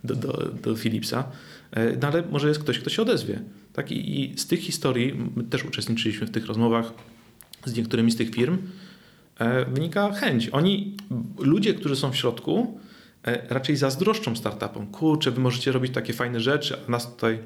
do, 0.04 0.16
do, 0.16 0.52
do 0.64 0.76
Philipsa, 0.76 1.32
e, 1.72 1.98
no 2.02 2.08
ale 2.08 2.24
może 2.32 2.48
jest 2.48 2.60
ktoś, 2.60 2.80
kto 2.80 2.90
się 2.90 3.02
odezwie. 3.02 3.40
Tak? 3.74 3.92
I, 3.92 4.22
I 4.22 4.38
z 4.38 4.48
tych 4.48 4.60
historii, 4.60 5.14
my 5.36 5.44
też 5.44 5.66
uczestniczyliśmy 5.66 6.28
w 6.28 6.32
tych 6.32 6.46
rozmowach 6.46 6.94
z 7.66 7.76
niektórymi 7.76 8.12
z 8.12 8.16
tych 8.16 8.36
firm, 8.36 8.58
wynika 9.68 10.12
chęć. 10.12 10.50
Oni, 10.50 10.96
ludzie, 11.40 11.74
którzy 11.74 11.96
są 11.96 12.12
w 12.12 12.16
środku, 12.16 12.80
e, 13.26 13.42
raczej 13.50 13.76
zazdroszczą 13.76 14.36
startupom. 14.36 14.88
Kurczę, 14.88 15.32
wy 15.32 15.42
możecie 15.42 15.72
robić 15.72 15.94
takie 15.94 16.14
fajne 16.14 16.40
rzeczy, 16.40 16.78
a 16.88 16.92
nas 16.92 17.14
tutaj 17.14 17.40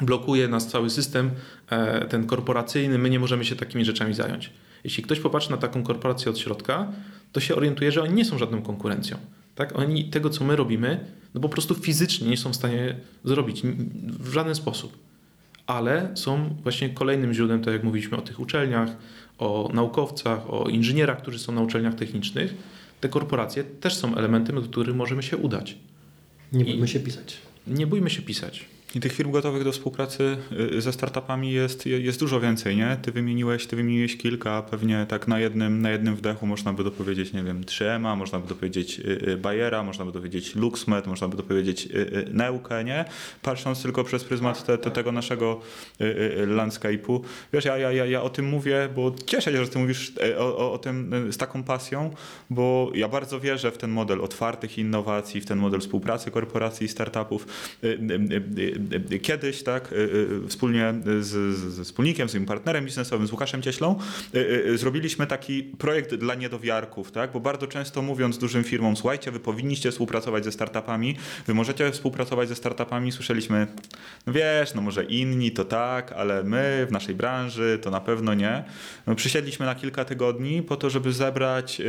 blokuje 0.00 0.48
nas 0.48 0.68
cały 0.68 0.90
system, 0.90 1.30
e, 1.70 2.04
ten 2.04 2.26
korporacyjny, 2.26 2.98
my 2.98 3.10
nie 3.10 3.20
możemy 3.20 3.44
się 3.44 3.56
takimi 3.56 3.84
rzeczami 3.84 4.14
zająć. 4.14 4.50
Jeśli 4.84 5.02
ktoś 5.02 5.20
popatrzy 5.20 5.50
na 5.50 5.56
taką 5.56 5.82
korporację 5.82 6.30
od 6.30 6.38
środka, 6.38 6.92
to 7.32 7.40
się 7.40 7.56
orientuje, 7.56 7.92
że 7.92 8.02
oni 8.02 8.14
nie 8.14 8.24
są 8.24 8.38
żadną 8.38 8.62
konkurencją. 8.62 9.16
Tak? 9.54 9.78
Oni 9.78 10.04
tego, 10.04 10.30
co 10.30 10.44
my 10.44 10.56
robimy, 10.56 11.04
no 11.34 11.40
po 11.40 11.48
prostu 11.48 11.74
fizycznie 11.74 12.28
nie 12.28 12.36
są 12.36 12.50
w 12.50 12.56
stanie 12.56 12.96
zrobić 13.24 13.62
w 14.20 14.32
żaden 14.32 14.54
sposób. 14.54 14.98
Ale 15.66 16.10
są 16.14 16.56
właśnie 16.62 16.90
kolejnym 16.90 17.34
źródłem, 17.34 17.62
tak 17.62 17.74
jak 17.74 17.84
mówiliśmy 17.84 18.16
o 18.16 18.20
tych 18.20 18.40
uczelniach, 18.40 18.90
o 19.40 19.70
naukowcach, 19.74 20.50
o 20.50 20.68
inżynierach, 20.68 21.22
którzy 21.22 21.38
są 21.38 21.52
na 21.52 21.60
uczelniach 21.60 21.94
technicznych. 21.94 22.54
Te 23.00 23.08
korporacje 23.08 23.64
też 23.64 23.94
są 23.94 24.16
elementem, 24.16 24.56
do 24.56 24.62
których 24.62 24.96
możemy 24.96 25.22
się 25.22 25.36
udać. 25.36 25.76
Nie 26.52 26.64
bójmy 26.64 26.88
się 26.88 27.00
pisać. 27.00 27.36
Nie 27.66 27.86
bójmy 27.86 28.10
się 28.10 28.22
pisać. 28.22 28.64
I 28.94 29.00
tych 29.00 29.12
firm 29.12 29.30
gotowych 29.30 29.64
do 29.64 29.72
współpracy 29.72 30.36
y, 30.76 30.80
ze 30.80 30.92
startupami 30.92 31.52
jest, 31.52 31.86
jest 31.86 32.20
dużo 32.20 32.40
więcej, 32.40 32.76
nie? 32.76 32.96
Ty 33.02 33.12
wymieniłeś, 33.12 33.66
ty 33.66 33.76
wymieniłeś 33.76 34.16
kilka, 34.16 34.62
pewnie 34.62 35.06
tak 35.08 35.28
na 35.28 35.40
jednym, 35.40 35.82
na 35.82 35.90
jednym 35.90 36.16
wdechu 36.16 36.46
można 36.46 36.72
by 36.72 36.84
dopowiedzieć, 36.84 37.32
nie 37.32 37.42
wiem, 37.42 37.64
3M, 37.64 38.16
można 38.16 38.38
by 38.38 38.48
dopowiedzieć 38.48 39.00
y, 39.00 39.28
y, 39.28 39.36
Bayera, 39.36 39.82
można 39.82 40.04
by 40.04 40.12
dopowiedzieć 40.12 40.54
LuxMed, 40.54 41.06
można 41.06 41.28
by 41.28 41.36
dopowiedzieć 41.36 41.88
Neukę, 42.32 42.84
nie? 42.84 43.04
Patrząc 43.42 43.82
tylko 43.82 44.04
przez 44.04 44.24
pryzmat 44.24 44.66
te, 44.66 44.78
te, 44.78 44.90
tego 44.90 45.12
naszego 45.12 45.60
landscape'u. 46.46 47.20
Wiesz, 47.52 47.64
ja, 47.64 47.78
ja, 47.78 47.92
ja, 47.92 48.06
ja 48.06 48.22
o 48.22 48.30
tym 48.30 48.48
mówię, 48.48 48.88
bo 48.94 49.14
cieszę 49.26 49.52
się, 49.52 49.64
że 49.64 49.70
ty 49.70 49.78
mówisz 49.78 50.12
o, 50.38 50.56
o, 50.56 50.72
o 50.72 50.78
tym 50.78 51.28
z 51.32 51.36
taką 51.36 51.62
pasją, 51.62 52.10
bo 52.50 52.90
ja 52.94 53.08
bardzo 53.08 53.40
wierzę 53.40 53.70
w 53.70 53.78
ten 53.78 53.90
model 53.90 54.20
otwartych 54.20 54.78
innowacji, 54.78 55.40
w 55.40 55.46
ten 55.46 55.58
model 55.58 55.80
współpracy 55.80 56.30
korporacji 56.30 56.84
i 56.86 56.88
startupów 56.88 57.46
kiedyś, 59.22 59.62
tak, 59.62 59.92
y, 59.92 59.96
y, 59.96 60.48
wspólnie 60.48 60.94
z, 61.20 61.56
z 61.56 61.80
wspólnikiem, 61.86 62.28
z 62.28 62.34
moim 62.34 62.46
partnerem 62.46 62.84
biznesowym, 62.84 63.26
z 63.26 63.32
Łukaszem 63.32 63.62
Cieślą, 63.62 63.98
y, 64.34 64.78
zrobiliśmy 64.78 65.26
taki 65.26 65.62
projekt 65.62 66.14
dla 66.14 66.34
niedowiarków, 66.34 67.12
tak, 67.12 67.32
bo 67.32 67.40
bardzo 67.40 67.66
często 67.66 68.02
mówiąc 68.02 68.38
dużym 68.38 68.64
firmom, 68.64 68.96
słuchajcie, 68.96 69.30
wy 69.30 69.40
powinniście 69.40 69.90
współpracować 69.90 70.44
ze 70.44 70.52
startupami, 70.52 71.16
wy 71.46 71.54
możecie 71.54 71.90
współpracować 71.90 72.48
ze 72.48 72.54
startupami, 72.54 73.12
słyszeliśmy, 73.12 73.66
no 74.26 74.32
wiesz, 74.32 74.74
no 74.74 74.82
może 74.82 75.04
inni 75.04 75.50
to 75.50 75.64
tak, 75.64 76.12
ale 76.12 76.44
my 76.44 76.86
w 76.88 76.92
naszej 76.92 77.14
branży 77.14 77.78
to 77.82 77.90
na 77.90 78.00
pewno 78.00 78.34
nie. 78.34 78.64
No, 79.06 79.14
przysiedliśmy 79.14 79.66
na 79.66 79.74
kilka 79.74 80.04
tygodni 80.04 80.62
po 80.62 80.76
to, 80.76 80.90
żeby 80.90 81.12
zebrać 81.12 81.82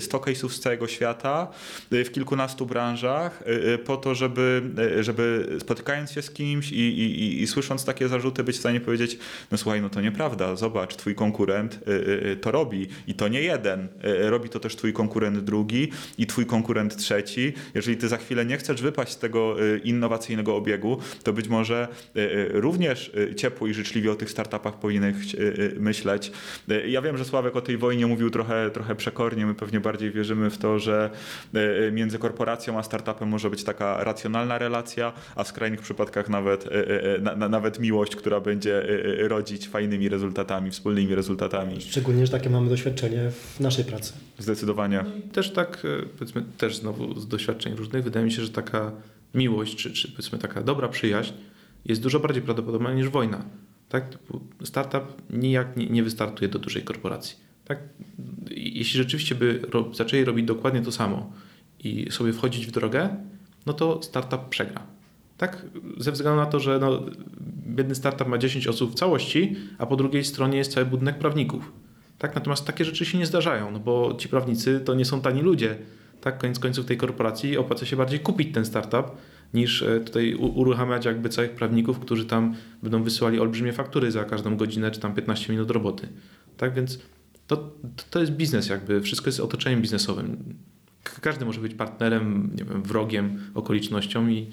100 0.00 0.18
case'ów 0.18 0.48
z 0.48 0.60
całego 0.60 0.88
świata 0.88 1.48
w 1.90 2.10
kilkunastu 2.12 2.66
branżach, 2.66 3.42
po 3.84 3.96
to, 3.96 4.14
żeby, 4.14 4.62
żeby 5.00 5.56
spotykając 5.60 6.12
się 6.12 6.22
z 6.22 6.30
kimś 6.32 6.72
i, 6.72 6.76
i, 6.76 7.42
i, 7.42 7.46
słysząc 7.46 7.84
takie 7.84 8.08
zarzuty 8.08 8.44
być 8.44 8.56
w 8.56 8.58
stanie 8.58 8.80
powiedzieć, 8.80 9.18
no 9.50 9.58
słuchaj, 9.58 9.82
no 9.82 9.90
to 9.90 10.00
nieprawda, 10.00 10.56
zobacz, 10.56 10.96
twój 10.96 11.14
konkurent 11.14 11.74
y, 11.74 11.90
y, 11.90 12.30
y, 12.30 12.36
to 12.36 12.50
robi 12.50 12.88
i 13.06 13.14
to 13.14 13.28
nie 13.28 13.42
jeden, 13.42 13.88
robi 14.02 14.48
to 14.48 14.60
też 14.60 14.76
twój 14.76 14.92
konkurent 14.92 15.38
drugi 15.38 15.88
i 16.18 16.26
twój 16.26 16.46
konkurent 16.46 16.96
trzeci. 16.96 17.52
Jeżeli 17.74 17.96
ty 17.96 18.08
za 18.08 18.16
chwilę 18.16 18.46
nie 18.46 18.56
chcesz 18.56 18.82
wypaść 18.82 19.12
z 19.12 19.18
tego 19.18 19.56
innowacyjnego 19.84 20.56
obiegu, 20.56 20.98
to 21.22 21.32
być 21.32 21.48
może 21.48 21.88
również 22.48 23.12
ciepło 23.36 23.66
i 23.66 23.74
życzliwie 23.74 24.12
o 24.12 24.14
tych 24.14 24.30
startupach 24.30 24.78
powinieneś 24.78 25.36
myśleć. 25.76 26.32
Ja 26.86 27.02
wiem, 27.02 27.18
że 27.18 27.24
Sławek 27.24 27.56
o 27.56 27.60
tej 27.60 27.76
wojnie 27.78 28.06
mówił 28.06 28.30
trochę, 28.30 28.70
trochę 28.70 28.94
przekornie, 28.94 29.46
my 29.46 29.54
pewnie 29.54 29.80
bardziej 29.80 30.10
wierzymy 30.10 30.50
w 30.50 30.58
to, 30.58 30.78
że 30.78 31.10
między 31.92 32.18
korporacją 32.18 32.78
a 32.78 32.82
startupem 32.82 33.28
może 33.28 33.50
być 33.50 33.64
taka 33.64 34.04
racjonalna 34.04 34.58
relacja, 34.58 35.12
a 35.36 35.44
w 35.44 35.48
skrajnych 35.48 35.80
przypadkach 35.80 36.21
nawet, 36.28 36.66
e, 36.66 36.70
e, 36.70 37.14
e, 37.14 37.18
na, 37.18 37.36
na, 37.36 37.48
nawet 37.48 37.80
miłość, 37.80 38.16
która 38.16 38.40
będzie 38.40 38.82
rodzić 39.18 39.68
fajnymi 39.68 40.08
rezultatami, 40.08 40.70
wspólnymi 40.70 41.14
rezultatami. 41.14 41.80
Szczególnie, 41.80 42.26
że 42.26 42.32
takie 42.32 42.50
mamy 42.50 42.68
doświadczenie 42.68 43.30
w 43.30 43.60
naszej 43.60 43.84
pracy. 43.84 44.12
Zdecydowanie. 44.38 45.04
No 45.04 45.32
też 45.32 45.52
tak, 45.52 45.82
powiedzmy, 46.18 46.44
też 46.58 46.76
znowu 46.76 47.20
z 47.20 47.28
doświadczeń 47.28 47.74
różnych, 47.74 48.04
wydaje 48.04 48.26
mi 48.26 48.32
się, 48.32 48.42
że 48.42 48.48
taka 48.48 48.92
miłość, 49.34 49.76
czy, 49.76 49.92
czy 49.92 50.10
powiedzmy 50.10 50.38
taka 50.38 50.62
dobra 50.62 50.88
przyjaźń 50.88 51.32
jest 51.84 52.02
dużo 52.02 52.20
bardziej 52.20 52.42
prawdopodobna 52.42 52.92
niż 52.92 53.08
wojna. 53.08 53.44
Tak? 53.88 54.18
Startup 54.64 55.04
nijak 55.30 55.76
nie, 55.76 55.86
nie 55.86 56.02
wystartuje 56.02 56.48
do 56.48 56.58
dużej 56.58 56.82
korporacji. 56.82 57.36
Tak? 57.64 57.78
Jeśli 58.50 58.98
rzeczywiście 58.98 59.34
by 59.34 59.60
ro, 59.70 59.90
zaczęli 59.94 60.24
robić 60.24 60.46
dokładnie 60.46 60.82
to 60.82 60.92
samo 60.92 61.32
i 61.84 62.10
sobie 62.10 62.32
wchodzić 62.32 62.66
w 62.66 62.70
drogę, 62.70 63.16
no 63.66 63.72
to 63.72 64.02
startup 64.02 64.48
przegra. 64.48 64.86
Tak, 65.42 65.66
ze 65.98 66.12
względu 66.12 66.40
na 66.40 66.46
to, 66.46 66.60
że 66.60 66.78
no, 66.78 67.02
biedny 67.66 67.94
startup 67.94 68.28
ma 68.28 68.38
10 68.38 68.66
osób 68.66 68.92
w 68.92 68.94
całości, 68.94 69.56
a 69.78 69.86
po 69.86 69.96
drugiej 69.96 70.24
stronie 70.24 70.58
jest 70.58 70.72
cały 70.72 70.86
budynek 70.86 71.18
prawników. 71.18 71.72
Tak, 72.18 72.34
natomiast 72.34 72.66
takie 72.66 72.84
rzeczy 72.84 73.04
się 73.04 73.18
nie 73.18 73.26
zdarzają, 73.26 73.70
no 73.70 73.78
bo 73.78 74.14
ci 74.18 74.28
prawnicy 74.28 74.80
to 74.80 74.94
nie 74.94 75.04
są 75.04 75.20
tani 75.20 75.40
ludzie. 75.40 75.76
Tak, 76.20 76.38
koniec 76.38 76.58
końców 76.58 76.86
tej 76.86 76.96
korporacji 76.96 77.56
opłaca 77.56 77.86
się 77.86 77.96
bardziej 77.96 78.20
kupić 78.20 78.54
ten 78.54 78.64
startup, 78.64 79.06
niż 79.54 79.82
e, 79.82 80.00
tutaj 80.00 80.34
uruchamiać 80.34 81.04
jakby 81.04 81.28
całych 81.28 81.50
prawników, 81.50 81.98
którzy 81.98 82.24
tam 82.24 82.54
będą 82.82 83.02
wysyłali 83.02 83.40
olbrzymie 83.40 83.72
faktury 83.72 84.10
za 84.10 84.24
każdą 84.24 84.56
godzinę 84.56 84.90
czy 84.90 85.00
tam 85.00 85.14
15 85.14 85.52
minut 85.52 85.70
roboty. 85.70 86.08
Tak 86.56 86.74
więc 86.74 86.98
to, 87.46 87.70
to 88.10 88.20
jest 88.20 88.32
biznes 88.32 88.68
jakby, 88.68 89.00
wszystko 89.00 89.28
jest 89.28 89.40
otoczeniem 89.40 89.82
biznesowym. 89.82 90.54
Każdy 91.20 91.44
może 91.44 91.60
być 91.60 91.74
partnerem, 91.74 92.50
nie 92.58 92.64
wiem, 92.64 92.82
wrogiem, 92.82 93.38
okolicznością 93.54 94.28
i 94.28 94.50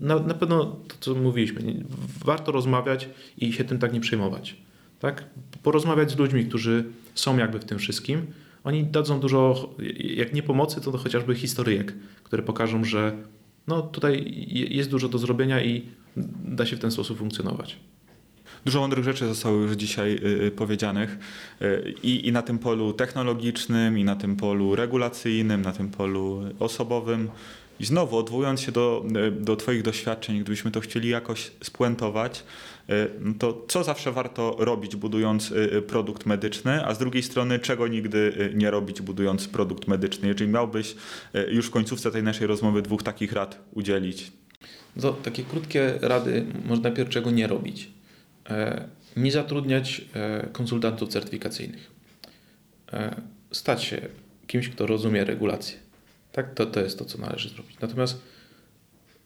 na, 0.00 0.18
na 0.18 0.34
pewno 0.34 0.64
to, 0.64 0.94
co 1.00 1.14
mówiliśmy, 1.14 1.84
warto 2.24 2.52
rozmawiać 2.52 3.08
i 3.38 3.52
się 3.52 3.64
tym 3.64 3.78
tak 3.78 3.92
nie 3.92 4.00
przejmować. 4.00 4.56
Tak? 5.00 5.24
Porozmawiać 5.62 6.10
z 6.10 6.18
ludźmi, 6.18 6.46
którzy 6.46 6.84
są 7.14 7.36
jakby 7.36 7.58
w 7.58 7.64
tym 7.64 7.78
wszystkim. 7.78 8.26
Oni 8.64 8.84
dadzą 8.84 9.20
dużo, 9.20 9.74
jak 9.98 10.32
nie 10.32 10.42
pomocy, 10.42 10.80
to, 10.80 10.98
chociażby 10.98 11.34
historyjek, 11.34 11.94
które 12.22 12.42
pokażą, 12.42 12.84
że 12.84 13.16
no, 13.66 13.82
tutaj 13.82 14.34
jest 14.70 14.90
dużo 14.90 15.08
do 15.08 15.18
zrobienia 15.18 15.64
i 15.64 15.82
da 16.44 16.66
się 16.66 16.76
w 16.76 16.80
ten 16.80 16.90
sposób 16.90 17.18
funkcjonować. 17.18 17.76
Dużo 18.64 18.80
mądrych 18.80 19.04
rzeczy 19.04 19.26
zostało 19.26 19.56
już 19.56 19.72
dzisiaj 19.72 20.20
y, 20.46 20.50
powiedzianych 20.50 21.18
y, 21.62 21.94
i 22.02 22.32
na 22.32 22.42
tym 22.42 22.58
polu 22.58 22.92
technologicznym, 22.92 23.98
i 23.98 24.04
na 24.04 24.16
tym 24.16 24.36
polu 24.36 24.76
regulacyjnym, 24.76 25.62
na 25.62 25.72
tym 25.72 25.88
polu 25.88 26.42
osobowym. 26.58 27.28
I 27.80 27.84
znowu, 27.84 28.16
odwołując 28.16 28.60
się 28.60 28.72
do, 28.72 29.04
e, 29.26 29.30
do 29.30 29.56
Twoich 29.56 29.82
doświadczeń, 29.82 30.40
gdybyśmy 30.40 30.70
to 30.70 30.80
chcieli 30.80 31.08
jakoś 31.08 31.50
spuentować, 31.62 32.42
e, 32.88 33.08
no 33.20 33.34
to 33.38 33.64
co 33.68 33.84
zawsze 33.84 34.12
warto 34.12 34.56
robić, 34.58 34.96
budując 34.96 35.52
e, 35.52 35.82
produkt 35.82 36.26
medyczny, 36.26 36.86
a 36.86 36.94
z 36.94 36.98
drugiej 36.98 37.22
strony, 37.22 37.58
czego 37.58 37.88
nigdy 37.88 38.52
nie 38.54 38.70
robić, 38.70 39.02
budując 39.02 39.48
produkt 39.48 39.88
medyczny? 39.88 40.28
Jeżeli 40.28 40.50
miałbyś 40.50 40.96
już 41.50 41.66
w 41.66 41.70
końcówce 41.70 42.10
tej 42.10 42.22
naszej 42.22 42.46
rozmowy 42.46 42.82
dwóch 42.82 43.02
takich 43.02 43.32
rad 43.32 43.58
udzielić. 43.72 44.32
To 45.00 45.12
takie 45.12 45.42
krótkie 45.42 45.98
rady, 46.00 46.46
może 46.64 46.82
najpierw 46.82 47.10
czego 47.10 47.30
nie 47.30 47.46
robić. 47.46 47.90
Nie 49.16 49.32
zatrudniać 49.32 50.04
konsultantów 50.52 51.08
certyfikacyjnych. 51.08 51.90
Stać 53.52 53.84
się 53.84 54.00
kimś, 54.46 54.68
kto 54.68 54.86
rozumie 54.86 55.24
regulacje 55.24 55.87
tak? 56.38 56.54
To, 56.54 56.66
to 56.66 56.80
jest 56.80 56.98
to, 56.98 57.04
co 57.04 57.18
należy 57.18 57.48
zrobić. 57.48 57.80
Natomiast 57.80 58.22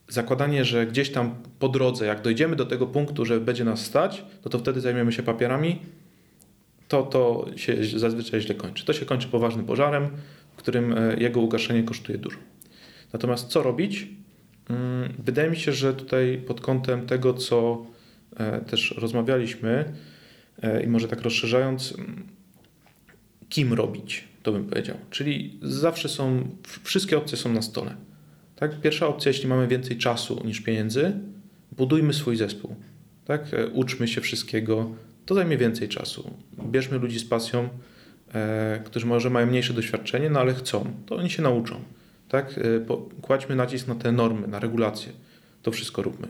zakładanie, 0.08 0.64
że 0.64 0.86
gdzieś 0.86 1.10
tam 1.10 1.34
po 1.58 1.68
drodze, 1.68 2.06
jak 2.06 2.22
dojdziemy 2.22 2.56
do 2.56 2.66
tego 2.66 2.86
punktu, 2.86 3.24
że 3.24 3.40
będzie 3.40 3.64
nas 3.64 3.84
stać, 3.84 4.24
no 4.44 4.50
to 4.50 4.58
wtedy 4.58 4.80
zajmiemy 4.80 5.12
się 5.12 5.22
papierami, 5.22 5.78
to 6.88 7.02
to 7.02 7.46
się 7.56 7.76
zazwyczaj 7.98 8.40
źle 8.40 8.54
kończy. 8.54 8.84
To 8.84 8.92
się 8.92 9.06
kończy 9.06 9.28
poważnym 9.28 9.66
pożarem, 9.66 10.08
w 10.52 10.56
którym 10.56 10.98
e, 10.98 11.16
jego 11.16 11.40
ugaszenie 11.40 11.82
kosztuje 11.82 12.18
dużo. 12.18 12.38
Natomiast 13.12 13.48
co 13.48 13.62
robić? 13.62 14.08
Mm, 14.70 15.12
wydaje 15.18 15.50
mi 15.50 15.56
się, 15.56 15.72
że 15.72 15.94
tutaj 15.94 16.42
pod 16.46 16.60
kątem 16.60 17.06
tego, 17.06 17.34
co 17.34 17.86
e, 18.36 18.60
też 18.60 18.94
rozmawialiśmy 18.98 19.92
e, 20.62 20.82
i 20.82 20.86
może 20.86 21.08
tak 21.08 21.22
rozszerzając, 21.22 21.94
mm, 21.98 22.26
kim 23.48 23.72
robić? 23.72 24.31
To 24.42 24.52
bym 24.52 24.64
powiedział. 24.64 24.96
Czyli 25.10 25.58
zawsze 25.62 26.08
są, 26.08 26.48
wszystkie 26.82 27.18
opcje 27.18 27.38
są 27.38 27.52
na 27.52 27.62
stole. 27.62 27.96
Tak? 28.56 28.80
Pierwsza 28.80 29.06
opcja, 29.06 29.30
jeśli 29.30 29.48
mamy 29.48 29.68
więcej 29.68 29.98
czasu 29.98 30.42
niż 30.44 30.60
pieniędzy, 30.60 31.12
budujmy 31.72 32.12
swój 32.12 32.36
zespół. 32.36 32.76
Tak? 33.24 33.54
E, 33.54 33.66
uczmy 33.66 34.08
się 34.08 34.20
wszystkiego, 34.20 34.94
to 35.26 35.34
zajmie 35.34 35.56
więcej 35.56 35.88
czasu. 35.88 36.30
Bierzmy 36.70 36.98
ludzi 36.98 37.18
z 37.18 37.24
pasją, 37.24 37.68
e, 38.34 38.80
którzy 38.84 39.06
może 39.06 39.30
mają 39.30 39.46
mniejsze 39.46 39.74
doświadczenie, 39.74 40.30
no 40.30 40.40
ale 40.40 40.54
chcą, 40.54 40.92
to 41.06 41.16
oni 41.16 41.30
się 41.30 41.42
nauczą. 41.42 41.80
Tak? 42.28 42.58
E, 42.58 43.20
kładźmy 43.22 43.56
nacisk 43.56 43.88
na 43.88 43.94
te 43.94 44.12
normy, 44.12 44.48
na 44.48 44.58
regulacje. 44.58 45.12
To 45.62 45.70
wszystko 45.70 46.02
róbmy. 46.02 46.28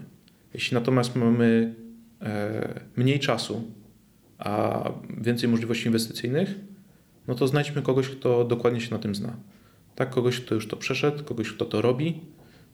Jeśli 0.54 0.74
natomiast 0.74 1.16
mamy 1.16 1.74
e, 2.22 2.80
mniej 2.96 3.20
czasu, 3.20 3.72
a 4.38 4.90
więcej 5.20 5.48
możliwości 5.48 5.86
inwestycyjnych, 5.86 6.54
no 7.28 7.34
to 7.34 7.46
znajdźmy 7.48 7.82
kogoś, 7.82 8.08
kto 8.08 8.44
dokładnie 8.44 8.80
się 8.80 8.90
na 8.90 8.98
tym 8.98 9.14
zna. 9.14 9.36
Tak, 9.94 10.10
kogoś, 10.10 10.40
kto 10.40 10.54
już 10.54 10.68
to 10.68 10.76
przeszedł, 10.76 11.24
kogoś, 11.24 11.52
kto 11.52 11.64
to 11.64 11.82
robi 11.82 12.20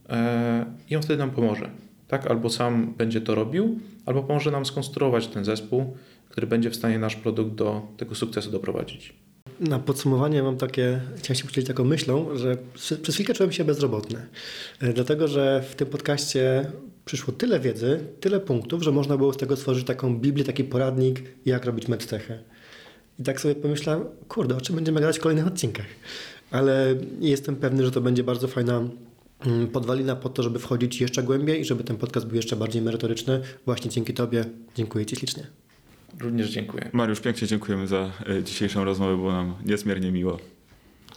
e, 0.09 0.67
i 0.91 0.97
on 0.97 1.03
wtedy 1.03 1.19
nam 1.19 1.31
pomoże. 1.31 1.71
Tak, 2.09 2.27
albo 2.27 2.51
sam 2.51 2.95
będzie 2.95 3.21
to 3.21 3.35
robił, 3.35 3.81
albo 4.07 4.23
pomoże 4.23 4.51
nam 4.51 4.67
skonstruować 4.67 5.27
ten 5.27 5.45
zespół, 5.45 5.97
który 6.29 6.47
będzie 6.47 6.71
w 6.71 6.77
stanie 6.77 6.99
nasz 6.99 7.17
produkt 7.17 7.55
do 7.55 7.83
tego 7.97 8.15
sukcesu 8.15 8.51
doprowadzić. 8.51 9.15
na 9.61 9.79
podsumowanie 9.79 10.43
mam 10.43 10.57
takie, 10.57 11.01
chciałem 11.17 11.39
się 11.39 11.45
podzielić 11.45 11.69
taką 11.69 11.85
myślą, 11.85 12.37
że 12.37 12.57
przez 12.75 13.15
chwilkę 13.15 13.35
czułem 13.35 13.53
się 13.53 13.65
bezrobotny. 13.65 14.27
E, 14.81 14.93
dlatego, 14.93 15.29
że 15.29 15.65
w 15.71 15.75
tym 15.75 15.89
podcaście 15.89 16.71
przyszło 17.05 17.35
tyle 17.35 17.61
wiedzy, 17.61 18.01
tyle 18.21 18.41
punktów, 18.41 18.83
że 18.83 18.93
można 18.93 19.17
było 19.17 19.33
z 19.33 19.37
tego 19.37 19.57
stworzyć 19.57 19.87
taką 19.87 20.19
Biblię, 20.19 20.45
taki 20.45 20.65
poradnik, 20.65 21.23
jak 21.47 21.65
robić 21.65 21.89
medtechę. 21.89 22.39
I 23.19 23.23
tak 23.23 23.41
sobie 23.41 23.55
pomyślałem, 23.55 24.05
kurde, 24.29 24.57
o 24.57 24.61
czym 24.61 24.77
będziemy 24.77 25.01
gadać 25.01 25.19
w 25.19 25.21
kolejnych 25.21 25.47
odcinkach. 25.47 25.87
Ale 26.51 26.95
jestem 27.21 27.57
pewny, 27.57 27.85
że 27.85 27.91
to 27.91 28.01
będzie 28.01 28.25
bardzo 28.25 28.49
fajna 28.49 28.83
mm, 29.47 29.69
podwalina 29.69 30.17
pod 30.17 30.35
to, 30.35 30.43
żeby 30.43 30.59
wchodzić 30.59 31.01
jeszcze 31.01 31.23
głębiej 31.23 31.61
i 31.61 31.65
żeby 31.65 31.85
ten 31.85 31.97
podcast 31.97 32.27
był 32.27 32.37
jeszcze 32.37 32.57
bardziej 32.57 32.83
merytoryczny. 32.83 33.43
Właśnie 33.67 33.91
dzięki 33.91 34.15
Tobie. 34.15 34.45
Dziękuję 34.75 35.07
Ci 35.07 35.17
ślicznie. 35.17 35.47
Również 36.21 36.51
dziękuję. 36.51 36.91
Mariusz, 36.93 37.21
pięknie 37.21 37.49
dziękujemy 37.49 37.87
za 37.87 38.13
e, 38.27 38.43
dzisiejszą 38.43 38.85
rozmowę, 38.85 39.17
było 39.17 39.33
nam 39.33 39.55
niezmiernie 39.65 40.13
miło. 40.13 40.39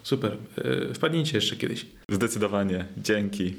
Super. 0.04 0.38
E, 0.58 0.94
wpadnijcie 0.94 1.38
jeszcze 1.38 1.56
kiedyś. 1.56 1.86
Zdecydowanie. 2.10 2.86
Dzięki. 2.98 3.54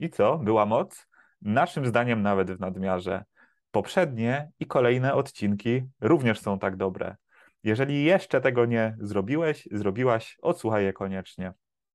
I 0.00 0.10
co? 0.10 0.38
Była 0.38 0.66
moc? 0.66 1.06
Naszym 1.44 1.86
zdaniem 1.86 2.22
nawet 2.22 2.50
w 2.50 2.60
nadmiarze. 2.60 3.24
Poprzednie 3.70 4.50
i 4.60 4.66
kolejne 4.66 5.14
odcinki 5.14 5.82
również 6.00 6.40
są 6.40 6.58
tak 6.58 6.76
dobre. 6.76 7.16
Jeżeli 7.62 8.04
jeszcze 8.04 8.40
tego 8.40 8.66
nie 8.66 8.96
zrobiłeś, 9.00 9.68
zrobiłaś, 9.72 10.36
odsłuchaj 10.42 10.84
je 10.84 10.92
koniecznie. 10.92 11.52